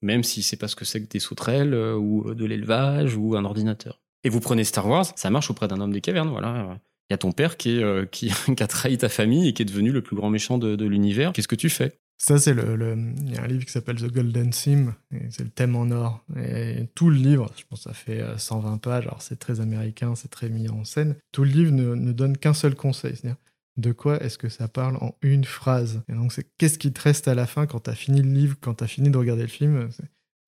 Même 0.00 0.22
s'il 0.22 0.42
sait 0.42 0.56
pas 0.56 0.68
ce 0.68 0.76
que 0.76 0.84
c'est 0.84 1.02
que 1.02 1.08
des 1.08 1.20
sauterelles 1.20 1.74
ou 1.74 2.32
de 2.34 2.44
l'élevage 2.44 3.16
ou 3.16 3.36
un 3.36 3.44
ordinateur. 3.44 4.00
Et 4.24 4.30
vous 4.30 4.40
prenez 4.40 4.64
Star 4.64 4.88
Wars, 4.88 5.06
ça 5.16 5.30
marche 5.30 5.50
auprès 5.50 5.68
d'un 5.68 5.80
homme 5.80 5.92
des 5.92 6.00
cavernes, 6.00 6.30
voilà. 6.30 6.78
Il 7.10 7.12
y 7.12 7.14
a 7.14 7.18
ton 7.18 7.32
père 7.32 7.56
qui, 7.56 7.82
euh, 7.82 8.04
qui, 8.10 8.30
a 8.30 8.66
trahi 8.66 8.98
ta 8.98 9.08
famille 9.08 9.48
et 9.48 9.52
qui 9.52 9.62
est 9.62 9.66
devenu 9.66 9.92
le 9.92 10.02
plus 10.02 10.16
grand 10.16 10.30
méchant 10.30 10.58
de, 10.58 10.84
l'univers. 10.84 11.32
Qu'est-ce 11.32 11.48
que 11.48 11.54
tu 11.54 11.70
fais? 11.70 11.98
Ça, 12.20 12.36
c'est 12.38 12.52
le, 12.52 12.96
Il 13.24 13.32
y 13.32 13.36
a 13.36 13.44
un 13.44 13.46
livre 13.46 13.64
qui 13.64 13.70
s'appelle 13.70 13.96
The 13.96 14.12
Golden 14.12 14.52
Sim, 14.52 14.94
c'est 15.30 15.44
le 15.44 15.50
thème 15.50 15.76
en 15.76 15.90
or. 15.92 16.24
Et 16.36 16.88
tout 16.96 17.10
le 17.10 17.16
livre, 17.16 17.52
je 17.56 17.62
pense 17.64 17.84
que 17.84 17.90
ça 17.90 17.94
fait 17.94 18.20
euh, 18.20 18.36
120 18.36 18.78
pages, 18.78 19.06
alors 19.06 19.22
c'est 19.22 19.38
très 19.38 19.60
américain, 19.60 20.14
c'est 20.16 20.28
très 20.28 20.48
mis 20.48 20.68
en 20.68 20.84
scène. 20.84 21.14
Tout 21.32 21.44
le 21.44 21.50
livre 21.50 21.70
ne, 21.70 21.94
ne 21.94 22.12
donne 22.12 22.36
qu'un 22.36 22.54
seul 22.54 22.74
conseil, 22.74 23.14
c'est-à-dire 23.14 23.36
de 23.78 23.92
quoi 23.92 24.20
est-ce 24.22 24.36
que 24.36 24.48
ça 24.48 24.66
parle 24.68 24.96
en 24.96 25.14
une 25.22 25.44
phrase? 25.44 26.02
Et 26.08 26.12
donc, 26.12 26.32
c'est 26.32 26.44
qu'est-ce 26.58 26.78
qui 26.78 26.92
te 26.92 27.00
reste 27.00 27.28
à 27.28 27.34
la 27.34 27.46
fin 27.46 27.66
quand 27.66 27.80
t'as 27.80 27.94
fini 27.94 28.20
le 28.20 28.30
livre, 28.30 28.56
quand 28.60 28.74
t'as 28.74 28.88
fini 28.88 29.08
de 29.10 29.16
regarder 29.16 29.42
le 29.42 29.48
film? 29.48 29.88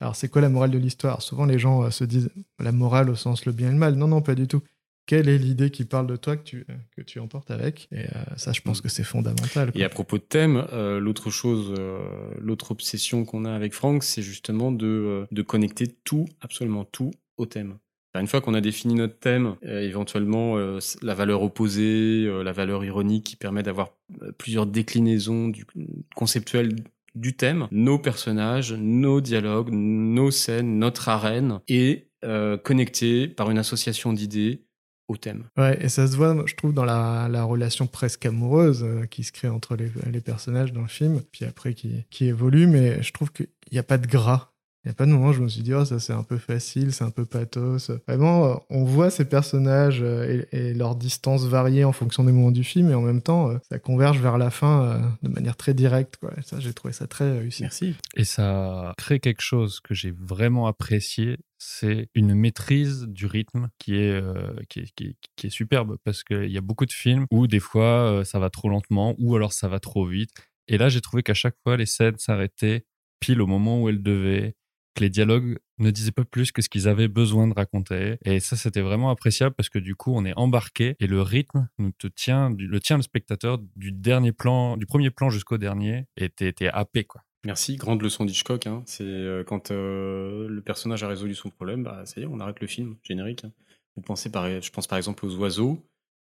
Alors, 0.00 0.16
c'est 0.16 0.28
quoi 0.28 0.42
la 0.42 0.48
morale 0.48 0.70
de 0.70 0.78
l'histoire? 0.78 1.22
Souvent, 1.22 1.44
les 1.44 1.58
gens 1.58 1.84
euh, 1.84 1.90
se 1.90 2.04
disent 2.04 2.30
la 2.58 2.72
morale 2.72 3.08
au 3.08 3.14
sens 3.14 3.46
le 3.46 3.52
bien 3.52 3.68
et 3.68 3.72
le 3.72 3.78
mal. 3.78 3.94
Non, 3.94 4.08
non, 4.08 4.20
pas 4.20 4.34
du 4.34 4.48
tout. 4.48 4.62
Quelle 5.10 5.28
est 5.28 5.38
l'idée 5.38 5.70
qui 5.70 5.84
parle 5.84 6.06
de 6.06 6.14
toi 6.14 6.36
que 6.36 6.44
tu, 6.44 6.64
que 6.96 7.02
tu 7.02 7.18
emportes 7.18 7.50
avec? 7.50 7.88
Et 7.90 8.04
euh, 8.04 8.36
ça, 8.36 8.52
je 8.52 8.60
pense 8.60 8.80
que 8.80 8.88
c'est 8.88 9.02
fondamental. 9.02 9.72
quoi. 9.72 9.80
Et 9.80 9.82
à 9.82 9.88
propos 9.88 10.18
de 10.18 10.22
thème, 10.22 10.68
euh, 10.72 11.00
l'autre 11.00 11.30
chose, 11.30 11.74
euh, 11.76 11.98
l'autre 12.38 12.70
obsession 12.70 13.24
qu'on 13.24 13.44
a 13.44 13.52
avec 13.52 13.74
Franck, 13.74 14.04
c'est 14.04 14.22
justement 14.22 14.70
de, 14.70 15.26
de 15.28 15.42
connecter 15.42 15.88
tout, 15.88 16.26
absolument 16.40 16.84
tout, 16.84 17.10
au 17.38 17.46
thème. 17.46 17.78
Une 18.14 18.26
fois 18.26 18.40
qu'on 18.40 18.54
a 18.54 18.60
défini 18.60 18.94
notre 18.94 19.18
thème, 19.18 19.56
euh, 19.64 19.80
éventuellement 19.80 20.58
euh, 20.58 20.78
la 21.02 21.14
valeur 21.14 21.42
opposée, 21.42 22.26
euh, 22.26 22.42
la 22.42 22.52
valeur 22.52 22.84
ironique 22.84 23.24
qui 23.24 23.36
permet 23.36 23.62
d'avoir 23.62 23.96
plusieurs 24.38 24.66
déclinaisons 24.66 25.48
du, 25.48 25.64
conceptuelles 26.16 26.74
du 27.16 27.36
thème, 27.36 27.68
nos 27.72 27.98
personnages, 27.98 28.72
nos 28.72 29.20
dialogues, 29.20 29.70
nos 29.72 30.30
scènes, 30.30 30.78
notre 30.78 31.08
arène, 31.08 31.60
et 31.66 32.06
connectés 32.64 33.28
par 33.28 33.50
une 33.50 33.56
association 33.56 34.12
d'idées 34.12 34.66
au 35.10 35.16
thème. 35.16 35.44
Ouais, 35.56 35.76
et 35.84 35.88
ça 35.88 36.06
se 36.06 36.16
voit, 36.16 36.36
je 36.46 36.54
trouve, 36.54 36.72
dans 36.72 36.84
la, 36.84 37.28
la 37.28 37.44
relation 37.44 37.86
presque 37.86 38.24
amoureuse 38.26 38.82
euh, 38.84 39.06
qui 39.06 39.24
se 39.24 39.32
crée 39.32 39.48
entre 39.48 39.76
les, 39.76 39.90
les 40.10 40.20
personnages 40.20 40.72
dans 40.72 40.82
le 40.82 40.88
film, 40.88 41.20
puis 41.32 41.44
après 41.44 41.74
qui, 41.74 42.04
qui 42.10 42.26
évolue, 42.26 42.66
mais 42.66 43.02
je 43.02 43.12
trouve 43.12 43.32
qu'il 43.32 43.48
n'y 43.72 43.78
a 43.78 43.82
pas 43.82 43.98
de 43.98 44.06
gras. 44.06 44.46
Il 44.82 44.88
n'y 44.88 44.92
a 44.92 44.94
pas 44.94 45.04
de 45.04 45.10
moment 45.10 45.28
où 45.28 45.32
je 45.34 45.42
me 45.42 45.48
suis 45.48 45.60
dit, 45.60 45.74
oh, 45.74 45.84
ça 45.84 45.98
c'est 45.98 46.14
un 46.14 46.22
peu 46.22 46.38
facile, 46.38 46.94
c'est 46.94 47.04
un 47.04 47.10
peu 47.10 47.26
pathos. 47.26 47.90
Vraiment, 48.08 48.46
euh, 48.46 48.54
on 48.70 48.84
voit 48.84 49.10
ces 49.10 49.26
personnages 49.26 50.00
euh, 50.00 50.46
et, 50.52 50.70
et 50.70 50.74
leur 50.74 50.96
distance 50.96 51.44
varier 51.44 51.84
en 51.84 51.92
fonction 51.92 52.24
des 52.24 52.32
moments 52.32 52.50
du 52.50 52.64
film, 52.64 52.90
et 52.90 52.94
en 52.94 53.02
même 53.02 53.20
temps, 53.20 53.50
ça 53.68 53.78
converge 53.78 54.20
vers 54.20 54.38
la 54.38 54.50
fin 54.50 55.16
de 55.22 55.28
manière 55.28 55.56
très 55.56 55.74
directe. 55.74 56.16
Quoi. 56.16 56.30
Et 56.38 56.42
ça, 56.42 56.60
j'ai 56.60 56.72
trouvé 56.72 56.94
ça 56.94 57.06
très 57.06 57.30
réussi. 57.30 57.62
Merci. 57.62 57.94
Et 58.16 58.24
ça 58.24 58.94
crée 58.96 59.20
quelque 59.20 59.42
chose 59.42 59.80
que 59.80 59.92
j'ai 59.92 60.12
vraiment 60.12 60.66
apprécié, 60.66 61.36
c'est 61.60 62.08
une 62.14 62.34
maîtrise 62.34 63.06
du 63.06 63.26
rythme 63.26 63.68
qui 63.78 63.96
est, 63.96 64.10
euh, 64.10 64.56
qui 64.70 64.80
est, 64.80 64.94
qui 64.94 65.04
est, 65.08 65.16
qui 65.36 65.46
est 65.46 65.50
superbe 65.50 65.98
parce 66.04 66.24
qu'il 66.24 66.50
y 66.50 66.56
a 66.56 66.62
beaucoup 66.62 66.86
de 66.86 66.92
films 66.92 67.26
où 67.30 67.46
des 67.46 67.60
fois 67.60 68.10
euh, 68.10 68.24
ça 68.24 68.38
va 68.38 68.48
trop 68.48 68.70
lentement 68.70 69.14
ou 69.18 69.36
alors 69.36 69.52
ça 69.52 69.68
va 69.68 69.78
trop 69.78 70.06
vite. 70.06 70.30
Et 70.68 70.78
là, 70.78 70.88
j'ai 70.88 71.02
trouvé 71.02 71.22
qu'à 71.22 71.34
chaque 71.34 71.56
fois, 71.62 71.76
les 71.76 71.84
scènes 71.84 72.16
s'arrêtaient 72.16 72.86
pile 73.20 73.42
au 73.42 73.46
moment 73.46 73.82
où 73.82 73.90
elles 73.90 74.02
devaient, 74.02 74.54
que 74.94 75.04
les 75.04 75.10
dialogues 75.10 75.58
ne 75.78 75.90
disaient 75.90 76.12
pas 76.12 76.24
plus 76.24 76.50
que 76.50 76.62
ce 76.62 76.70
qu'ils 76.70 76.88
avaient 76.88 77.08
besoin 77.08 77.46
de 77.46 77.54
raconter. 77.54 78.16
Et 78.24 78.40
ça, 78.40 78.56
c'était 78.56 78.80
vraiment 78.80 79.10
appréciable 79.10 79.54
parce 79.54 79.68
que 79.68 79.78
du 79.78 79.94
coup, 79.94 80.12
on 80.14 80.24
est 80.24 80.36
embarqué 80.36 80.96
et 80.98 81.06
le 81.06 81.20
rythme 81.20 81.68
nous 81.78 81.92
te 81.92 82.06
tient, 82.06 82.50
le 82.56 82.80
tient 82.80 82.96
le 82.96 83.02
spectateur 83.02 83.58
du 83.76 83.92
dernier 83.92 84.32
plan, 84.32 84.78
du 84.78 84.86
premier 84.86 85.10
plan 85.10 85.28
jusqu'au 85.28 85.58
dernier 85.58 86.06
et 86.16 86.30
t'es 86.30 86.68
happé, 86.68 87.04
quoi. 87.04 87.20
Merci, 87.44 87.76
grande 87.76 88.02
leçon 88.02 88.24
d'Hitchcock. 88.24 88.66
Hein. 88.66 88.82
C'est 88.86 89.02
euh, 89.04 89.44
quand 89.44 89.70
euh, 89.70 90.46
le 90.48 90.60
personnage 90.60 91.02
a 91.02 91.08
résolu 91.08 91.34
son 91.34 91.48
problème, 91.50 91.82
bah, 91.82 92.02
ça 92.04 92.20
y 92.20 92.24
est, 92.24 92.26
on 92.26 92.38
arrête 92.40 92.60
le 92.60 92.66
film 92.66 92.96
générique. 93.02 93.44
hein. 93.44 93.52
Vous 93.96 94.02
pensez 94.02 94.30
par, 94.30 94.46
je 94.60 94.70
pense 94.70 94.86
par 94.86 94.98
exemple 94.98 95.24
aux 95.24 95.34
oiseaux. 95.36 95.82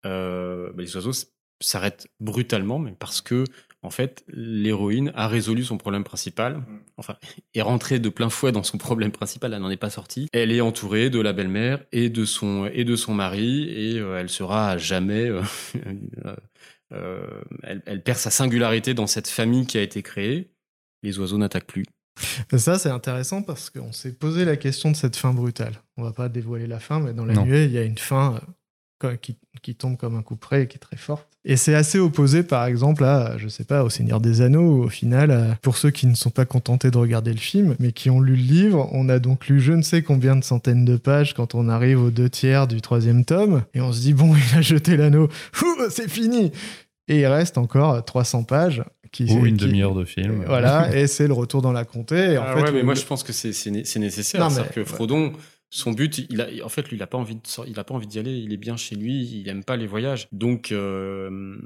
Euh, 0.06 0.70
bah, 0.72 0.82
les 0.82 0.96
oiseaux 0.96 1.12
s'arrêtent 1.60 2.08
brutalement, 2.20 2.78
mais 2.78 2.92
parce 2.92 3.20
que 3.20 3.44
en 3.82 3.90
fait, 3.90 4.24
l'héroïne 4.28 5.12
a 5.14 5.28
résolu 5.28 5.64
son 5.64 5.78
problème 5.78 6.04
principal. 6.04 6.62
Enfin, 6.96 7.16
est 7.54 7.62
rentrée 7.62 7.98
de 8.00 8.08
plein 8.08 8.28
fouet 8.28 8.52
dans 8.52 8.62
son 8.62 8.76
problème 8.76 9.12
principal. 9.12 9.54
Elle 9.54 9.62
n'en 9.62 9.70
est 9.70 9.76
pas 9.76 9.90
sortie. 9.90 10.28
Elle 10.32 10.52
est 10.52 10.60
entourée 10.60 11.10
de 11.10 11.20
la 11.20 11.32
belle-mère 11.32 11.84
et 11.92 12.10
de 12.10 12.24
son 12.24 12.66
et 12.66 12.84
de 12.84 12.96
son 12.96 13.14
mari, 13.14 13.62
et 13.70 13.98
euh, 13.98 14.18
elle 14.18 14.28
sera 14.28 14.70
à 14.72 14.78
jamais. 14.78 15.28
euh, 15.28 15.42
euh, 16.26 16.36
euh, 16.92 17.40
elle, 17.62 17.82
elle 17.86 18.02
perd 18.02 18.18
sa 18.18 18.30
singularité 18.30 18.94
dans 18.94 19.06
cette 19.06 19.28
famille 19.28 19.66
qui 19.66 19.78
a 19.78 19.82
été 19.82 20.02
créée. 20.02 20.50
Les 21.02 21.18
oiseaux 21.18 21.38
n'attaquent 21.38 21.66
plus. 21.66 21.84
Ça, 22.56 22.78
c'est 22.78 22.90
intéressant 22.90 23.42
parce 23.42 23.70
qu'on 23.70 23.92
s'est 23.92 24.12
posé 24.12 24.44
la 24.44 24.56
question 24.56 24.90
de 24.90 24.96
cette 24.96 25.14
fin 25.16 25.32
brutale. 25.32 25.74
On 25.96 26.02
va 26.02 26.12
pas 26.12 26.28
dévoiler 26.28 26.66
la 26.66 26.80
fin, 26.80 26.98
mais 26.98 27.12
dans 27.12 27.24
la 27.24 27.34
Non. 27.34 27.44
nuée, 27.44 27.64
il 27.66 27.70
y 27.72 27.78
a 27.78 27.84
une 27.84 27.98
fin 27.98 28.40
euh, 29.04 29.16
qui, 29.16 29.36
qui 29.62 29.76
tombe 29.76 29.96
comme 29.96 30.16
un 30.16 30.22
coup 30.22 30.34
près 30.34 30.64
et 30.64 30.66
qui 30.66 30.76
est 30.76 30.80
très 30.80 30.96
forte. 30.96 31.28
Et 31.44 31.56
c'est 31.56 31.76
assez 31.76 32.00
opposé, 32.00 32.42
par 32.42 32.66
exemple, 32.66 33.04
à, 33.04 33.38
je 33.38 33.46
sais 33.46 33.62
pas, 33.62 33.84
au 33.84 33.88
Seigneur 33.88 34.20
des 34.20 34.40
Anneaux, 34.40 34.82
au 34.82 34.88
final, 34.88 35.30
euh, 35.30 35.52
pour 35.62 35.76
ceux 35.76 35.90
qui 35.92 36.08
ne 36.08 36.16
sont 36.16 36.30
pas 36.30 36.44
contentés 36.44 36.90
de 36.90 36.98
regarder 36.98 37.30
le 37.32 37.38
film, 37.38 37.76
mais 37.78 37.92
qui 37.92 38.10
ont 38.10 38.20
lu 38.20 38.34
le 38.34 38.42
livre, 38.42 38.88
on 38.90 39.08
a 39.08 39.20
donc 39.20 39.46
lu 39.46 39.60
je 39.60 39.72
ne 39.72 39.82
sais 39.82 40.02
combien 40.02 40.34
de 40.34 40.42
centaines 40.42 40.84
de 40.84 40.96
pages 40.96 41.34
quand 41.34 41.54
on 41.54 41.68
arrive 41.68 42.02
aux 42.02 42.10
deux 42.10 42.28
tiers 42.28 42.66
du 42.66 42.80
troisième 42.80 43.24
tome, 43.24 43.62
et 43.74 43.80
on 43.80 43.92
se 43.92 44.00
dit, 44.00 44.12
bon, 44.14 44.34
il 44.52 44.58
a 44.58 44.60
jeté 44.60 44.96
l'anneau, 44.96 45.28
c'est 45.90 46.10
fini 46.10 46.50
Et 47.06 47.20
il 47.20 47.26
reste 47.26 47.56
encore 47.56 48.04
300 48.04 48.42
pages. 48.42 48.82
Qui, 49.12 49.24
Ou 49.24 49.46
une 49.46 49.56
qui- 49.56 49.66
demi-heure 49.66 49.94
de 49.94 50.04
film. 50.04 50.44
Voilà, 50.46 50.94
et 50.96 51.06
c'est 51.06 51.26
le 51.26 51.32
retour 51.32 51.62
dans 51.62 51.72
la 51.72 51.84
comté. 51.84 52.32
Et 52.32 52.38
en 52.38 52.42
Ah 52.46 52.54
fait, 52.56 52.62
ouais, 52.64 52.72
mais 52.72 52.78
le- 52.80 52.84
moi 52.84 52.94
je 52.94 53.04
pense 53.04 53.22
que 53.22 53.32
c'est 53.32 53.52
c'est 53.52 53.70
né- 53.70 53.84
c'est 53.84 53.98
nécessaire. 54.00 54.40
Non, 54.40 54.48
mais- 54.48 54.54
C'est-à-dire 54.54 54.72
que 54.74 54.84
Frodon, 54.84 55.32
son 55.70 55.92
but, 55.92 56.18
il 56.30 56.40
a, 56.40 56.46
en 56.64 56.68
fait, 56.68 56.88
lui, 56.88 56.96
il 56.96 57.02
a 57.02 57.06
pas 57.06 57.18
envie 57.18 57.34
de, 57.34 57.40
il 57.66 57.78
a 57.78 57.84
pas 57.84 57.94
envie 57.94 58.06
d'y 58.06 58.18
aller. 58.18 58.32
Il 58.32 58.52
est 58.52 58.56
bien 58.58 58.76
chez 58.76 58.96
lui. 58.96 59.22
Il 59.40 59.48
aime 59.48 59.64
pas 59.64 59.76
les 59.76 59.86
voyages. 59.86 60.26
Donc, 60.32 60.72
euh, 60.72 61.56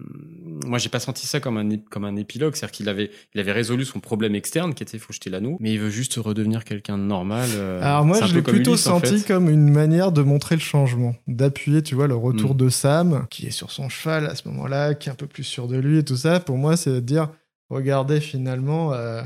moi, 0.67 0.79
j'ai 0.79 0.89
pas 0.89 1.01
senti 1.01 1.27
ça 1.27 1.41
comme 1.41 1.57
un 1.57 1.77
comme 1.91 2.05
un 2.05 2.17
épilogue. 2.17 2.55
C'est-à-dire 2.55 2.73
qu'il 2.73 2.89
avait, 2.89 3.11
il 3.35 3.41
avait 3.41 3.53
résolu 3.53 3.85
son 3.85 4.01
problème 4.01 4.35
externe, 4.35 4.75
qui 4.75 4.83
était 4.83 4.99
faut 4.99 5.13
jeter 5.13 5.31
l'anneau, 5.31 5.57
mais 5.61 5.73
il 5.73 5.79
veut 5.81 5.91
juste 5.91 6.15
redevenir 6.17 6.65
quelqu'un 6.65 6.99
de 6.99 7.03
normal. 7.05 7.49
euh, 7.55 7.81
Alors 7.83 8.05
moi, 8.05 8.21
je 8.25 8.35
l'ai 8.35 8.43
plutôt 8.43 8.73
Ulysse, 8.73 8.87
en 8.87 8.99
senti 9.01 9.19
fait. 9.21 9.27
comme 9.27 9.49
une 9.51 9.71
manière 9.71 10.13
de 10.13 10.23
montrer 10.23 10.55
le 10.57 10.61
changement, 10.61 11.15
d'appuyer, 11.27 11.83
tu 11.83 11.95
vois, 11.95 12.07
le 12.07 12.15
retour 12.17 12.55
Mm. 12.55 12.57
de 12.59 12.69
Sam, 12.69 13.27
qui 13.31 13.47
est 13.47 13.51
sur 13.51 13.71
son 13.71 13.89
cheval 13.89 14.27
à 14.27 14.35
ce 14.35 14.49
moment-là, 14.49 14.95
qui 14.95 15.09
est 15.09 15.13
un 15.13 15.17
peu 15.17 15.27
plus 15.27 15.45
sûr 15.45 15.69
de 15.69 15.77
lui 15.77 15.99
et 15.99 16.05
tout 16.05 16.17
ça. 16.17 16.41
Pour 16.41 16.57
moi, 16.59 16.77
c'est 16.77 16.91
de 16.91 17.01
dire, 17.01 17.29
regardez, 17.71 18.21
finalement, 18.21 18.93
euh, 18.93 19.23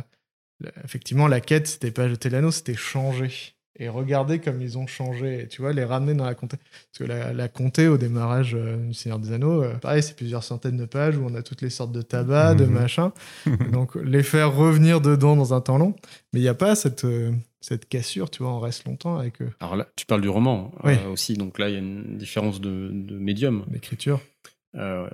effectivement, 0.84 1.28
la 1.28 1.40
quête, 1.40 1.66
c'était 1.66 1.90
pas 1.90 2.08
jeter 2.08 2.30
l'anneau, 2.30 2.50
c'était 2.50 2.74
changer. 2.74 3.30
Et 3.78 3.88
regarder 3.88 4.38
comme 4.38 4.60
ils 4.62 4.78
ont 4.78 4.86
changé, 4.86 5.42
et, 5.42 5.48
tu 5.48 5.60
vois, 5.62 5.72
les 5.72 5.84
ramener 5.84 6.14
dans 6.14 6.24
la 6.24 6.34
comté. 6.34 6.56
Parce 6.56 6.98
que 6.98 7.04
la, 7.04 7.32
la 7.32 7.48
comté, 7.48 7.88
au 7.88 7.98
démarrage 7.98 8.54
euh, 8.54 8.76
du 8.76 8.94
Seigneur 8.94 9.18
des 9.18 9.32
Anneaux, 9.32 9.62
euh, 9.62 9.74
pareil, 9.74 10.02
c'est 10.02 10.16
plusieurs 10.16 10.42
centaines 10.44 10.76
de 10.76 10.84
pages 10.86 11.16
où 11.16 11.24
on 11.28 11.34
a 11.34 11.42
toutes 11.42 11.62
les 11.62 11.70
sortes 11.70 11.92
de 11.92 12.02
tabac, 12.02 12.54
de 12.54 12.64
Mhm. 12.64 12.72
machin. 12.72 13.12
Donc, 13.72 13.94
les 13.96 14.22
faire 14.22 14.54
revenir 14.54 15.00
dedans 15.00 15.36
dans 15.36 15.52
un 15.54 15.60
temps 15.60 15.78
long. 15.78 15.94
Mais 16.32 16.40
il 16.40 16.42
n'y 16.42 16.48
a 16.48 16.54
pas 16.54 16.74
cette, 16.74 17.04
euh, 17.04 17.32
cette 17.60 17.88
cassure, 17.88 18.30
tu 18.30 18.42
vois, 18.42 18.52
on 18.52 18.60
reste 18.60 18.84
longtemps 18.86 19.18
avec 19.18 19.40
euh, 19.42 19.50
Alors 19.60 19.76
là, 19.76 19.86
tu 19.96 20.06
parles 20.06 20.20
du 20.22 20.28
roman 20.28 20.72
Oui. 20.84 20.94
euh, 21.04 21.10
aussi, 21.10 21.34
donc 21.34 21.58
là, 21.58 21.68
il 21.68 21.72
y 21.72 21.76
a 21.76 21.80
une 21.80 22.16
différence 22.16 22.60
de, 22.60 22.90
de 22.92 23.18
médium. 23.18 23.64
l'écriture. 23.70 24.20
Euh, 24.76 25.08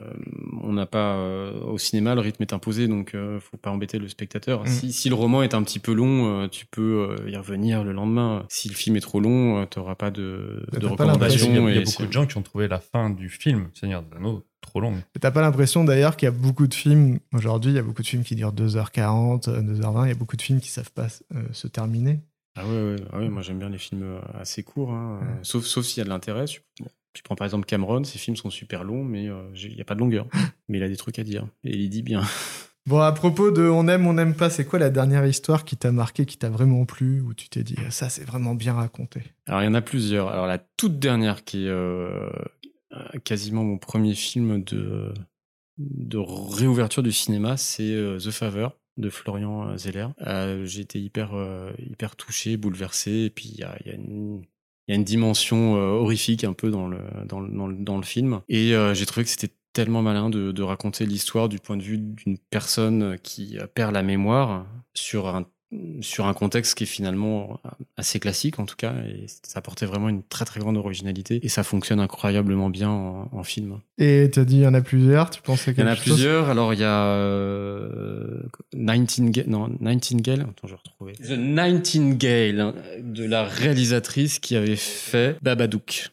on 0.63 0.73
n'a 0.73 0.87
pas 0.87 1.15
euh, 1.15 1.61
au 1.61 1.79
cinéma 1.79 2.15
le 2.17 2.21
rythme 2.21 2.43
est 2.43 2.53
imposé 2.53 2.89
donc 2.89 3.15
euh, 3.15 3.39
faut 3.39 3.57
pas 3.57 3.71
embêter 3.71 3.99
le 3.99 4.09
spectateur. 4.09 4.65
Mm. 4.65 4.67
Si, 4.67 4.93
si 4.93 5.09
le 5.09 5.15
roman 5.15 5.43
est 5.43 5.55
un 5.55 5.63
petit 5.63 5.79
peu 5.79 5.93
long, 5.93 6.43
euh, 6.43 6.49
tu 6.49 6.67
peux 6.67 7.17
euh, 7.21 7.31
y 7.31 7.37
revenir 7.37 7.85
le 7.85 7.93
lendemain. 7.93 8.45
Si 8.49 8.69
le 8.69 8.75
film 8.75 8.97
est 8.97 9.01
trop 9.01 9.21
long, 9.21 9.61
euh, 9.63 9.67
t'auras 9.67 9.95
pas 9.95 10.11
de, 10.11 10.67
T'as 10.73 10.79
de 10.81 10.89
pas 10.89 11.05
l'impression- 11.05 11.47
Il 11.49 11.55
y 11.55 11.59
a, 11.59 11.61
recommandations. 11.61 11.69
il 11.69 11.75
y 11.75 11.79
a 11.79 11.85
beaucoup 11.85 12.07
de 12.07 12.13
gens 12.13 12.27
qui 12.27 12.37
ont 12.39 12.43
trouvé 12.43 12.67
la 12.69 12.81
fin 12.81 13.09
du 13.11 13.29
film 13.29 13.69
Seigneur 13.75 14.03
des 14.03 14.17
Anneaux 14.17 14.45
trop 14.63 14.81
longue. 14.81 14.99
T'as 15.21 15.31
pas 15.33 15.43
l'impression 15.43 15.85
d'ailleurs 15.85 16.17
qu'il 16.17 16.27
y 16.27 16.29
a 16.29 16.33
beaucoup 16.33 16.67
de 16.67 16.75
films, 16.75 17.19
aujourd'hui, 17.33 17.73
il 17.73 17.77
y 17.77 17.79
a 17.79 17.83
beaucoup 17.83 18.03
de 18.03 18.07
films 18.07 18.23
qui 18.25 18.35
durent 18.37 18.53
2h40, 18.53 19.49
euh, 19.49 19.61
2h20, 19.61 20.05
il 20.07 20.09
y 20.09 20.13
a 20.13 20.15
beaucoup 20.15 20.37
de 20.37 20.43
films 20.43 20.61
qui 20.61 20.71
savent 20.71 20.93
pas 20.93 21.07
euh, 21.35 21.43
se 21.53 21.67
terminer. 21.69 22.21
Ah 22.57 22.67
ouais, 22.67 22.71
ouais, 22.93 22.97
ah 23.13 23.19
ouais, 23.19 23.29
moi 23.29 23.43
j'aime 23.43 23.59
bien 23.59 23.69
les 23.71 23.79
films 23.79 24.21
assez 24.39 24.63
courts, 24.63 24.93
hein, 24.93 25.19
Ouais. 25.23 25.27
sauf, 25.43 25.65
sauf 25.65 25.85
s'il 25.85 25.99
y 25.99 26.01
a 26.03 26.05
de 26.05 26.11
l'intérêt. 26.11 26.45
Tu, 26.47 26.61
tu 27.13 27.23
prends 27.23 27.37
par 27.37 27.45
exemple 27.45 27.67
Cameron, 27.67 28.05
ses 28.05 28.19
films 28.19 28.37
sont 28.37 28.51
super 28.51 28.85
longs, 28.85 29.05
mais 29.05 29.29
euh, 29.29 29.43
il 29.55 29.75
n'y 29.75 29.81
a 29.81 29.85
pas 29.85 29.95
de 29.95 30.01
longueur. 30.01 30.27
mais 30.69 30.79
il 30.79 30.85
a 30.85 30.89
des 30.89 30.97
trucs 30.97 31.19
à 31.19 31.25
dire, 31.25 31.47
et 31.65 31.77
il 31.77 31.91
dit 31.91 32.03
bien. 32.03 32.23
Bon, 32.85 32.99
à 32.99 33.13
propos 33.13 33.53
de 33.53 33.63
on 33.63 33.87
aime, 33.87 34.09
on 34.09 34.15
n'aime 34.15 34.35
pas, 34.35 34.51
c'est 34.51 34.65
quoi 34.65 34.81
la 34.81 34.91
dernière 34.91 35.25
histoire 35.25 35.65
qui 35.65 35.77
t'a 35.77 35.93
marqué, 35.93 36.27
qui 36.27 36.37
t'a 36.37 36.51
vraiment 36.51 36.85
plu, 36.85 37.21
où 37.21 37.33
tu 37.33 37.49
t'es 37.49 37.63
dit, 37.63 37.77
ça 37.91 38.09
c'est 38.09 38.25
vraiment 38.25 38.57
bien 38.57 38.75
raconté? 38.75 39.23
Alors 39.47 39.63
il 39.63 39.67
y 39.67 39.69
en 39.69 39.75
a 39.75 39.83
plusieurs. 39.83 40.27
Alors 40.31 40.49
la 40.49 40.59
toute 40.59 40.99
dernière 40.99 41.45
qui 41.45 41.67
est 41.67 41.69
euh, 41.69 42.29
quasiment 43.23 43.63
mon 43.63 43.79
premier 43.79 44.15
film 44.15 44.65
de, 44.65 45.15
de 45.79 46.19
réouverture 46.19 47.05
du 47.05 47.13
cinéma, 47.13 47.57
c'est 47.57 47.93
euh, 47.95 48.19
The 48.19 48.33
Favor 48.33 48.77
de 48.97 49.11
Florian 49.11 49.79
Zeller. 49.79 50.09
Euh, 50.27 50.67
J'ai 50.67 50.81
été 50.81 51.01
hyper, 51.01 51.31
hyper 51.79 52.17
touché, 52.17 52.57
bouleversé, 52.57 53.13
et 53.13 53.31
puis 53.31 53.49
il 53.55 53.61
y 53.61 53.63
a, 53.63 53.77
il 53.85 53.87
y 53.87 53.91
a 53.91 53.95
une... 53.95 54.43
Une 54.95 55.05
dimension 55.05 55.77
euh, 55.77 55.91
horrifique 55.91 56.45
un 56.45 56.53
peu 56.53 56.71
dans 56.71 56.89
le, 56.89 56.99
dans 57.27 57.41
le, 57.41 57.49
dans 57.49 57.67
le, 57.67 57.77
dans 57.77 57.97
le 57.97 58.03
film. 58.03 58.41
Et 58.49 58.75
euh, 58.75 58.95
j'ai 58.95 59.07
trouvé 59.07 59.25
que 59.25 59.31
c'était 59.31 59.53
tellement 59.73 60.03
malin 60.03 60.29
de, 60.31 60.53
de 60.53 60.63
raconter 60.63 61.07
l'histoire 61.07 61.49
du 61.49 61.59
point 61.59 61.77
de 61.77 61.83
vue 61.83 61.99
d'une 61.99 62.39
personne 62.39 63.19
qui 63.23 63.59
euh, 63.59 63.67
perd 63.67 63.93
la 63.95 64.03
mémoire 64.03 64.67
sur 64.95 65.29
un 65.29 65.47
sur 66.01 66.27
un 66.27 66.35
contexte 66.35 66.75
qui 66.75 66.85
est 66.85 66.87
finalement 66.87 67.61
assez 67.97 68.21
classique 68.21 68.59
en 68.59 68.67
tout 68.67 68.77
cas 68.77 68.95
et 69.07 69.27
ça 69.27 69.59
apportait 69.59 69.87
vraiment 69.87 70.09
une 70.09 70.23
très 70.23 70.45
très 70.45 70.61
grande 70.61 70.77
originalité 70.77 71.41
et 71.43 71.49
ça 71.49 71.63
fonctionne 71.63 72.01
incroyablement 72.01 72.71
bien 72.71 72.91
en, 72.91 73.29
en 73.33 73.43
film. 73.43 73.81
Et 73.99 74.31
t'as 74.33 74.45
dit, 74.45 74.57
il 74.57 74.63
y 74.63 74.67
en 74.67 74.75
a 74.75 74.81
plusieurs, 74.81 75.31
tu 75.31 75.43
pensais 75.43 75.73
Il 75.77 75.81
y 75.81 75.83
en 75.83 75.87
a 75.87 75.97
plusieurs. 75.97 76.49
Alors 76.51 76.75
il 76.75 76.81
y 76.81 76.85
a 76.85 77.05
euh, 77.05 78.43
Nightingale, 78.75 79.45
non 79.49 79.71
Nightingale. 79.81 80.41
Attends, 80.41 80.67
je 80.67 80.73
vais 80.73 80.77
retrouver. 80.77 81.13
The 81.15 81.39
Nightingale 81.39 82.61
hein, 82.61 82.75
de 83.01 83.25
la 83.25 83.45
réalisatrice 83.45 84.39
qui 84.39 84.57
avait 84.57 84.77
fait 84.77 85.39
Babadook. 85.43 86.11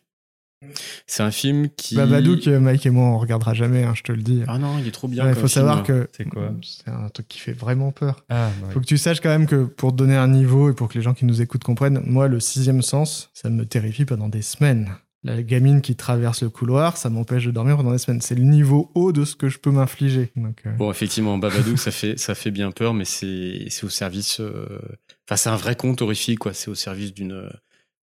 C'est 1.08 1.24
un 1.24 1.32
film 1.32 1.70
qui. 1.70 1.96
Babadook, 1.96 2.48
euh, 2.48 2.60
Mike 2.60 2.86
et 2.86 2.90
moi, 2.90 3.06
on 3.06 3.18
regardera 3.18 3.54
jamais, 3.54 3.84
hein, 3.84 3.94
je 3.96 4.04
te 4.04 4.12
le 4.12 4.22
dis. 4.22 4.44
Ah 4.48 4.58
non, 4.58 4.78
il 4.80 4.88
est 4.88 4.92
trop 4.92 5.08
bien. 5.08 5.28
Il 5.30 5.36
faut 5.36 5.48
savoir 5.48 5.86
film. 5.86 6.04
que 6.04 6.10
C'est 6.16 6.26
quoi? 6.26 6.52
c'est 6.62 6.90
un 6.92 7.10
truc 7.10 7.28
qui 7.28 7.40
fait 7.40 7.54
vraiment 7.54 7.92
peur. 7.92 8.26
Ah, 8.30 8.50
ouais. 8.66 8.74
Faut 8.74 8.80
que 8.82 8.86
tu 8.86 8.98
saches 8.98 9.22
quand 9.22 9.30
même 9.30 9.48
que 9.48 9.64
pour 9.64 9.92
te 9.92 9.98
donner 9.98 10.16
un 10.18 10.28
niveau 10.28 10.70
et 10.70 10.74
pour 10.74 10.90
que 10.90 10.96
les 10.98 11.02
gens 11.02 11.14
qui 11.14 11.26
nous 11.26 11.42
écoutent 11.42 11.64
comprennent, 11.64 12.02
moi, 12.06 12.28
le 12.28 12.40
sixième 12.40 12.82
sens, 12.82 13.30
ça 13.34 13.50
me 13.50 13.66
terrifie 13.66 14.06
pendant 14.06 14.28
des 14.28 14.42
semaines. 14.42 14.90
La 15.24 15.42
gamine 15.44 15.82
qui 15.82 15.96
traverse 15.98 16.44
le 16.44 16.50
couloir, 16.50 16.96
ça 16.96 17.10
m'empêche 17.10 17.46
de 17.46 17.52
dormir 17.52 17.76
pendant 17.76 17.92
des 17.92 17.98
semaines. 17.98 18.22
C'est 18.22 18.36
le 18.36 18.44
niveau 18.44 18.90
haut 18.96 19.12
de 19.12 19.26
ce 19.26 19.36
que 19.36 19.50
je 19.50 19.60
peux 19.60 19.72
m'infliger. 19.72 20.32
Donc, 20.38 20.62
euh, 20.66 20.72
Bon, 20.78 20.90
effectivement, 20.92 21.38
Babadook, 21.38 21.78
ça 21.78 21.92
fait 21.92 22.18
ça 22.18 22.36
fait 22.36 22.52
bien 22.52 22.72
peur, 22.72 22.94
mais 22.94 23.04
c'est 23.04 23.66
c'est 23.70 23.86
au 23.86 23.90
service. 23.90 24.40
euh, 24.40 24.80
Enfin, 25.28 25.36
c'est 25.36 25.50
un 25.50 25.58
vrai 25.58 25.76
conte 25.76 26.02
horrifique, 26.02 26.40
quoi. 26.40 26.54
C'est 26.54 26.70
au 26.70 26.76
service 26.76 27.14
d'une 27.14 27.50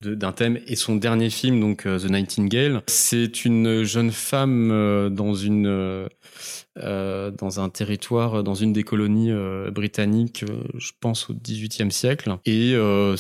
d'un 0.01 0.31
thème. 0.31 0.59
Et 0.67 0.75
son 0.75 0.95
dernier 0.95 1.29
film, 1.29 1.59
donc 1.59 1.85
euh, 1.85 1.99
The 1.99 2.09
Nightingale, 2.09 2.81
c'est 2.87 3.45
une 3.45 3.83
jeune 3.83 4.11
femme 4.11 4.71
euh, 4.71 5.09
dans 5.09 5.33
une 5.33 5.67
euh, 5.67 6.07
euh, 6.77 7.31
dans 7.31 7.61
un 7.61 7.69
territoire, 7.69 8.43
dans 8.43 8.53
une 8.53 8.73
des 8.73 8.83
colonies 8.83 9.31
euh, 9.31 9.71
britanniques, 9.71 10.43
je 10.77 10.91
pense 10.99 11.29
au 11.29 11.33
XVIIIe 11.33 11.91
siècle. 11.91 12.37
Et 12.45 12.73
euh, 12.73 13.15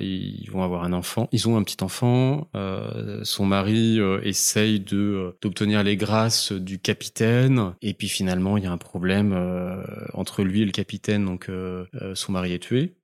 ils 0.00 0.48
vont 0.50 0.62
avoir 0.62 0.84
un 0.84 0.92
enfant. 0.92 1.28
Ils 1.32 1.48
ont 1.48 1.56
un 1.56 1.64
petit 1.64 1.82
enfant. 1.82 2.48
Son 3.22 3.46
mari 3.46 3.98
essaye 4.22 4.80
de 4.80 5.36
d'obtenir 5.40 5.82
les 5.82 5.96
grâces 5.96 6.52
du 6.52 6.78
capitaine. 6.78 7.74
Et 7.82 7.94
puis 7.94 8.08
finalement, 8.08 8.56
il 8.56 8.64
y 8.64 8.66
a 8.66 8.72
un 8.72 8.78
problème 8.78 9.34
entre 10.14 10.42
lui 10.42 10.62
et 10.62 10.64
le 10.64 10.72
capitaine. 10.72 11.24
Donc, 11.24 11.50
son 12.14 12.32
mari 12.32 12.52
est 12.52 12.58
tué. 12.60 12.94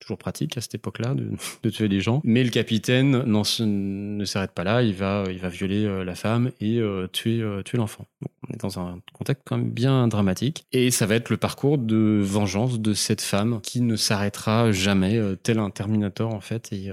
Toujours 0.00 0.18
pratique 0.18 0.56
à 0.56 0.62
cette 0.62 0.74
époque-là 0.74 1.14
de, 1.14 1.70
tuer 1.70 1.88
des 1.88 2.00
gens. 2.00 2.22
Mais 2.24 2.42
le 2.42 2.48
capitaine 2.48 3.22
ne 3.22 4.24
s'arrête 4.24 4.52
pas 4.52 4.64
là. 4.64 4.82
Il 4.82 4.94
va, 4.94 5.24
il 5.28 5.38
va 5.38 5.48
violer 5.50 5.84
euh, 5.84 6.04
la 6.04 6.14
femme 6.14 6.52
et 6.58 6.78
euh, 6.78 7.06
tuer, 7.06 7.42
euh, 7.42 7.62
tuer 7.62 7.76
l'enfant. 7.76 8.06
On 8.48 8.54
est 8.54 8.60
dans 8.60 8.80
un 8.80 9.00
contexte 9.12 9.42
quand 9.46 9.58
même 9.58 9.70
bien 9.70 10.08
dramatique. 10.08 10.64
Et 10.72 10.90
ça 10.90 11.04
va 11.04 11.16
être 11.16 11.28
le 11.28 11.36
parcours 11.36 11.76
de 11.76 12.18
vengeance 12.22 12.80
de 12.80 12.94
cette 12.94 13.20
femme 13.20 13.60
qui 13.62 13.82
ne 13.82 13.94
s'arrêtera 13.96 14.72
jamais, 14.72 15.20
tel 15.42 15.58
un 15.58 15.68
Terminator 15.68 16.32
en 16.34 16.40
fait. 16.40 16.72
Et, 16.72 16.90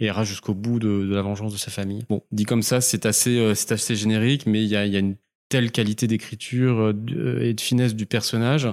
ira 0.00 0.24
jusqu'au 0.24 0.54
bout 0.54 0.78
de, 0.78 1.12
la 1.12 1.22
vengeance 1.22 1.52
de 1.52 1.58
sa 1.58 1.70
famille. 1.70 2.04
Bon, 2.08 2.22
dit 2.32 2.44
comme 2.44 2.62
ça, 2.62 2.80
c'est 2.80 3.06
assez, 3.06 3.52
c'est 3.54 3.72
assez 3.72 3.96
générique, 3.96 4.46
mais 4.46 4.62
il 4.62 4.68
y 4.68 4.76
a, 4.76 4.86
y 4.86 4.96
a 4.96 5.00
une 5.00 5.16
telle 5.48 5.72
qualité 5.72 6.06
d'écriture 6.06 6.90
et 7.40 7.54
de 7.54 7.60
finesse 7.60 7.94
du 7.94 8.06
personnage. 8.06 8.68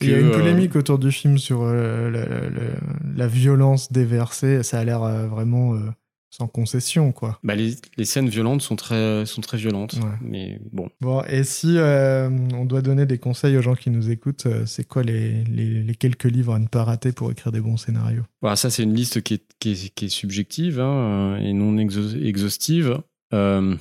Il 0.00 0.10
y 0.10 0.14
a 0.14 0.18
une 0.20 0.28
euh, 0.28 0.36
polémique 0.38 0.76
autour 0.76 0.98
du 0.98 1.12
film 1.12 1.38
sur 1.38 1.62
euh, 1.62 2.10
la, 2.10 2.24
la- 2.26 2.50
la- 2.50 2.80
la 3.16 3.26
violence 3.26 3.92
déversée. 3.92 4.62
Ça 4.62 4.78
a 4.80 4.84
l'air 4.84 5.02
euh, 5.02 5.26
vraiment 5.26 5.74
sans 6.32 6.46
concession, 6.46 7.10
quoi. 7.10 7.40
bah, 7.42 7.56
les, 7.56 7.74
les 7.96 8.04
scènes 8.04 8.28
violentes 8.28 8.62
sont 8.62 8.76
très, 8.76 9.26
sont 9.26 9.40
très 9.40 9.56
violentes. 9.58 9.94
Ouais. 9.94 10.16
Mais 10.22 10.60
bon, 10.72 10.88
Bon, 11.00 11.24
et 11.24 11.42
si 11.42 11.74
euh, 11.76 12.28
on 12.54 12.64
doit 12.64 12.82
donner 12.82 13.04
des 13.04 13.18
conseils 13.18 13.56
aux 13.56 13.62
gens 13.62 13.74
qui 13.74 13.90
nous 13.90 14.10
écoutent, 14.10 14.46
c'est 14.64 14.86
quoi 14.86 15.02
les, 15.02 15.42
les- 15.44 15.82
les 15.82 15.94
quelques 15.96 16.24
livres 16.30 16.54
à 16.54 16.60
ne 16.60 16.68
pas 16.68 16.84
rater 16.84 17.10
pour 17.10 17.32
écrire 17.32 17.50
des 17.50 17.60
bons 17.60 17.76
scénarios? 17.76 18.22
Voilà, 18.42 18.54
ça 18.54 18.70
c'est 18.70 18.84
une 18.84 18.94
liste 18.94 19.22
qui 19.22 19.34
est, 19.34 19.42
qui 19.58 19.72
est, 19.72 19.94
qui 19.94 20.04
est 20.04 20.08
subjective 20.08 20.78
hein, 20.80 21.36
et 21.42 21.52
non 21.52 21.76
exhaustive. 21.78 22.98
Euh, 23.34 23.74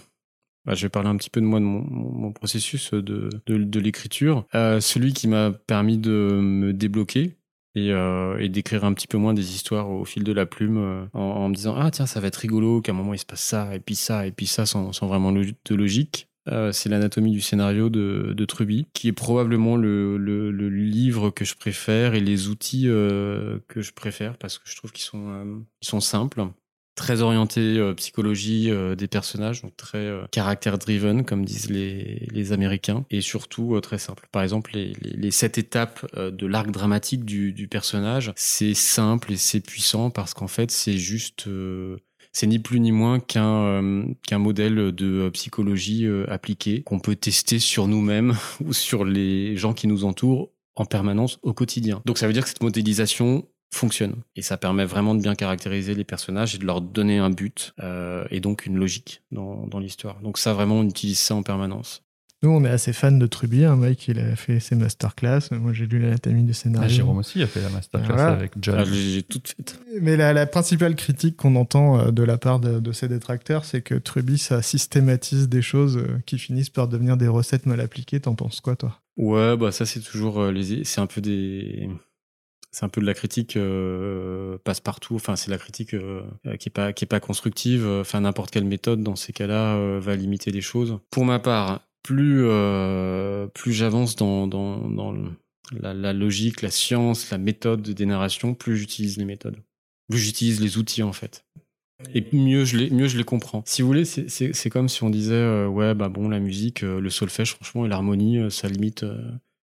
bah, 0.66 0.76
je 0.76 0.84
vais 0.84 0.90
parler 0.90 1.10
un 1.10 1.18
petit 1.18 1.30
peu 1.30 1.42
de 1.42 1.46
moi, 1.46 1.60
de 1.60 1.66
mon, 1.66 2.32
processus 2.32 2.94
de, 2.94 3.30
de, 3.48 3.80
l'écriture. 3.80 4.46
Euh, 4.56 4.80
celui 4.80 5.14
qui 5.14 5.28
m'a 5.28 5.52
permis 5.52 5.98
de 5.98 6.40
me 6.42 6.74
débloquer 6.74 7.38
et, 7.76 7.92
euh, 7.92 8.38
et 8.40 8.50
d'écrire 8.50 8.84
un 8.84 8.94
petit 8.94 9.08
peu 9.08 9.18
moins 9.18 9.34
des 9.34 9.56
histoires 9.56 9.90
au 9.90 10.06
fil 10.06 10.24
de 10.24 10.32
la 10.32 10.46
plume 10.46 10.78
euh, 10.78 11.06
en, 11.14 11.50
me 11.50 11.56
disant 11.56 11.76
ah 11.78 11.92
tiens 11.92 12.06
ça 12.06 12.20
va 12.20 12.28
être 12.28 12.38
rigolo 12.38 12.82
qu'à 12.82 12.92
un 12.92 12.96
moment 12.96 13.14
il 13.14 13.20
se 13.20 13.26
passe 13.26 13.44
ça 13.44 13.76
et 13.76 13.80
puis 13.80 13.96
ça 13.96 14.28
et 14.28 14.32
puis 14.32 14.48
ça 14.48 14.66
sans, 14.66 14.92
sans 14.92 15.08
vraiment 15.08 15.32
de 15.32 15.76
logique. 15.76 16.28
C'est 16.72 16.90
l'anatomie 16.90 17.32
du 17.32 17.42
scénario 17.42 17.92
de, 17.92 18.34
de 18.36 18.46
Truby, 18.46 18.88
qui 18.94 19.08
est 19.08 19.14
probablement 19.14 19.76
le, 19.76 20.18
le, 20.18 20.50
le 20.50 20.70
livre 20.70 21.30
que 21.30 21.46
je 21.46 21.54
préfère 21.54 22.16
et 22.16 22.22
les 22.22 22.48
outils 22.48 22.86
que 22.86 23.62
je 23.76 23.92
préfère 23.94 24.36
parce 24.36 24.58
que 24.58 24.68
je 24.68 24.76
trouve 24.76 24.92
qu'ils 24.92 25.04
sont, 25.06 25.62
ils 25.84 25.88
sont 25.88 26.00
simples, 26.00 26.42
très 27.00 27.22
orientés 27.22 27.78
euh, 27.78 27.94
psychologie 27.94 28.70
euh, 28.70 28.96
des 28.96 29.08
personnages, 29.08 29.62
donc 29.62 29.76
très 29.78 29.98
euh, 29.98 30.26
caractère-driven 30.32 31.24
comme 31.26 31.46
disent 31.46 31.70
les, 31.70 32.52
Américains, 32.52 33.06
et 33.10 33.22
surtout 33.22 33.76
euh, 33.76 33.82
très 33.82 33.98
simple. 33.98 34.28
Par 34.32 34.44
exemple, 34.44 34.72
les, 34.74 35.32
sept 35.32 35.58
étapes 35.58 36.06
de 36.16 36.46
l'arc 36.48 36.72
dramatique 36.72 37.26
du, 37.26 37.68
personnage, 37.70 38.34
c'est 38.36 38.74
simple 38.74 39.34
et 39.34 39.38
c'est 39.38 39.60
puissant 39.60 40.10
parce 40.10 40.34
qu'en 40.34 40.48
fait 40.48 40.72
c'est 40.72 40.98
juste 40.98 41.48
c'est 42.32 42.48
ni 42.48 42.60
plus 42.60 42.80
ni 42.80 42.92
moins 42.92 43.20
qu'un 43.20 44.14
qu'un 44.28 44.38
modèle 44.38 44.92
de 44.94 45.30
psychologie 45.30 46.06
euh, 46.06 46.26
appliquée 46.30 46.84
qu'on 46.84 47.00
peut 47.00 47.16
tester 47.16 47.60
sur 47.60 47.88
nous-mêmes 47.88 48.36
ou 48.66 48.74
sur 48.74 49.06
les 49.06 49.56
gens 49.56 49.74
qui 49.74 49.88
nous 49.88 50.06
entourent 50.06 50.52
en 50.76 50.86
permanence 50.86 51.40
au 51.42 51.54
quotidien. 51.54 52.02
Donc 52.06 52.18
ça 52.18 52.28
veut 52.28 52.34
dire 52.34 52.44
que 52.44 52.50
cette 52.50 52.64
modélisation 52.64 53.48
fonctionne 53.72 54.16
et 54.36 54.42
ça 54.42 54.58
permet 54.58 54.86
vraiment 54.86 55.14
de 55.16 55.22
bien 55.22 55.36
caractériser 55.36 55.94
les 55.96 56.04
personnages 56.04 56.56
et 56.56 56.58
de 56.58 56.66
leur 56.66 56.82
donner 56.82 57.20
un 57.20 57.30
but 57.30 57.74
euh, 57.84 58.26
et 58.32 58.40
donc 58.40 58.66
une 58.66 58.78
logique 58.78 59.22
dans, 59.32 59.68
dans 59.68 59.80
l'histoire. 59.80 60.20
Donc 60.22 60.38
ça 60.38 60.54
vraiment 60.54 60.76
on 60.80 60.84
utilise 60.84 61.20
ça 61.20 61.36
en 61.36 61.44
permanence. 61.44 62.02
Nous, 62.42 62.50
on 62.50 62.64
est 62.64 62.70
assez 62.70 62.94
fan 62.94 63.20
de 63.20 63.28
Truby. 63.28 63.66
Hein, 63.66 63.76
Mike, 63.76 64.08
il 64.08 64.18
a 64.18 64.34
fait 64.38 64.62
ses 64.62 64.74
masterclass. 64.76 65.42
Moi, 65.52 65.74
j'ai 65.74 65.88
lu 65.88 66.00
l'anatomie 66.00 66.44
du 66.44 66.54
scénario. 66.54 66.86
Ah, 66.86 66.88
Jérôme 66.88 67.18
aussi 67.18 67.44
a 67.44 67.48
fait 67.48 67.60
la 67.62 67.68
masterclass 67.68 68.14
Voilà. 68.16 68.32
avec 68.32 68.54
John. 68.62 68.76
Ah, 68.80 68.86
j'ai 68.86 69.24
tout 69.24 69.42
fait. 69.46 69.78
Mais 70.00 70.16
la, 70.16 70.32
la 70.32 70.46
principale 70.46 70.96
critique 70.96 71.36
qu'on 71.36 71.58
entend 71.58 72.00
euh, 72.00 72.12
de 72.12 72.24
la 72.24 72.38
part 72.38 72.62
de, 72.62 72.80
de 72.80 72.92
ses 72.94 73.10
détracteurs, 73.10 73.66
c'est 73.66 73.82
que 73.82 73.94
Truby, 73.96 74.38
ça 74.38 74.62
systématise 74.62 75.50
des 75.50 75.62
choses 75.62 75.98
euh, 75.98 76.20
qui 76.26 76.40
finissent 76.40 76.70
par 76.70 76.88
devenir 76.88 77.18
des 77.18 77.28
recettes 77.28 77.66
mal 77.66 77.82
appliquées. 77.82 78.22
T'en 78.22 78.36
penses 78.36 78.62
quoi, 78.62 78.78
toi? 78.78 79.02
Ouais, 79.18 79.58
bah 79.58 79.74
ça 79.74 79.86
c'est 79.86 80.00
toujours 80.00 80.40
euh, 80.40 80.54
les 80.54 80.86
c'est 80.86 81.02
un 81.02 81.08
peu 81.08 81.20
des 81.20 81.90
c'est 82.72 82.86
un 82.86 82.90
peu 82.90 83.02
de 83.02 83.06
la 83.06 83.14
critique 83.14 83.58
euh, 83.58 84.58
passe 84.64 84.80
partout. 84.80 85.16
Enfin, 85.16 85.36
c'est 85.36 85.50
la 85.50 85.58
critique 85.58 85.94
euh, 85.94 86.24
qui 86.60 86.70
est 86.70 86.74
pas 86.74 86.94
qui 86.94 87.06
est 87.06 87.08
pas 87.08 87.20
constructive. 87.20 87.88
Enfin, 87.88 88.22
n'importe 88.22 88.52
quelle 88.52 88.66
méthode 88.66 89.02
dans 89.02 89.16
ces 89.16 89.34
cas-là 89.34 89.76
euh, 89.76 90.00
va 90.00 90.16
limiter 90.16 90.52
les 90.52 90.62
choses. 90.62 91.00
Pour 91.10 91.26
ma 91.26 91.40
part, 91.40 91.88
plus 92.04 92.46
plus 93.54 93.74
j'avance 93.74 94.16
dans 94.16 94.48
dans, 94.48 94.88
dans 94.90 95.14
la, 95.80 95.94
la, 95.94 96.14
logique, 96.14 96.62
la 96.62 96.72
science, 96.72 97.30
la 97.32 97.38
méthode 97.38 97.82
des 97.82 98.06
narrations, 98.06 98.54
plus 98.54 98.78
j'utilise 98.78 99.18
les 99.18 99.26
méthodes. 99.26 99.58
Plus 100.10 100.20
j'utilise 100.20 100.60
les 100.62 100.78
outils 100.78 101.04
en 101.04 101.14
fait. 101.14 101.46
Et 102.14 102.26
mieux 102.32 102.64
je 102.64 102.78
les, 102.78 102.90
mieux 102.92 103.08
je 103.08 103.18
les 103.18 103.26
comprends. 103.26 103.62
Si 103.66 103.82
vous 103.82 103.88
voulez, 103.90 104.06
c'est 104.06 104.70
comme 104.70 104.88
si 104.88 105.04
on 105.04 105.10
disait, 105.10 105.66
ouais, 105.66 105.94
bah 105.96 106.08
bon, 106.08 106.30
la 106.30 106.40
musique, 106.40 106.80
le 106.80 107.10
solfège, 107.10 107.52
franchement, 107.56 107.86
et 107.86 107.90
l'harmonie, 107.90 108.50
ça 108.50 108.70
limite, 108.70 109.04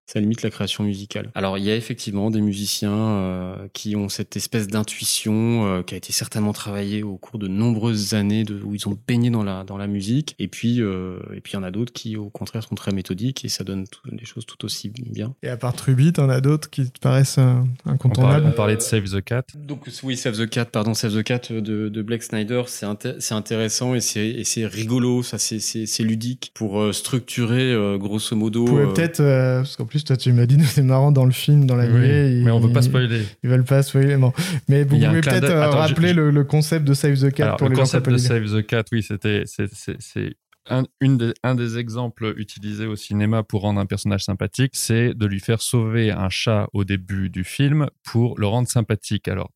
ça 0.06 0.20
limite 0.20 0.42
la 0.42 0.50
création 0.50 0.84
musicale. 0.84 1.30
Alors 1.34 1.58
il 1.58 1.64
y 1.64 1.70
a 1.70 1.74
effectivement 1.74 2.30
des 2.30 2.40
musiciens 2.40 2.96
euh, 2.96 3.56
qui 3.72 3.96
ont 3.96 4.08
cette 4.08 4.36
espèce 4.36 4.68
d'intuition 4.68 5.66
euh, 5.66 5.82
qui 5.82 5.94
a 5.94 5.96
été 5.96 6.12
certainement 6.12 6.52
travaillée 6.52 7.02
au 7.02 7.16
cours 7.16 7.40
de 7.40 7.48
nombreuses 7.48 8.14
années 8.14 8.44
de, 8.44 8.62
où 8.62 8.76
ils 8.76 8.88
ont 8.88 8.96
baigné 9.08 9.30
dans 9.30 9.42
la 9.42 9.64
dans 9.64 9.76
la 9.76 9.88
musique 9.88 10.36
et 10.38 10.46
puis 10.46 10.80
euh, 10.80 11.18
et 11.34 11.40
puis 11.40 11.54
il 11.54 11.56
y 11.56 11.58
en 11.58 11.64
a 11.64 11.72
d'autres 11.72 11.92
qui 11.92 12.16
au 12.16 12.30
contraire 12.30 12.62
sont 12.62 12.76
très 12.76 12.92
méthodiques 12.92 13.44
et 13.44 13.48
ça 13.48 13.64
donne 13.64 13.84
des 14.12 14.24
choses 14.24 14.46
tout 14.46 14.64
aussi 14.64 14.90
bien. 14.90 15.34
Et 15.42 15.48
à 15.48 15.56
part 15.56 15.74
Truby, 15.74 16.12
t'en 16.12 16.28
as 16.28 16.40
d'autres 16.40 16.70
qui 16.70 16.88
te 16.88 17.00
paraissent 17.00 17.40
incontournables. 17.84 18.46
On 18.46 18.52
parlait, 18.52 18.76
de 18.76 18.80
Save 18.80 19.10
the 19.10 19.22
Cat. 19.22 19.42
Donc 19.56 19.88
oui, 20.02 20.16
Save 20.16 20.38
the 20.38 20.48
Cat, 20.48 20.66
pardon, 20.66 20.94
Save 20.94 21.14
the 21.14 21.22
Cat 21.24 21.40
de, 21.50 21.88
de 21.88 22.02
Blake 22.02 22.22
Snyder, 22.22 22.62
c'est 22.66 22.86
c'est 23.18 23.34
intéressant 23.34 23.94
et 23.94 24.00
c'est 24.00 24.28
et 24.28 24.44
c'est 24.44 24.66
rigolo, 24.66 25.24
ça 25.24 25.38
c'est 25.38 25.58
c'est 25.58 26.02
ludique 26.04 26.52
pour 26.54 26.94
structurer 26.94 27.74
grosso 27.98 28.36
modo. 28.36 28.66
Vous 28.66 28.92
peut-être 28.92 29.16
parce 29.18 29.76
qu'en 29.76 29.86
plus 29.86 29.95
toi, 30.04 30.16
tu 30.16 30.32
m'as 30.32 30.46
dit, 30.46 30.62
c'est 30.64 30.82
marrant 30.82 31.12
dans 31.12 31.24
le 31.24 31.32
film, 31.32 31.66
dans 31.66 31.76
la 31.76 31.88
nuée. 31.88 32.42
Mais 32.44 32.50
on 32.50 32.60
veut 32.60 32.72
pas 32.72 32.82
spoiler. 32.82 33.22
Ils 33.42 33.50
veulent 33.50 33.64
pas 33.64 33.82
spoiler. 33.82 34.16
Bon. 34.16 34.32
Mais 34.68 34.84
vous 34.84 34.98
pouvez 34.98 35.20
peut-être 35.20 35.44
euh, 35.44 35.70
rappeler 35.70 36.12
le, 36.12 36.44
concept 36.44 36.84
de 36.84 36.94
Save 36.94 37.18
the 37.18 37.32
Cat 37.32 37.56
pour 37.56 37.68
le 37.68 37.74
les 37.74 37.80
concept 37.80 38.08
de 38.08 38.16
Save 38.16 38.44
the 38.44 38.66
Cat, 38.66 38.84
oui, 38.92 39.02
c'était, 39.02 39.44
c'est 39.46 40.36
un, 40.68 40.84
une 41.00 41.16
des, 41.16 41.32
un 41.42 41.54
des 41.54 41.78
exemples 41.78 42.34
utilisés 42.36 42.86
au 42.86 42.96
cinéma 42.96 43.42
pour 43.42 43.62
rendre 43.62 43.80
un 43.80 43.86
personnage 43.86 44.24
sympathique, 44.24 44.72
c'est 44.74 45.14
de 45.14 45.26
lui 45.26 45.40
faire 45.40 45.62
sauver 45.62 46.10
un 46.10 46.28
chat 46.28 46.68
au 46.72 46.84
début 46.84 47.30
du 47.30 47.44
film 47.44 47.88
pour 48.02 48.38
le 48.38 48.46
rendre 48.46 48.68
sympathique. 48.68 49.28
Alors, 49.28 49.50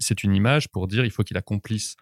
c'est 0.00 0.24
une 0.24 0.34
image 0.34 0.68
pour 0.68 0.88
dire 0.88 1.04
il 1.04 1.10
faut 1.10 1.22
qu'il 1.22 1.36
accomplisse 1.36 1.96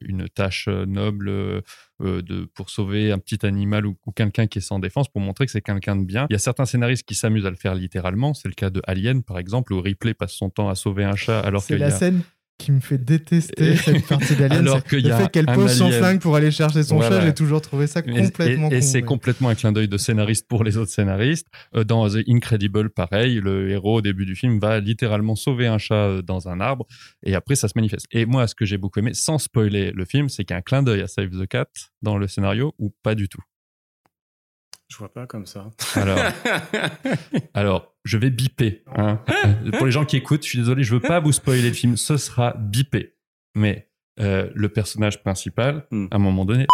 une 0.00 0.28
tâche 0.28 0.68
euh, 0.68 0.86
noble 0.86 1.28
euh, 1.28 1.62
de, 2.00 2.44
pour 2.54 2.70
sauver 2.70 3.12
un 3.12 3.18
petit 3.18 3.44
animal 3.44 3.86
ou, 3.86 3.96
quelqu'un 4.14 4.46
qui 4.46 4.58
est 4.58 4.62
sans 4.62 4.78
défense, 4.78 5.08
pour 5.08 5.20
montrer 5.20 5.46
que 5.46 5.52
c'est 5.52 5.60
quelqu'un 5.60 5.96
de 5.96 6.04
bien. 6.04 6.26
Il 6.30 6.32
y 6.32 6.36
a 6.36 6.40
certains 6.40 6.64
scénaristes 6.64 7.06
qui 7.06 7.14
s'amusent 7.14 7.46
à 7.46 7.50
le 7.50 7.56
faire 7.56 7.74
littéralement. 7.74 8.34
C'est 8.34 8.48
le 8.48 8.54
cas 8.54 8.70
de 8.70 8.80
Alien, 8.86 9.22
par 9.22 9.38
exemple, 9.38 9.72
où 9.72 9.80
Ripley 9.80 10.14
passe 10.14 10.32
son 10.32 10.50
temps 10.50 10.68
à 10.68 10.74
sauver 10.74 11.04
un 11.04 11.16
chat 11.16 11.40
alors 11.40 11.64
qu'il 11.64 11.78
y 11.78 11.82
a... 11.82 11.90
scène 11.90 12.22
qui 12.58 12.72
me 12.72 12.80
fait 12.80 12.98
détester 12.98 13.76
cette 13.76 14.06
partie 14.06 14.34
d'Alien. 14.34 14.58
Alors 14.58 14.76
a 14.76 14.96
le 14.96 15.10
fait 15.12 15.30
qu'elle 15.30 15.46
pose 15.46 15.72
son 15.72 15.90
flingue 15.90 16.20
pour 16.20 16.34
aller 16.34 16.50
chercher 16.50 16.82
son 16.82 17.00
chat, 17.00 17.20
j'ai 17.20 17.34
toujours 17.34 17.60
trouvé 17.60 17.86
ça 17.86 18.02
complètement. 18.02 18.70
Et, 18.70 18.76
et 18.76 18.82
c'est 18.82 19.02
complètement 19.02 19.48
un 19.48 19.54
clin 19.54 19.72
d'œil 19.72 19.88
de 19.88 19.96
scénariste 19.96 20.46
pour 20.48 20.64
les 20.64 20.76
autres 20.76 20.90
scénaristes. 20.90 21.46
Euh, 21.76 21.84
dans 21.84 22.08
The 22.08 22.24
Incredible, 22.28 22.90
pareil, 22.90 23.40
le 23.42 23.70
héros 23.70 23.98
au 23.98 24.02
début 24.02 24.26
du 24.26 24.34
film 24.34 24.58
va 24.58 24.80
littéralement 24.80 25.36
sauver 25.36 25.68
un 25.68 25.78
chat 25.78 25.94
euh, 25.94 26.22
dans 26.22 26.48
un 26.48 26.60
arbre 26.60 26.86
et 27.22 27.34
après 27.34 27.54
ça 27.54 27.68
se 27.68 27.74
manifeste. 27.76 28.06
Et 28.10 28.26
moi, 28.26 28.46
ce 28.46 28.54
que 28.54 28.64
j'ai 28.64 28.76
beaucoup 28.76 28.98
aimé, 28.98 29.14
sans 29.14 29.38
spoiler 29.38 29.92
le 29.92 30.04
film, 30.04 30.28
c'est 30.28 30.44
qu'il 30.44 30.54
y 30.54 30.56
a 30.56 30.58
un 30.58 30.62
clin 30.62 30.82
d'œil 30.82 31.02
à 31.02 31.06
Save 31.06 31.30
the 31.30 31.46
Cat 31.46 31.68
dans 32.02 32.18
le 32.18 32.26
scénario 32.26 32.74
ou 32.78 32.92
pas 33.02 33.14
du 33.14 33.28
tout. 33.28 33.42
Je 34.88 34.96
vois 34.96 35.12
pas 35.12 35.26
comme 35.26 35.44
ça. 35.44 35.70
Alors, 35.94 36.18
alors 37.54 37.92
je 38.04 38.16
vais 38.16 38.30
biper. 38.30 38.82
Hein. 38.96 39.20
Pour 39.76 39.84
les 39.84 39.92
gens 39.92 40.06
qui 40.06 40.16
écoutent, 40.16 40.44
je 40.44 40.48
suis 40.48 40.58
désolé, 40.58 40.82
je 40.82 40.94
veux 40.94 41.00
pas 41.00 41.20
vous 41.20 41.32
spoiler 41.32 41.62
le 41.62 41.72
film. 41.74 41.96
Ce 41.96 42.16
sera 42.16 42.54
bipé. 42.58 43.12
Mais 43.54 43.88
euh, 44.20 44.48
le 44.54 44.68
personnage 44.68 45.22
principal, 45.22 45.86
hmm. 45.90 46.06
à 46.10 46.16
un 46.16 46.18
moment 46.18 46.44
donné. 46.44 46.66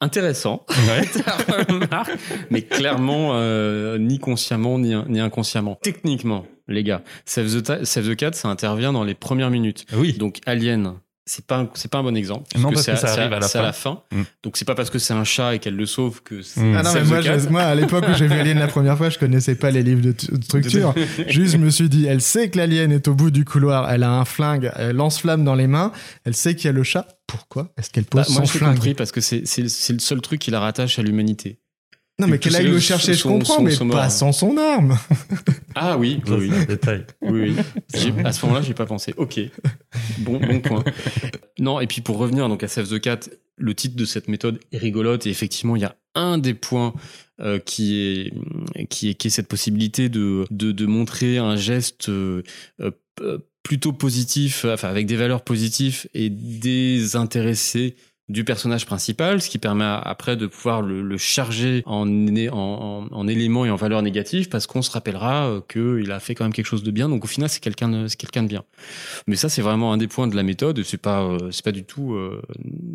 Intéressant, 0.00 0.64
mais 2.50 2.62
clairement 2.62 3.30
euh, 3.32 3.96
ni 3.96 4.18
consciemment 4.18 4.78
ni, 4.78 4.94
ni, 5.08 5.20
inconsciemment. 5.20 5.78
Techniquement, 5.82 6.46
les 6.68 6.84
gars, 6.84 7.02
Save 7.24 7.62
the, 7.62 7.84
Save 7.84 8.10
the 8.10 8.14
Cat, 8.14 8.32
ça 8.32 8.48
intervient 8.48 8.92
dans 8.92 9.04
les 9.04 9.14
premières 9.14 9.50
minutes. 9.50 9.86
Oui. 9.94 10.12
Donc 10.12 10.40
Alien, 10.44 10.96
c'est 11.28 11.44
pas 11.44 11.68
c'est 11.74 11.90
pas 11.90 11.98
un 11.98 12.02
bon 12.04 12.16
exemple 12.16 12.46
non 12.56 12.70
parce 12.70 12.86
que, 12.86 12.94
ça 12.94 13.12
arrive 13.12 13.32
à 13.32 13.40
la 13.40 13.48
fin. 13.48 13.58
à 13.58 13.62
la 13.62 13.72
fin. 13.72 14.02
Mm. 14.12 14.22
donc 14.44 14.56
c'est 14.56 14.64
pas 14.64 14.76
parce 14.76 14.90
que 14.90 15.00
c'est 15.00 15.12
un 15.12 15.24
chat 15.24 15.56
et 15.56 15.58
qu'elle 15.58 15.74
le 15.74 15.84
sauve 15.84 16.22
que 16.22 16.40
c'est 16.40 16.60
mm. 16.60 16.76
ah 16.76 16.82
non 16.84 16.92
mais 16.94 17.02
moi, 17.02 17.20
moi 17.50 17.62
à 17.62 17.74
l'époque 17.74 18.04
où 18.08 18.14
j'ai 18.14 18.28
vu 18.28 18.38
Alien 18.38 18.60
la 18.60 18.68
première 18.68 18.96
fois 18.96 19.10
je 19.10 19.18
connaissais 19.18 19.56
pas 19.56 19.72
les 19.72 19.82
livres 19.82 20.02
de, 20.02 20.14
structure. 20.42 20.94
Juste 21.28 21.52
je 21.52 21.56
me 21.58 21.70
suis 21.70 21.88
dit 21.88 22.06
elle 22.06 22.22
sait 22.22 22.48
que 22.48 22.58
l'alien 22.58 22.92
est 22.92 23.08
au 23.08 23.14
bout 23.14 23.30
du 23.30 23.44
couloir. 23.44 23.90
Elle 23.90 24.04
a 24.04 24.10
un 24.10 24.24
flingue 24.24 24.70
elle 24.76 24.96
lance 24.96 25.18
flamme 25.18 25.44
dans 25.44 25.54
les 25.54 25.66
mains. 25.66 25.92
Elle 26.24 26.34
sait 26.34 26.54
qu'il 26.54 26.66
y 26.66 26.68
a 26.68 26.72
le 26.72 26.82
chat. 26.82 27.06
Pourquoi? 27.26 27.72
Est-ce 27.76 27.90
qu'elle 27.90 28.04
pose 28.04 28.26
bah, 28.28 28.32
moi, 28.32 28.46
son 28.46 28.58
flingue? 28.58 28.74
compris 28.74 28.94
parce 28.94 29.10
que 29.10 29.20
c'est 29.20 29.46
c'est 29.46 29.92
le 29.92 29.98
seul 29.98 30.20
truc 30.20 30.40
qui 30.40 30.50
la 30.50 30.60
rattache 30.60 30.98
à 30.98 31.02
l'humanité 31.02 31.58
non, 32.18 32.28
mais 32.28 32.38
qu'elle 32.38 32.56
aille 32.56 32.68
le 32.68 32.80
chercher, 32.80 33.12
je 33.12 33.22
comprends, 33.22 33.60
mais 33.60 33.76
pas 33.90 34.10
sans 34.10 34.32
son 34.32 34.56
arme. 34.56 34.98
Ah 35.78 35.98
oui, 35.98 36.22
oui, 36.26 36.48
oui. 36.50 36.66
Détail. 36.66 37.04
Oui, 37.20 37.54
oui. 37.54 38.12
À 38.24 38.32
ce 38.32 38.46
moment-là, 38.46 38.62
j'ai 38.62 38.72
pas 38.72 38.86
pensé. 38.86 39.12
Ok, 39.18 39.38
bon, 40.20 40.40
bon 40.40 40.60
point. 40.60 40.82
Non, 41.58 41.80
et 41.80 41.86
puis 41.86 42.00
pour 42.00 42.16
revenir 42.16 42.48
donc 42.48 42.62
à 42.62 42.68
Save 42.68 42.88
the 42.88 42.98
Cat, 42.98 43.20
le 43.58 43.74
titre 43.74 43.94
de 43.94 44.06
cette 44.06 44.28
méthode 44.28 44.58
est 44.72 44.78
rigolote 44.78 45.26
et 45.26 45.30
effectivement, 45.30 45.76
il 45.76 45.82
y 45.82 45.84
a 45.84 45.94
un 46.14 46.38
des 46.38 46.54
points 46.54 46.94
euh, 47.42 47.58
qui 47.58 47.98
est 47.98 48.32
qui 48.88 49.10
est 49.10 49.14
qui 49.14 49.26
est 49.26 49.30
cette 49.30 49.48
possibilité 49.48 50.08
de 50.08 50.46
de, 50.50 50.72
de 50.72 50.86
montrer 50.86 51.36
un 51.36 51.56
geste 51.56 52.08
euh, 52.08 52.42
euh, 52.80 53.38
plutôt 53.62 53.92
positif, 53.92 54.64
enfin 54.64 54.88
avec 54.88 55.04
des 55.06 55.16
valeurs 55.16 55.42
positives 55.42 56.06
et 56.14 56.30
désintéressé 56.30 57.96
du 58.28 58.44
personnage 58.44 58.86
principal, 58.86 59.40
ce 59.40 59.48
qui 59.48 59.58
permet 59.58 59.84
après 59.84 60.36
de 60.36 60.46
pouvoir 60.46 60.82
le, 60.82 61.16
charger 61.16 61.82
en, 61.86 62.08
en, 62.08 63.06
en, 63.10 63.28
éléments 63.28 63.64
et 63.64 63.70
en 63.70 63.76
valeurs 63.76 64.02
négatives, 64.02 64.48
parce 64.48 64.66
qu'on 64.66 64.82
se 64.82 64.90
rappellera 64.90 65.46
euh, 65.46 65.60
qu'il 65.60 66.10
a 66.10 66.18
fait 66.18 66.34
quand 66.34 66.44
même 66.44 66.52
quelque 66.52 66.66
chose 66.66 66.82
de 66.82 66.90
bien. 66.90 67.08
Donc 67.08 67.24
au 67.24 67.28
final, 67.28 67.48
c'est 67.48 67.60
quelqu'un 67.60 67.88
de, 67.88 68.08
quelqu'un 68.14 68.42
de 68.42 68.48
bien. 68.48 68.64
Mais 69.28 69.36
ça, 69.36 69.48
c'est 69.48 69.62
vraiment 69.62 69.92
un 69.92 69.96
des 69.96 70.08
points 70.08 70.26
de 70.26 70.34
la 70.34 70.42
méthode. 70.42 70.82
C'est 70.82 71.00
pas, 71.00 71.22
euh, 71.22 71.50
c'est 71.52 71.64
pas 71.64 71.72
du 71.72 71.84
tout 71.84 72.14
euh, 72.14 72.42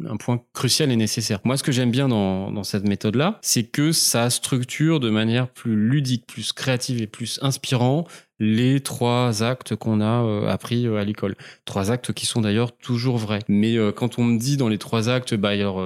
un 0.09 0.17
point 0.17 0.41
crucial 0.53 0.91
et 0.91 0.95
nécessaire. 0.97 1.39
Moi, 1.45 1.55
ce 1.55 1.63
que 1.63 1.71
j'aime 1.71 1.91
bien 1.91 2.09
dans, 2.09 2.51
dans 2.51 2.63
cette 2.63 2.87
méthode-là, 2.87 3.39
c'est 3.41 3.63
que 3.63 3.93
ça 3.93 4.29
structure 4.29 4.99
de 4.99 5.09
manière 5.09 5.47
plus 5.47 5.75
ludique, 5.75 6.25
plus 6.27 6.51
créative 6.51 7.01
et 7.01 7.07
plus 7.07 7.39
inspirant 7.41 8.05
les 8.41 8.79
trois 8.79 9.43
actes 9.43 9.75
qu'on 9.75 10.01
a 10.01 10.23
euh, 10.23 10.47
appris 10.47 10.87
euh, 10.87 10.97
à 10.97 11.05
l'école. 11.05 11.35
Trois 11.63 11.91
actes 11.91 12.11
qui 12.11 12.25
sont 12.25 12.41
d'ailleurs 12.41 12.75
toujours 12.75 13.17
vrais. 13.17 13.39
Mais 13.47 13.77
euh, 13.77 13.91
quand 13.91 14.17
on 14.17 14.23
me 14.23 14.39
dit 14.39 14.57
dans 14.57 14.67
les 14.67 14.79
trois 14.79 15.09
actes, 15.09 15.35
bah, 15.35 15.49
alors, 15.49 15.85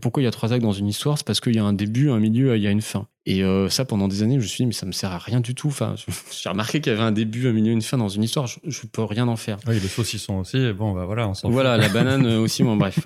pourquoi 0.00 0.22
il 0.22 0.24
y 0.24 0.28
a 0.28 0.30
trois 0.30 0.52
actes 0.52 0.62
dans 0.62 0.72
une 0.72 0.86
histoire 0.86 1.18
C'est 1.18 1.26
parce 1.26 1.40
qu'il 1.40 1.56
y 1.56 1.58
a 1.58 1.64
un 1.64 1.72
début, 1.72 2.10
un 2.10 2.20
milieu, 2.20 2.56
il 2.56 2.62
y 2.62 2.68
a 2.68 2.70
une 2.70 2.82
fin. 2.82 3.08
Et 3.30 3.44
euh, 3.44 3.68
ça, 3.68 3.84
pendant 3.84 4.08
des 4.08 4.22
années, 4.22 4.36
je 4.36 4.40
me 4.40 4.46
suis 4.46 4.56
dit, 4.64 4.66
mais 4.66 4.72
ça 4.72 4.86
me 4.86 4.92
sert 4.92 5.12
à 5.12 5.18
rien 5.18 5.40
du 5.40 5.54
tout. 5.54 5.68
Enfin, 5.68 5.96
j'ai 6.42 6.48
remarqué 6.48 6.80
qu'il 6.80 6.90
y 6.90 6.96
avait 6.96 7.04
un 7.04 7.12
début, 7.12 7.46
un 7.46 7.52
milieu, 7.52 7.72
une 7.72 7.82
fin 7.82 7.98
dans 7.98 8.08
une 8.08 8.22
histoire. 8.22 8.46
Je, 8.46 8.58
je 8.64 8.86
peux 8.86 9.04
rien 9.04 9.28
en 9.28 9.36
faire. 9.36 9.58
Oui, 9.68 9.78
les 9.78 9.88
saucissons 9.88 10.38
aussi. 10.38 10.72
bon, 10.72 10.92
bah 10.94 11.04
voilà, 11.04 11.28
on 11.28 11.34
s'en 11.34 11.50
Voilà, 11.50 11.76
la 11.76 11.90
banane 11.90 12.24
euh, 12.24 12.40
aussi. 12.40 12.62
Bon, 12.62 12.76
bref. 12.78 12.98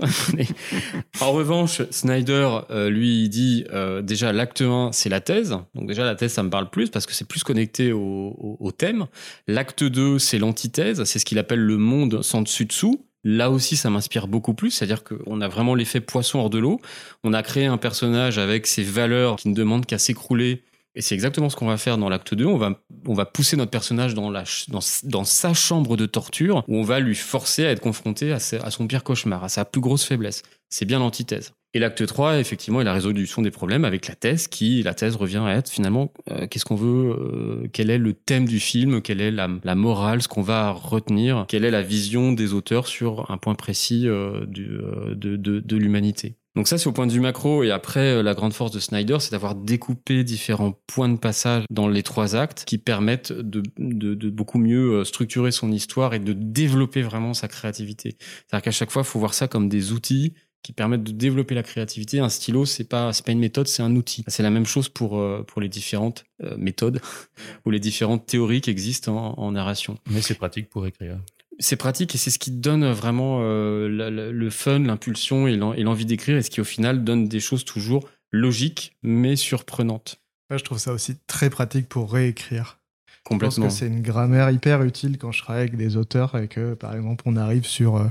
en 1.21 1.33
revanche, 1.33 1.83
Snyder, 1.91 2.49
euh, 2.71 2.89
lui, 2.89 3.25
il 3.25 3.31
dit 3.31 3.65
déjà 4.05 4.33
l'acte 4.33 4.63
1, 4.63 4.91
c'est 4.93 5.09
la 5.09 5.21
thèse. 5.21 5.57
Donc 5.75 5.89
déjà, 5.89 6.05
la 6.05 6.15
thèse, 6.15 6.33
ça 6.33 6.45
me 6.45 6.51
parle 6.51 6.71
plus 6.71 6.89
parce 6.89 7.05
que 7.05 7.15
c'est 7.15 7.27
plus 7.27 7.43
connecté 7.43 7.91
au, 7.91 7.99
au, 7.99 8.57
au 8.61 8.71
thème. 8.71 9.07
L'acte 9.49 9.83
2, 9.83 10.21
c'est 10.21 10.39
l'antithèse. 10.39 11.03
C'est 11.03 11.19
ce 11.19 11.25
qu'il 11.25 11.41
appelle 11.41 11.59
le 11.61 11.79
monde 11.79 12.23
sans 12.23 12.43
dessus-dessous. 12.43 13.05
Là 13.25 13.51
aussi, 13.51 13.77
ça 13.77 13.89
m'inspire 13.89 14.27
beaucoup 14.27 14.55
plus, 14.55 14.71
c'est-à-dire 14.71 15.05
qu'on 15.05 15.41
a 15.41 15.49
vraiment 15.49 15.75
l'effet 15.75 16.01
poisson 16.01 16.41
hors 16.41 16.51
de 16.51 16.59
l'eau. 16.59 16.81
On 17.23 17.33
a 17.33 17.43
créé 17.43 17.67
un 17.67 17.79
personnage 17.79 18.39
avec 18.39 18.67
ses 18.67 18.83
valeurs 18.83 19.37
qui 19.37 19.49
ne 19.49 19.55
demandent 19.55 19.87
qu'à 19.87 19.99
s'écrouler. 19.99 20.63
Et 20.95 21.01
c'est 21.01 21.15
exactement 21.15 21.49
ce 21.49 21.57
qu'on 21.57 21.67
va 21.67 21.79
faire 21.79 21.97
dans 21.99 22.09
l'acte 22.09 22.35
2. 22.35 22.45
On 22.45 22.59
va, 22.59 22.81
on 23.07 23.15
va 23.15 23.25
pousser 23.25 23.57
notre 23.57 23.71
personnage 23.71 24.15
dans, 24.15 24.29
la, 24.29 24.45
dans, 24.69 24.81
dans, 25.05 25.25
sa 25.25 25.55
chambre 25.55 25.97
de 25.97 26.05
torture 26.05 26.65
où 26.69 26.77
on 26.77 26.83
va 26.83 27.01
lui 27.01 27.15
forcer 27.15 27.65
à 27.65 27.71
être 27.71 27.81
confronté 27.81 28.33
à, 28.33 28.37
à 28.37 28.71
son 28.71 28.87
pire 28.87 29.05
cauchemar, 29.05 29.45
à 29.45 29.49
sa 29.49 29.65
plus 29.65 29.81
grosse 29.81 30.05
faiblesse. 30.05 30.43
C'est 30.69 30.85
bien 30.85 30.99
l'antithèse. 30.99 31.53
Et 31.75 31.79
l'acte 31.79 32.05
3, 32.05 32.39
effectivement, 32.39 32.83
est 32.83 32.85
la 32.85 32.93
résolution 32.93 33.41
des 33.41 33.51
problèmes 33.51 33.87
avec 33.87 34.07
la 34.07 34.15
thèse, 34.15 34.47
qui, 34.47 34.83
la 34.83 34.93
thèse 34.93 35.17
revient 35.17 35.43
à 35.47 35.55
être 35.55 35.71
finalement, 35.71 36.13
euh, 36.31 36.47
qu'est-ce 36.47 36.67
qu'on 36.67 36.77
veut, 36.77 37.13
euh, 37.13 37.69
quel 37.73 37.89
est 37.89 37.97
le 37.97 38.13
thème 38.13 38.47
du 38.47 38.61
film, 38.61 39.01
quelle 39.01 39.23
est 39.23 39.31
la, 39.31 39.49
morale, 39.75 40.21
ce 40.21 40.29
qu'on 40.29 40.43
va 40.43 40.71
retenir, 40.71 41.47
quelle 41.49 41.65
est 41.65 41.71
la 41.71 41.81
vision 41.81 42.33
des 42.33 42.53
auteurs 42.53 42.87
sur 42.87 43.31
un 43.31 43.39
point 43.39 43.55
précis 43.55 44.07
euh, 44.07 44.45
du, 44.45 44.69
de, 45.15 45.37
de, 45.37 45.61
de 45.61 45.77
l'humanité. 45.77 46.37
Donc 46.55 46.69
ça, 46.69 46.77
c'est 46.77 46.89
au 46.89 46.93
point 46.93 47.07
de 47.07 47.13
vue 47.13 47.21
macro. 47.21 47.63
Et 47.63 47.71
après, 47.71 48.23
la 48.23 48.35
grande 48.35 48.53
force 48.53 48.71
de 48.73 48.79
Snyder, 48.79 49.17
c'est 49.21 49.33
d'avoir 49.33 49.55
découpé 49.55 50.23
différents 50.25 50.79
points 50.87 51.09
de 51.09 51.17
passage 51.17 51.65
dans 51.71 51.89
les 51.89 52.03
trois 52.03 52.37
actes 52.37 52.65
qui 52.67 52.77
permettent 52.77 53.33
de, 53.33 53.63
de, 53.79 54.13
de, 54.13 54.29
beaucoup 54.29 54.59
mieux 54.59 55.03
structurer 55.05 55.51
son 55.51 55.73
histoire 55.73 56.13
et 56.13 56.19
de 56.19 56.35
développer 56.35 57.01
vraiment 57.01 57.33
sa 57.33 57.49
créativité. 57.49 58.17
C'est-à-dire 58.19 58.65
qu'à 58.65 58.71
chaque 58.71 58.91
fois, 58.91 59.01
il 59.01 59.09
faut 59.09 59.19
voir 59.19 59.33
ça 59.33 59.49
comme 59.49 59.71
des 59.71 59.93
outils 59.93 60.35
qui 60.63 60.73
permettent 60.73 61.03
de 61.05 61.13
développer 61.13 61.55
la 61.55 61.63
créativité. 61.63 62.21
Un 62.21 62.29
stylo, 62.29 62.65
c'est 62.67 62.85
pas 62.85 63.13
c'est 63.13 63.25
pas 63.25 63.33
une 63.33 63.39
méthode, 63.41 63.67
c'est 63.69 63.83
un 63.83 63.95
outil. 63.97 64.25
C'est 64.29 64.43
la 64.43 64.51
même 64.51 64.67
chose 64.67 64.89
pour 64.89 65.19
euh, 65.19 65.43
pour 65.47 65.61
les 65.61 65.69
différentes 65.69 66.25
euh, 66.43 66.57
méthodes 66.57 67.01
ou 67.67 67.71
les 67.71 67.81
différentes 67.81 68.27
théories 68.27 68.61
qui 68.61 68.71
existent 68.71 69.15
en, 69.17 69.35
en 69.43 69.53
narration. 69.53 69.99
Mais 70.11 70.23
c'est 70.23 70.35
pratique 70.35 70.69
pour 70.71 70.87
écrire. 70.87 71.19
C'est 71.59 71.77
pratique 71.77 72.15
et 72.15 72.19
c'est 72.19 72.31
ce 72.31 72.39
qui 72.39 72.51
donne 72.51 72.91
vraiment 72.93 73.41
euh, 73.43 73.89
la- 73.89 74.11
la- 74.11 74.31
le 74.31 74.51
fun, 74.51 74.79
l'impulsion 74.81 75.47
et 75.47 75.57
l'en- 75.57 75.75
et 75.75 75.83
l'envie 75.83 76.07
d'écrire 76.07 76.37
et 76.37 76.43
ce 76.43 76.51
qui 76.51 76.61
au 76.61 76.65
final 76.65 77.05
donne 77.05 77.29
des 77.29 77.41
choses 77.41 77.65
toujours 77.65 78.09
logiques 78.31 78.97
mais 79.03 79.37
surprenantes. 79.37 80.19
Moi, 80.51 80.59
je 80.59 80.65
trouve 80.65 80.79
ça 80.79 80.93
aussi 80.93 81.17
très 81.27 81.51
pratique 81.51 81.89
pour 81.89 82.13
réécrire. 82.13 82.79
Je 83.07 83.13
pense 83.29 83.39
Complètement. 83.39 83.67
que 83.69 83.73
c'est 83.73 83.87
une 83.87 84.03
grammaire 84.03 84.51
hyper 84.51 84.83
utile 84.83 85.17
quand 85.19 85.31
je 85.33 85.41
travaille 85.43 85.63
avec 85.63 85.77
des 85.77 85.97
auteurs 85.97 86.37
et 86.37 86.49
que, 86.49 86.75
par 86.75 86.95
exemple, 86.95 87.23
on 87.27 87.37
arrive 87.37 87.65
sur 87.67 87.97
euh, 87.97 88.07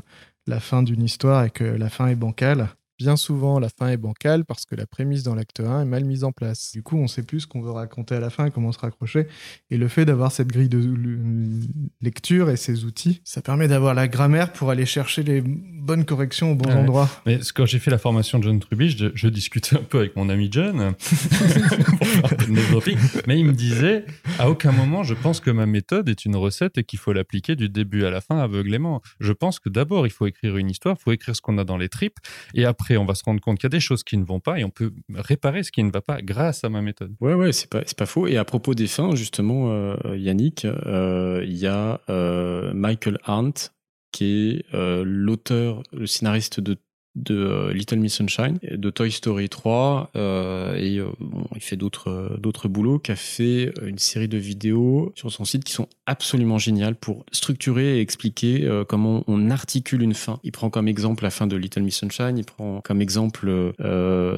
la 0.48 0.60
fin 0.60 0.84
d'une 0.84 1.04
histoire 1.04 1.44
et 1.44 1.50
que 1.50 1.64
la 1.64 1.90
fin 1.90 2.08
est 2.08 2.16
bancale. 2.16 2.70
Bien 3.02 3.16
souvent, 3.16 3.58
la 3.60 3.70
fin 3.70 3.88
est 3.90 3.98
bancale 3.98 4.46
parce 4.46 4.66
que 4.66 4.76
la 4.76 4.86
prémisse 4.86 5.24
dans 5.24 5.34
l'acte 5.34 5.60
1 5.60 5.82
est 5.82 5.86
mal 5.86 6.06
mise 6.06 6.24
en 6.24 6.32
place. 6.32 6.72
Du 6.72 6.84
coup, 6.84 6.98
on 6.98 7.08
sait 7.08 7.24
plus 7.24 7.42
ce 7.42 7.48
qu'on 7.48 7.62
veut 7.62 7.72
raconter 7.72 8.14
à 8.14 8.20
la 8.20 8.30
fin 8.30 8.46
et 8.46 8.52
comment 8.52 8.72
se 8.72 8.78
raccrocher. 8.78 9.26
Et 9.72 9.78
le 9.78 9.88
fait 9.88 10.06
d'avoir 10.06 10.32
cette 10.32 10.50
grille 10.50 10.70
de 10.70 10.78
l- 10.80 11.62
lecture 12.02 12.52
et 12.52 12.58
ces 12.58 12.86
outils, 12.86 13.22
ça 13.24 13.42
permet 13.42 13.68
d'avoir 13.68 13.96
la 13.96 14.08
grammaire 14.08 14.54
pour 14.54 14.70
aller 14.70 14.86
chercher 14.86 15.24
les 15.24 15.42
bonnes 15.42 16.06
corrections 16.06 16.52
au 16.52 16.56
bon 16.56 16.70
Ouais. 16.70 16.76
endroit. 16.76 17.10
Mais 17.26 17.40
quand 17.56 17.66
j'ai 17.66 17.80
fait 17.80 17.90
la 17.90 17.98
formation 17.98 18.38
de 18.38 18.44
John 18.44 18.60
Trubich, 18.60 18.96
je, 18.98 19.08
je 19.16 19.28
discutais 19.30 19.76
un 19.78 19.84
peu 19.84 19.98
avec 20.00 20.16
mon 20.16 20.30
ami 20.30 20.48
John, 20.52 20.94
pour 21.00 22.08
faire 22.08 22.38
de 22.38 23.28
mais 23.28 23.40
il 23.40 23.46
me 23.46 23.54
disait, 23.54 24.06
à 24.40 24.50
aucun 24.50 24.72
moment 24.72 25.04
je 25.04 25.14
pense 25.16 25.40
que 25.40 25.50
ma 25.50 25.66
méthode 25.66 26.08
est 26.10 26.26
une 26.26 26.36
recette 26.36 26.78
et 26.78 26.84
qu'il 26.84 27.00
faut 27.00 27.14
l'appliquer 27.14 27.56
du 27.56 27.68
début 27.70 28.06
à 28.06 28.12
la 28.12 28.22
fin 28.22 28.38
aveuglément. 28.40 29.02
Je 29.20 29.34
pense 29.34 29.60
que 29.60 29.70
d'abord 29.70 30.06
il 30.06 30.12
faut 30.12 30.28
écrire 30.28 30.58
une 30.58 30.70
histoire, 30.70 30.96
il 31.00 31.02
faut 31.04 31.12
écrire 31.12 31.36
ce 31.36 31.42
qu'on 31.42 31.58
a 31.58 31.64
dans 31.64 31.78
les 31.78 31.90
tripes, 31.90 32.20
et 32.54 32.66
après 32.66 32.91
on 32.98 33.06
va 33.06 33.16
se 33.16 33.24
rendre 33.24 33.42
compte 33.42 33.58
qu'il 33.58 33.66
y 33.66 33.72
a 33.74 33.78
des 33.78 33.80
choses 33.80 34.04
qui 34.04 34.18
ne 34.18 34.26
vont 34.26 34.40
pas 34.40 34.60
et 34.60 34.64
on 34.64 34.70
peut 34.70 34.92
réparer 35.14 35.64
ce 35.64 35.72
qui 35.72 35.84
ne 35.84 35.92
va 35.92 36.02
pas 36.02 36.22
grâce 36.22 36.64
à 36.64 36.70
ma 36.70 36.82
méthode. 36.82 37.14
Ouais, 37.20 37.34
ouais, 37.34 37.52
c'est 37.52 37.70
pas, 37.70 37.82
pas 37.82 38.06
faux. 38.06 38.28
Et 38.28 38.38
à 38.38 38.46
propos 38.46 38.74
des 38.74 38.88
fins, 38.88 39.16
justement, 39.16 39.72
euh, 39.72 39.96
Yannick, 40.16 40.66
euh, 40.66 41.44
il 41.46 41.58
y 41.58 41.68
a 41.68 42.02
euh, 42.10 42.74
Michael 42.74 43.18
Arndt, 43.24 43.70
qui 44.12 44.50
est 44.50 44.66
l'auteur, 44.74 45.84
le 45.94 46.06
scénariste 46.06 46.60
de 46.60 46.78
de 47.16 47.36
euh, 47.36 47.74
Little 47.74 48.00
Miss 48.00 48.16
Sunshine, 48.16 48.58
de 48.64 48.90
Toy 48.90 49.12
Story 49.12 49.50
3, 49.50 50.12
euh, 50.16 50.76
et 50.76 50.98
euh, 50.98 51.08
il 51.56 51.62
fait 51.62 51.76
d'autres 51.76 52.10
euh, 52.10 52.38
d'autres 52.38 52.68
boulots, 52.68 53.00
qui 53.00 53.12
a 53.12 53.16
fait 53.16 53.74
une 53.86 53.98
série 53.98 54.28
de 54.28 54.38
vidéos 54.38 55.12
sur 55.16 55.32
son 55.32 55.46
site 55.46 55.64
qui 55.64 55.74
sont 55.74 55.88
absolument 56.06 56.58
géniales 56.58 56.96
pour 56.96 57.26
structurer 57.32 57.98
et 57.98 58.02
expliquer 58.02 58.68
comment 58.88 59.24
on 59.28 59.50
articule 59.50 60.02
une 60.02 60.14
fin. 60.14 60.40
Il 60.44 60.52
prend 60.52 60.70
comme 60.70 60.88
exemple 60.88 61.24
la 61.24 61.30
fin 61.30 61.48
de 61.48 61.56
Little 61.56 61.84
Miss 61.84 61.98
Sunshine, 61.98 62.38
il 62.38 62.46
prend 62.46 62.82
comme 62.82 63.02
exemple 63.02 63.74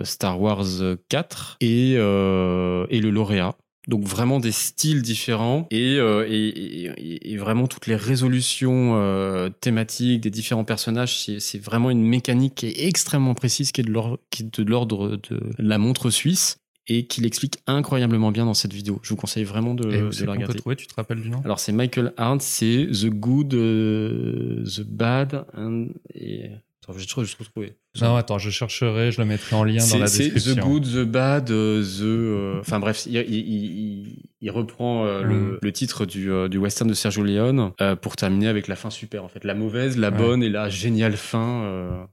Star 0.03 0.39
Wars 0.39 0.65
4 1.09 1.57
et, 1.61 1.93
et 1.93 1.97
le 1.97 3.09
lauréat. 3.09 3.55
Donc 3.89 4.05
vraiment 4.05 4.39
des 4.39 4.53
styles 4.53 5.01
différents 5.01 5.67
et, 5.69 5.97
euh, 5.97 6.25
et, 6.29 6.47
et- 6.47 7.31
et 7.33 7.37
vraiment 7.37 7.67
toutes 7.67 7.87
les 7.87 7.97
résolutions 7.97 8.93
euh, 8.95 9.49
thématiques 9.49 10.21
des 10.21 10.29
différents 10.29 10.63
personnages, 10.63 11.17
c'est 11.39 11.57
vraiment 11.61 11.89
une 11.89 12.01
mécanique 12.03 12.55
qui 12.55 12.67
est 12.67 12.87
extrêmement 12.87 13.33
précise, 13.33 13.71
qui 13.73 13.81
est 13.81 13.83
de 13.85 14.63
l'ordre 14.63 15.09
de 15.09 15.15
de 15.17 15.39
la 15.59 15.77
montre 15.77 16.09
suisse 16.09 16.57
et 16.87 17.07
qui 17.07 17.21
l'explique 17.21 17.59
incroyablement 17.67 18.31
bien 18.31 18.45
dans 18.45 18.53
cette 18.53 18.73
vidéo. 18.73 18.99
Je 19.03 19.09
vous 19.09 19.15
conseille 19.15 19.43
vraiment 19.45 19.73
de, 19.73 19.83
de 19.83 19.89
la 19.99 20.09
peut 20.25 20.31
regarder. 20.31 20.59
trouver, 20.59 20.75
tu 20.75 20.87
te 20.87 20.95
rappelles 20.95 21.21
du 21.21 21.29
nom? 21.29 21.41
Alors 21.45 21.59
c'est 21.59 21.71
Michael 21.71 22.13
Arndt, 22.17 22.43
c'est 22.43 22.87
The 22.91 23.07
Good, 23.09 23.53
euh, 23.53 24.63
The 24.65 24.81
Bad 24.81 25.45
and... 25.57 25.87
Et... 26.13 26.49
Attends, 26.83 26.97
je 26.99 27.07
trouve, 27.07 27.23
je 27.25 27.33
trouve 27.33 27.47
trouvé. 27.49 27.75
Non, 28.01 28.15
attends, 28.15 28.39
je 28.39 28.49
chercherai, 28.49 29.11
je 29.11 29.21
le 29.21 29.27
mettrai 29.27 29.55
en 29.55 29.63
lien 29.63 29.75
dans 29.77 29.81
C'est 29.85 29.99
la 29.99 30.07
c'est 30.07 30.29
description. 30.29 30.55
The 30.55 30.65
Good, 30.65 30.83
The 30.83 31.05
Bad, 31.09 31.51
euh, 31.51 31.83
The. 31.83 32.01
euh, 32.01 32.59
Enfin 32.59 32.79
bref, 32.79 33.05
il, 33.05 33.15
il, 33.15 33.35
il, 33.37 34.15
il 34.41 34.51
reprend 34.51 35.05
euh, 35.05 35.23
Mm. 35.23 35.29
le, 35.29 35.59
le 35.61 35.71
titre 35.71 36.05
du, 36.05 36.29
du 36.49 36.57
western 36.57 36.89
de 36.89 36.93
Sergio 36.95 37.23
Leone 37.23 37.71
euh, 37.81 37.95
pour 37.95 38.15
terminer 38.15 38.47
avec 38.47 38.67
la 38.67 38.75
fin 38.75 38.89
super 38.89 39.23
en 39.23 39.27
fait. 39.29 39.43
La 39.45 39.53
mauvaise, 39.53 39.97
la 39.97 40.09
Ouais. 40.09 40.17
bonne 40.17 40.43
et 40.43 40.49
la 40.49 40.69
géniale 40.69 41.15
fin. 41.15 41.63
euh, 41.63 42.03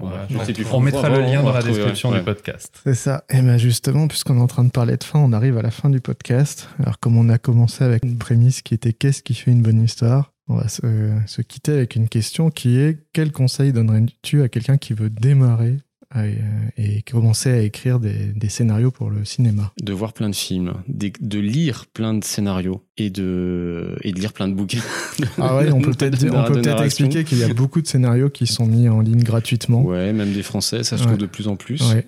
Ouais. 0.00 0.52
plus. 0.54 0.64
On 0.72 0.80
mettra 0.80 1.08
le 1.08 1.20
lien 1.20 1.42
dans 1.42 1.52
la 1.52 1.62
description 1.62 2.10
ouais. 2.10 2.18
du 2.18 2.24
podcast. 2.24 2.80
C'est 2.84 2.94
ça. 2.94 3.24
Et 3.30 3.40
bien 3.42 3.58
justement, 3.58 4.08
puisqu'on 4.08 4.38
est 4.38 4.42
en 4.42 4.46
train 4.46 4.64
de 4.64 4.70
parler 4.70 4.96
de 4.96 5.04
fin, 5.04 5.18
on 5.18 5.32
arrive 5.32 5.58
à 5.58 5.62
la 5.62 5.70
fin 5.70 5.90
du 5.90 6.00
podcast. 6.00 6.68
Alors 6.78 6.98
comme 7.00 7.16
on 7.18 7.28
a 7.28 7.38
commencé 7.38 7.82
avec 7.84 8.04
une 8.04 8.18
prémisse 8.18 8.62
qui 8.62 8.74
était 8.74 8.92
qu'est-ce 8.92 9.22
qui 9.22 9.34
fait 9.34 9.50
une 9.50 9.62
bonne 9.62 9.82
histoire, 9.82 10.32
on 10.48 10.56
va 10.56 10.68
se, 10.68 10.82
se 11.26 11.42
quitter 11.42 11.72
avec 11.72 11.96
une 11.96 12.08
question 12.08 12.50
qui 12.50 12.78
est 12.78 12.98
quel 13.12 13.32
conseil 13.32 13.72
donnerais-tu 13.72 14.42
à 14.42 14.48
quelqu'un 14.48 14.76
qui 14.76 14.92
veut 14.92 15.10
démarrer 15.10 15.78
à- 16.10 16.26
et 16.76 17.02
commencer 17.02 17.50
à 17.50 17.58
écrire 17.60 17.98
des, 17.98 18.26
des 18.36 18.48
scénarios 18.48 18.90
pour 18.92 19.10
le 19.10 19.24
cinéma? 19.24 19.72
De 19.82 19.92
voir 19.92 20.12
plein 20.12 20.28
de 20.28 20.34
films, 20.34 20.74
de 20.88 21.38
lire 21.40 21.86
plein 21.92 22.14
de 22.14 22.22
scénarios 22.22 22.84
et 22.98 23.10
de, 23.10 23.96
et 24.02 24.12
de 24.12 24.20
lire 24.20 24.32
plein 24.32 24.46
de 24.46 24.54
bouquins. 24.54 24.78
Ah 25.38 25.56
ouais, 25.56 25.72
on 25.72 25.80
peut 25.80 25.90
peut-être 25.92 26.18
peut 26.20 26.84
expliquer 26.84 27.24
qu'il 27.24 27.38
y 27.38 27.42
a 27.44 27.52
beaucoup 27.52 27.80
de 27.82 27.86
scénarios 27.88 28.30
qui 28.30 28.46
sont 28.46 28.66
mis 28.66 28.88
en 28.88 29.00
ligne 29.00 29.22
gratuitement. 29.24 29.82
Ouais, 29.82 30.12
même 30.12 30.32
des 30.32 30.42
Français, 30.42 30.84
ça 30.84 30.96
se 30.96 31.02
Ouais. 31.02 31.08
trouve 31.08 31.18
de 31.18 31.26
plus 31.26 31.48
en 31.48 31.56
plus. 31.56 31.80
Ouais. 31.92 32.04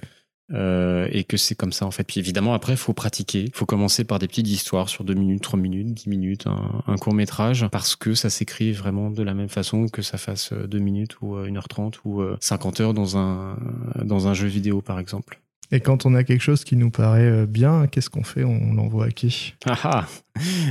Euh, 0.52 1.08
et 1.10 1.24
que 1.24 1.36
c'est 1.36 1.56
comme 1.56 1.72
ça 1.72 1.86
en 1.86 1.90
fait. 1.90 2.04
Puis 2.04 2.20
évidemment 2.20 2.54
après 2.54 2.74
il 2.74 2.78
faut 2.78 2.92
pratiquer, 2.92 3.50
faut 3.52 3.66
commencer 3.66 4.04
par 4.04 4.20
des 4.20 4.28
petites 4.28 4.46
histoires 4.46 4.88
sur 4.88 5.02
2 5.02 5.12
minutes, 5.14 5.42
3 5.42 5.58
minutes, 5.58 5.92
10 5.92 6.08
minutes, 6.08 6.46
un, 6.46 6.84
un 6.86 6.96
court 6.96 7.14
métrage 7.14 7.66
parce 7.72 7.96
que 7.96 8.14
ça 8.14 8.30
s'écrit 8.30 8.72
vraiment 8.72 9.10
de 9.10 9.24
la 9.24 9.34
même 9.34 9.48
façon 9.48 9.88
que 9.88 10.02
ça 10.02 10.18
fasse 10.18 10.52
2 10.52 10.78
minutes 10.78 11.20
ou 11.20 11.34
euh, 11.34 11.48
1h30 11.48 11.94
ou 12.04 12.20
euh, 12.20 12.36
50 12.40 12.80
heures 12.80 12.94
dans 12.94 13.16
un 13.16 13.58
dans 14.04 14.28
un 14.28 14.34
jeu 14.34 14.46
vidéo 14.46 14.82
par 14.82 15.00
exemple. 15.00 15.40
Et 15.72 15.80
quand 15.80 16.06
on 16.06 16.14
a 16.14 16.22
quelque 16.22 16.42
chose 16.42 16.62
qui 16.62 16.76
nous 16.76 16.90
paraît 16.90 17.28
euh, 17.28 17.46
bien, 17.46 17.88
qu'est-ce 17.88 18.08
qu'on 18.08 18.22
fait? 18.22 18.44
On 18.44 18.72
l'envoie 18.72 19.06
à 19.06 19.10
qui? 19.10 19.54
Ah 19.66 19.78
ah, 19.82 20.06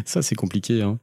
ça 0.05 0.21
c'est 0.21 0.35
compliqué 0.35 0.83
hein. 0.83 0.99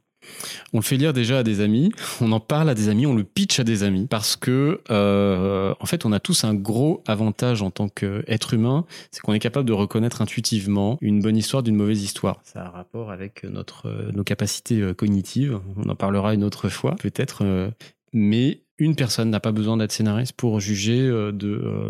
On 0.73 0.77
le 0.77 0.83
fait 0.83 0.97
lire 0.97 1.13
déjà 1.13 1.39
à 1.39 1.43
des 1.43 1.61
amis, 1.61 1.91
on 2.21 2.31
en 2.31 2.39
parle 2.39 2.69
à 2.69 2.75
des 2.75 2.89
amis, 2.89 3.05
on 3.05 3.15
le 3.15 3.23
pitch 3.23 3.59
à 3.59 3.63
des 3.63 3.83
amis 3.83 4.07
parce 4.09 4.35
que 4.35 4.81
euh, 4.89 5.73
en 5.79 5.85
fait 5.85 6.05
on 6.05 6.11
a 6.11 6.19
tous 6.19 6.43
un 6.43 6.53
gros 6.53 7.03
avantage 7.07 7.61
en 7.61 7.71
tant 7.71 7.89
qu'être 7.89 8.53
humain, 8.53 8.85
c'est 9.11 9.21
qu'on 9.21 9.33
est 9.33 9.39
capable 9.39 9.67
de 9.67 9.73
reconnaître 9.73 10.21
intuitivement 10.21 10.97
une 11.01 11.21
bonne 11.21 11.37
histoire 11.37 11.63
d'une 11.63 11.75
mauvaise 11.75 12.03
histoire. 12.03 12.41
Ça 12.43 12.61
a 12.61 12.67
un 12.67 12.69
rapport 12.69 13.11
avec 13.11 13.43
notre 13.43 13.87
euh, 13.87 14.11
nos 14.11 14.23
capacités 14.23 14.81
euh, 14.81 14.93
cognitives. 14.93 15.59
On 15.77 15.89
en 15.89 15.95
parlera 15.95 16.33
une 16.33 16.43
autre 16.43 16.69
fois 16.69 16.95
peut-être, 16.99 17.43
euh, 17.43 17.69
mais 18.13 18.61
une 18.77 18.95
personne 18.95 19.29
n'a 19.29 19.39
pas 19.39 19.51
besoin 19.51 19.77
d'être 19.77 19.91
scénariste 19.91 20.33
pour 20.33 20.59
juger 20.59 21.07
de 21.07 21.31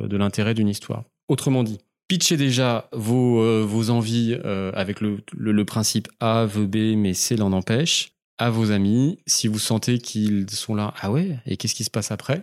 de 0.07 0.17
l'intérêt 0.17 0.53
d'une 0.53 0.69
histoire. 0.69 1.03
Autrement 1.29 1.63
dit. 1.63 1.79
Pitchez 2.09 2.35
déjà 2.35 2.89
vos, 2.91 3.41
euh, 3.41 3.63
vos 3.65 3.89
envies 3.89 4.37
euh, 4.43 4.71
avec 4.75 4.99
le, 4.99 5.19
le, 5.35 5.51
le 5.53 5.65
principe 5.65 6.09
A 6.19 6.45
veut 6.45 6.67
B, 6.67 6.95
mais 6.97 7.13
C 7.13 7.37
l'en 7.37 7.53
empêche 7.53 8.12
à 8.37 8.49
vos 8.49 8.71
amis. 8.71 9.19
Si 9.27 9.47
vous 9.47 9.59
sentez 9.59 9.99
qu'ils 9.99 10.49
sont 10.49 10.75
là, 10.75 10.93
ah 11.01 11.11
ouais, 11.11 11.37
et 11.45 11.57
qu'est-ce 11.57 11.75
qui 11.75 11.83
se 11.83 11.89
passe 11.91 12.11
après? 12.11 12.41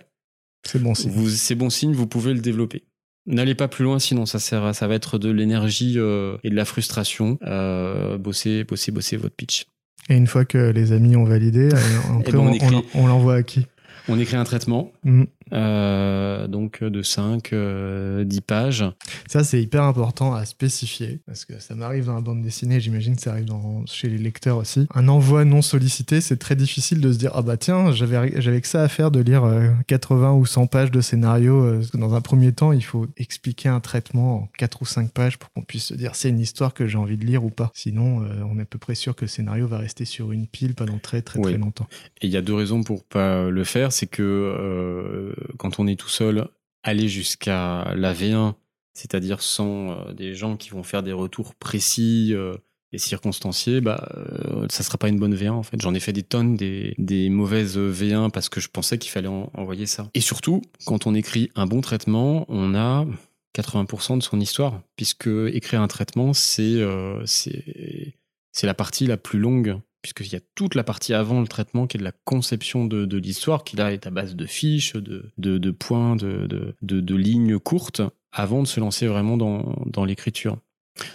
C'est 0.67 0.81
bon 0.83 0.95
signe. 0.95 1.11
vous, 1.11 1.29
C'est 1.31 1.55
bon 1.55 1.71
signe, 1.71 1.93
vous 1.93 2.07
pouvez 2.07 2.35
le 2.35 2.41
développer. 2.41 2.85
N'allez 3.27 3.55
pas 3.55 3.69
plus 3.69 3.85
loin, 3.85 3.99
sinon 3.99 4.27
ça 4.27 4.39
sert, 4.39 4.65
à- 4.65 4.73
ça 4.75 4.89
va 4.89 4.95
être 4.95 5.19
de 5.19 5.31
l'énergie 5.31 5.95
euh, 5.99 6.37
et 6.45 6.51
de 6.51 6.55
la 6.57 6.65
frustration. 6.65 7.39
Euh, 7.43 8.19
bossez, 8.19 8.65
bossez, 8.65 8.93
bossez 8.93 9.17
votre 9.17 9.35
pitch. 9.37 9.67
Et 10.09 10.17
une 10.17 10.27
fois 10.27 10.45
que 10.45 10.59
les 10.71 10.93
amis 10.93 11.17
ont 11.17 11.25
validé, 11.25 11.69
après, 12.19 12.33
ben, 12.33 12.39
on 12.39 12.47
on, 12.49 12.53
écrit. 12.53 12.75
on- 12.75 12.85
on 12.95 13.07
l'envoie 13.07 13.37
à 13.37 13.43
qui? 13.43 13.67
On 14.09 14.19
écrit 14.19 14.37
un 14.37 14.45
traitement, 14.45 14.91
Mm. 15.05 15.25
Euh, 15.53 16.47
donc 16.47 16.83
de 16.83 17.03
5, 17.03 17.53
euh, 17.53 18.25
10 18.25 18.41
pages. 18.41 18.85
Ça, 19.29 19.45
c'est 19.45 19.63
hyper 19.63 19.83
important 19.85 20.35
à 20.35 20.45
spécifier, 20.45 21.21
parce 21.27 21.45
que 21.45 21.59
ça 21.61 21.75
m'arrive 21.75 22.07
dans 22.07 22.15
la 22.15 22.21
bande 22.21 22.43
dessinée, 22.43 22.81
j'imagine 22.81 23.17
que 23.17 23.23
ça 23.23 23.33
arrive 23.33 23.45
dans- 23.47 23.85
chez 23.87 24.09
les 24.09 24.19
lecteurs 24.19 24.57
aussi. 24.59 24.87
Un 24.95 25.09
envoi 25.09 25.45
non 25.45 25.63
sollicité, 25.63 26.21
c'est 26.21 26.37
très 26.37 26.57
difficile 26.57 27.01
de 27.01 27.13
se 27.13 27.19
dire, 27.19 27.33
ah 27.35 27.43
bah 27.43 27.57
tiens, 27.57 27.93
j'avais 27.93 28.41
j'avais 28.41 28.61
que 28.61 28.69
ça 28.69 28.83
à 28.83 28.89
faire 28.89 29.11
de 29.11 29.21
lire 29.21 29.45
euh, 29.45 29.71
80 29.87 30.33
ou 30.35 30.47
100 30.47 30.67
pages 30.67 30.91
de 30.91 31.01
scénario. 31.01 31.65
euh, 31.65 31.77
parce 31.79 31.91
que 31.91 31.97
dans 31.97 32.15
un 32.15 32.21
premier 32.21 32.53
temps, 32.53 32.73
il 32.73 32.85
faut 32.85 33.07
expliquer 33.17 33.69
un 33.69 33.81
traitement 33.81 34.43
en 34.43 34.49
4 34.59 34.83
ou 34.83 34.85
5 34.87 35.11
pages 35.11 35.39
pour 35.39 35.51
qu'on 35.53 35.63
puisse 35.63 35.85
se 35.85 35.95
dire, 35.95 36.15
c'est 36.15 36.29
une 36.29 36.41
histoire 36.41 36.75
que 36.75 36.87
j'ai 36.87 36.99
envie 36.99 37.17
de 37.17 37.25
lire 37.25 37.45
ou 37.45 37.51
pas. 37.51 37.71
Sinon, 37.75 38.23
euh, 38.23 38.27
on 38.51 38.59
est 38.59 38.63
à 38.63 38.65
peu 38.67 38.79
près 38.79 38.95
sûr 38.95 39.15
que 39.17 39.23
le 39.25 39.29
scénario 39.29 39.67
va 39.67 39.79
rester 39.79 40.05
sur 40.05 40.33
une 40.33 40.47
pile 40.47 40.75
pendant 40.75 40.99
très 40.99 41.23
très 41.23 41.39
Oui. 41.39 41.53
très 41.53 41.59
longtemps. 41.59 41.87
Et 42.23 42.27
il 42.27 42.33
y 42.33 42.37
a 42.37 42.43
deux 42.43 42.55
raisons 42.55 42.83
pour 42.83 43.05
pas 43.05 43.49
le 43.51 43.65
faire, 43.65 43.93
c'est 43.93 44.07
que 44.07 44.23
euh, 44.23 45.33
quand 45.59 45.79
on 45.79 45.87
est 45.87 45.99
tout 45.99 46.09
seul, 46.09 46.49
aller 46.83 47.09
jusqu'à 47.09 47.93
la 47.95 48.15
V1, 48.15 48.55
c'est-à-dire 48.95 49.43
sans 49.43 49.91
euh, 49.91 50.13
des 50.13 50.35
gens 50.35 50.57
qui 50.57 50.71
vont 50.71 50.83
faire 50.83 51.03
des 51.03 51.13
retours 51.13 51.55
précis 51.55 52.31
euh, 52.33 52.55
et 52.93 52.99
circonstanciés, 52.99 53.81
bah 53.81 54.09
euh, 54.17 54.67
ça 54.69 54.83
sera 54.83 54.99
pas 54.99 55.09
une 55.09 55.19
bonne 55.19 55.35
V1 55.35 55.51
en 55.51 55.63
fait. 55.63 55.81
J'en 55.81 55.95
ai 55.95 56.01
fait 56.01 56.13
des 56.13 56.23
tonnes 56.23 56.57
des, 56.57 57.29
mauvaises 57.31 57.79
V1 57.79 58.31
parce 58.31 58.49
que 58.49 58.61
je 58.61 58.69
pensais 58.69 58.99
qu'il 58.99 59.11
fallait 59.11 59.29
en- 59.29 59.51
envoyer 59.55 59.87
ça. 59.87 60.09
Et 60.15 60.21
surtout, 60.21 60.63
quand 60.87 61.07
on 61.07 61.15
écrit 61.15 61.51
un 61.55 61.67
bon 61.67 61.81
traitement, 61.81 62.47
on 62.49 62.75
a 62.75 63.07
80% 63.55 64.19
de 64.19 64.23
son 64.23 64.41
histoire, 64.41 64.81
puisque 64.97 65.29
écrire 65.53 65.81
un 65.81 65.89
traitement, 65.89 66.33
c'est 66.33 66.63
euh, 66.63 67.23
c'est 67.27 68.67
la 68.67 68.75
partie 68.75 69.07
la 69.07 69.17
plus 69.17 69.39
longue 69.39 69.79
puisqu'il 70.03 70.33
y 70.33 70.37
a 70.37 70.41
toute 70.55 70.75
la 70.75 70.85
partie 70.85 71.15
avant 71.15 71.41
le 71.41 71.47
traitement 71.47 71.87
qui 71.87 71.97
est 71.97 72.01
de 72.01 72.05
la 72.05 72.13
conception 72.25 72.85
de, 72.85 73.17
l'histoire, 73.17 73.65
qui 73.65 73.77
là 73.77 73.93
est 73.93 74.07
à 74.07 74.11
base 74.11 74.37
de 74.37 74.47
fiches, 74.47 74.95
de, 74.97 75.71
points, 75.71 76.17
de, 76.17 77.15
lignes 77.15 77.59
courtes, 77.59 78.03
avant 78.33 78.63
de 78.63 78.69
se 78.69 78.81
lancer 78.81 79.07
vraiment 79.07 79.37
dans, 79.37 80.05
l'écriture. 80.05 80.57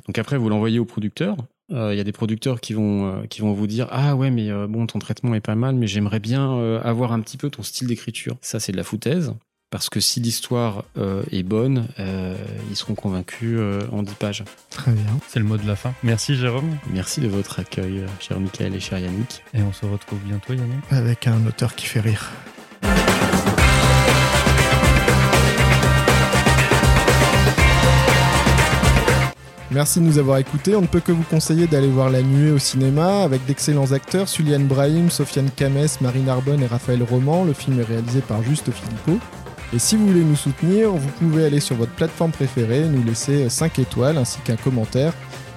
Donc 0.08 0.18
après, 0.18 0.38
vous 0.38 0.50
l'envoyez 0.50 0.80
au 0.80 0.86
producteur. 0.86 1.38
Euh, 1.72 1.94
il 1.94 1.98
y 1.98 2.02
a 2.02 2.04
des 2.04 2.12
producteurs 2.12 2.62
qui 2.62 2.74
vont, 2.74 3.24
euh, 3.24 3.54
vous 3.54 3.68
dire 3.68 3.88
Ah 3.90 4.16
ouais, 4.16 4.30
mais 4.30 4.52
euh, 4.52 4.68
bon, 4.68 4.86
ton 4.86 5.00
traitement 5.00 5.34
est 5.34 5.42
pas 5.42 5.56
mal, 5.56 5.76
mais 5.76 5.88
j'aimerais 5.88 6.20
bien 6.20 6.80
avoir 6.80 7.12
un 7.12 7.22
petit 7.22 7.38
peu 7.38 7.50
ton 7.50 7.64
style 7.64 7.88
d'écriture. 7.88 8.38
Ça, 8.42 8.60
c'est 8.60 8.72
de 8.72 8.78
la 8.78 8.84
foutaise. 8.84 9.34
Parce 9.76 9.90
que 9.90 10.00
si 10.00 10.22
l'histoire 10.22 10.86
est 11.32 11.44
bonne, 11.44 11.90
ils 12.70 12.76
seront 12.78 12.96
convaincus 12.96 13.60
en 13.92 14.04
10 14.04 14.14
pages. 14.14 14.46
Très 14.70 14.94
bien. 14.94 15.04
C'est 15.28 15.40
le 15.40 15.44
mot 15.44 15.58
de 15.58 15.68
la 15.68 15.76
fin. 15.76 15.94
Merci 16.02 16.38
Jérôme. 16.38 16.78
Merci 16.94 17.20
de 17.20 17.28
votre 17.28 17.60
accueil, 17.60 18.06
cher 18.22 18.40
Michael 18.40 18.74
et 18.74 18.80
cher 18.80 19.00
Yannick. 19.00 19.44
Et 19.54 19.62
on 19.64 19.74
se 19.74 19.86
retrouve 19.86 20.20
bientôt, 20.20 20.54
Yannick. 20.54 20.80
Avec 20.92 21.28
un 21.28 21.46
auteur 21.46 21.76
qui 21.76 21.88
fait 21.88 22.00
rire. 22.00 22.32
Merci 29.72 30.00
de 30.00 30.06
nous 30.06 30.20
avoir 30.20 30.38
écoutés. 30.38 30.78
On 30.78 30.82
ne 30.84 30.88
peut 30.88 31.02
que 31.02 31.12
vous 31.12 31.24
conseiller 31.24 31.68
d'aller 31.68 31.90
voir 31.90 32.10
La 32.10 32.22
Nuée 32.22 32.52
au 32.52 32.60
cinéma 32.60 33.24
avec 33.24 33.44
d'excellents 33.44 33.92
acteurs 33.92 34.30
Suliane 34.30 34.68
Brahim, 34.68 35.10
Sofiane 35.10 35.50
Kames, 35.54 35.88
Marine 36.00 36.30
Arbonne 36.30 36.64
et 36.64 36.68
Raphaël 36.68 37.04
Roman. 37.04 37.44
Le 37.44 37.52
film 37.52 37.78
est 37.82 37.84
réalisé 37.84 38.22
par 38.22 38.42
Juste 38.42 38.72
Philippot. 38.72 39.20
Et 39.76 39.80
si 39.80 39.98
vous 39.98 40.08
voulez 40.08 40.24
nous 40.24 40.38
soutenir, 40.38 40.92
vous 40.92 41.10
pouvez 41.20 41.44
aller 41.44 41.60
sur 41.60 41.76
votre 41.76 41.92
plateforme 41.92 42.32
préférée, 42.32 42.86
nous 42.86 43.04
laisser 43.04 43.50
5 43.50 43.78
étoiles 43.80 44.18
ainsi 44.18 44.40
qu'un 44.40 44.56
commentaire. 44.56 45.12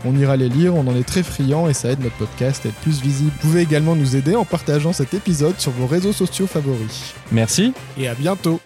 On 0.05 0.17
ira 0.17 0.37
les 0.37 0.49
lire, 0.49 0.75
on 0.75 0.89
en 0.89 0.97
est 0.97 1.07
très 1.07 1.23
friands 1.23 1.69
et 1.69 1.73
ça 1.73 1.91
aide 1.91 2.01
notre 2.01 2.17
podcast 2.17 2.67
à 2.67 2.71
être 2.71 2.81
plus 2.81 3.01
visible. 3.01 3.31
Vous 3.41 3.49
pouvez 3.49 3.63
également 3.63 3.95
nous 3.95 4.17
aider 4.17 4.35
en 4.35 4.45
partageant 4.45 4.93
cet 4.93 5.15
épisode 5.15 5.61
sur 5.61 5.71
vos 5.71 5.87
réseaux 5.87 6.13
sociaux 6.13 6.49
favoris. 6.49 7.15
Merci 7.31 7.73
et 7.97 8.09
à 8.09 8.17
bientôt. 8.17 8.61